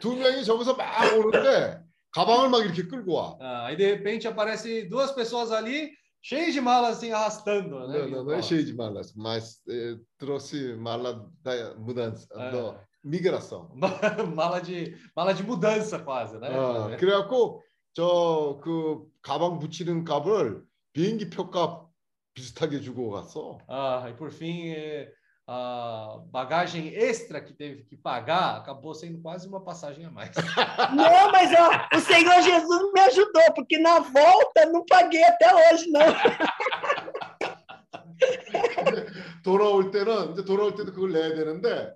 두 0.00 0.14
명이 0.14 0.44
저기서 0.44 0.74
막 0.74 1.16
오는데 1.16 1.80
가방을 2.10 2.50
막 2.50 2.62
이렇게 2.62 2.82
끌고 2.86 3.14
와. 3.14 3.38
Ah, 3.40 3.66
aí, 3.68 3.76
de 3.76 3.86
repente, 3.86 4.28
aparece 4.28 4.86
duas 4.90 5.12
pessoas 5.12 5.50
ali, 5.50 5.90
cheias 6.21 6.53
de 6.53 6.61
malas, 6.61 6.97
assim, 6.97 7.11
arrastando, 7.11 7.87
né? 7.87 7.99
Não, 7.99 8.09
não, 8.09 8.23
não 8.25 8.33
é 8.33 8.41
cheio 8.41 8.65
de 8.65 8.73
malas, 8.73 9.13
mas 9.15 9.61
eh, 9.69 9.95
trouxe 10.17 10.75
mala 10.75 11.29
da 11.41 11.75
mudança, 11.75 12.27
É. 12.33 12.51
da 12.51 12.79
migração. 13.03 13.71
mala 14.35 14.59
de 14.59 14.95
mala 15.15 15.33
de 15.33 15.43
mudança 15.43 15.99
quase, 15.99 16.37
né? 16.39 16.49
어, 16.49 16.97
그래갖고 16.97 17.61
저 17.93 18.59
그 18.61 19.05
가방 19.21 19.57
붙이는 19.59 20.03
값을 20.03 20.63
비행기 20.93 21.29
표값 21.31 21.87
비슷하게 22.35 22.81
주고 22.81 23.09
갔어. 23.09 23.57
Ah, 23.67 24.05
e 24.09 24.13
por 24.15 24.29
fim, 24.31 24.69
eh, 24.69 25.11
a 25.51 26.19
bagagem 26.25 26.93
extra 26.93 27.39
que 27.39 27.53
teve 27.53 27.83
que 27.83 27.95
pagar 27.95 28.57
acabou 28.57 28.93
sendo 28.93 29.21
quase 29.21 29.47
uma 29.47 29.61
passagem 29.63 30.05
a 30.05 30.11
mais. 30.11 30.31
Não, 30.93 31.31
mas 31.31 31.51
ó, 31.53 31.97
o 31.97 32.01
Senhor 32.01 32.41
Jesus 32.41 32.91
me 32.93 32.99
ajudou, 32.99 33.53
porque 33.55 33.77
na 33.77 33.99
volta 33.99 34.65
não 34.65 34.85
paguei 34.85 35.23
até 35.23 35.73
hoje, 35.73 35.89
não. 35.89 36.01
돌아올 39.43 39.91
때는 39.91 40.31
이제 40.31 40.43
돌아올 40.43 40.75
때도 40.75 40.91
그걸 40.91 41.11
내야 41.11 41.35
되는데 41.35 41.93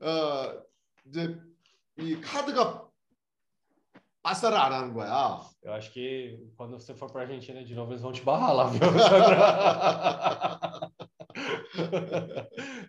어 0.00 0.62
이제 1.06 1.36
이 1.98 2.20
카드가 2.20 2.88
빠싸를 4.22 4.56
안 4.58 4.72
하는 4.72 4.94
거야. 4.94 5.40
Eu 5.62 5.72
acho 5.72 5.92
que 5.92 6.38
quando 6.56 6.78
você 6.78 6.94
for 6.94 7.10
para 7.10 7.22
a 7.22 7.24
Argentina 7.24 7.64
de 7.64 7.74
novo, 7.74 7.92
eles 7.92 8.02
vão 8.02 8.12
te 8.12 8.22
barrar 8.22 8.54
lá, 8.54 8.64
viu? 8.64 8.80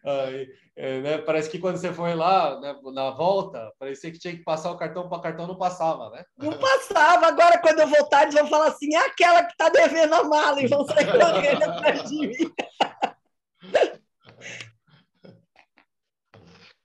Aí, 0.06 0.48
é, 0.76 1.02
né, 1.02 1.18
Parece 1.20 1.50
que 1.50 1.60
quando 1.60 1.78
você 1.78 1.94
foi 1.94 2.16
lá, 2.16 2.60
né, 2.60 2.76
na 2.94 3.12
volta, 3.12 3.72
parecia 3.78 4.12
que 4.12 4.20
tinha 4.20 4.36
que 4.36 4.44
passar 4.44 4.72
o 4.72 4.78
cartão 4.78 5.08
para 5.08 5.22
cartão, 5.22 5.48
não 5.48 5.56
passava, 5.56 6.10
né? 6.10 6.24
Não 6.38 6.54
passava. 6.58 7.28
Agora, 7.28 7.60
quando 7.60 7.80
eu 7.80 7.88
voltar, 7.88 8.24
eles 8.24 8.36
vão 8.36 8.48
falar 8.48 8.68
assim: 8.70 8.96
é 8.96 9.06
aquela 9.06 9.44
que 9.44 9.52
está 9.52 9.70
devendo 9.70 10.14
a 10.14 10.24
mala 10.24 10.62
e 10.62 10.68
vão 10.68 10.86
sair 10.86 11.06
correndo 11.06 11.64
atrás 11.64 12.04
de 12.10 12.28
mim. 12.28 12.54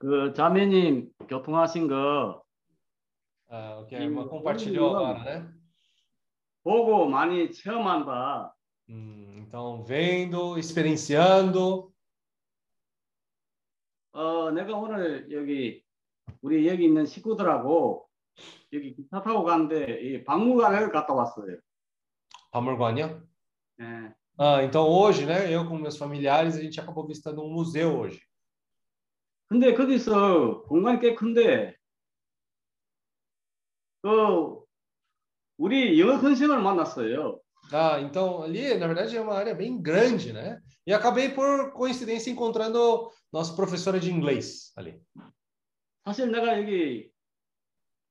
그 0.05 0.35
자매님 0.35 1.09
교통하신 1.31 1.89
거 1.89 2.45
Ah, 3.52 3.80
o 3.80 3.86
que 3.88 3.96
a 3.96 4.02
irmã 4.02 4.28
compartilhou 4.28 4.96
agora, 4.96 5.24
né? 5.24 5.54
보고 6.64 7.08
많이 7.08 7.52
체험한다. 7.52 8.54
음, 8.90 9.38
então 9.40 9.84
vendo, 9.84 10.56
experienciando. 10.58 11.92
어, 14.12 14.52
내가 14.52 14.76
오늘 14.78 15.32
여기 15.32 15.84
우리 16.42 16.68
여기 16.68 16.86
있는 16.86 17.08
식구들하고 17.08 18.08
여기 18.74 18.94
기차 18.94 19.22
타고 19.24 19.44
가는데 19.44 20.00
이 20.02 20.24
박물관을 20.24 20.92
갔다 20.92 21.14
왔어요. 21.14 21.58
박물관이요? 22.52 23.24
예. 23.82 24.14
Ah, 24.38 24.64
então 24.64 24.88
hoje, 24.88 25.26
né, 25.26 25.52
eu 25.52 25.68
com 25.68 25.78
meus 25.78 25.98
familiares, 25.98 26.56
a 26.56 26.62
gente 26.62 26.80
acabou 26.80 27.06
visitando 27.06 27.42
um 27.42 27.52
museu 27.52 27.98
hoje. 28.00 28.22
근데 29.48 29.74
거기서 29.74 30.64
공간이 30.68 31.00
꽤 31.00 31.16
큰데 31.16 31.79
그 34.02 34.60
우리 35.58 36.00
영어 36.00 36.20
선생을 36.20 36.62
만났어요. 36.62 37.40
Ah, 37.72 38.02
então 38.02 38.42
ali, 38.42 38.74
na 38.78 38.88
verdade, 38.88 39.16
é 39.16 39.22
uma 39.22 39.36
área 39.36 39.54
bem 39.54 39.80
grande, 39.82 40.34
né? 40.34 40.60
E 40.88 40.94
acabei 40.94 41.30
por 41.30 41.72
coincidência 41.74 42.32
encontrando 42.32 43.12
nossa 43.32 43.56
professora 43.56 44.00
de 44.00 44.12
inglês 44.12 44.72
ali. 44.76 45.00
사실 46.06 46.32
내가 46.32 46.58
여기 46.58 47.12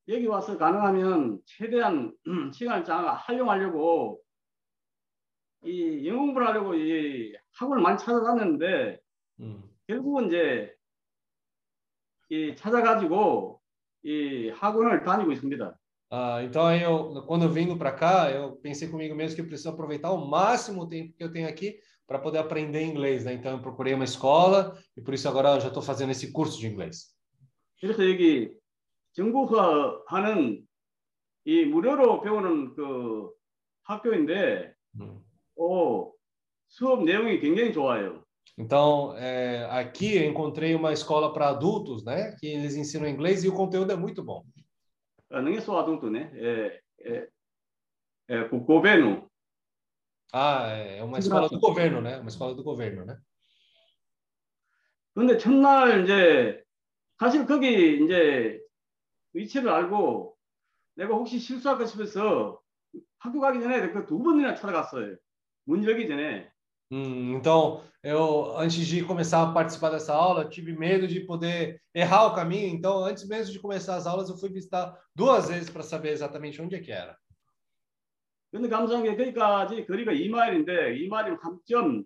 여기 0.08 0.26
와서 0.26 0.56
가능하면 0.56 1.40
최대한 1.44 2.14
시간을 2.52 2.84
잘 2.84 3.04
활용하려고 3.04 4.20
이 5.64 6.06
영어 6.06 6.20
공부를 6.20 6.46
하려고 6.46 6.74
이 6.74 7.34
학원을 7.54 7.82
많이 7.82 7.98
찾아다녔는데 7.98 9.00
Hum. 9.40 9.62
결국은 9.86 10.26
이제 10.26 10.74
이 12.28 12.54
찾아가지고 12.56 13.60
이 14.02 14.50
학원을 14.50 15.04
다니고 15.04 15.32
있습니다. 15.32 15.77
Ah, 16.11 16.43
então 16.43 16.65
aí 16.65 16.81
eu, 16.83 17.23
quando 17.25 17.43
eu 17.43 17.49
vindo 17.49 17.77
para 17.77 17.91
cá, 17.91 18.29
eu 18.29 18.55
pensei 18.57 18.87
comigo 18.87 19.15
mesmo 19.15 19.35
que 19.35 19.41
eu 19.41 19.47
preciso 19.47 19.69
aproveitar 19.69 20.11
o 20.11 20.27
máximo 20.27 20.83
o 20.83 20.87
tempo 20.87 21.13
que 21.17 21.23
eu 21.23 21.31
tenho 21.31 21.47
aqui 21.47 21.79
para 22.05 22.19
poder 22.19 22.37
aprender 22.37 22.83
inglês, 22.83 23.25
né? 23.25 23.33
Então 23.33 23.51
eu 23.53 23.61
procurei 23.61 23.93
uma 23.93 24.03
escola 24.03 24.77
e 24.95 25.01
por 25.01 25.13
isso 25.13 25.27
agora 25.27 25.55
eu 25.55 25.61
já 25.61 25.69
estou 25.69 25.81
fazendo 25.81 26.11
esse 26.11 26.31
curso 26.31 26.59
de 26.59 26.67
inglês. 26.67 27.13
그래서 27.79 28.07
여기 28.07 28.53
정부가 29.13 30.03
하는 30.07 30.65
이 31.45 31.65
무료로 31.65 32.21
배우는 32.21 32.75
그 32.75 33.29
학교인데 33.83 34.73
Hum. 34.95 35.23
어, 35.57 36.11
수업 36.67 37.03
내용이 37.03 37.39
굉장히 37.39 37.73
좋아요. 37.73 38.23
Então, 38.57 39.15
é, 39.17 39.65
aqui 39.71 40.15
eu 40.15 40.29
encontrei 40.29 40.75
uma 40.75 40.93
escola 40.93 41.33
para 41.33 41.49
adultos, 41.49 42.03
né? 42.03 42.35
Que 42.39 42.47
eles 42.47 42.75
ensinam 42.75 43.07
inglês 43.07 43.43
e 43.43 43.49
o 43.49 43.53
conteúdo 43.53 43.91
é 43.91 43.95
muito 43.95 44.23
bom. 44.23 44.43
어, 45.30 45.40
능해소 45.40 45.78
아동도네. 45.78 46.30
예, 46.36 46.80
예, 47.06 47.26
예, 48.30 48.48
그 48.48 48.60
고베누. 48.64 49.28
Ah, 50.30 50.66
é 50.68 51.02
uma 51.02 51.18
escola 51.18 51.48
do 51.48 51.58
governo, 51.58 52.02
né? 52.02 52.18
Uma 52.18 52.28
escola 52.28 52.54
do 52.54 52.62
governo, 52.62 53.02
né? 53.06 53.16
근데 55.14 55.38
첫날 55.38 56.04
이제 56.04 56.62
사실 57.18 57.46
거기 57.46 58.04
이제 58.04 58.60
위치를 59.32 59.70
알고 59.70 60.36
내가 60.96 61.14
혹시 61.14 61.38
실수할까 61.38 61.86
싶어서 61.86 62.60
학교 63.18 63.40
가기 63.40 63.60
전에 63.62 63.90
그 63.90 64.04
두 64.06 64.22
번이나 64.22 64.54
찾아갔어요. 64.54 65.16
문 65.64 65.82
열기 65.84 66.06
전에. 66.08 66.50
Hum, 66.91 67.35
então, 67.35 67.83
eu 68.03 68.55
antes 68.57 68.85
de 68.85 69.03
começar 69.03 69.41
a 69.41 69.51
participar 69.51 69.89
dessa 69.89 70.13
aula, 70.13 70.47
tive 70.47 70.73
medo 70.73 71.07
de 71.07 71.21
poder 71.21 71.81
errar 71.93 72.27
o 72.27 72.35
caminho. 72.35 72.67
Então, 72.67 73.03
antes 73.03 73.27
mesmo 73.27 73.51
de 73.51 73.59
começar 73.59 73.95
as 73.95 74.05
aulas, 74.05 74.29
eu 74.29 74.37
fui 74.37 74.49
visitar 74.49 74.95
duas 75.15 75.49
vezes 75.49 75.69
para 75.69 75.81
saber 75.81 76.09
exatamente 76.09 76.61
onde 76.61 76.75
é 76.75 76.79
que 76.79 76.91
era. 76.91 77.17
근데 78.53 78.69
감사한 78.69 79.03
게 79.03 79.15
거기까지 79.15 79.83
거리가 79.87 80.11
2마일인데 80.11 80.93
2마일이면 80.93 81.39
3점 81.39 82.03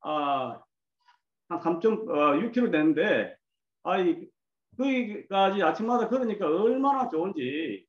아, 0.00 0.62
한 1.50 1.60
3.6km 1.60 2.72
되는데 2.72 3.36
아이 3.82 4.26
거기까지 4.78 5.62
아침마다 5.62 6.08
걸으니까 6.08 6.46
얼마나 6.46 7.08
좋은지 7.10 7.86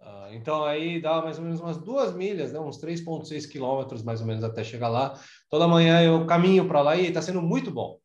Ah, 0.00 0.28
então, 0.32 0.64
aí 0.64 1.00
dá 1.00 1.22
mais 1.22 1.38
ou 1.38 1.44
menos 1.44 1.60
umas 1.60 1.78
duas 1.78 2.14
milhas, 2.14 2.52
né? 2.52 2.58
uns 2.60 2.78
3,6 2.78 3.46
quilômetros 3.46 4.02
mais 4.02 4.20
ou 4.20 4.26
menos 4.26 4.44
até 4.44 4.62
chegar 4.62 4.88
lá. 4.88 5.18
Toda 5.48 5.66
manhã 5.66 6.02
eu 6.02 6.26
caminho 6.26 6.68
para 6.68 6.82
lá 6.82 6.96
e 6.96 7.06
está 7.06 7.22
sendo 7.22 7.40
muito 7.40 7.70
bom. 7.70 7.98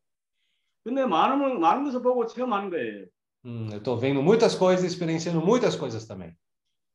근데 0.82 1.04
많은 1.04 1.60
많은 1.60 1.84
것을 1.84 2.00
보고 2.00 2.26
체험하는 2.26 2.70
거예요. 2.70 3.06
Hum, 3.44 3.68
eu 3.70 3.78
estou 3.78 3.96
vendo 3.98 4.22
muitas 4.22 4.54
coisas, 4.54 4.84
experienciando 4.84 5.40
muitas 5.40 5.76
coisas 5.76 6.06
também. 6.06 6.34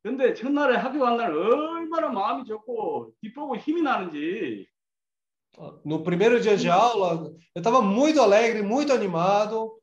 근데 0.04 0.34
첫날에 0.34 0.76
학교 0.76 1.00
간 1.00 1.18
날 1.18 1.32
얼마나 1.32 2.10
마음이 2.10 2.46
좋고 2.46 3.14
기쁘고 3.22 3.58
힘이 3.58 3.82
나는지 3.82 4.68
No 5.86 6.04
primeiro 6.04 6.40
dia 6.42 6.58
de 6.58 6.70
aula, 6.70 7.32
eu 7.56 7.60
estava 7.60 7.82
muito 7.82 8.22
alegre, 8.22 8.62
muito 8.62 8.92
animado. 8.92 9.79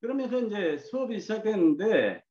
그러면서 0.00 0.40
이제 0.40 0.78
수업이 0.78 1.20
시작됐는데 1.20 2.22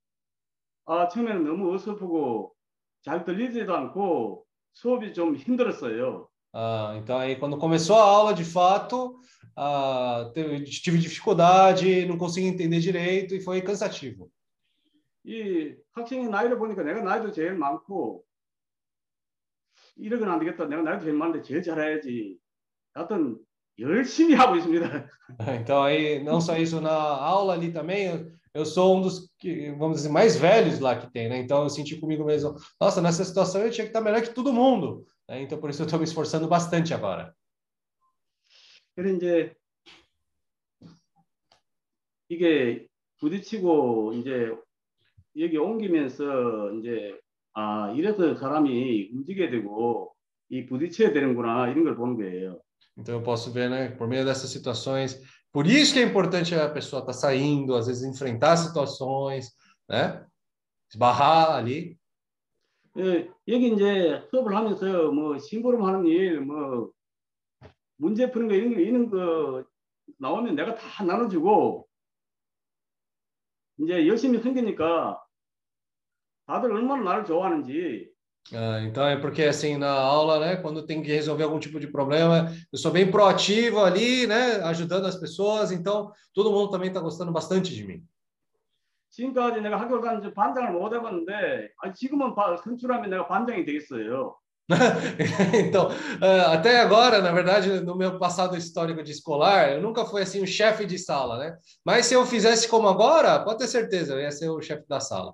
아 0.86 1.08
처음에는 1.08 1.44
너무 1.44 1.74
어설프고 1.76 2.56
잘 3.02 3.24
들리지도 3.24 3.74
않고 3.76 4.46
수업이 4.74 5.14
좀 5.14 5.36
힘들었어요. 5.36 6.28
Ah, 6.52 6.98
então, 6.98 7.16
aí, 7.20 7.36
quando 7.38 7.60
começou 7.60 7.96
a 7.96 8.02
aula, 8.02 8.34
de 8.34 8.44
fato, 8.44 9.20
ah, 9.56 10.32
teve- 10.34 10.64
tive 10.64 10.98
dificuldade, 10.98 12.08
não 12.08 12.18
consegui 12.18 12.48
entender 12.48 12.80
direito 12.80 13.36
e 13.36 13.40
foi 13.40 13.62
cansativo. 13.62 14.32
이 15.24 15.76
학생의 15.92 16.30
나이를 16.30 16.58
보니까 16.58 16.82
내가 16.82 17.02
나이도 17.04 17.32
제일 17.34 17.54
많고 17.54 18.26
이러고는 19.98 20.34
안 20.34 20.40
되겠다. 20.40 20.66
내가 20.66 20.82
나이도 20.82 21.04
제일 21.04 21.14
많은데 21.16 21.44
제일 21.44 21.62
잘해야지. 21.62 22.40
하여튼 22.96 23.38
열심히 23.79 24.35
하고 24.35 24.57
있습니다. 24.57 25.09
Então, 25.61 25.83
aí, 25.83 26.23
não 26.23 26.41
só 26.41 26.57
isso, 26.57 26.81
na 26.81 26.93
aula 26.93 27.55
ali 27.55 27.73
também, 27.73 28.07
eu, 28.07 28.31
eu 28.55 28.65
sou 28.65 28.97
um 28.97 29.01
dos, 29.01 29.31
que, 29.39 29.73
vamos 29.73 29.97
dizer, 29.97 30.11
mais 30.11 30.37
velhos 30.37 30.79
lá 30.79 30.97
que 30.97 31.11
tem, 31.13 31.29
né? 31.29 31.39
Então, 31.39 31.63
eu 31.63 31.71
senti 31.71 31.97
comigo 31.99 32.25
mesmo, 32.25 32.55
nossa, 32.81 33.01
nessa 33.01 33.25
situação 33.25 33.63
eu 33.63 33.71
tinha 33.71 33.85
que 33.85 33.91
estar 33.91 34.01
melhor 34.01 34.23
que 34.23 34.35
todo 34.35 34.53
mundo. 34.53 35.07
né? 35.29 35.43
Então, 35.43 35.59
por 35.59 35.71
isso 35.71 35.83
eu 35.83 35.87
estou 35.87 35.99
me 35.99 36.05
esforçando 36.05 36.47
bastante 36.49 36.95
agora. 36.95 37.35
그래 38.97 39.13
이제 39.13 39.55
이게 42.29 42.87
부딪히고 43.19 44.13
이제 44.15 44.55
여기 45.37 45.57
옮기면서 45.59 46.73
이제 46.75 47.19
아 47.55 47.93
이래서 47.97 48.37
사람이 48.37 49.11
움직여야 49.13 49.51
되고 49.51 50.15
이 50.49 50.67
부딪혀야 50.67 51.13
되는구나 51.13 51.71
이런 51.71 51.85
걸 51.85 51.97
보는 51.97 52.17
거예요. 52.17 52.61
Então, 53.00 53.16
eu 53.16 53.24
posso 53.24 53.52
ver, 53.52 53.70
né, 53.70 53.90
por 53.90 54.08
meio 54.08 54.26
dessas 54.26 54.50
situações, 54.50 55.22
por 55.52 55.66
isso 55.66 55.94
que 55.94 56.00
é 56.00 56.04
importante 56.04 56.54
a 56.54 56.70
pessoa 56.70 57.00
estar 57.00 57.14
saindo, 57.14 57.76
às 57.76 57.88
vezes 57.88 58.04
enfrentar 58.04 58.58
situações, 58.58 59.56
né? 59.88 60.26
Esbarrar 60.92 61.56
ali. 61.56 61.98
예, 62.98 63.32
여기 63.48 63.74
이제 63.74 64.28
수업을 64.30 64.54
하면서 64.54 65.12
뭐 65.12 65.38
심부름하는 65.38 66.06
일, 66.06 66.42
뭐 66.42 66.92
문제 67.98 68.30
푸는 68.30 68.48
거 68.48 68.56
이런 68.56 68.74
거 68.74 68.80
이런 68.80 69.10
거 69.10 69.64
나오면 70.18 70.56
내가 70.56 70.76
다 70.76 71.04
나눠주고 71.04 71.88
이제 73.78 74.08
열심히 74.08 74.42
생기니까 74.42 75.24
다들 76.48 76.72
얼마나 76.72 77.04
나를 77.04 77.26
좋아하는지 77.26 78.12
Ah, 78.53 78.81
então 78.83 79.07
é 79.07 79.17
porque 79.17 79.43
assim 79.45 79.77
na 79.79 79.91
aula, 79.91 80.39
né, 80.39 80.57
quando 80.57 80.85
tem 80.85 81.03
que 81.03 81.09
resolver 81.11 81.45
algum 81.45 81.59
tipo 81.59 81.81
de 81.81 81.87
problema, 81.89 82.53
eu 82.71 82.79
sou 82.79 82.93
bem 82.93 83.11
proativo 83.11 83.83
ali, 83.83 84.27
né, 84.27 84.57
ajudando 84.65 85.07
as 85.07 85.17
pessoas. 85.17 85.73
Então 85.73 86.13
todo 86.35 86.53
mundo 86.53 86.71
também 86.71 86.89
está 86.89 87.01
gostando 87.01 87.33
bastante 87.33 87.75
de 87.75 87.85
mim. 87.85 88.03
지금까지 89.15 89.61
내가 89.61 89.79
학교를 89.81 90.03
다니면서 90.03 90.35
반장을 90.35 90.73
못 90.73 90.93
해봤는데 90.93 91.69
아, 91.83 91.93
지금은 91.93 92.35
바- 92.35 92.57
선출하면 92.57 93.11
내가 93.11 93.29
반장이 93.29 93.65
되겠어요. 93.65 94.37
então 95.55 95.89
ah, 96.21 96.53
até 96.55 96.81
agora, 96.81 97.21
na 97.23 97.31
verdade, 97.31 97.81
no 97.81 97.95
meu 97.97 98.19
passado 98.19 98.57
histórico 98.57 99.03
de 99.05 99.13
escolar, 99.13 99.73
eu 99.73 99.81
nunca 99.81 100.05
fui 100.05 100.21
assim 100.23 100.43
o 100.43 100.47
chefe 100.47 100.85
de 100.85 100.99
sala, 100.99 101.39
né? 101.39 101.57
Mas 101.85 102.07
se 102.07 102.15
eu 102.15 102.27
fizesse 102.27 102.67
como 102.69 102.89
agora, 102.89 103.39
pode 103.45 103.59
ter 103.59 103.69
certeza, 103.69 104.15
eu 104.15 104.21
ia 104.21 104.31
ser 104.33 104.49
o 104.51 104.61
chefe 104.61 104.85
da 104.89 104.99
sala. 105.01 105.33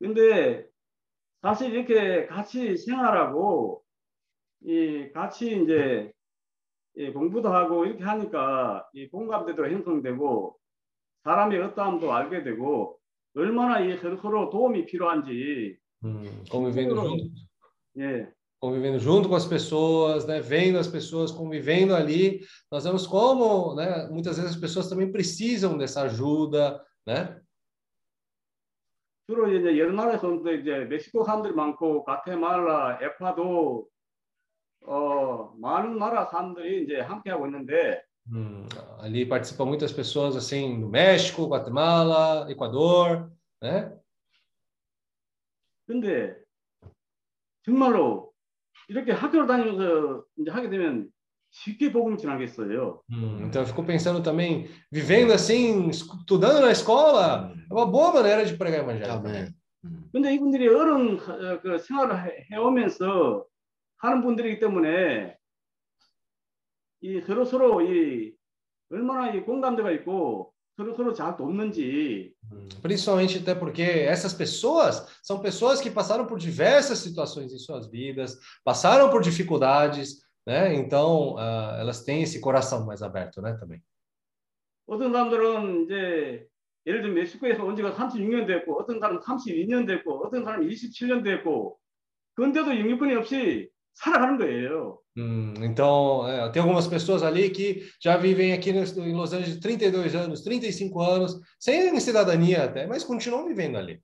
근데 0.00 0.66
사실 1.45 1.75
이렇게 1.75 2.25
같이 2.25 2.75
생활하고 2.75 3.83
이 4.61 5.11
같이 5.13 5.61
이제 5.61 6.11
이 6.95 7.11
공부도 7.11 7.53
하고 7.53 7.85
이렇게 7.85 8.03
하니까 8.03 8.89
이 8.93 9.07
공감대도 9.09 9.69
형성되고 9.69 10.57
사람의 11.23 11.61
어떠함도 11.61 12.11
알게 12.11 12.43
되고 12.43 12.97
얼마나 13.35 13.79
이 13.79 13.95
서로 13.97 14.17
서로 14.17 14.49
도움이 14.49 14.87
필요한지 14.87 15.77
Hum, 16.03 16.43
convivendo 16.49 16.95
junto. 16.95 17.29
예, 17.99 18.27
convivendo 18.59 18.97
junto 18.97 19.29
com 19.29 19.35
as 19.35 19.45
pessoas, 19.45 20.25
né, 20.25 20.41
vendo 20.41 20.79
as 20.79 20.87
pessoas 20.87 21.31
convivendo 21.31 21.93
ali, 21.93 22.41
nós 22.71 22.85
vemos 22.85 23.05
como, 23.05 23.75
né, 23.75 24.07
muitas 24.09 24.37
vezes 24.37 24.55
as 24.55 24.59
pessoas 24.59 24.89
também 24.89 25.11
precisam 25.11 25.77
dessa 25.77 26.01
ajuda, 26.01 26.81
né? 27.05 27.39
주로 29.27 29.51
이제 29.51 29.77
여러 29.77 29.91
나라에서 29.91 30.33
이제 30.59 30.85
멕시코 30.85 31.23
사람들이 31.23 31.53
많고 31.53 32.03
가테말라, 32.03 32.99
에콰도 33.01 33.87
어, 34.87 35.53
많은 35.57 35.97
나라 35.97 36.25
사람들이 36.25 36.83
이제 36.83 36.99
함께 36.99 37.31
하고 37.31 37.45
있는데 37.47 38.03
Hum, 38.27 38.67
ali 39.01 39.27
participam 39.27 39.67
muitas 39.67 39.93
pessoas 39.93 40.35
assim 40.35 40.79
do 40.79 40.89
México, 40.89 41.47
Guatemala, 41.47 42.47
Equador, 42.49 43.29
né? 43.61 43.95
근데 45.85 46.35
정말로 47.63 48.33
이렇게 48.87 49.11
학교를 49.11 49.45
다니면서 49.45 50.25
이제 50.37 50.49
하게 50.49 50.69
되면 50.69 51.07
쉽게 51.54 51.90
복음 51.92 52.16
전하겠어요. 52.16 53.02
Hum, 53.10 53.44
então 53.46 53.62
eu 53.62 53.66
fico 53.66 53.82
pensando 53.84 54.22
também, 54.22 54.68
vivendo 54.90 55.32
assim, 55.32 55.88
estudando 55.90 56.60
na 56.60 56.70
escola, 56.70 57.52
é 57.68 57.74
uma 57.74 57.86
boa 57.86 58.12
maneira 58.12 58.44
de 58.46 58.56
pregar 58.56 58.80
o 58.80 58.84
evangelho. 58.90 59.06
também. 59.12 59.32
아멘. 59.32 59.54
음. 59.84 60.08
근데 60.12 60.34
이분들이 60.34 60.68
어른 60.68 61.18
어, 61.18 61.60
그 61.60 61.78
생활을 61.78 62.24
해- 62.24 62.46
해오면서 62.52 63.44
하는 63.98 64.22
분들이기 64.22 64.60
때문에 64.60 65.36
이 67.02 67.20
서로 67.22 67.44
서로 67.44 67.80
이 67.82 68.34
얼마나 68.90 69.32
이 69.34 69.40
공감대가 69.42 69.90
있고 69.92 70.52
서로 70.76 70.94
서로 70.94 71.12
잘 71.14 71.36
돕는지 71.36 72.32
Hum, 72.52 72.68
Principalmente 72.82 73.38
até 73.38 73.54
porque 73.54 73.82
essas 73.82 74.34
pessoas 74.34 75.06
são 75.22 75.38
pessoas 75.40 75.80
que 75.80 75.88
passaram 75.90 76.26
por 76.26 76.36
diversas 76.38 76.98
situações 76.98 77.52
em 77.52 77.58
suas 77.58 77.88
vidas, 77.88 78.36
passaram 78.64 79.08
por 79.10 79.22
dificuldades, 79.22 80.22
né? 80.46 80.74
Então, 80.74 81.36
ah, 81.38 81.76
elas 81.80 82.02
têm 82.04 82.22
esse 82.22 82.40
coração 82.40 82.84
mais 82.86 83.02
aberto, 83.02 83.40
né, 83.42 83.56
também. 83.58 83.80
어떤 84.86 85.12
사람들은 85.12 85.84
이제 85.84 86.46
예를 86.86 87.02
들면 87.02 87.14
멕시코에서 87.14 87.62
온 87.64 87.76
지가 87.76 87.92
36년 87.94 88.46
됐고 88.46 88.80
어떤 88.80 88.98
사람은 88.98 89.20
32년 89.20 89.86
됐고 89.86 90.26
어떤 90.26 90.42
사람은 90.44 90.66
27년 90.68 91.22
됐고 91.22 91.78
그런데도 92.34 92.76
영유권이 92.78 93.14
없이 93.14 93.68
살아가는 93.94 94.38
거예요. 94.38 94.98
Hum, 95.16 95.54
então, 95.62 96.26
é, 96.26 96.50
tem 96.50 96.62
algumas 96.62 96.86
pessoas 96.88 97.22
ali 97.22 97.50
que 97.50 97.82
já 98.00 98.16
vivem 98.16 98.52
aqui 98.52 98.72
no- 98.72 98.84
em 99.04 99.12
Los 99.14 99.32
Angeles 99.34 99.58
32 99.60 100.14
anos, 100.14 100.42
35 100.42 101.00
anos, 101.02 101.40
sem 101.58 101.98
cidadania 102.00 102.64
até, 102.64 102.86
mas 102.86 103.04
continuam 103.04 103.46
vivendo 103.46 103.76
ali. 103.76 104.00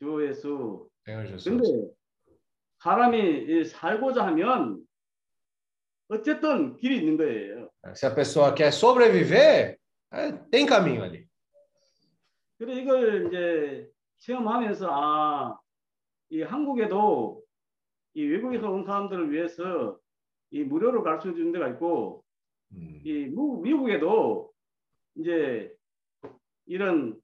주 0.00 0.20
예수. 0.26 0.88
Senhor 1.06 1.26
Jesus. 1.26 1.44
근데 1.44 1.64
사람이 2.80 3.46
이 3.48 3.64
살고자 3.64 4.26
하면 4.26 4.82
어쨌든 6.09 6.77
길이 6.77 6.97
있는 6.97 7.17
거예요. 7.17 7.69
Se 7.93 8.07
a 8.07 8.13
pessoa 8.15 8.53
quer 8.55 8.71
sobreviver, 8.71 9.77
é, 10.11 10.31
tem 10.51 10.65
caminho 10.67 11.03
ali. 11.03 11.27
그래 12.57 12.81
이걸 12.81 13.27
이제 13.27 13.89
체험하면서 14.19 14.87
아, 14.89 15.59
이 16.29 16.41
한국에도 16.41 17.43
이 18.13 18.23
외국에서 18.25 18.71
온 18.71 18.83
사람들을 18.85 19.31
위해서 19.31 19.99
이 20.49 20.63
무료로 20.63 21.03
가르쳐 21.03 21.33
주는 21.33 21.51
데가 21.51 21.67
있고 21.69 22.23
음. 22.71 23.01
이 23.03 23.25
무- 23.27 23.61
미국에도 23.61 24.51
이제 25.15 25.71
이런 26.65 27.19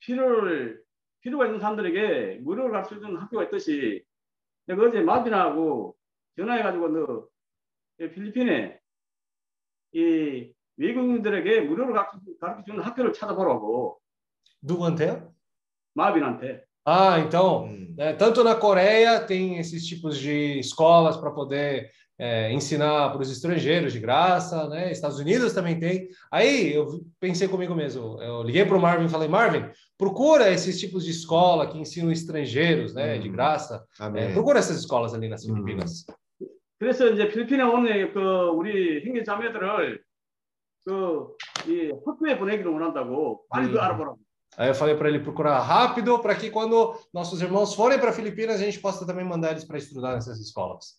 필요를 0.00 0.82
필요가 1.20 1.46
있는 1.46 1.60
사람들에게 1.60 2.40
무료로 2.42 2.70
가르쳐 2.72 2.94
주는 2.98 3.16
학교가 3.16 3.44
있듯이 3.44 4.04
내가 4.66 4.84
어제 4.84 5.00
마빈하고 5.00 5.96
전화해가지고 6.36 6.88
너 6.88 7.28
필리핀에 7.97 8.79
이 9.93 10.51
외국인들에게 10.77 11.61
무료로 11.61 11.93
가르쳐 11.93 12.63
주는 12.65 12.81
학교를 12.83 13.13
찾아보라고 13.13 13.99
Nubantel? 14.63 15.29
마빈한테 15.95 16.63
Ah, 16.85 17.19
então, 17.19 17.63
음. 17.65 17.93
né, 17.95 18.11
tanto 18.17 18.43
na 18.43 18.55
Coreia 18.55 19.21
tem 19.25 19.57
esses 19.57 19.85
tipos 19.85 20.17
de 20.17 20.59
escolas 20.59 21.15
para 21.15 21.31
poder 21.31 21.89
é, 22.19 22.51
ensinar 22.51 23.09
para 23.11 23.21
os 23.21 23.31
estrangeiros 23.31 23.93
de 23.93 23.99
graça, 24.01 24.67
né? 24.67 24.91
Estados 24.91 25.17
Unidos 25.17 25.53
também 25.53 25.79
tem. 25.79 26.09
Aí 26.29 26.73
eu 26.73 26.89
vi- 26.89 27.01
pensei 27.21 27.47
comigo 27.47 27.73
mesmo, 27.73 28.21
eu 28.21 28.43
liguei 28.43 28.65
para 28.65 28.75
o 28.77 28.81
Marvin 28.81 29.05
e 29.05 29.09
falei, 29.09 29.27
Marvin, 29.29 29.65
procura 29.97 30.51
esses 30.51 30.77
tipos 30.79 31.05
de 31.05 31.11
escola 31.11 31.67
que 31.71 31.77
ensinam 31.77 32.11
estrangeiros, 32.11 32.93
né, 32.93 33.17
de 33.17 33.29
Hum. 33.29 33.31
graça. 33.31 33.85
É, 33.99 34.03
아멘. 34.03 34.33
procura 34.33 34.59
essas 34.59 34.77
escolas 34.77 35.13
ali 35.13 35.29
nas 35.29 35.45
Hum. 35.47 35.63
그래서 36.78 37.08
이제 37.08 37.28
필리핀에 37.28 37.62
오는 37.62 38.12
그 38.12 38.20
우리 38.54 39.04
형제 39.04 39.24
자매들을 39.24 40.02
그이 40.84 41.92
학교에 42.06 42.38
보내기를 42.38 42.70
원한다고 42.70 43.44
빨리 43.48 43.70
그 43.70 43.78
음. 43.78 43.80
알아보라고. 43.80 44.18
Aí 44.56 44.66
eu 44.68 44.74
falei 44.74 44.96
para 44.96 45.08
ele 45.08 45.20
procurar 45.20 45.60
rápido, 45.60 46.20
para 46.20 46.34
que 46.34 46.50
quando 46.50 46.94
nossos 47.12 47.40
irmãos 47.42 47.74
forem 47.74 48.00
para 48.00 48.12
Filipinas, 48.12 48.56
a 48.60 48.64
gente 48.64 48.80
possa 48.80 49.06
também 49.06 49.24
mandar 49.24 49.52
eles 49.52 49.64
para 49.64 49.78
estudar 49.78 50.14
nessas 50.14 50.40
escolas. 50.40 50.98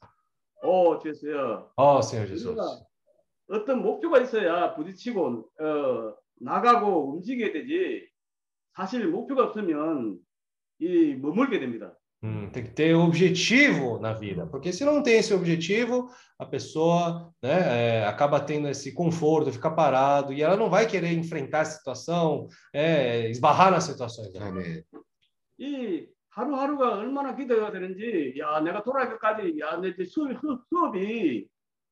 오, 0.63 0.97
됐어요. 0.99 1.69
Oh, 1.75 2.01
Senhor 2.01 2.27
Jesus. 2.27 2.55
어떤 3.49 3.81
목표가 3.81 4.21
있어야 4.21 4.75
부딪히고 4.75 5.49
어, 5.59 6.15
나가고 6.39 7.15
움직여야 7.15 7.51
되지. 7.51 8.07
사실 8.75 9.07
목표가 9.07 9.45
없으면 9.45 10.19
이 10.79 11.15
머물게 11.15 11.59
됩니다. 11.59 11.97
Hum, 12.21 12.49
tem 12.51 12.63
que 12.65 12.71
ter 12.71 12.93
objetivo 12.95 13.97
na 13.99 14.11
vida, 14.13 14.45
porque 14.45 14.73
se 14.73 14.83
não 14.83 15.01
tem 15.01 15.19
esse 15.19 15.33
objetivo, 15.33 16.09
a 16.37 16.45
pessoa 16.45 17.33
né, 17.41 18.01
é, 18.01 18.05
acaba 18.05 18.41
tendo 18.41 18.67
esse 18.67 18.93
conforto, 18.93 19.53
fica 19.53 19.71
parado, 19.71 20.33
e 20.33 20.41
ela 20.41 20.57
não 20.57 20.69
vai 20.69 20.85
querer 20.85 21.13
enfrentar 21.13 21.61
a 21.61 21.65
situação, 21.65 22.47
é, 22.73 23.29
esbarrar 23.29 23.71
nas 23.71 23.85
situações. 23.85 24.33
né? 24.33 24.39
아멘. 24.41 24.83
이 25.59 26.07
하루하루가 26.31 26.97
얼마나 26.97 27.35
기대가 27.35 27.71
되는지, 27.71 28.35
야, 28.37 28.59
내가 28.59 28.83
돌아갈 28.83 29.13
때까지, 29.13 29.57
야, 29.59 29.77
내 29.77 29.93
수업, 30.05 30.31
수- 30.39 30.63
수업이 30.69 31.47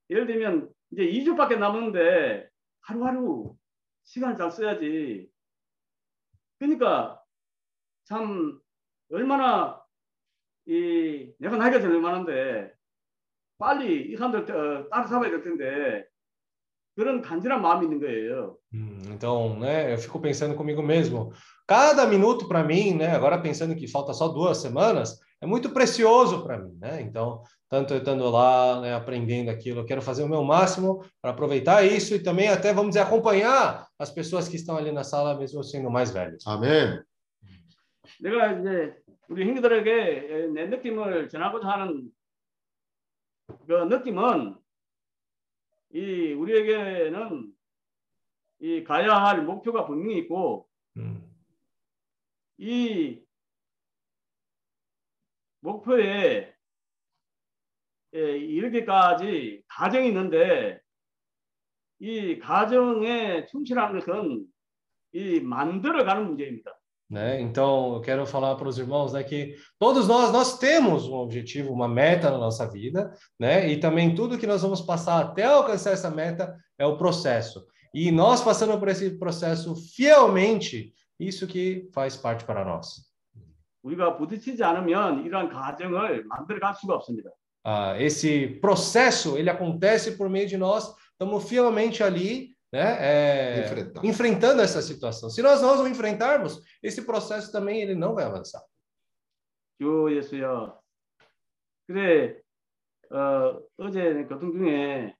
예를 0.09 0.27
들면 0.27 0.69
이제 0.91 1.03
2주밖에 1.03 1.57
남았는데 1.57 2.49
하루하루 2.81 3.55
시간을 4.03 4.35
잘 4.37 4.51
써야지. 4.51 5.29
그러니까 6.59 7.21
참 8.05 8.59
얼마나 9.11 9.81
이 10.66 11.32
내가 11.38 11.56
나이가 11.56 11.80
제일 11.80 12.00
많은데 12.00 12.72
빨리 13.58 14.12
이 14.12 14.16
사람들 14.16 14.54
어, 14.54 14.88
따라 14.88 15.06
잡아야 15.06 15.30
될 15.30 15.42
텐데 15.42 16.04
그런 16.94 17.22
간절한 17.22 17.62
마음이 17.62 17.86
있는 17.86 18.00
거예요. 18.00 18.56
Hum, 18.72 19.00
então, 19.08 19.58
né, 19.58 19.92
eu 19.92 19.98
fico 19.98 20.20
pensando 20.20 20.54
comigo 20.54 20.82
mesmo, 20.82 21.32
cada 21.66 22.06
minuto 22.06 22.46
para 22.46 22.62
mim, 22.62 22.94
né, 22.94 23.08
agora 23.14 23.40
pensando 23.40 23.74
que 23.74 23.88
falta 23.88 24.12
só 24.12 24.28
duas 24.28 24.58
semanas, 24.58 25.18
é 25.40 25.46
muito 25.46 25.70
precioso 25.70 26.44
para 26.44 26.58
mim, 26.58 26.76
né? 26.78 27.00
Então, 27.00 27.42
tanto 27.68 27.94
eu 27.94 27.98
estando 27.98 28.28
lá, 28.30 28.80
né, 28.82 28.94
aprendendo 28.94 29.50
aquilo, 29.50 29.80
eu 29.80 29.86
quero 29.86 30.02
fazer 30.02 30.22
o 30.22 30.28
meu 30.28 30.44
máximo 30.44 31.02
para 31.20 31.30
aproveitar 31.30 31.82
isso 31.82 32.14
e 32.14 32.22
também 32.22 32.48
até, 32.48 32.74
vamos 32.74 32.90
dizer, 32.90 33.00
acompanhar 33.00 33.88
as 33.98 34.10
pessoas 34.10 34.46
que 34.46 34.56
estão 34.56 34.76
ali 34.76 34.92
na 34.92 35.02
sala, 35.02 35.38
mesmo 35.38 35.64
sendo 35.64 35.90
mais 35.90 36.10
velhos. 36.10 36.46
아멘. 36.46 37.02
내가 38.20 38.52
이제 38.52 38.94
우리 39.29 39.45
형제들에게 39.47 40.47
내 40.53 40.67
느낌을 40.67 41.29
전하고자 41.29 41.67
하는 41.67 42.11
그 43.67 43.73
느낌은 43.73 44.55
이 45.91 46.33
우리에게는 46.33 47.53
이 48.59 48.83
가야 48.83 49.15
할 49.15 49.43
목표가 49.43 49.85
분명히 49.85 50.19
있고 50.19 50.67
Hum. 50.97 51.21
이 52.57 53.21
목표에 55.59 56.55
예, 58.15 58.37
이르기까지 58.37 59.63
가정이 59.67 60.07
있는데 60.07 60.79
이 61.99 62.39
가정에 62.39 63.45
충실하는 63.45 63.99
것은 63.99 64.45
이 65.11 65.39
만들어가는 65.39 66.25
문제입니다. 66.27 66.79
Né? 67.10 67.42
Então, 67.42 67.94
eu 67.96 68.00
quero 68.00 68.24
falar 68.24 68.54
para 68.54 68.66
os 68.66 68.78
irmãos 68.78 69.12
né, 69.12 69.22
que 69.22 69.54
todos 69.78 70.08
nós 70.08 70.32
nós 70.32 70.58
temos 70.58 71.06
um 71.06 71.14
objetivo, 71.14 71.70
uma 71.70 71.86
meta 71.86 72.30
na 72.30 72.38
nossa 72.38 72.66
vida, 72.66 73.12
né? 73.38 73.68
E 73.68 73.78
também 73.78 74.14
tudo 74.14 74.38
que 74.38 74.46
nós 74.46 74.62
vamos 74.62 74.80
passar 74.80 75.20
até 75.20 75.44
alcançar 75.44 75.90
essa 75.90 76.10
meta 76.10 76.56
é 76.78 76.86
o 76.86 76.96
processo. 76.96 77.66
E 77.92 78.10
nós 78.10 78.40
passando 78.40 78.78
por 78.78 78.88
esse 78.88 79.18
processo 79.18 79.76
fielmente, 79.94 80.94
isso 81.20 81.46
que 81.46 81.86
faz 81.92 82.16
parte 82.16 82.46
para 82.46 82.64
nós. 82.64 83.12
우리가 83.82 84.16
부딪히지 84.16 84.62
않으면 84.62 85.26
이러한 85.26 85.48
가정을 85.48 86.24
만들어갈 86.26 86.74
수가 86.74 86.94
없습니다. 86.94 87.30
Ah, 87.64 87.94
esse 87.98 88.58
processo 88.60 89.36
ele 89.36 89.50
acontece 89.50 90.16
por 90.16 90.28
meio 90.28 90.48
de 90.48 90.56
nós, 90.56 90.94
estamos 91.12 91.48
fielmente 91.48 92.02
ali, 92.02 92.55
né? 92.71 92.97
é, 92.99 93.71
enfrentando 94.03 94.61
essa 94.61 94.81
situação. 94.81 95.29
Se 95.29 95.41
nós 95.41 95.61
não 95.61 95.87
enfrentarmos, 95.87 96.61
esse 96.83 97.05
processo 97.05 97.51
também 97.51 97.81
ele 97.81 97.95
não 97.95 98.13
vai 98.13 98.25
avançar. 98.25 98.61
주 99.79 100.09
예수여. 100.11 100.81
그래 101.87 102.41
어, 103.11 103.61
어제 103.77 104.25
교통 104.25 104.51
중에 104.51 105.15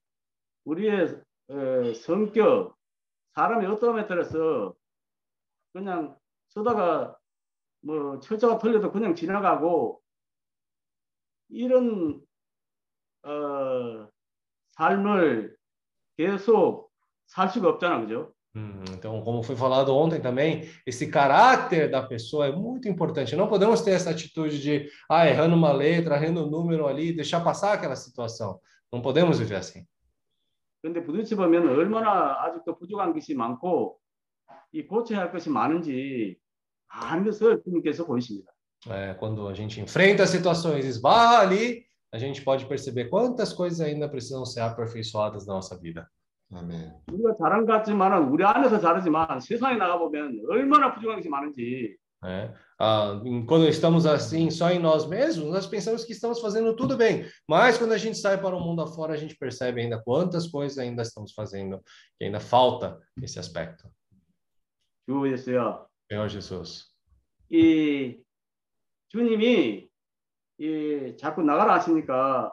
우리의 0.66 1.22
어, 1.50 1.94
성격, 1.94 2.76
사람의 3.36 3.68
어떠함에 3.68 4.08
따라서 4.08 4.76
그냥 5.72 6.18
쓰다가 6.50 7.18
뭐 7.82 8.20
처자가 8.20 8.58
틀려도 8.58 8.92
그냥 8.92 9.16
지나가고 9.16 10.02
이런 11.50 12.22
어, 13.24 14.10
삶을 14.72 15.56
계속 16.18 16.87
살 17.27 17.49
수가 17.49 17.69
없잖아, 17.71 18.01
그죠? 18.01 18.33
Hum, 18.55 18.85
Então, 18.91 19.23
como 19.23 19.43
foi 19.43 19.57
falado 19.57 19.97
ontem 19.97 20.21
também, 20.21 20.69
esse 20.87 21.07
caráter 21.11 21.91
da 21.91 22.03
pessoa 22.03 22.47
é 22.47 22.53
muito 22.53 22.87
importante. 22.89 23.35
Não 23.35 23.49
podemos 23.49 23.81
ter 23.81 23.93
essa 23.93 24.11
atitude 24.11 24.61
de, 24.61 24.91
ah, 25.09 25.27
errando 25.27 25.55
uma 25.57 25.73
letra, 25.73 26.17
errando 26.17 26.45
um 26.45 26.51
número 26.51 26.87
ali, 26.87 27.15
deixar 27.15 27.41
passar 27.43 27.73
aquela 27.73 27.97
situação. 27.97 28.61
Não 28.93 29.01
podemos 29.01 29.39
viver 29.39 29.57
assim. 29.57 29.87
근데 30.83 31.01
부딪혀 31.05 31.37
보면 31.37 31.69
얼마나 31.69 32.43
아직도 32.43 32.77
부족한 32.77 33.15
것이 33.15 33.35
많고 33.35 33.99
이 34.73 34.85
고쳐야 34.85 35.21
할 35.21 35.31
것이 35.33 35.49
많은지 35.49 36.37
많은 36.89 37.25
것을 37.25 37.63
주님께서 37.63 38.05
보이십니다. 38.05 38.53
É, 38.91 39.15
quando 39.15 39.47
a 39.47 39.55
gente 39.55 39.81
enfrenta 39.81 40.27
situações, 40.27 40.85
esbarra 40.85 41.39
ali, 41.39 41.85
a 42.13 42.19
gente 42.19 42.43
pode 42.43 42.67
perceber 42.67 43.09
quantas 43.09 43.53
coisas 43.53 43.81
ainda 43.81 44.09
precisam 44.09 44.45
ser 44.45 44.61
aperfeiçoadas 44.61 45.47
na 45.47 45.55
nossa 45.55 45.79
vida. 45.79 46.11
아멘. 46.54 46.94
우리가 47.12 47.36
잘한 47.42 47.66
것 47.66 47.74
같지만은 47.74 48.30
우리 48.30 48.44
안에서 48.44 48.80
잘하지만 48.80 49.40
세상에 49.40 49.78
나가 49.78 49.98
보면 49.98 50.42
얼마나 50.50 50.94
부족한 50.94 51.18
것이 51.18 51.30
많은지 51.30 51.98
né? 52.22 52.54
Ah, 52.80 53.20
quando 53.48 53.68
estamos 53.68 54.06
assim 54.06 54.50
só 54.50 54.72
em 54.72 54.80
nós 54.80 55.08
mesmos, 55.08 55.50
nós 55.50 55.68
pensamos 55.68 56.04
que 56.04 56.14
estamos 56.14 56.40
fazendo 56.40 56.76
tudo 56.76 56.96
bem, 56.98 57.26
mas 57.48 57.78
quando 57.78 57.94
a 57.94 57.98
gente 57.98 58.18
sai 58.18 58.40
para 58.40 58.56
o 58.56 58.60
mundo 58.60 58.82
afora, 58.82 59.14
a 59.14 59.18
gente 59.18 59.36
percebe 59.36 59.82
ainda 59.82 60.02
quantas 60.02 60.48
coisas 60.48 60.78
ainda 60.78 61.02
estamos 61.02 61.34
fazendo, 61.34 61.82
que 62.18 62.26
ainda 62.26 62.40
falta 62.40 63.00
esse 63.22 63.40
aspecto. 63.40 63.90
Senhor 66.10 66.30
Jesus. 66.30 66.88
이 67.50 68.20
주님이 69.10 69.90
이 70.60 71.16
자꾸 71.18 71.42
나가라 71.44 71.76
하시니까 71.76 72.52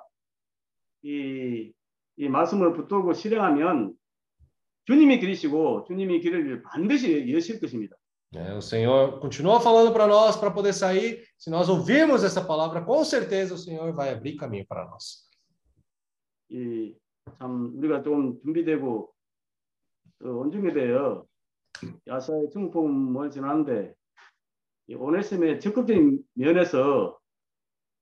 이, 1.03 1.73
이 2.16 2.28
말씀을 2.28 2.73
붙들고 2.74 3.12
실행하면 3.12 3.95
주님이 4.86 5.19
길이시고 5.20 5.85
주님이 5.86 6.20
길을 6.20 6.62
반드시 6.62 7.32
여실 7.32 7.61
것입니다. 7.61 7.97
né? 8.32 8.53
o 8.57 8.61
Senhor 8.61 9.20
continua 9.20 9.61
falando 9.61 9.93
para 9.93 10.07
nós 10.07 10.36
para 10.36 10.51
poder 10.51 10.73
sair. 10.73 11.23
Se 11.39 11.51
nós 11.51 11.69
ouvirmos 11.69 12.24
essa 12.24 12.45
palavra, 12.45 12.82
com 12.82 13.05
certeza 13.05 13.55
o 13.55 13.59
Senhor 13.59 13.93
vai 13.93 14.11
abrir 14.11 14.36
caminho 14.36 14.66
para 14.66 14.85
nós. 14.86 15.28
이 16.51 16.95
참 17.39 17.73
우리가 17.77 18.03
좀 18.03 18.41
준비되고 18.43 19.12
어, 20.24 20.28
온중에 20.28 20.73
대하여 20.73 21.24
야사의 22.07 22.51
중복을 22.51 23.31
지나는데 23.31 23.95
이 24.89 24.95
오네심의 24.95 25.61
적극적인 25.61 26.23
면에서 26.35 27.19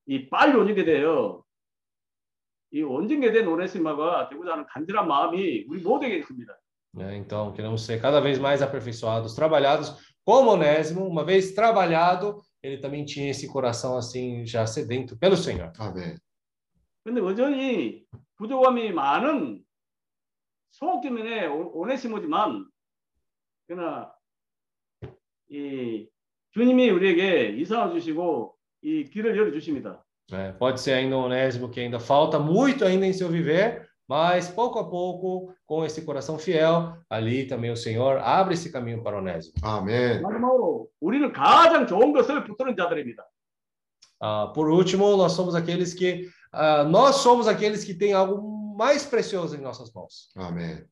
이 0.07 0.29
빨리 0.29 0.57
오게 0.57 0.85
되어 0.85 1.45
이된 2.73 3.47
오네시마가 3.47 4.29
되고자 4.29 4.53
하는 4.53 4.67
간절한 4.67 5.07
마음이 5.07 5.67
우리 5.69 5.83
모두에게 5.83 6.17
있습니다. 6.19 6.57
Então, 6.95 7.53
queremos 7.55 7.83
ser 7.87 8.01
cada 8.01 8.21
vez 8.21 8.39
mais 8.39 8.61
aperfeiçoados, 8.63 9.35
trabalhados 9.35 9.97
como 10.25 10.51
Onésimo. 10.51 11.07
Uma 11.07 11.25
vez 11.25 11.55
trabalhado, 11.55 12.43
ele 12.63 12.79
também 12.79 13.05
tinha 13.05 13.31
esse 13.31 13.47
coração 13.49 13.97
assim, 13.97 14.45
já 14.47 14.67
sedento 14.67 15.17
pelo 15.19 15.37
Senhor. 15.37 15.73
아멘. 15.79 16.19
근데 17.05 17.21
여전히 17.21 18.05
부족함이 18.37 18.93
많은 18.93 19.65
오- 21.47 21.81
오네시모지만 21.81 22.69
그러나 23.67 24.13
이 25.51 26.09
주님이 26.53 26.91
우리에게 26.91 27.57
이상을 27.59 27.93
주시고 27.95 28.57
이 28.83 29.05
길을 29.05 29.37
열어 29.37 29.51
주십니다. 29.51 30.05
É, 30.31 30.53
pode 30.53 30.81
ser 30.81 30.93
ainda 30.93 31.17
um 31.17 31.25
Onésimo 31.25 31.69
que 31.69 31.81
ainda 31.81 31.99
falta 31.99 32.39
muito 32.39 32.85
ainda 32.85 33.07
em 33.07 33.13
seu 33.13 33.29
viver, 33.29 33.89
mas 34.09 34.49
pouco 34.49 34.79
a 34.79 34.89
pouco, 34.89 35.55
com 35.67 35.85
esse 35.85 36.03
coração 36.03 36.39
fiel, 36.39 36.97
ali 37.09 37.47
também 37.47 37.71
o 37.71 37.77
Senhor 37.77 38.19
abre 38.19 38.55
esse 38.55 38.71
caminho 38.71 39.03
para 39.03 39.17
o 39.17 39.21
Onésimo. 39.21 39.55
Amém. 39.63 40.21
Ah, 44.21 44.53
por 44.55 44.69
último, 44.69 45.17
nós 45.17 45.33
somos 45.33 45.55
aqueles 45.55 45.95
que 45.95 46.29
ah, 46.53 46.85
nós 46.85 47.17
somos 47.17 47.49
aqueles 47.49 47.85
que 47.85 47.95
têm 47.95 48.13
algo 48.13 48.77
mais 48.77 49.05
precioso 49.05 49.57
em 49.57 49.61
nossas 49.61 49.93
mãos. 49.93 50.31
Amém. 50.37 50.85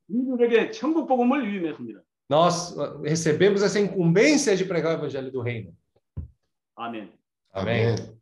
Nós 2.29 2.77
recebemos 3.03 3.63
essa 3.63 3.81
incumbência 3.81 4.57
de 4.57 4.65
pregar 4.65 4.95
o 4.95 4.99
evangelho 4.99 5.33
do 5.33 5.41
reino. 5.41 5.75
Amém. 6.77 7.13
Amém. 7.53 7.87
Amém. 7.87 8.20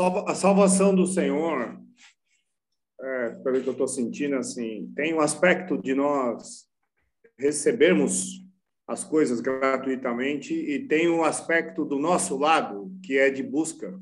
A 0.00 0.34
salvação 0.34 0.94
do 0.94 1.06
Senhor, 1.06 1.78
é, 3.00 3.30
pelo 3.42 3.60
que 3.60 3.68
eu 3.68 3.72
estou 3.72 3.88
sentindo, 3.88 4.36
assim, 4.36 4.92
tem 4.94 5.12
um 5.12 5.20
aspecto 5.20 5.76
de 5.76 5.94
nós 5.94 6.66
recebermos 7.38 8.42
as 8.86 9.04
coisas 9.04 9.40
gratuitamente 9.40 10.54
e 10.54 10.86
tem 10.86 11.08
um 11.08 11.24
aspecto 11.24 11.84
do 11.84 11.98
nosso 11.98 12.38
lado 12.38 12.90
que 13.04 13.18
é 13.18 13.30
de 13.30 13.42
busca. 13.42 13.98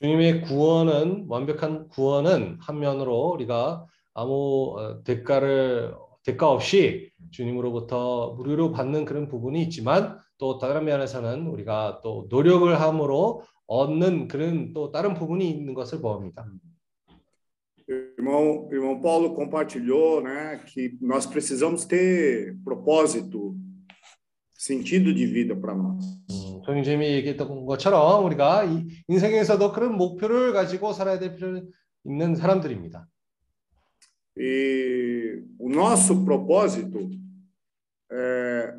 주님의 0.00 0.42
구원은 0.42 1.26
완벽한 1.28 1.88
구원은 1.88 2.58
한 2.60 2.78
면으로 2.78 3.30
우리가 3.30 3.86
아무 4.12 4.74
어, 4.76 5.02
대가를 5.02 5.94
대가 6.24 6.50
없이 6.50 7.10
주님으로부터 7.30 8.34
무료로 8.34 8.72
받는 8.72 9.04
그런 9.04 9.28
부분이 9.28 9.62
있지만 9.62 10.18
또 10.36 10.58
다른 10.58 10.84
면에서는 10.84 11.46
우리가 11.46 12.00
또 12.02 12.26
노력을 12.28 12.80
함으로 12.80 13.42
얻는 13.67 14.27
그런 14.27 14.73
또 14.73 14.91
다른 14.91 15.13
부분이 15.13 15.49
있는 15.49 15.73
것을 15.73 16.01
보합니다. 16.01 16.45
Irmão, 17.89 18.69
irmão 18.71 19.01
Paulo 19.01 19.33
compartilhou, 19.33 20.21
né, 20.21 20.59
que 20.67 20.95
nós 21.01 21.25
precisamos 21.25 21.85
ter 21.85 22.55
propósito, 22.63 23.57
sentido 24.53 25.11
de 25.11 25.25
vida 25.25 25.55
para 25.55 25.73
nós. 25.73 26.03
음, 26.29 26.61
성님이 26.65 27.07
얘기했던 27.15 27.65
것처럼 27.65 28.25
우리가 28.25 28.65
이 28.65 28.85
인생에서도 29.07 29.71
그런 29.71 29.95
목표를 29.95 30.53
가지고 30.53 30.93
살아야 30.93 31.17
될 31.17 31.35
필요 31.35 31.63
있는 32.03 32.35
사람들입니다. 32.35 33.07
E 34.37 35.43
o 35.57 35.69
nosso 35.69 36.23
propósito, 36.23 37.09
é, 38.11 38.73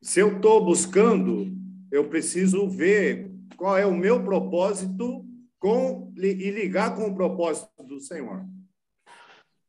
se 0.00 0.20
eu 0.20 0.36
estou 0.36 0.64
buscando, 0.64 1.46
eu 1.92 2.08
preciso 2.08 2.68
ver 2.68 3.29
qual 3.56 3.76
é 3.76 3.86
o 3.86 3.94
meu 3.94 4.22
propósito 4.22 5.24
com, 5.58 6.12
e 6.16 6.50
ligar 6.50 6.94
com 6.94 7.08
o 7.08 7.14
propósito 7.14 7.82
do 7.82 8.00
Senhor. 8.00 8.44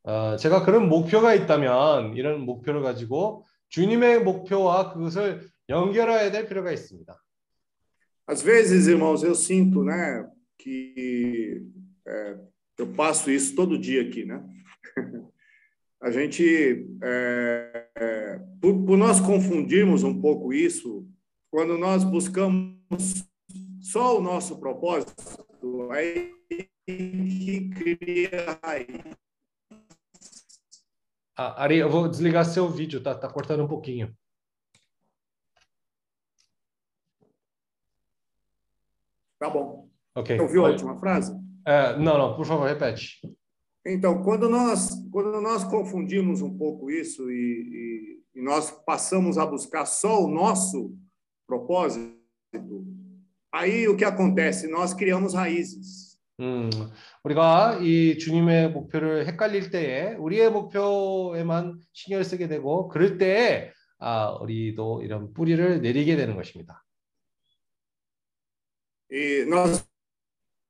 어, 0.04 0.38
제가 0.38 0.64
그런 0.64 0.88
목표가 0.88 1.34
있다면 1.34 2.16
이런 2.16 2.42
목표를 2.42 2.82
가지고 2.82 3.46
주님의 3.70 4.24
목표와 4.24 4.94
그것을 4.94 5.50
연결해야 5.68 6.32
될 6.32 6.48
필요가 6.48 6.72
있습니다. 6.72 7.14
Às 8.30 8.42
vezes, 8.42 8.88
irmãos, 8.88 9.24
eu 9.24 9.34
sinto, 9.36 9.84
né, 9.84 10.28
que 10.58 11.62
é, 12.06 12.38
eu 12.78 12.88
passo 12.94 13.32
isso 13.32 13.56
todo 13.56 13.78
dia 13.78 14.02
aqui, 14.02 14.26
né? 14.26 14.44
A 16.02 16.12
gente, 16.12 16.88
é, 17.02 17.88
é, 17.96 18.40
por, 18.62 18.86
por 18.86 18.98
nós 18.98 19.20
confundirmos 19.20 20.04
um 20.04 20.22
pouco 20.22 20.54
isso, 20.54 21.08
quando 21.50 21.78
nós 21.78 22.04
buscamos 22.04 23.26
só 23.93 24.19
o 24.19 24.23
nosso 24.23 24.59
propósito, 24.59 25.91
aí 25.91 26.33
que 26.87 27.69
cria 27.75 28.59
raiz. 28.63 28.89
Ah, 31.37 31.63
Ari, 31.63 31.77
eu 31.77 31.91
vou 31.91 32.09
desligar 32.09 32.47
seu 32.47 32.71
vídeo, 32.71 33.03
tá, 33.03 33.15
tá 33.15 33.29
cortando 33.31 33.63
um 33.65 33.69
pouquinho. 33.69 34.17
Tá 39.39 39.51
bom. 39.51 39.91
Ok. 40.15 40.41
Ouviu 40.41 40.65
a 40.65 40.71
última 40.71 40.97
frase? 40.99 41.35
É, 41.67 41.95
não, 41.99 42.17
não, 42.17 42.35
por 42.35 42.47
favor, 42.47 42.67
repete. 42.67 43.21
Então, 43.85 44.23
quando 44.23 44.49
nós, 44.49 44.89
quando 45.11 45.39
nós 45.43 45.65
confundimos 45.65 46.41
um 46.41 46.57
pouco 46.57 46.91
isso 46.91 47.31
e, 47.31 47.35
e- 47.35 48.39
e 48.39 48.43
nós 48.43 48.71
passamos 48.71 49.37
a 49.37 49.45
buscar 49.45 49.85
só 49.85 50.23
o 50.25 50.29
nosso 50.29 50.97
propósito, 51.47 52.17
aí 53.52 53.88
o 53.88 53.96
que 53.96 54.06
acontece? 54.06 54.68
Nós 54.68 54.94
criamos 54.94 55.34
raízes. 55.34 56.08
음, 56.40 56.70
우리가 57.24 57.80
이 57.82 58.20
주님의 58.20 58.70
목표를 58.70 59.26
헷갈릴 59.26 59.72
때에 59.72 60.14
우리의 60.16 60.52
목표에만 60.52 61.80
신경을 61.94 62.24
쓰게 62.24 62.48
되고 62.48 62.88
그럴 62.90 63.18
때에 63.18 63.72
아, 63.98 64.38
우리도 64.42 65.02
이런 65.04 65.34
뿌리를 65.34 65.82
내리게 65.82 66.16
되는 66.16 66.36
것입니다. 66.36 66.84
E 69.10 69.46
nós 69.48 69.84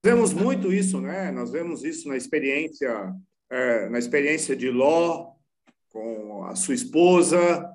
vemos 0.03 0.31
muito 0.31 0.71
isso, 0.71 1.01
né? 1.01 1.31
Nós 1.31 1.51
vemos 1.51 1.83
isso 1.83 2.07
na 2.07 2.15
experiência 2.15 3.13
é, 3.49 3.89
na 3.89 3.99
experiência 3.99 4.55
de 4.55 4.69
Ló 4.69 5.33
com 5.89 6.43
a 6.45 6.55
sua 6.55 6.75
esposa, 6.75 7.73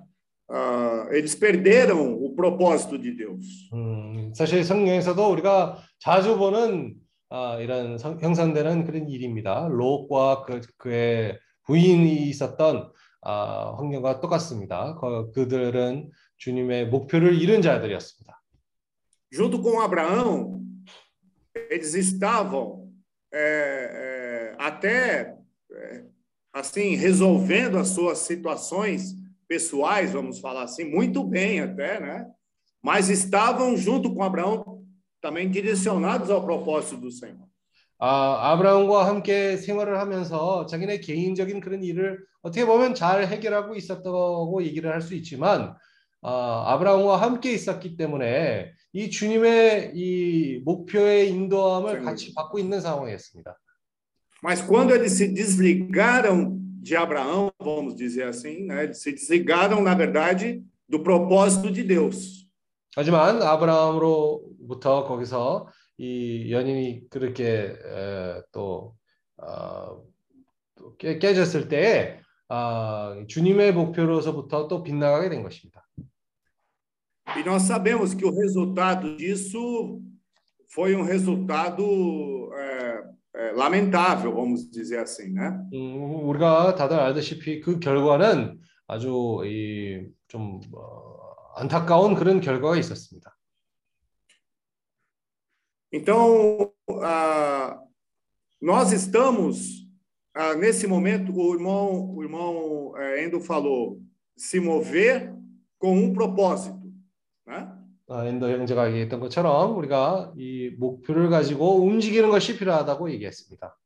아, 0.48 1.08
eles 1.10 1.34
perderam 1.34 2.14
o 2.14 2.15
propósito 2.37 2.97
de 3.01 3.11
Deus. 3.17 3.69
음, 3.73 4.31
사실 4.35 4.63
성경에서도 4.63 5.19
우리가 5.33 5.79
자주 5.99 6.37
보는 6.37 6.93
아, 7.29 7.57
이런 7.59 7.97
성- 7.97 8.19
형상되는 8.21 8.85
그런 8.85 9.09
일입니다. 9.09 9.67
롯과 9.69 10.43
그, 10.45 10.61
그의 10.77 11.37
부인이 11.65 12.29
있었던 12.29 12.91
아, 13.21 13.75
환경과 13.77 14.21
똑같습니다. 14.21 14.95
그, 15.01 15.31
그들은 15.33 16.09
주님의 16.37 16.87
목표를 16.87 17.41
잃은 17.41 17.61
자들이었습니다. 17.61 18.41
Junto 19.33 19.61
com 19.61 19.81
Abraão, 19.81 20.61
eles 21.69 21.93
estavam 21.95 22.87
é, 23.33 24.53
é, 24.53 24.55
até 24.57 25.35
é, 25.69 26.03
assim 26.53 26.95
resolvendo 26.95 27.77
as 27.77 27.89
suas 27.89 28.19
situações 28.19 29.15
pessoais, 29.48 30.12
vamos 30.12 30.38
falar 30.40 30.62
assim, 30.64 30.84
muito 30.84 31.22
bem 31.24 31.60
até, 31.60 32.00
né? 32.00 32.26
Mas 32.82 33.08
estavam 33.08 33.76
junto 33.76 34.14
com 34.14 34.22
Abraão 34.22 34.82
também 35.20 35.48
direcionados 35.50 36.30
ao 36.30 36.42
propósito 36.42 36.96
do 36.96 37.10
Senhor. 37.10 37.46
아, 38.04 38.52
아브라함과 38.52 39.06
함께 39.06 39.56
생활을 39.56 40.00
하면서 40.00 40.66
자기네 40.66 40.98
개인적인 40.98 41.60
그런 41.60 41.84
일을 41.84 42.18
어떻게 42.42 42.66
보면 42.66 42.96
잘 42.96 43.24
해결하고 43.26 43.76
있었다고 43.76 44.60
얘기를 44.64 44.90
할 44.90 45.00
수 45.00 45.14
있지만 45.14 45.76
아, 46.20 46.64
아브라함과 46.72 47.16
함께 47.20 47.52
있었기 47.52 47.96
때문에 47.96 48.72
이 48.92 49.08
주님의 49.08 49.92
이 49.94 50.62
목표의 50.64 51.30
인도함을 51.30 52.02
같이 52.02 52.34
받고 52.34 52.58
있는 52.58 52.80
상황이었습니다. 52.80 53.56
Mas 54.42 54.60
quando 54.66 54.92
eles 54.92 55.12
se 55.12 55.32
desligaram 55.32 56.58
de 56.76 56.96
Abraão, 56.96 57.52
vamos 57.60 57.94
dizer 57.94 58.24
assim, 58.24 58.64
né? 58.64 58.84
Eles 58.84 59.02
se 59.02 59.12
desligaram, 59.12 59.82
na 59.82 59.94
verdade, 59.94 60.62
do 60.88 61.00
propósito 61.00 61.70
de 61.70 61.82
Deus. 61.82 62.42
하지만 62.94 63.40
아브라함으로부터 63.42 65.04
거기서 65.04 65.68
이 65.96 66.52
연인이 66.52 67.08
그렇게 67.08 67.74
에, 67.74 68.42
또, 68.52 68.94
어, 69.38 70.02
또 70.74 70.96
깨, 70.96 71.18
깨졌을 71.18 71.68
때에 71.68 72.20
아, 72.48 73.16
주님의 73.28 73.72
목표로서부터 73.72 74.68
또 74.68 74.82
빗나가게 74.82 75.30
된 75.30 75.42
것입니다. 75.42 75.86
E 77.36 77.42
nós 77.44 77.62
sabemos 77.62 78.12
que 78.12 78.26
o 78.26 78.30
resultado 78.30 79.16
disso 79.16 80.02
foi 80.68 80.94
um 80.94 81.02
resultado 81.02 81.82
é, 82.54 82.62
é, 82.62 83.04
lamentável, 83.54 84.34
vamos 84.34 84.70
dizer 84.70 84.98
assim, 84.98 85.32
né? 85.32 85.58
음, 85.72 86.28
우리가 86.28 86.74
다들 86.74 86.98
알다시피 86.98 87.60
그 87.60 87.78
결과는 87.78 88.60
아주 88.86 89.40
이, 89.44 90.06
좀 90.28 90.60
어, 90.74 91.12
안타까운 91.56 92.14
그런 92.14 92.40
결과가 92.40 92.76
있었습니다. 92.76 93.36
Então, 95.92 96.72
ah, 97.02 97.78
nós 98.60 98.92
estamos 98.92 99.86
ah, 100.34 100.54
nesse 100.54 100.86
momento, 100.86 101.34
o 101.34 101.54
irmão, 101.54 102.14
o 102.14 102.22
irmão 102.22 102.94
eh, 102.96 103.24
Endo 103.24 103.40
falou, 103.40 104.00
se 104.34 104.58
mover 104.58 105.34
com 105.78 105.94
um 105.94 106.14
propósito, 106.14 106.75
아, 108.09 108.25
엔더 108.25 108.49
형제가 108.49 108.87
얘기했던 108.89 109.19
것처럼 109.19 109.77
우리가 109.77 110.33
이 110.37 110.69
목표를 110.77 111.29
가지고 111.29 111.83
움직이는 111.83 112.29
것이 112.29 112.57
필요하다고 112.57 113.11
얘기했습니다. 113.11 113.77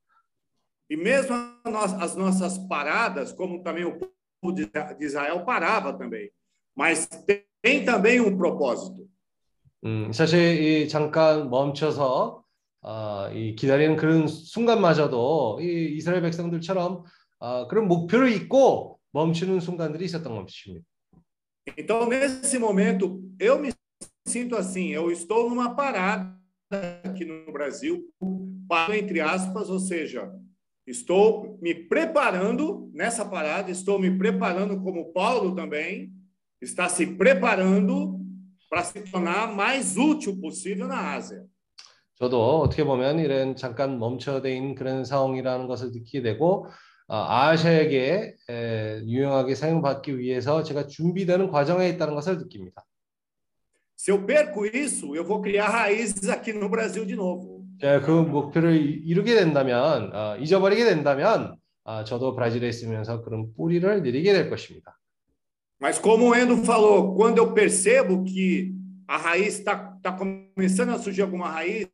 E 0.92 0.98
mesmo 0.98 1.34
as 2.02 2.18
nossas 2.18 2.58
paradas, 2.68 3.32
como 3.32 3.64
também 3.64 3.86
o 3.86 3.98
povo 3.98 4.54
de 4.54 4.66
de 4.66 5.06
Israel 5.06 5.46
parava 5.46 5.98
também, 5.98 6.30
mas 6.76 7.08
tem 7.62 7.86
também 7.86 8.20
um 8.20 8.38
propósito. 8.38 9.08
음, 9.86 10.12
사실 10.12 10.62
이 10.62 10.88
잠깐 10.90 11.50
멈춰서 11.50 12.44
아, 12.82 13.32
이 13.34 13.56
기다리는 13.56 13.96
그런 13.96 14.28
순간마저도 14.28 15.60
이 15.62 15.96
이스라엘 15.96 16.22
백성들처럼 16.22 17.04
아, 17.40 17.68
그런 17.68 17.88
목표를 17.88 18.32
잊고 18.32 19.00
멈추는 19.14 19.60
순간들이 19.60 20.06
있었던 20.06 20.36
것입니다. 20.36 20.86
Então, 21.78 22.08
nesse 22.10 22.58
momento, 22.58 23.22
eu 23.40 23.60
me 23.60 23.72
sinto 24.31 24.57
assim, 24.57 24.89
eu 24.89 25.11
estou 25.11 25.49
numa 25.49 25.75
parada 25.75 26.37
aqui 27.05 27.25
no 27.25 27.53
Brasil, 27.53 28.05
paro 28.69 28.95
entre 28.95 29.21
aspas, 29.21 29.71
ou 29.71 29.79
seja, 29.79 30.31
estou 30.87 31.59
me 31.61 31.75
preparando 31.75 32.91
nessa 32.93 33.25
parada, 33.25 33.71
estou 33.71 33.99
me 33.99 34.17
preparando 34.17 34.81
como 34.81 35.13
Paulo 35.13 35.55
também 35.55 36.13
está 36.61 36.89
se 36.89 37.07
preparando 37.07 38.21
para 38.69 38.83
se 38.83 39.01
tornar 39.11 39.55
mais 39.55 39.97
útil 39.97 40.41
possível 40.41 40.89
na 40.89 41.15
Ásia. 41.15 41.45
저도 42.19 42.61
어떻게 42.61 42.83
보면 42.83 43.19
이런 43.19 43.57
잠깐 43.57 43.99
멈춰져 43.99 44.49
있는 44.49 44.75
그런 44.75 45.05
상황이라는 45.05 45.67
것을 45.67 45.93
느끼게 45.93 46.23
되고 46.23 46.67
아, 47.09 47.49
아시아에게 47.49 48.35
에, 48.49 49.01
유용하게 49.05 49.55
사용받기 49.55 50.19
위해서 50.19 50.63
제가 50.63 50.87
준비되는 50.87 51.51
과정에 51.51 51.89
있다는 51.91 52.15
것을 52.15 52.39
느낍니다. 52.39 52.85
Se 54.01 54.11
eu 54.11 54.23
perco 54.25 54.65
isso, 54.67 55.15
eu 55.17 55.25
vou 55.25 55.41
criar 55.41 55.69
raízes 55.69 56.29
aqui 56.29 56.53
no 56.53 56.69
Brasil 56.69 57.05
de 57.07 57.15
novo. 57.17 57.65
제가 57.81 58.01
그 58.01 58.11
목표를 58.11 58.77
이- 58.77 59.03
이루게 59.05 59.35
된다면 59.35 60.11
아, 60.15 60.37
잊어버리게 60.37 60.85
된다면 60.85 61.57
아, 61.85 62.05
저도 62.05 62.35
브라질에 62.35 62.69
있으면서 62.69 63.23
그런 63.23 63.53
뿌리를 63.55 64.03
내리게 64.03 64.33
될 64.33 64.49
것입니다. 64.51 64.97
Mas 65.81 65.99
como 66.01 66.31
o 66.31 66.35
Endo 66.35 66.57
falou, 66.65 67.15
quando 67.15 67.39
eu 67.39 67.53
percebo 67.53 68.25
que 68.25 68.73
a 69.07 69.17
raiz 69.19 69.59
está 69.59 69.93
tá 70.03 70.13
começando 70.17 70.91
a 70.91 70.99
surgir 70.99 71.23
alguma 71.23 71.49
raiz, 71.51 71.87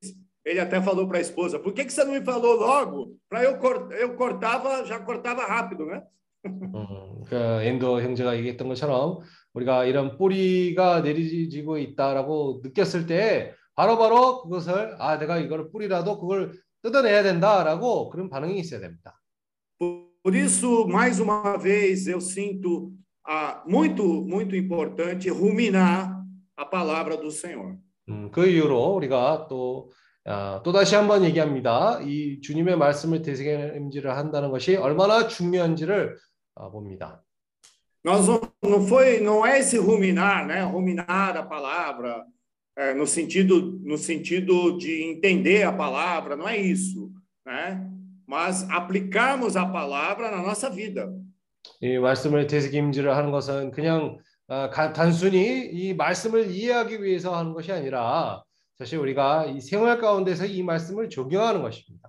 ele 0.45 0.61
até 0.61 0.81
falou 0.81 1.07
para 1.09 1.19
a 1.19 1.21
esposa: 1.21 1.59
por 1.59 1.73
que, 1.73 1.85
que 1.85 1.93
você 1.93 2.05
não 2.05 2.13
me 2.13 2.21
falou 2.25 2.55
logo? 2.57 3.17
Para 3.29 3.43
eu, 3.45 3.59
cor- 3.59 3.91
eu 3.93 4.15
cortava, 4.15 4.85
já 4.87 4.99
cortava 5.01 5.43
rápido, 5.45 5.87
né? 5.87 6.03
음, 6.45 7.23
그 7.29 7.35
엔도 7.63 8.03
형제가 8.03 8.37
얘기했던 8.37 8.67
것처럼 8.69 9.21
우리가 9.58 9.86
이런 9.86 10.18
뿌리가 10.18 11.02
내리지고 11.02 11.78
있다라고 11.78 12.62
느꼈을 12.64 13.08
때 13.08 13.54
바로바로 13.76 14.44
그것을 14.44 14.96
아 15.00 15.18
내가 15.18 15.38
이걸 15.38 15.72
뿌리라도 15.72 16.20
그걸 16.20 16.54
뜯어내야 16.84 17.24
된다라고 17.24 18.10
그런 18.10 18.30
반응이 18.30 18.60
있어야 18.60 18.80
됩니다. 18.80 19.20
Por, 19.80 20.10
por 20.24 20.36
isso, 20.36 20.88
mais 20.88 21.20
uma 21.20 21.58
vez, 21.58 22.08
eu 22.08 22.20
sinto 22.20 22.92
ah, 23.26 23.64
muito, 23.68 24.04
muito 24.26 24.56
importante 24.56 25.30
ruminar 25.30 26.24
a 26.56 26.66
palavra 26.66 27.18
do 27.18 27.30
Senhor. 27.30 27.78
음, 28.10 28.32
그 28.32 28.48
이유로 28.48 28.96
우리가 28.96 29.48
또 29.50 29.92
아, 30.26 30.62
또 30.64 30.72
다시 30.72 30.96
한번 30.96 31.24
얘기합니다. 31.24 32.00
이 32.02 32.42
주님의 32.42 32.78
말씀을 32.78 33.22
되새김질을 33.22 34.16
한다는 34.16 34.52
것이 34.52 34.76
얼마나 34.76 35.28
중요한지를 35.28 36.18
아, 36.56 36.70
봅니다. 36.70 37.24
Nós 38.05 38.27
não, 38.27 38.41
não 38.63 38.87
foi, 38.87 39.21
não 39.21 39.47
é 39.47 39.61
esse 39.61 39.79
ruminar, 39.79 40.47
né? 40.47 40.63
Ruminar 40.63 41.37
a 41.37 41.43
palavra 41.43 42.25
é, 42.77 42.93
no 42.95 43.07
sentido, 43.07 43.79
no 43.85 43.97
sentido 43.97 44.77
de 44.77 45.05
entender 45.05 45.63
a 45.63 45.73
palavra, 45.73 46.35
não 46.37 46.49
é 46.49 46.57
isso, 46.57 47.13
né? 47.47 47.89
Mas 48.27 48.69
aplicarmos 48.71 49.57
a 49.57 49.67
palavra 49.67 50.31
na 50.31 50.43
nossa 50.43 50.69
vida. 50.71 51.13
이 51.81 51.99
말씀을 51.99 52.47
되새김질을 52.49 53.15
하는 53.17 53.31
것은 53.31 53.71
그냥 53.71 54.19
아, 54.49 54.69
가- 54.71 54.93
단순히 54.93 55.67
이 55.73 55.95
말씀을 55.95 56.51
이해하기 56.51 57.03
위해서 57.03 57.37
하는 57.37 57.53
것이 57.53 57.71
아니라 57.71 58.43
사실 58.79 58.99
우리가 58.99 59.47
이 59.47 59.61
생활 59.61 59.99
가운데서 59.99 60.47
이 60.47 60.63
말씀을 60.63 61.09
적용하는 61.09 61.63
것입니다. 61.63 62.09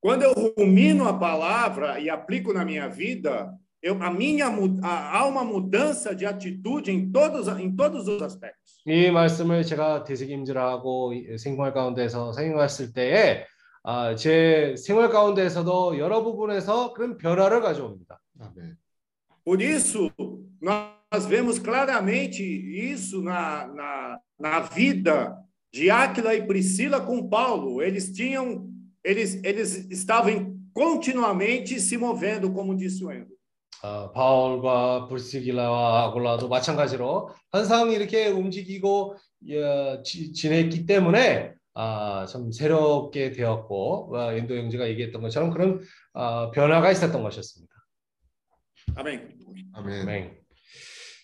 Quando 0.00 0.24
eu 0.24 0.32
rumino 0.56 1.08
a 1.08 1.18
palavra 1.18 1.98
e 1.98 2.08
aplico 2.08 2.52
na 2.52 2.64
minha 2.64 2.88
vida, 2.88 3.52
eu, 3.82 4.02
a 4.02 4.10
minha 4.10 4.50
mu- 4.50 4.78
a- 4.82 5.18
há 5.18 5.26
uma 5.26 5.44
mudança 5.44 6.14
de 6.14 6.26
atitude 6.26 6.90
em 6.90 7.10
todos 7.12 7.46
em 7.48 7.74
todos 7.74 8.08
os 8.08 8.20
aspectos. 8.22 8.82
이 8.86 9.10
말씀을 9.10 9.64
제가 9.64 10.04
되새김질하고 10.04 11.12
이 11.12 11.38
생활 11.38 11.72
가운데서 11.72 12.32
사용했을 12.32 12.92
때에 12.92 13.44
아, 13.84 14.14
제 14.16 14.74
생활 14.76 15.08
가운데서도 15.08 15.98
여러 15.98 16.22
부분에서 16.22 16.92
그런 16.92 17.16
변화를 17.16 17.60
가져옵니다. 17.60 18.20
아멘. 18.40 18.76
Por 19.44 19.62
isso, 19.62 20.10
nós 20.60 21.24
vemos 21.26 21.58
claramente 21.58 22.42
isso 22.42 23.22
na, 23.22 23.66
na, 23.68 24.18
na 24.38 24.60
vida 24.60 25.34
de 25.72 25.90
Áquila 25.90 26.34
e 26.34 26.42
Priscila 26.46 27.00
com 27.00 27.28
Paulo. 27.30 27.80
Eles 27.80 28.12
tinham, 28.12 28.68
eles, 29.02 29.40
eles 29.42 29.88
estavam 29.90 30.54
continuamente 30.74 31.80
se 31.80 31.96
movendo, 31.96 32.52
como 32.52 32.74
disse 32.76 33.02
o 33.04 33.10
Endo. 33.10 33.31
아, 33.81 34.11
바울과 34.13 35.07
불스길라와 35.07 36.03
아골라도 36.05 36.47
마찬가지로 36.47 37.31
항상 37.51 37.91
이렇게 37.91 38.27
움직이고 38.27 39.15
어, 39.15 40.03
지, 40.03 40.31
지냈기 40.31 40.85
때문에 40.85 41.53
아, 41.73 42.25
참 42.29 42.51
새롭게 42.51 43.31
되었고 43.31 44.15
어, 44.15 44.33
인도 44.33 44.55
형제가 44.55 44.87
얘기했던 44.89 45.21
것처럼 45.21 45.49
그런 45.49 45.81
어, 46.13 46.51
변화가 46.51 46.91
있었던 46.91 47.21
것이었습니다. 47.23 47.73
아멘. 48.95 49.37
아멘. 49.73 50.01
아멘. 50.01 50.43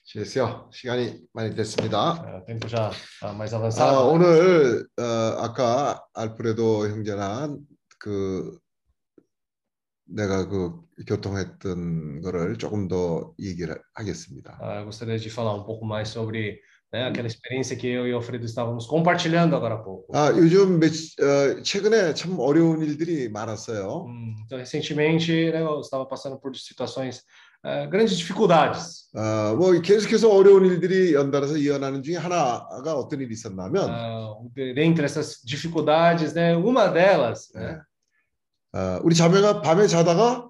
실수요. 0.03 0.67
시간이 0.73 1.21
많이 1.33 1.53
됐습니다. 1.55 2.43
Mais 2.47 3.53
아, 3.53 3.57
avançado. 3.57 4.11
오늘 4.11 4.87
어, 4.97 5.03
아까 5.37 6.03
알프레도 6.15 6.89
형제랑 6.89 7.59
그 7.99 8.57
내가 10.05 10.47
그 10.47 10.81
교통했던 11.07 12.21
거를 12.21 12.57
조금 12.57 12.87
더 12.87 13.33
얘기를 13.39 13.79
하겠습니다. 13.93 14.57
Ah, 14.61 14.79
eu 14.81 14.85
gostaria 14.85 15.17
de 15.17 15.29
falar 15.29 15.53
um 15.53 15.63
pouco 15.63 15.85
mais 15.85 16.09
sobre 16.09 16.59
né, 16.91 17.07
aquela 17.07 17.27
experiência 17.27 17.75
que 17.75 17.87
eu 17.87 18.07
e 18.07 18.13
o 18.13 18.15
Alfredo 18.17 18.45
estávamos 18.45 18.85
compartilhando 18.87 19.55
agora 19.55 19.75
há 19.75 19.83
pouco. 19.83 20.11
아, 20.15 20.31
요즘 20.35 20.79
몇, 20.79 20.91
어, 21.21 21.61
최근에 21.63 22.13
참 22.15 22.37
어려운 22.39 22.81
일들이 22.81 23.29
많았어요. 23.29 24.05
Hum, 24.07 24.35
Então, 24.45 24.57
recentemente, 24.57 25.31
né, 25.51 25.61
eu 25.61 25.79
estava 25.81 26.05
passando 26.07 26.39
por 26.39 26.55
situações, 26.55 27.21
eh, 27.63 27.85
grandes 27.87 28.17
dificuldades. 28.17 29.09
어, 29.13 29.55
뭐 29.55 29.79
계속해서 29.81 30.29
어려운 30.33 30.65
일들이 30.65 31.13
연달아서 31.13 31.57
이어나는 31.57 32.01
중에 32.03 32.15
하나가 32.17 32.95
어떤 32.95 33.21
일이 33.21 33.33
있었냐면 33.33 33.89
Ah, 33.89 34.33
de- 34.55 34.73
dentre 34.73 35.05
essas 35.05 35.41
dificuldades, 35.45 36.33
né, 36.33 36.55
uma 36.57 36.87
delas, 36.91 37.51
né, 37.53 37.77
네. 38.73 38.79
어, 38.79 38.99
우리 39.03 39.13
자매가 39.15 39.61
밤에 39.61 39.85
자다가 39.87 40.48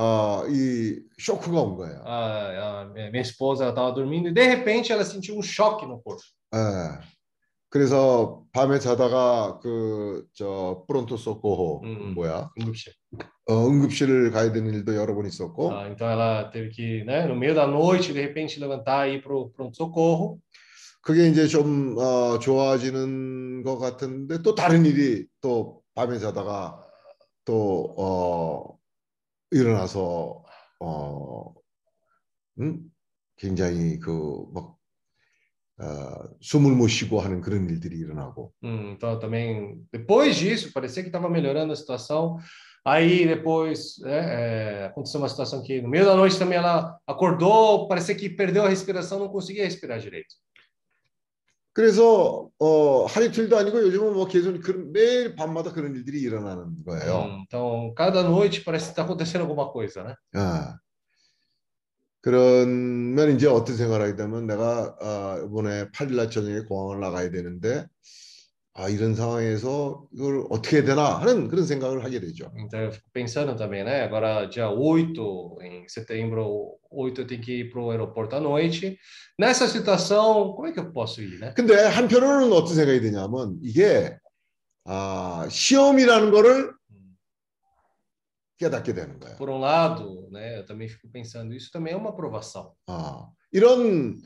어, 0.00 0.46
이 0.48 0.98
쇼크가 1.18 1.60
온 1.60 1.76
거예요. 1.76 2.00
a, 2.06 2.84
a 2.86 3.10
minha 3.10 3.20
esposa 3.20 3.68
estava 3.68 3.90
dormindo 3.92 4.28
e 4.28 4.32
de 4.32 4.46
repente 4.46 4.90
ela 4.92 5.04
sentiu 5.04 5.36
um 5.36 5.42
choque 5.42 5.84
no 5.86 6.00
corpo. 6.00 6.22
예. 6.54 7.00
그래서 7.68 8.42
밤에 8.52 8.78
자다가 8.78 9.58
그 9.60 10.26
저 10.34 10.84
프론토 10.88 11.16
소코호 11.18 11.82
음. 11.84 12.14
뭐야 12.14 12.50
응급실. 12.58 12.94
어, 13.46 13.66
응급실을 13.68 14.30
가야 14.30 14.50
되는 14.52 14.72
일도 14.72 14.94
여러 14.96 15.14
번 15.14 15.26
있었고 15.26 15.70
Ah, 15.70 15.88
então 15.90 16.08
ela 16.08 16.50
teve 16.50 16.70
que, 16.70 17.04
né, 17.04 17.26
no 17.26 17.36
meio 17.36 17.54
da 17.54 17.66
noite, 17.66 18.12
de 18.14 18.20
repente 18.20 18.58
levantar 18.58 19.06
e 19.08 19.16
ir 19.16 19.22
para 19.22 19.34
o 19.34 19.50
pronto-socorro. 19.50 20.38
그게 21.02 21.28
이제 21.28 21.46
좀 21.46 21.96
어, 21.98 22.38
좋아지는 22.38 23.62
것 23.64 23.78
같은데 23.78 24.40
또 24.42 24.54
다른 24.54 24.84
일이 24.86 25.26
또 25.42 25.82
밤에 25.94 26.18
자다가 26.18 26.82
또 27.44 27.94
어, 27.98 28.79
일어나서 29.51 30.43
어, 30.79 31.53
음? 32.59 32.91
굉장히 33.37 33.99
그막 33.99 34.77
어, 35.77 36.29
숨을 36.39 36.71
못 36.71 36.87
쉬고 36.87 37.19
하는 37.19 37.41
그런 37.41 37.69
일들이 37.69 37.97
일어나고 37.97 38.53
Hum, 38.63 38.95
então 38.95 39.19
também, 39.19 39.85
depois 39.91 40.35
disso, 40.37 40.71
parecia 40.71 41.03
que 41.03 41.09
estava 41.09 41.29
melhorando 41.29 41.73
a 41.73 41.75
situação. 41.75 42.37
Aí 42.85 43.25
depois 43.25 43.97
né, 43.99 44.83
é, 44.83 44.85
aconteceu 44.85 45.19
uma 45.19 45.27
situação 45.27 45.63
que 45.63 45.81
no 45.81 45.89
meio 45.89 46.05
da 46.05 46.15
noite 46.15 46.37
também 46.37 46.57
ela 46.57 46.97
acordou, 47.07 47.87
parecia 47.87 48.15
que 48.15 48.29
perdeu 48.29 48.63
a 48.63 48.69
respiração, 48.69 49.19
não 49.19 49.27
conseguia 49.27 49.65
respirar 49.65 49.99
direito. 49.99 50.35
그래서 51.72 52.48
어, 52.58 53.04
하루 53.06 53.26
이틀도 53.26 53.56
아니고 53.56 53.80
요즘은 53.82 54.12
뭐 54.12 54.26
계속 54.26 54.60
그런, 54.60 54.92
매일 54.92 55.36
밤마다 55.36 55.72
그런 55.72 55.94
일들이 55.94 56.20
일어나는 56.20 56.84
거예요. 56.84 57.38
Então 57.46 57.94
cada 57.94 58.20
noite 58.20 58.64
parece 58.64 58.86
que 58.86 58.90
está 58.92 59.04
acontecendo 59.04 59.44
alguma 59.46 59.70
coisa, 59.72 60.02
né? 60.02 60.14
아, 60.34 60.76
그러면 62.22 63.34
이제 63.34 63.46
어떤 63.46 63.76
생각을 63.76 64.02
하게 64.02 64.16
되면 64.16 64.46
내가 64.46 64.96
아, 65.00 65.42
이번에 65.46 65.90
8일날 65.90 66.30
저녁에 66.30 66.60
공항을 66.64 67.00
나가야 67.00 67.30
되는데 67.30 67.86
아, 68.74 68.88
이런 68.88 69.14
상황에서 69.14 70.06
이걸 70.12 70.46
어떻게 70.48 70.76
해야 70.76 70.84
되나 70.84 71.18
하는 71.18 71.48
그런 71.48 71.66
생각을 71.66 72.04
하게 72.04 72.20
되죠. 72.20 72.52
Então 72.56 72.80
eu 72.80 72.92
fico 72.92 73.10
pensando 73.12 73.56
também, 73.56 73.82
né? 73.84 74.02
Agora, 74.02 74.46
dia 74.48 74.70
8, 74.70 75.58
em 75.62 75.88
setembro 75.88 76.78
8, 76.90 77.22
eu 77.22 77.26
tenho 77.26 77.40
que 77.42 77.60
ir 77.60 77.70
para 77.70 77.82
o 77.82 77.90
aeroporto 77.90 78.36
à 78.36 78.40
noite. 78.40 78.96
Nessa 79.38 79.66
situação, 79.66 80.52
como 80.54 80.68
é 80.68 80.72
que 80.72 80.78
eu 80.78 80.92
posso 80.92 81.20
ir, 81.20 81.40
né? 81.40 81.52
근데 81.56 81.74
한편으로는 81.74 82.52
어떤 82.52 82.74
생각이 82.74 83.00
드냐면 83.00 83.58
이게 83.60 84.16
아, 84.84 85.48
시험이라는 85.50 86.30
거를 86.30 86.72
깨닫게 88.56 88.94
되는 88.94 89.18
거예요. 89.18 89.36
Por 89.36 89.50
um 89.50 89.58
lado, 89.58 90.28
né? 90.30 90.58
Eu 90.58 90.64
também 90.64 90.88
fico 90.88 91.08
pensando, 91.10 91.54
isso 91.54 91.72
também 91.72 91.92
é 91.92 91.96
uma 91.96 92.10
aprovação. 92.10 92.72
아, 92.86 93.26
이런 93.50 94.16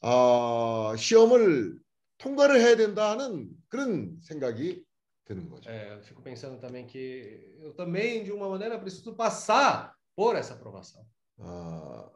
아, 0.00 0.94
시험을 0.98 1.78
통과를 2.18 2.60
해야 2.60 2.76
된다는 2.76 3.48
그런 3.74 4.16
생각이 4.22 4.84
드는 5.24 5.48
거죠. 5.50 5.68
É, 5.68 5.94
eu 5.94 6.00
fico 6.00 6.22
pensando 6.22 6.60
também 6.60 6.86
que 6.86 7.56
eu 7.60 7.74
também, 7.74 8.22
de 8.22 8.30
uma 8.30 8.48
maneira, 8.48 8.78
preciso 8.78 9.16
passar 9.16 9.92
por 10.14 10.36
essa 10.36 10.54
aprovação. 10.54 11.04
아, 11.40 12.08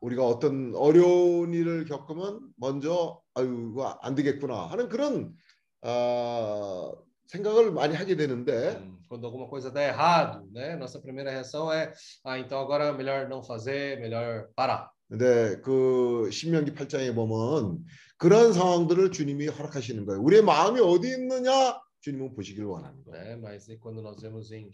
우리가 0.00 0.24
어떤 0.24 0.74
어려운 0.74 1.52
일을 1.52 1.84
겪으면 1.84 2.48
먼저 2.56 3.20
아유 3.34 3.72
이거 3.72 3.98
안 4.00 4.14
되겠구나 4.14 4.68
하는 4.68 4.88
그런 4.88 5.34
아, 5.82 6.92
생각을 7.26 7.72
많이 7.72 7.94
하게 7.94 8.16
되는데 8.16 8.80
Quando 9.08 9.26
alguma 9.26 9.46
coisa 9.48 9.70
dá 9.70 9.82
errado, 9.82 10.48
né? 10.50 10.76
Nossa 10.76 10.98
primeira 10.98 11.30
reação 11.30 11.70
é, 11.70 11.92
ah, 12.24 12.38
então 12.38 12.58
agora 12.58 12.92
melhor 12.92 13.28
não 13.28 13.42
fazer, 13.42 14.00
melhor 14.00 14.48
parar. 14.56 14.90
근데 15.08 15.60
그 15.60 16.30
신명기 16.32 16.72
8장에 16.72 17.14
보면 17.14 17.84
그런 18.18 18.52
상황들을 18.52 19.12
주님이 19.12 19.48
허락하시는 19.48 20.06
거예요. 20.06 20.22
우리의 20.22 20.42
마음이 20.42 20.80
어디 20.80 21.08
있느냐 21.10 21.78
주님은 22.00 22.34
보시길 22.34 22.64
원하는 22.64 23.02
거예요. 23.04 23.24
Né? 23.24 23.40
Mas 23.40 23.66
quando 23.80 24.00
nós 24.02 24.20
vemos 24.22 24.50
em 24.52 24.70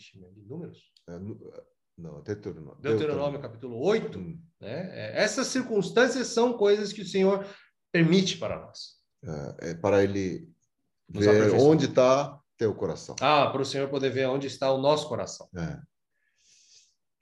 Números, 0.48 0.78
어, 1.08 1.18
누- 1.18 1.38
어, 1.50 1.62
너, 1.96 2.22
데토로노, 2.24 2.76
Deuteronômio 2.80 3.40
capítulo 3.40 3.78
8, 3.82 4.18
음, 4.18 4.38
né? 4.60 4.90
É, 4.92 5.22
Essas 5.22 5.48
circunstâncias 5.48 6.28
são 6.28 6.52
coisas 6.56 6.92
que 6.92 7.02
o 7.02 7.06
Senhor 7.06 7.44
permite 7.90 8.38
para 8.38 8.58
nós. 8.60 9.00
어, 9.26 9.56
에, 9.62 9.74
바라일리 9.80 10.46
Nos 11.08 11.26
ver 11.26 11.52
onde 11.60 11.86
está 11.86 12.38
teu 12.56 12.74
coração. 12.74 13.14
Ah, 13.20 13.50
para 13.50 13.60
o 13.60 13.64
Senhor 13.66 13.88
poder 13.90 14.10
ver 14.10 14.26
onde 14.28 14.46
está 14.46 14.72
o 14.72 14.78
nosso 14.80 15.08
coração. 15.08 15.48
예. 15.56 15.78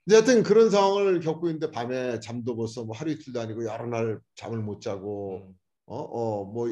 근데 0.05 0.15
하여튼 0.15 0.43
그런 0.43 0.69
상황을 0.69 1.19
겪고 1.19 1.47
있는데 1.49 1.69
밤에 1.71 2.19
잠도 2.19 2.55
벌써 2.55 2.83
뭐 2.83 2.95
하루 2.95 3.11
이틀도 3.11 3.39
아니고 3.39 3.65
여러 3.65 3.85
날 3.87 4.19
잠을 4.35 4.59
못 4.59 4.81
자고 4.81 5.47
Hum. 5.47 5.60
어 5.91 6.43
어 6.43 6.45
뭐 6.45 6.67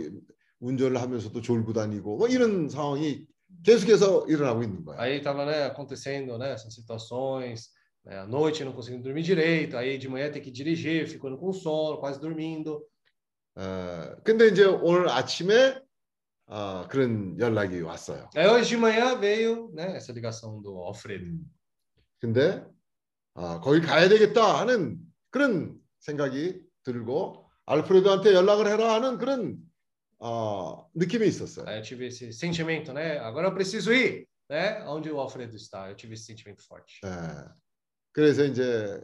운전을 0.61 1.01
하면서도 1.01 1.41
졸고 1.41 1.73
다니고 1.73 2.17
뭐 2.17 2.27
이런 2.27 2.69
상황이 2.69 3.25
계속해서 3.63 4.27
일어나고 4.27 4.63
있는 4.63 4.85
거야. 4.85 4.99
Aí 4.99 5.17
estava 5.17 5.45
né, 5.45 5.63
acontecendo 5.65 6.37
né, 6.37 6.51
essas 6.53 6.73
situações, 6.73 7.69
né, 8.05 8.19
à 8.19 8.27
noite 8.27 8.63
não 8.63 8.73
conseguindo 8.73 9.03
dormir 9.03 9.23
direito, 9.23 9.75
aí 9.77 9.97
de 9.97 10.07
manhã 10.07 10.31
tem 10.31 10.41
que 10.41 10.51
dirigir, 10.51 11.07
ficando 11.07 11.37
com 11.37 11.51
sono, 11.51 11.97
quase 11.99 12.19
dormindo. 12.19 12.81
어, 13.55 14.15
근데 14.23 14.47
이제 14.47 14.65
오늘 14.65 15.09
아침에 15.09 15.81
아, 16.47 16.87
그런 16.89 17.37
연락이 17.39 17.79
왔어요. 17.81 18.29
Aí 18.35 18.47
hoje 18.47 18.69
de 18.69 18.77
manhã 18.77 19.15
veio 19.19 19.71
né, 19.73 19.95
essa 19.95 20.11
ligação 20.13 20.61
do 20.61 20.83
Alfredo. 20.83 21.25
음. 21.25 21.45
근데 22.19 22.65
아, 23.35 23.59
거기 23.61 23.81
가야 23.81 24.09
되겠다 24.09 24.59
하는 24.59 24.99
그런 25.31 25.75
생각이 25.99 26.61
들고 26.83 27.48
알프레도한테 27.69 28.33
연락을 28.33 28.67
해라 28.67 28.95
하는 28.95 29.17
그런 29.19 29.57
어, 30.17 30.87
느낌이 30.95 31.27
있었어요. 31.27 31.65
Eu 31.67 31.81
tive 31.81 32.07
esse 32.07 32.33
sentimento, 32.33 32.91
né? 32.91 33.19
Agora 33.19 33.47
eu 33.47 33.53
preciso 33.53 33.93
ir, 33.93 34.27
né? 34.49 34.83
Onde 34.87 35.09
o 35.11 35.19
Alfredo 35.19 35.55
está? 35.55 35.87
Eu 35.87 35.95
tive 35.95 36.15
esse 36.15 36.25
sentimento 36.25 36.63
forte. 36.65 36.99
예. 37.05 37.45
그래서 38.11 38.43
이제 38.43 38.99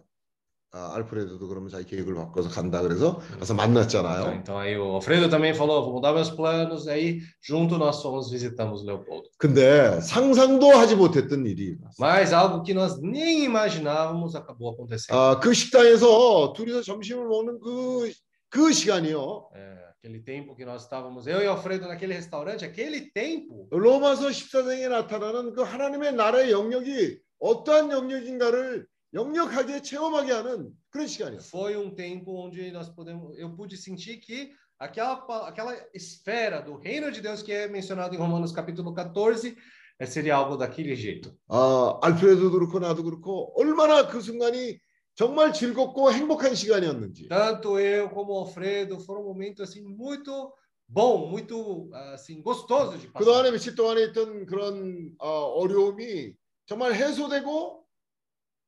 아, 0.71 0.93
알프레도도 0.95 1.47
그러면 1.47 1.69
자기 1.69 1.85
계획을 1.85 2.15
바꿔서 2.15 2.49
간다 2.49 2.81
그래서 2.81 3.19
가서 3.39 3.53
만났잖아요. 3.53 4.33
então 4.41 4.57
aí 4.57 4.75
o 4.75 4.95
Alfredo 4.95 5.29
também 5.29 5.53
falou, 5.53 5.85
vou 5.85 5.93
mudar 5.93 6.11
meus 6.11 6.31
planos. 6.31 6.87
Aí 6.89 7.21
junto 7.39 7.77
nós 7.77 8.01
fomos 8.01 8.29
visitamos 8.29 8.83
Leopoldo. 8.83 9.29
근데 9.37 10.01
상상도 10.01 10.71
하지 10.71 10.95
못했던 10.97 11.45
일이. 11.45 11.77
Mas 11.97 12.33
algo 12.33 12.61
que 12.63 12.73
nós 12.73 12.99
nem 12.99 13.45
imaginávamos 13.45 14.35
acabou 14.35 14.73
acontecendo. 14.73 15.15
아, 15.15 15.39
그 15.39 15.53
식당에서 15.53 16.51
둘이서 16.51 16.81
점심을 16.81 17.25
먹는 17.25 17.59
그, 17.61 18.09
그. 18.09 18.24
É, 19.54 19.90
aquele 19.96 20.20
tempo 20.20 20.54
que 20.56 20.64
nós 20.64 20.82
estávamos, 20.82 21.26
eu 21.26 21.40
e 21.40 21.46
Alfredo 21.46 21.86
naquele 21.86 22.14
restaurante, 22.14 22.64
aquele 22.64 23.10
tempo 23.12 23.68
로마서 23.70 24.28
14장에 24.28 24.88
나타나는 24.88 25.52
그 25.52 25.62
하나님의 25.62 26.14
나라의 26.14 26.50
영역이 26.50 27.20
어떠한 27.38 27.90
영역인가를 27.92 28.86
역력하게 29.14 29.82
체험하게 29.82 30.32
하는 30.32 30.70
그런 30.90 31.06
시간이었어요. 31.06 31.50
foi 31.50 31.76
um 31.76 31.94
tempo 31.94 32.32
onde 32.46 32.70
nós 32.72 32.88
podemos, 32.88 33.36
eu 33.38 33.54
pude 33.56 33.76
sentir 33.76 34.18
que 34.20 34.50
aquela 34.78 35.16
pa- 35.16 35.48
aquela 35.48 35.76
esfera 35.94 36.60
do 36.60 36.76
reino 36.76 37.10
de 37.12 37.20
Deus 37.20 37.42
que 37.42 37.52
é 37.52 37.68
mencionado 37.68 38.14
em 38.14 38.18
Romanos 38.18 38.52
capítulo 38.52 38.92
14 38.94 39.56
eh, 40.00 40.06
seria 40.06 40.34
algo 40.36 40.56
daquele 40.56 40.94
jeito. 40.96 41.36
아, 41.48 41.98
알프레도도 42.02 42.50
그렇고 42.50 42.78
나도 42.80 43.02
그렇고 43.04 43.52
얼마나 43.60 44.06
그 44.08 44.20
순간이 44.20 44.78
정말 45.14 45.52
즐겁고 45.52 46.12
행복한 46.12 46.54
시간이었는지. 46.54 47.28
Tanto 47.28 47.78
eu 47.78 48.08
como 48.10 48.32
o 48.32 48.38
Alfredo 48.38 48.98
foram 49.00 49.22
momentos 49.24 49.60
assim 49.60 49.82
muito 49.82 50.52
bom, 50.88 51.28
muito 51.28 51.90
assim 52.14 52.40
gostoso 52.42 52.96
de 52.98 53.06
그동안에 53.08 53.50
passar. 53.50 53.52
며칠 53.52 53.74
동안에 53.74 54.02
있던 54.10 54.46
그런 54.46 55.12
어, 55.18 55.28
어려움이 55.28 56.32
정말 56.66 56.94
해소되고 56.94 57.84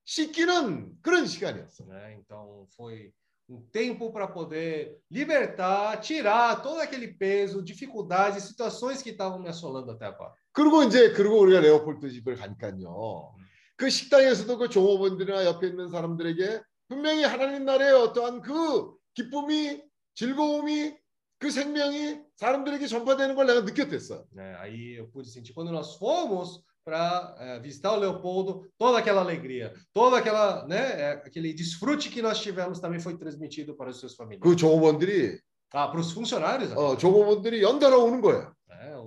씻기는 0.04 0.98
그런 1.00 1.26
시간이었어. 1.26 1.84
né? 1.86 2.18
Então 2.18 2.66
foi 2.76 3.12
um 3.48 3.60
tempo 3.72 4.12
para 4.12 4.26
poder 4.28 4.98
libertar, 5.10 5.96
tirar 6.00 6.60
todo 6.62 6.80
aquele 6.80 7.08
peso, 7.08 7.62
dificuldades, 7.62 8.44
situações 8.44 9.02
que 9.02 9.10
estavam 9.10 9.38
me 9.38 9.48
assolando 9.48 9.90
até 9.90 10.06
agora. 10.06 10.32
그리고 10.52 10.82
이제 10.82 11.12
그리고 11.12 11.40
우리가 11.40 11.60
레오폴드 11.60 12.10
집을 12.10 12.36
가니까요. 12.36 13.34
그 13.77 13.89
식당에서도 13.89 14.57
그 14.57 14.69
종업원들이나 14.69 15.45
옆에 15.45 15.67
있는 15.67 15.89
사람들에게 15.89 16.61
분명히 16.89 17.23
하나님 17.23 17.65
나라의 17.65 17.93
어떠한 17.93 18.41
그 18.41 18.93
기쁨이 19.13 19.81
즐거움이 20.15 20.93
그 21.39 21.51
생명이 21.51 22.19
사람들에게 22.37 22.87
전파되는 22.87 23.35
걸 23.35 23.45
내가 23.45 23.61
느꼈댔어. 23.61 24.25
né? 24.33 24.55
Aí 24.59 24.95
eu 24.97 25.07
pude 25.11 25.29
sentir 25.29 25.53
quando 25.53 25.71
nós 25.71 25.95
fomos 25.97 26.63
para 26.83 27.59
visitar 27.61 27.91
o 27.91 27.99
Leopoldo, 27.99 28.65
toda 28.77 28.97
aquela 28.97 29.21
alegria, 29.21 29.73
toda 29.93 30.17
aquela, 30.17 30.65
né, 30.65 31.21
aquele 31.25 31.53
desfrute 31.53 32.09
que 32.09 32.21
nós 32.21 32.39
tivemos 32.39 32.79
também 32.79 32.99
foi 32.99 33.17
transmitido 33.17 33.75
para 33.75 33.89
os 33.91 33.99
seus 33.99 34.15
familiares. 34.15 34.41
그 34.41 34.55
종업원들이 34.55 35.39
Ah, 35.73 35.89
para 35.91 35.99
os 35.99 36.13
funcionários, 36.13 36.71
어, 36.71 36.95
종업원들이 36.97 37.61
연달아 37.61 37.97
오는 37.97 38.21
거예요. 38.21 38.55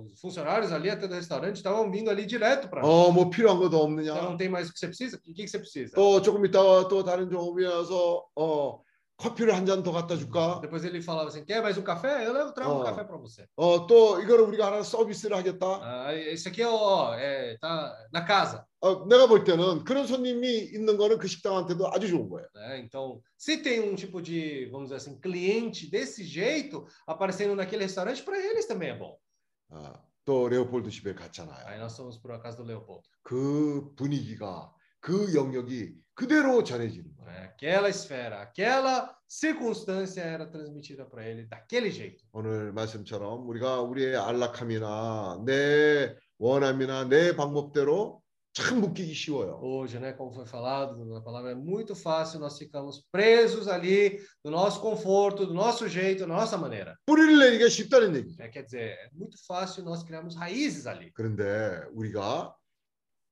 Os 0.00 0.18
funcionários 0.20 0.72
ali 0.72 0.88
até 0.90 1.06
do 1.06 1.14
restaurante 1.14 1.56
estavam 1.56 1.90
vindo 1.90 2.08
ali 2.10 2.24
direto 2.24 2.68
para 2.68 2.82
nós. 2.82 2.90
어, 2.90 3.12
뭐 3.12 3.28
필요한 3.30 3.58
거 3.58 3.68
더 3.68 3.76
Então 3.76 3.84
없느냐? 3.84 4.14
não 4.22 4.36
tem 4.36 4.48
mais 4.48 4.68
o 4.68 4.72
que 4.72 4.78
você 4.78 4.86
precisa? 4.88 5.16
O 5.18 5.20
que, 5.20 5.34
que 5.34 5.48
você 5.48 5.58
precisa? 5.58 5.94
또 5.94 6.20
조금 6.22 6.44
있다가 6.46 6.88
또 6.88 7.04
다른 7.04 7.28
종업이 7.30 7.64
와서 7.64 8.24
어, 8.36 8.80
커피를 9.18 9.54
한 9.54 9.64
잔 9.64 9.82
더 9.82 9.92
갖다 9.92 10.14
줄까? 10.16 10.60
Depois 10.60 10.84
ele 10.84 11.00
falava 11.00 11.28
assim: 11.28 11.42
quer 11.44 11.62
mais 11.62 11.78
um 11.78 11.82
café? 11.82 12.26
Eu 12.26 12.32
levo, 12.34 12.52
trago 12.52 12.70
um 12.72 12.80
Oh. 12.80 12.84
café 12.84 13.02
para 13.04 13.16
você. 13.16 13.46
어, 13.56 13.86
또 13.86 14.20
이거를 14.20 14.44
우리가 14.44 14.66
하나 14.66 14.82
서비스를 14.82 15.34
하겠다. 15.36 15.80
Ah, 15.82 16.14
esse 16.14 16.48
aqui 16.48 16.62
ó, 16.62 17.14
é, 17.14 17.56
tá 17.58 17.94
na 18.12 18.22
casa. 18.26 18.66
어, 18.82 19.06
내가 19.08 19.26
볼 19.26 19.42
때는 19.42 19.84
그런 19.84 20.06
손님이 20.06 20.68
있는 20.74 20.98
거는 20.98 21.16
그 21.18 21.26
식당한테도 21.28 21.88
아주 21.94 22.08
좋은 22.08 22.28
거예요. 22.28 22.46
né? 22.54 22.78
Então, 22.84 23.20
se 23.38 23.62
tem 23.62 23.80
um 23.80 23.94
tipo 23.96 24.20
de, 24.20 24.66
vamos 24.70 24.90
dizer 24.90 24.96
assim, 24.96 25.18
cliente 25.18 25.90
desse 25.90 26.22
jeito 26.22 26.84
aparecendo 27.06 27.54
naquele 27.56 27.84
restaurante, 27.84 28.22
para 28.22 28.38
eles 28.38 28.66
também 28.66 28.90
é 28.90 28.94
bom. 28.98 29.16
아, 29.71 29.93
또 30.25 30.47
레오폴드 30.49 30.89
집에 30.89 31.13
갔잖아요. 31.15 31.65
Aí 31.65 31.79
nós 31.79 31.95
fomos 31.97 32.17
para 32.21 32.35
a 32.35 32.39
casa 32.41 32.57
do 32.57 32.63
Leopoldo. 32.63 33.03
그 33.23 33.93
분위기가 33.95 34.71
그 34.99 35.33
영역이 35.33 35.95
그대로 36.13 36.63
전해지는 36.63 37.15
거예요. 37.15 37.31
né? 37.31 37.53
Aquela 37.55 37.89
esfera, 37.89 38.41
aquela 38.41 39.15
circunstância 39.27 40.21
era 40.21 40.45
transmitida 40.49 41.05
para 41.09 41.25
ele 41.25 41.47
daquele 41.47 41.89
jeito. 41.89 42.23
오늘 42.33 42.71
말씀처럼 42.73 43.47
우리가 43.47 43.81
우리의 43.81 44.15
안락함이나 44.17 45.43
내 45.45 46.15
원함이나 46.37 47.05
내 47.05 47.35
방법대로. 47.35 48.20
Hoje, 49.60 49.98
né, 49.98 50.14
como 50.14 50.32
foi 50.32 50.46
falado 50.46 51.04
na 51.04 51.20
palavra, 51.20 51.50
é 51.50 51.54
muito 51.54 51.94
fácil 51.94 52.40
nós 52.40 52.56
ficamos 52.56 53.04
presos 53.12 53.68
ali 53.68 54.18
no 54.42 54.50
nosso 54.50 54.80
conforto, 54.80 55.44
do 55.44 55.52
nosso 55.52 55.86
jeito, 55.88 56.20
da 56.20 56.26
nossa 56.26 56.56
maneira. 56.56 56.96
뿌리를 57.06 57.38
내리기가 57.38 57.68
쉽다는 57.68 58.16
얘기죠. 58.16 58.42
É, 58.42 58.48
quer 58.48 58.64
dizer, 58.64 58.96
é 58.96 59.10
muito 59.12 59.36
fácil 59.46 59.84
nós 59.84 60.02
criarmos 60.02 60.34
raízes 60.36 60.86
ali. 60.86 61.12
그런데 61.12 61.82
우리가 61.92 62.54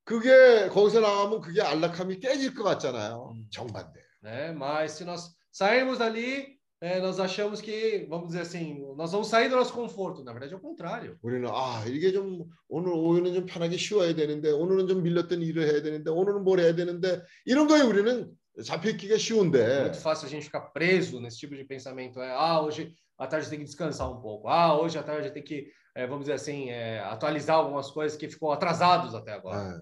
그게 0.05 0.69
거기서 0.69 1.01
나가면 1.01 1.41
그게 1.41 1.63
안락함이 1.63 2.21
깨질 2.21 2.55
것 2.55 2.63
같잖아요. 2.65 3.33
음. 3.35 3.47
정반대. 3.51 4.05
né? 4.23 4.53
Mas 4.53 4.93
se 4.93 5.05
nós 5.05 5.35
sairmos 5.51 5.99
dali, 5.99 6.58
é, 6.81 7.01
nós 7.01 7.19
achamos 7.19 7.63
que, 7.63 8.07
vamos 8.11 8.29
dizer 8.29 8.43
assim, 8.43 8.85
nós 8.97 9.11
vamos 9.11 9.29
sair 9.29 9.49
do 9.49 9.57
nosso 9.57 9.73
conforto. 9.73 10.23
Na 10.23 10.33
verdade, 10.33 10.53
é 10.53 10.57
o 10.57 10.61
contrário. 10.61 11.17
우리는 11.23 11.49
아 11.51 11.83
이게 11.87 12.13
좀 12.13 12.45
오늘 12.69 12.93
오후는 12.93 13.33
좀 13.33 13.47
편하게 13.47 13.79
쉬어야 13.79 14.15
되는데 14.15 14.51
오늘은 14.51 14.87
좀 14.87 15.03
밀렸던 15.03 15.41
일을 15.41 15.65
해야 15.65 15.83
되는데 15.83 16.11
오늘은 16.11 16.45
뭘 16.45 16.61
해야 16.61 16.75
되는데 16.75 17.23
이런 17.47 17.67
거에 17.69 17.81
우리는 17.81 18.31
잡혀있기가 18.63 19.15
É 19.15 19.19
쉬운데 19.19 19.81
muito 19.81 19.99
fácil 19.99 20.27
a 20.27 20.29
gente 20.29 20.45
ficar 20.45 20.73
preso 20.73 21.21
nesse 21.21 21.39
tipo 21.39 21.57
de 21.57 21.65
pensamento. 21.65 22.21
É, 22.21 22.31
ah, 22.33 22.61
hoje 22.61 22.95
à 23.17 23.27
tarde 23.27 23.49
tem 23.49 23.61
que 23.61 23.65
descansar 23.65 24.11
um 24.11 24.21
pouco. 24.21 24.49
Ah, 24.49 24.79
hoje 24.79 24.99
à 24.99 25.03
tarde 25.03 25.31
tem 25.31 25.43
que, 25.43 25.73
é, 25.95 26.07
vamos 26.07 26.25
dizer 26.27 26.35
assim, 26.35 26.69
é, 26.71 27.01
atualizar 27.01 27.57
algumas 27.57 27.91
coisas 27.91 28.19
que 28.19 28.29
ficou 28.29 28.53
atrasados 28.53 29.15
até 29.15 29.33
agora. 29.33 29.57
아, 29.57 29.81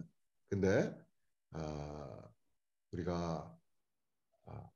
근데 0.48 0.94
아, 1.50 2.28
우리가 2.92 3.52
아, 4.46 4.70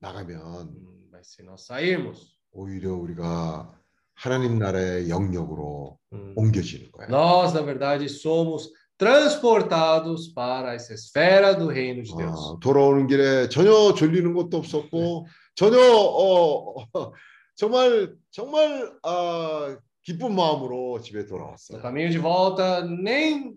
나가면 0.00 0.88
Hum, 0.88 0.91
Mas 1.23 1.31
se 1.31 1.41
nós 1.41 1.61
sairmos, 1.65 2.35
오히려 2.51 2.93
우리가 2.95 3.73
하나님 4.13 4.59
나라의 4.59 5.09
영역으로 5.09 5.97
hum, 6.11 6.33
옮겨지는 6.35 6.91
거야. 6.91 7.07
nós, 7.07 7.53
na 7.53 7.61
verdade, 7.61 8.09
somos 8.09 8.69
transportados 8.97 10.27
para 10.33 10.73
essa 10.73 10.93
esfera 10.93 11.53
do 11.55 11.69
reino 11.69 12.03
de 12.03 12.13
Deus. 12.13 12.35
아, 12.37 12.59
돌아오는 12.59 13.07
길에 13.07 13.47
전혀 13.47 13.93
졸리는 13.93 14.33
것도 14.33 14.57
없었고 14.57 15.25
전혀 15.55 15.79
어, 15.79 16.81
어, 16.93 17.13
정말 17.55 18.13
정말 18.29 18.91
아, 19.03 19.77
기쁜 20.01 20.35
마음으로 20.35 20.99
집에 20.99 21.21
No 21.21 21.27
돌아왔어요. 21.27 21.81
caminho 21.81 22.09
de 22.09 22.19
volta, 22.19 22.81
nem 22.83 23.53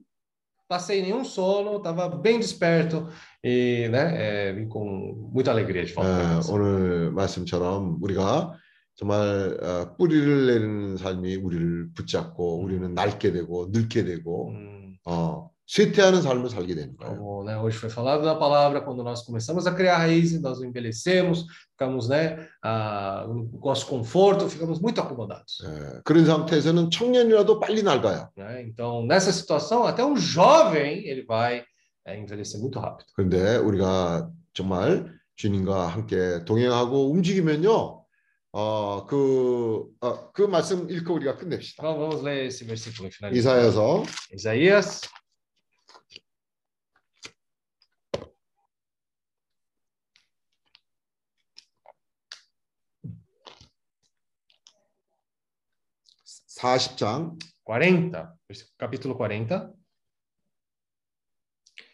passei 0.69 1.03
nenhum 1.03 1.25
sono, 1.25 1.77
estava 1.79 2.09
bem 2.09 2.39
desperto 2.39 3.09
e 3.43 3.89
né, 3.91 4.49
é, 4.49 4.53
vim 4.53 4.69
com 4.69 5.31
muita 5.33 5.51
alegria 5.51 5.85
de 5.85 5.93
volta. 5.93 6.11
casa. 6.11 6.53
오늘 6.53 7.11
말씀처럼 7.13 7.99
우리가 8.03 8.53
정말 8.95 9.59
어, 9.63 9.97
뿌리를 9.97 10.47
내리는 10.47 10.97
삶이 10.97 11.37
우리를 11.37 11.91
붙잡고 11.95 12.63
우리는 12.63 12.95
낡게 12.95 13.33
되고 13.33 13.69
늙게 13.71 14.05
되고 14.05 14.49
Hum, 14.51 14.97
어, 15.07 15.51
쇠퇴하는 15.68 16.22
삶을 16.22 16.50
살게 16.50 16.76
되는 16.76 16.98
거예요. 16.98 17.16
como 17.16 17.44
né, 17.46 17.58
hoje 17.58 17.78
foi 17.78 17.90
falado 17.90 18.26
na 18.26 18.36
palavra, 18.36 18.82
quando 18.82 19.04
nós 19.04 19.24
começamos 19.24 19.66
a 19.66 19.74
criar 19.74 19.98
raízes, 19.98 20.42
nós 20.42 20.62
envelhecemos, 20.62 21.46
ficamos 21.72 22.10
né, 22.10 22.46
ah, 22.62 23.26
no 23.28 23.50
nosso 23.64 23.86
conforto, 23.88 24.50
ficamos 24.50 24.82
muito 24.82 25.00
acomodados. 25.00 25.64
에, 25.64 26.02
그런 26.04 26.26
상태에서는 26.26 26.90
청년이라도 26.92 27.60
빨리 27.62 27.84
낡아요. 27.84 28.28
né? 28.36 28.64
Então, 28.64 29.06
nessa 29.06 29.32
situação, 29.32 29.86
até 29.86 30.04
um 30.04 30.18
jovem 30.18 31.06
ele 31.08 31.24
vai 31.24 31.64
é, 32.06 32.18
envelhecer 32.20 32.60
muito 32.60 32.78
rápido. 32.78 33.08
그런데 33.16 33.56
우리가 33.56 34.30
정말 34.54 35.06
주님과 35.38 35.88
함께 35.88 36.44
동행하고 36.44 37.12
움직이면요. 37.12 38.02
어, 38.54 39.06
그, 39.08 39.86
어, 40.02 40.32
그 40.34 40.42
말씀 40.42 40.90
읽고 40.90 41.14
우리가 41.14 41.38
끝냅시다. 41.38 41.82
Então, 41.82 41.98
vamos 41.98 42.22
ler 42.22 42.48
esse 42.48 42.66
versículo 42.66 43.10
final. 43.10 43.34
이사야서 43.34 44.04
Isaías, 44.34 45.02
사십 56.57 56.97
장 56.97 57.37
40, 57.67 58.33
vers- 58.49 58.73
capítulo 58.79 59.15
40, 59.19 59.75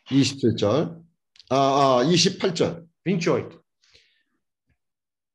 27절, 0.06 1.02
아, 1.51 1.56
아, 1.56 2.05
28절. 2.05 2.86
28. 3.05 3.59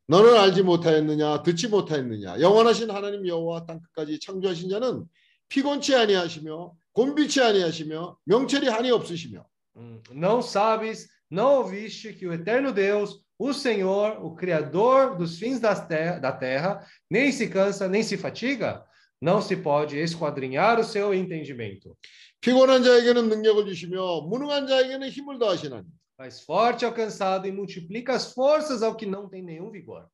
너는 0.07 0.37
알지 0.37 0.63
못하였느냐, 0.63 1.43
듣지 1.43 1.67
못하였느냐. 1.67 2.39
영원하신 2.39 2.89
하나님 2.89 3.27
여호와 3.27 3.65
땅 3.65 3.81
끝까지 3.81 4.17
창조하신 4.21 4.69
자는 4.69 5.03
피곤치 5.49 5.93
아니하시며 5.93 6.71
곤비치 6.93 7.41
아니하시며 7.41 8.19
명철이 8.23 8.67
한이 8.69 8.91
없으시며 8.91 9.45
Não 10.13 10.39
sabes, 10.41 11.09
não 11.29 11.57
ouviste 11.61 12.13
que 12.13 12.25
o 12.25 12.31
eterno 12.33 12.71
Deus, 12.71 13.21
o 13.37 13.51
Senhor, 13.53 14.23
o 14.23 14.33
Criador 14.35 15.17
dos 15.17 15.37
fins 15.37 15.59
das 15.59 15.85
ter 15.85 16.21
da 16.21 16.31
terra, 16.31 16.81
nem 17.11 17.29
se 17.31 17.49
cansa, 17.49 17.89
nem 17.89 18.01
se 18.01 18.15
fatiga? 18.17 18.85
Não 19.21 19.41
se 19.41 19.55
pode 19.55 19.97
esquadrinhar 19.97 20.79
o 20.79 20.83
seu 20.83 21.13
entendimento. 21.13 21.97
피곤한 22.39 22.83
자에게는 22.83 23.29
능력을 23.29 23.65
주시며 23.65 24.21
무능한 24.21 24.67
자에게는 24.67 25.09
힘을 25.09 25.39
더하시나니 25.39 25.87
Faz 26.17 26.41
forte 26.41 26.83
ao 26.83 26.93
cansado 26.93 27.47
e 27.47 27.51
multiplica 27.51 28.13
as 28.13 28.33
forças 28.33 28.81
ao 28.81 28.95
que 28.95 29.05
não 29.05 29.29
tem 29.29 29.43
nenhum 29.43 29.71
vigor. 29.71 30.07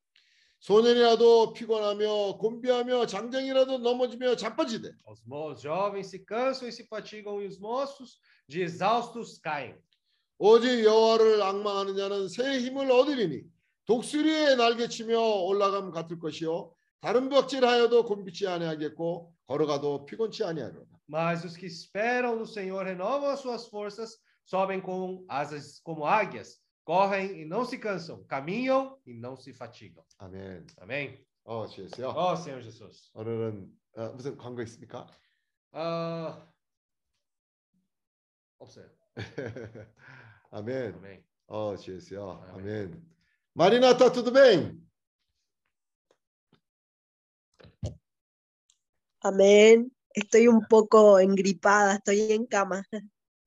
소년이라도 0.60 1.52
피곤하며 1.54 2.38
곤비하며 2.38 3.06
장정이라도 3.08 3.80
넘어지며 3.80 4.36
자빠지되 4.38 4.92
Os 5.06 5.62
jovens 5.62 6.08
se 6.08 6.20
cansam 6.20 6.68
e 6.68 6.72
se 6.72 6.88
fatigam, 6.88 7.42
e 7.42 7.48
os 7.48 7.60
moços 7.60 8.20
de 8.48 8.62
exaustos 8.62 9.40
caem. 9.42 9.76
오직 10.40 10.84
여호와를 10.84 11.42
악망하는 11.42 11.96
자는 11.96 12.28
새 12.28 12.60
힘을 12.60 12.92
얻으리니 12.92 13.44
독수리의 13.86 14.58
날개치며 14.58 15.20
올라감 15.20 15.92
같을 15.92 16.20
것이요 16.20 16.74
다른 17.03 17.29
벽질하여도 17.29 18.05
곤비치 18.05 18.47
아니하겠고 18.49 19.33
걸어가도 19.47 20.07
피곤치 20.07 20.45
아니하리라. 20.45 20.85
Mas 21.09 21.45
os 21.45 21.57
que 21.57 21.67
esperam 21.67 22.37
no 22.37 22.45
Senhor 22.47 22.85
renovam 22.85 23.31
as 23.31 23.41
suas 23.41 23.67
forças, 23.69 24.19
sobem 24.45 24.81
com 24.81 25.25
asas 25.29 25.81
como 25.81 26.05
águias, 26.05 26.61
correm 26.85 27.41
e 27.41 27.45
não 27.47 27.65
se 27.65 27.79
cansam, 27.79 28.25
caminham 28.25 28.99
e 29.07 29.15
não 29.15 29.37
se 29.37 29.55
fatigam. 29.55 30.05
아멘. 30.19 30.67
Amém? 30.81 31.19
어, 31.45 31.67
주였어요. 31.67 32.09
Ó 32.09 32.35
Senhor 32.37 32.63
Jesus. 32.63 33.11
오늘은 33.15 33.73
어, 33.97 34.13
무슨 34.13 34.37
광고 34.37 34.61
있습니까? 34.63 35.07
Ah, 35.73 36.47
없어요. 38.59 38.91
아멘. 40.51 40.95
아멘. 40.95 41.25
Oh, 41.49 41.77
주였어요. 41.77 42.43
아멘. 42.53 42.93
아멘. 42.93 43.09
Marinata, 43.55 44.13
tudo 44.13 44.31
bem? 44.31 44.79
Amén. 49.23 49.91
Estoy 50.15 50.49
un 50.49 50.65
poco 50.69 51.19
engripada, 51.19 51.95
estoy 51.97 52.33
en 52.33 52.47
cama, 52.47 52.83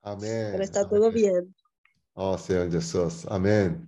아멘. 0.03 0.51
pero 0.53 0.63
está 0.63 0.87
todo 0.87 1.11
bien. 1.11 1.53
어, 2.13 2.37
Senhor 2.37 2.69
Jesus. 2.71 3.25
아멘. 3.27 3.81
El 3.81 3.87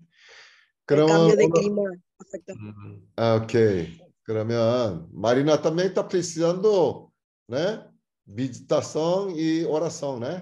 그러면 0.86 1.08
cambio 1.30 1.36
de 1.38 1.46
오늘- 1.46 1.54
clima 1.54 1.84
afecta. 2.20 2.54
Hum, 2.54 3.08
아, 3.16 3.36
오케이. 3.42 4.00
그러면 4.26 5.08
Marina 5.14 5.62
também 5.62 5.88
está 5.88 6.04
precisando, 6.04 7.12
né? 7.48 7.86
Meditação 8.26 9.30
e 9.32 9.66
oração, 9.66 10.20
né? 10.20 10.42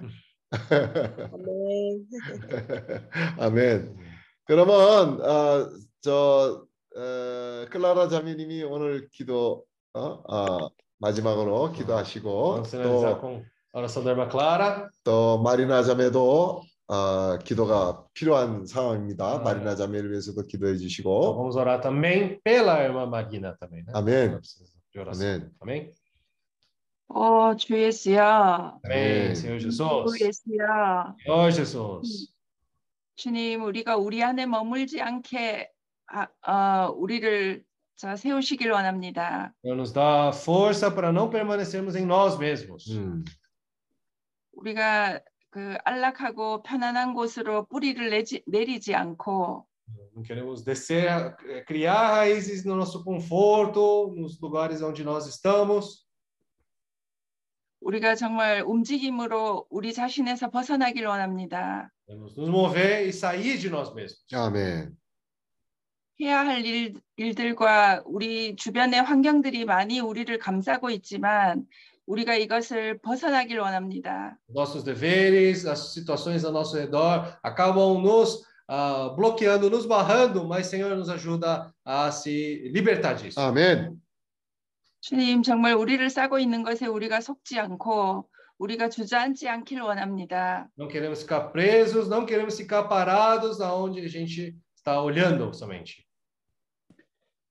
Amén. 1.31 2.07
아멘. 3.37 3.95
그러면 4.45 5.21
어, 5.21 5.69
저 6.01 6.67
어, 6.95 7.65
클라라 7.69 8.09
자매님이 8.09 8.63
오늘 8.63 9.07
기도 9.09 9.65
어? 9.93 10.21
아, 10.27 10.69
마지막으로 10.98 11.72
기도하시고 11.72 12.62
또, 12.82 13.20
com 13.20 13.42
a 13.74 13.80
oração 13.80 14.02
da 14.02 14.10
irmã 14.12 14.28
Clara. 14.30 14.88
또 15.04 15.42
마리나 15.42 15.82
자매도 15.82 16.62
어, 16.88 17.38
기도가 17.38 18.04
필요한 18.14 18.64
상황입니다. 18.64 19.36
아. 19.36 19.38
마리나 19.40 19.74
자매를 19.76 20.10
위해서도 20.10 20.46
기도해 20.46 20.76
주시고 20.76 21.36
vamos 21.36 21.56
orar 21.56 21.80
também 21.80 22.40
pela 22.42 22.80
irmã 22.80 23.04
Magina 23.06 23.56
também, 23.58 23.84
né? 23.84 23.92
Amém. 23.94 24.30
Ela 24.30 24.38
precisa 24.38 24.72
de 24.92 24.98
oração. 25.00 25.26
아멘. 25.26 25.50
Amém? 25.60 25.92
어, 27.08 27.54
주 27.56 27.78
예수야. 27.78 28.78
Senhor 28.84 29.58
주. 29.58 29.68
예수야. 30.24 31.14
Senhor 31.24 31.52
Jesus. 31.52 32.32
주님, 33.16 33.64
우리가 33.64 33.96
우리 33.96 34.22
안에 34.22 34.46
머물지 34.46 35.00
않게 35.00 35.70
아, 36.08 36.28
어, 36.46 36.92
우리를 36.92 37.64
자, 37.96 38.14
세우시길 38.14 38.70
원합니다. 38.70 39.54
Senhor, 39.64 39.76
nos 39.76 39.90
dá 39.92 40.30
força 40.30 40.90
para 40.90 41.10
não 41.10 41.30
permanecermos 41.30 41.96
em 41.96 42.04
nós 42.04 42.38
mesmos. 42.38 42.86
음, 42.90 43.24
우리가 44.52 45.20
그 45.50 45.78
안락하고 45.84 46.62
편안한 46.62 47.14
곳으로 47.14 47.64
뿌리를 47.66 48.10
내지, 48.10 48.42
내리지 48.46 48.94
않고 48.94 49.66
Não 50.14 50.22
queremos 50.22 50.64
descer, 50.64 51.36
eh, 51.48 51.62
criar 51.64 52.10
raízes 52.10 52.64
no 52.64 52.74
nosso 52.74 53.04
conforto, 53.04 54.12
nos 54.16 54.38
lugares 54.40 54.82
onde 54.82 55.02
nós 55.04 55.26
estamos. 55.26 56.04
우리가 57.80 58.14
정말 58.14 58.62
움직임으로 58.66 59.66
우리 59.70 59.94
자신에서 59.94 60.50
벗어나길 60.50 61.06
원합니다. 61.06 61.90
Queremos 62.06 62.36
nos 62.36 62.48
mover 62.48 63.06
e 63.06 63.12
sair 63.12 63.58
de 63.58 63.70
nós 63.70 63.94
mesmos. 63.94 64.26
아멘. 64.34 64.96
해야 66.20 66.46
할 66.46 66.64
일, 66.64 66.94
일들과 67.16 68.02
우리 68.06 68.56
주변의 68.56 69.02
환경들이 69.02 69.64
많이 69.66 70.00
우리를 70.00 70.38
감싸고 70.38 70.90
있지만 70.90 71.66
우리가 72.06 72.36
이것을 72.36 72.98
벗어나길 72.98 73.58
원합니다. 73.58 74.38
Nossos 74.48 74.84
deveres, 74.84 75.66
as 75.66 75.92
situações 75.92 76.44
ao 76.44 76.52
nosso 76.52 76.76
redor 76.76 77.36
acabam 77.42 78.00
nos 78.00 78.44
ah, 78.68 79.12
bloqueando, 79.16 79.68
nos 79.68 79.86
barrando, 79.86 80.46
mas 80.46 80.68
Senhor 80.68 80.96
nos 80.96 81.10
ajuda 81.10 81.72
a 81.84 82.10
se 82.10 82.70
libertar 82.72 83.16
disso. 83.16 83.40
아멘. 83.40 84.00
주님 85.00 85.42
정말 85.42 85.74
우리를 85.74 86.08
싸고 86.08 86.38
있는 86.38 86.62
것에 86.62 86.86
우리가 86.86 87.20
속지 87.20 87.58
않고 87.58 88.28
우리가 88.58 88.88
주저앉지 88.88 89.48
않길 89.48 89.82
원합니다. 89.82 90.68
Não 90.78 90.88
queremos 90.88 91.22
ficar 91.22 91.52
presos, 91.52 92.08
não 92.08 92.24
queremos 92.24 92.56
ficar 92.56 92.88
parados 92.88 93.60
aonde 93.60 94.00
a 94.00 94.08
gente 94.08 94.56
está 94.74 95.02
olhando 95.02 95.52
somente. 95.52 96.05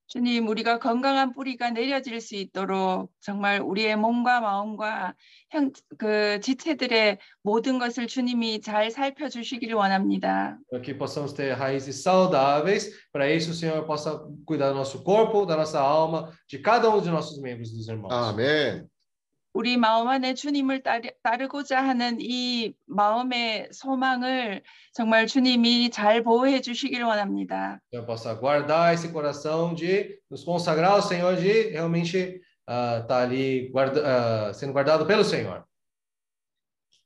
주님 0.08 0.46
우리가 0.48 0.78
건강한 0.78 1.32
뿌리가 1.32 1.70
내려질 1.70 2.20
수 2.20 2.36
있도록 2.36 3.10
정말 3.20 3.60
우리의 3.60 3.96
몸과 3.96 4.40
마음과 4.40 5.14
형, 5.50 5.72
그 5.98 6.40
지체들의 6.40 7.18
모든 7.42 7.78
것을 7.78 8.06
주님이 8.06 8.60
잘 8.60 8.90
살펴 8.90 9.28
주시기를 9.28 9.74
원합니다. 9.74 10.58
Para 10.70 10.80
que 10.82 10.94
possamos 10.96 11.32
ter 11.32 11.54
raízes 11.58 12.02
saudáveis, 12.02 12.92
para 13.12 13.28
isso 13.30 13.50
o 13.50 13.54
Senhor 13.54 13.84
possa 13.84 14.20
cuidar 14.46 14.70
do 14.70 14.74
nosso 14.74 15.02
corpo, 15.02 15.44
da 15.44 15.56
nossa 15.56 15.80
alma, 15.80 16.30
de 16.48 16.58
cada 16.58 16.88
um 16.88 17.00
de 17.00 17.10
nossos 17.10 17.40
membros 17.40 17.72
dos 17.72 17.88
irmãos. 17.88 18.12
아멘. 18.12 18.88
우리 19.56 19.78
마음 19.78 20.06
안에 20.08 20.34
주님을 20.34 20.82
따르, 20.82 21.08
따르고자 21.22 21.80
하는 21.80 22.18
이 22.20 22.74
마음의 22.84 23.70
소망을 23.72 24.62
정말 24.92 25.26
주님이 25.26 25.88
잘 25.88 26.22
보호해 26.22 26.60
주시길 26.60 27.02
원합니다. 27.02 27.80
Que 27.90 27.96
eu 27.96 28.04
possa 28.04 28.34
guardar 28.34 28.92
esse 28.92 29.08
coração 29.08 29.74
de 29.74 30.20
nos 30.30 30.44
consagrar 30.44 30.92
ao 30.92 31.00
Senhor, 31.00 31.36
de 31.36 31.70
realmente 31.70 32.42
estar 32.68 33.22
ali 33.22 33.70
guarda, 33.72 34.02
ah, 34.04 34.52
sendo 34.52 34.74
guardado 34.74 35.06
pelo 35.06 35.24
Senhor. 35.24 35.65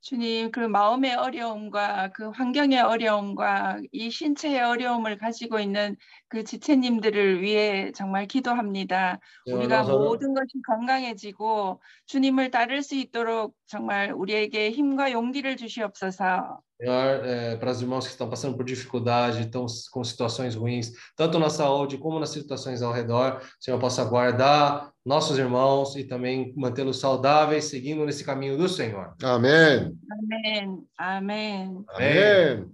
주님 0.02 0.50
그 0.50 0.60
마음의 0.60 1.14
어려움과 1.14 2.10
그 2.12 2.30
환경의 2.30 2.80
어려움과 2.80 3.80
이 3.92 4.10
신체의 4.10 4.60
어려움을 4.60 5.18
가지고 5.18 5.60
있는 5.60 5.96
그 6.28 6.42
지체님들을 6.44 7.42
위해 7.42 7.92
정말 7.92 8.26
기도합니다. 8.26 9.18
Senhor, 9.46 9.58
우리가 9.58 9.84
모든 9.84 10.32
것이 10.34 10.48
건강해지고 10.66 11.82
주님을 12.06 12.50
따를 12.50 12.82
수 12.82 12.94
있도록 12.94 13.56
정말 13.66 14.12
우리에게 14.12 14.70
힘과 14.70 15.12
용기를 15.12 15.56
주시옵소서. 15.58 16.62
Senhor, 16.79 17.25
eh, 17.25 17.55
para 17.55 17.71
os 17.71 17.81
irmãos 17.81 18.05
que 18.05 18.11
estão 18.11 18.29
passando 18.29 18.57
por 18.57 18.65
dificuldade, 18.65 19.41
estão 19.41 19.65
com 19.91 20.03
situações 20.03 20.55
ruins, 20.55 20.91
tanto 21.15 21.39
na 21.39 21.49
saúde 21.49 21.97
como 21.97 22.19
nas 22.19 22.29
situações 22.31 22.81
ao 22.81 22.91
redor, 22.91 23.37
o 23.41 23.63
Senhor 23.63 23.79
possa 23.79 24.03
guardar 24.03 24.91
nossos 25.05 25.37
irmãos 25.37 25.95
e 25.95 26.03
também 26.03 26.53
mantê-los 26.57 26.99
saudáveis, 26.99 27.65
seguindo 27.65 28.05
nesse 28.05 28.25
caminho 28.25 28.57
do 28.57 28.67
Senhor. 28.67 29.13
아멘. 29.23 29.93
아멘. 30.11 30.81
아멘. 30.97 31.85
아멘. 31.95 32.65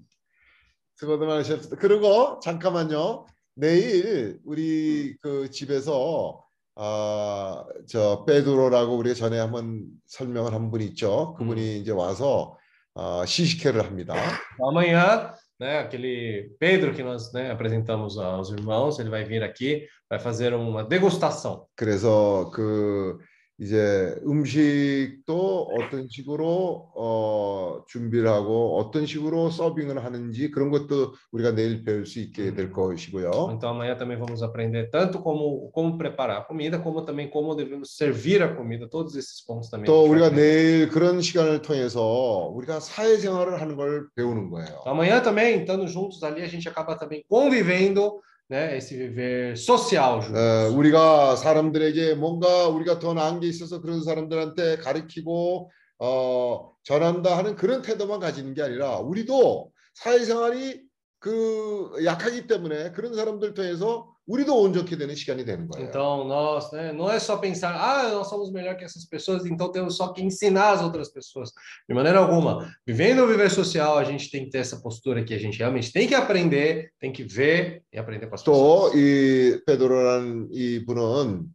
수고들 0.96 1.28
많으셨습니다. 1.28 1.76
그리고 1.78 2.40
잠깐만요. 2.40 3.26
내일 3.56 4.40
우리 4.46 5.16
그 5.22 5.50
집에서 5.52 6.44
아, 6.76 7.66
저 7.88 8.24
페드로라고 8.26 8.96
우리가 8.98 9.14
전에 9.14 9.38
한번 9.38 9.86
설명을 10.08 10.54
한 10.54 10.72
분 10.72 10.82
있죠. 10.82 11.36
그분이 11.38 11.80
이제 11.80 11.92
와서 11.92 12.58
아, 12.96 13.24
시식회를 13.26 13.86
합니다. 13.86 14.14
Amanhã, 14.62 15.34
né, 15.60 15.80
aquele 15.80 16.52
Pedro 16.60 16.94
que 16.94 17.04
nós 17.04 17.32
né, 17.34 17.52
apresentamos 17.52 18.18
aos 18.18 18.50
irmãos, 18.50 19.00
ele 19.00 19.10
vai 19.10 19.24
vir 19.24 19.44
aqui, 19.44 19.88
vai 20.10 20.20
fazer 20.20 20.54
uma 20.54 20.84
degustação. 20.84 21.68
그래서 21.76 22.50
그 22.54 23.18
이제 23.59 24.15
음식도 24.27 25.71
어떤 25.79 26.09
식으로 26.09 26.91
어, 26.95 27.85
준비를 27.89 28.29
하고 28.29 28.79
어떤 28.79 29.07
식으로 29.07 29.49
서빙을 29.49 30.05
하는지 30.05 30.51
그런 30.51 30.71
것도 30.71 31.15
우리가 31.33 31.53
내일 31.53 31.83
배울 31.83 32.05
수 32.05 32.21
있게 32.21 32.55
될 32.55 32.71
것이고요. 32.71 33.31
Então 33.57 33.71
amanhã 33.71 33.97
também 33.97 34.19
vamos 34.19 34.43
aprender 34.43 34.91
tanto 34.91 35.23
como 35.23 35.71
como 35.73 35.97
preparar 35.97 36.43
a 36.43 36.45
comida, 36.45 36.79
como 36.79 37.05
também 37.07 37.31
como 37.31 37.55
devemos 37.55 37.97
servir 37.97 38.43
a 38.43 38.55
comida. 38.55 38.89
Todos 38.91 39.17
esses 39.17 39.43
pontos 39.47 39.71
também. 39.71 39.87
또 39.87 40.05
우리가. 40.05 40.31
내일 40.31 40.89
그런 40.89 41.23
시간을 41.23 41.63
통해서 41.63 42.51
우리가 42.53 42.81
사회생활을 42.81 43.61
하는 43.61 43.77
걸 43.77 44.09
배우는 44.15 44.51
거예요. 44.51 44.83
Amanhã 44.85 45.23
também, 45.23 45.61
estando 45.61 45.87
juntos 45.87 46.23
ali, 46.23 46.43
a 46.43 46.47
gente 46.47 46.69
acaba 46.69 46.95
também 46.95 47.25
convivendo, 47.27 48.21
né, 48.49 48.77
esse 48.77 48.97
viver 48.97 49.53
social. 49.57 50.21
어, 50.35 50.71
우리가 50.77 51.37
사람들에게 51.37 52.15
뭔가 52.15 52.69
우리가 52.69 52.99
더 52.99 53.15
나은 53.15 53.41
게 53.41 53.49
있어서 53.49 53.81
그런 53.81 54.03
사람들한테 54.03 54.77
가르치고 54.79 55.71
어, 55.99 56.73
전한다 56.85 57.37
하는 57.37 57.57
그런 57.57 57.83
태도만 57.83 58.21
가지는 58.21 58.55
게 58.55 58.63
아니라 58.63 58.99
우리도 58.99 59.73
사회생활이 59.95 60.83
그 61.19 61.93
약하기 62.05 62.47
때문에 62.47 62.93
그런 62.93 63.15
사람들 63.15 63.55
통해서 63.55 64.15
우리도 64.28 64.62
온전케 64.62 64.98
되는 64.98 65.14
시간이 65.16 65.44
되는 65.46 65.68
거예요. 65.68 65.88
Então, 65.88 66.26
nós, 66.28 66.72
né, 66.72 66.94
não 66.94 67.12
é 67.12 67.20
só 67.20 67.38
pensar, 67.38 67.76
ah, 67.76 68.10
nós 68.12 68.30
somos 68.30 68.52
melhor 68.52 68.78
que 68.78 68.84
essas 68.86 69.06
pessoas, 69.06 69.46
então 69.46 69.72
temos 69.72 69.98
só 69.98 70.14
que 70.14 70.22
ensinar 70.22 70.72
as 70.72 70.82
outras 70.82 71.10
pessoas. 71.12 71.52
De 71.90 71.94
maneira 71.94 72.20
alguma. 72.20 72.72
Vivendo 72.86 73.24
o 73.24 73.28
viver 73.28 73.50
social, 73.50 73.98
a 73.98 74.04
gente 74.04 74.30
tem 74.30 74.46
que 74.46 74.52
ter 74.52 74.60
essa 74.60 74.80
postura 74.80 75.24
que 75.24 75.34
a 75.34 75.40
gente 75.40 75.58
realmente 75.58 75.92
tem 75.92 76.08
que 76.08 76.16
aprender, 76.16 76.92
tem 77.00 77.12
que 77.12 77.24
ver 77.24 77.84
e 77.92 77.98
aprender 77.98 78.28
com 78.28 78.36
as 78.36 78.44
또 78.44 78.52
pessoas. 78.52 78.96
이 78.96 79.60
페드로라는 79.66 80.50
이 80.52 80.86
분은 80.86 81.46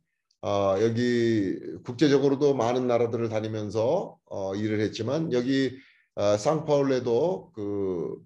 어, 0.43 0.77
여기 0.81 1.59
국제적으로도 1.83 2.55
많은 2.55 2.87
나라들을 2.87 3.29
다니면서 3.29 4.17
어, 4.27 4.55
일을 4.55 4.81
했지만 4.81 5.33
여기 5.33 5.77
어, 6.15 6.37
상파울레도 6.37 7.53
그 7.55 8.17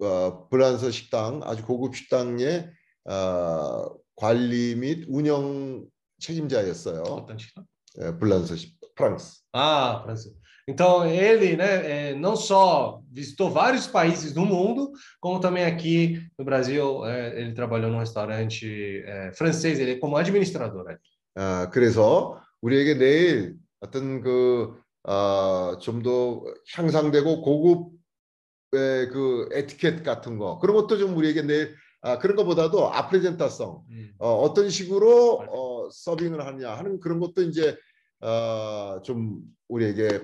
어, 0.00 0.48
브란서 0.48 0.90
식당 0.90 1.40
아주 1.44 1.64
고급 1.64 1.96
식당에 1.96 2.68
어, 3.05 3.95
관리 4.15 4.75
및 4.75 5.05
운영 5.07 5.85
책임자였어요. 6.19 7.01
어떤 7.03 7.37
식으로? 7.37 7.65
예, 8.01 8.17
불란서 8.17 8.55
시- 8.55 8.75
프랑스. 8.95 9.41
Ah, 9.53 10.01
Francisco. 10.03 10.39
Então, 10.67 11.05
ele 11.05 11.57
né, 11.57 12.11
é, 12.11 12.15
não 12.15 12.35
só 12.35 13.01
visitou 13.11 13.49
vários 13.49 13.87
países 13.87 14.31
do 14.31 14.45
mundo, 14.45 14.91
como 15.19 15.39
também 15.39 15.65
aqui 15.65 16.21
no 16.37 16.45
Brasil, 16.45 17.03
é, 17.05 17.41
ele 17.41 17.53
trabalhou 17.53 17.89
num 17.91 17.97
restaurante 17.99 19.03
é, 19.05 19.31
francês, 19.33 19.79
ele 19.79 19.91
é 19.93 19.99
como 19.99 20.15
administrador. 20.17 20.83
né? 20.85 20.97
아, 21.35 21.69
그래서 21.71 22.39
우리에게 22.61 22.93
내일 22.95 23.55
어떤 23.81 24.21
그 24.21 24.79
아, 25.03 25.77
좀더 25.81 26.43
향상되고 26.75 27.41
고급의 27.41 29.09
그 29.11 29.49
에티켓 29.51 30.03
같은 30.03 30.37
거 30.37 30.59
그런 30.59 30.75
것도 30.75 30.97
좀 30.99 31.17
우리에게 31.17 31.41
내일 31.41 31.75
아, 32.01 32.17
그런 32.17 32.35
것보다도 32.35 32.91
아프레젠타성 32.93 33.83
음. 33.89 34.11
어, 34.17 34.33
어떤 34.41 34.69
식으로 34.69 35.43
어, 35.49 35.89
서빙을 35.91 36.45
하냐 36.45 36.71
하는 36.73 36.99
그런 36.99 37.19
것도 37.19 37.43
이제 37.43 37.77
어, 38.21 38.99
좀 39.03 39.39
우리에게 39.67 40.21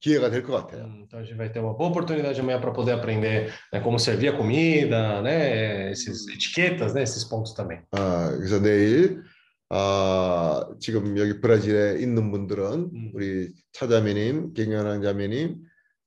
기회가 0.00 0.30
될 0.30 0.44
것 0.44 0.52
같아요. 0.52 0.84
Hum, 0.84 1.02
Então, 1.08 1.18
a 1.18 1.24
gente 1.24 1.36
vai 1.36 1.50
ter 1.50 1.58
uma 1.60 1.74
boa 1.74 1.90
oportunidade 1.90 2.38
amanhã 2.40 2.60
para 2.60 2.70
poder 2.72 2.92
aprender 2.92 3.52
né, 3.72 3.80
como 3.80 3.98
servir 3.98 4.28
a 4.28 4.36
comida, 4.36 5.20
né, 5.22 5.90
esses 5.90 6.28
etiquetas, 6.28 6.94
né, 6.94 7.02
esses 7.02 7.24
pontos 7.24 7.52
também. 7.54 7.80
아, 7.92 8.30
그래서 8.36 8.60
내일 8.62 9.22
아, 9.70 10.68
지금 10.78 11.18
여기 11.18 11.40
브라질에 11.40 12.00
있는 12.00 12.30
분들은 12.30 12.64
음. 12.94 13.10
우리 13.12 13.52
차자매님, 13.72 14.54
경연한 14.54 15.02
자매님, 15.02 15.56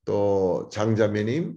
또 0.06 0.70
장자매님 0.72 1.56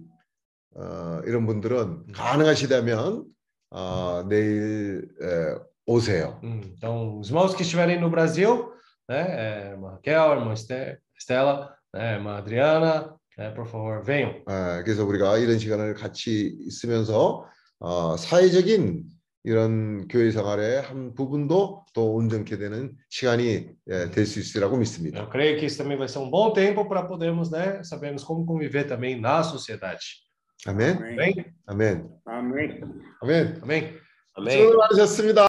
어, 0.75 1.21
이런 1.25 1.45
분들은 1.45 2.11
가능하시다면 2.11 3.25
어, 3.74 4.24
내일 4.28 5.08
에, 5.20 5.54
오세요. 5.86 6.38
Hum, 6.42 6.60
Então, 6.76 7.18
os 7.18 7.28
irmãos 7.30 7.54
que 7.54 7.62
estiverem 7.62 8.00
no 8.00 8.10
Brasil, 8.10 8.72
né, 9.08 9.26
é, 9.28 9.70
irmã 9.72 9.92
Raquel, 9.92 10.38
irmã 10.38 10.52
Este- 10.52 10.98
Estela, 11.18 11.74
né, 11.92 12.14
irmã 12.14 12.36
Adriana, 12.38 13.14
né, 13.38 13.50
por 13.50 13.66
favor, 13.66 14.02
venham. 14.04 14.42
아, 14.46 14.82
그래서 14.84 15.04
우리가 15.04 15.38
이런 15.38 15.58
시간을 15.58 15.94
같이 15.94 16.56
있으면서 16.66 17.44
어, 17.80 18.16
사회적인 18.16 19.04
이런 19.44 20.06
교회 20.08 20.30
생활의 20.30 20.82
한 20.82 21.14
부분도 21.14 21.84
또 21.94 22.14
온전케 22.14 22.58
되는 22.58 22.92
시간이 23.08 23.68
예, 23.88 24.10
될 24.10 24.26
수 24.26 24.38
있으리라고 24.38 24.76
믿습니다. 24.76 25.18
Eu 25.18 25.30
creio 25.30 25.56
que 25.58 25.64
isso 25.66 25.78
também 25.78 25.96
vai 25.96 26.06
ser 26.08 26.18
um 26.18 26.28
bom 26.30 26.52
tempo 26.52 26.86
para 26.88 27.04
podermos, 27.06 27.50
né, 27.50 27.82
sabermos 27.82 28.22
como 28.22 28.44
conviver 28.44 28.84
também 28.86 29.18
na 29.18 29.42
sociedade. 29.42 30.20
아멘, 30.66 30.96
아멘. 30.96 31.34
Amém? 31.66 32.08
아멘, 32.26 32.52
아멘. 32.52 33.00
아멘. 33.22 33.60
Amém? 33.62 34.00
아멘. 34.34 34.58
수고 34.58 34.78
많으셨습니다. 34.78 35.38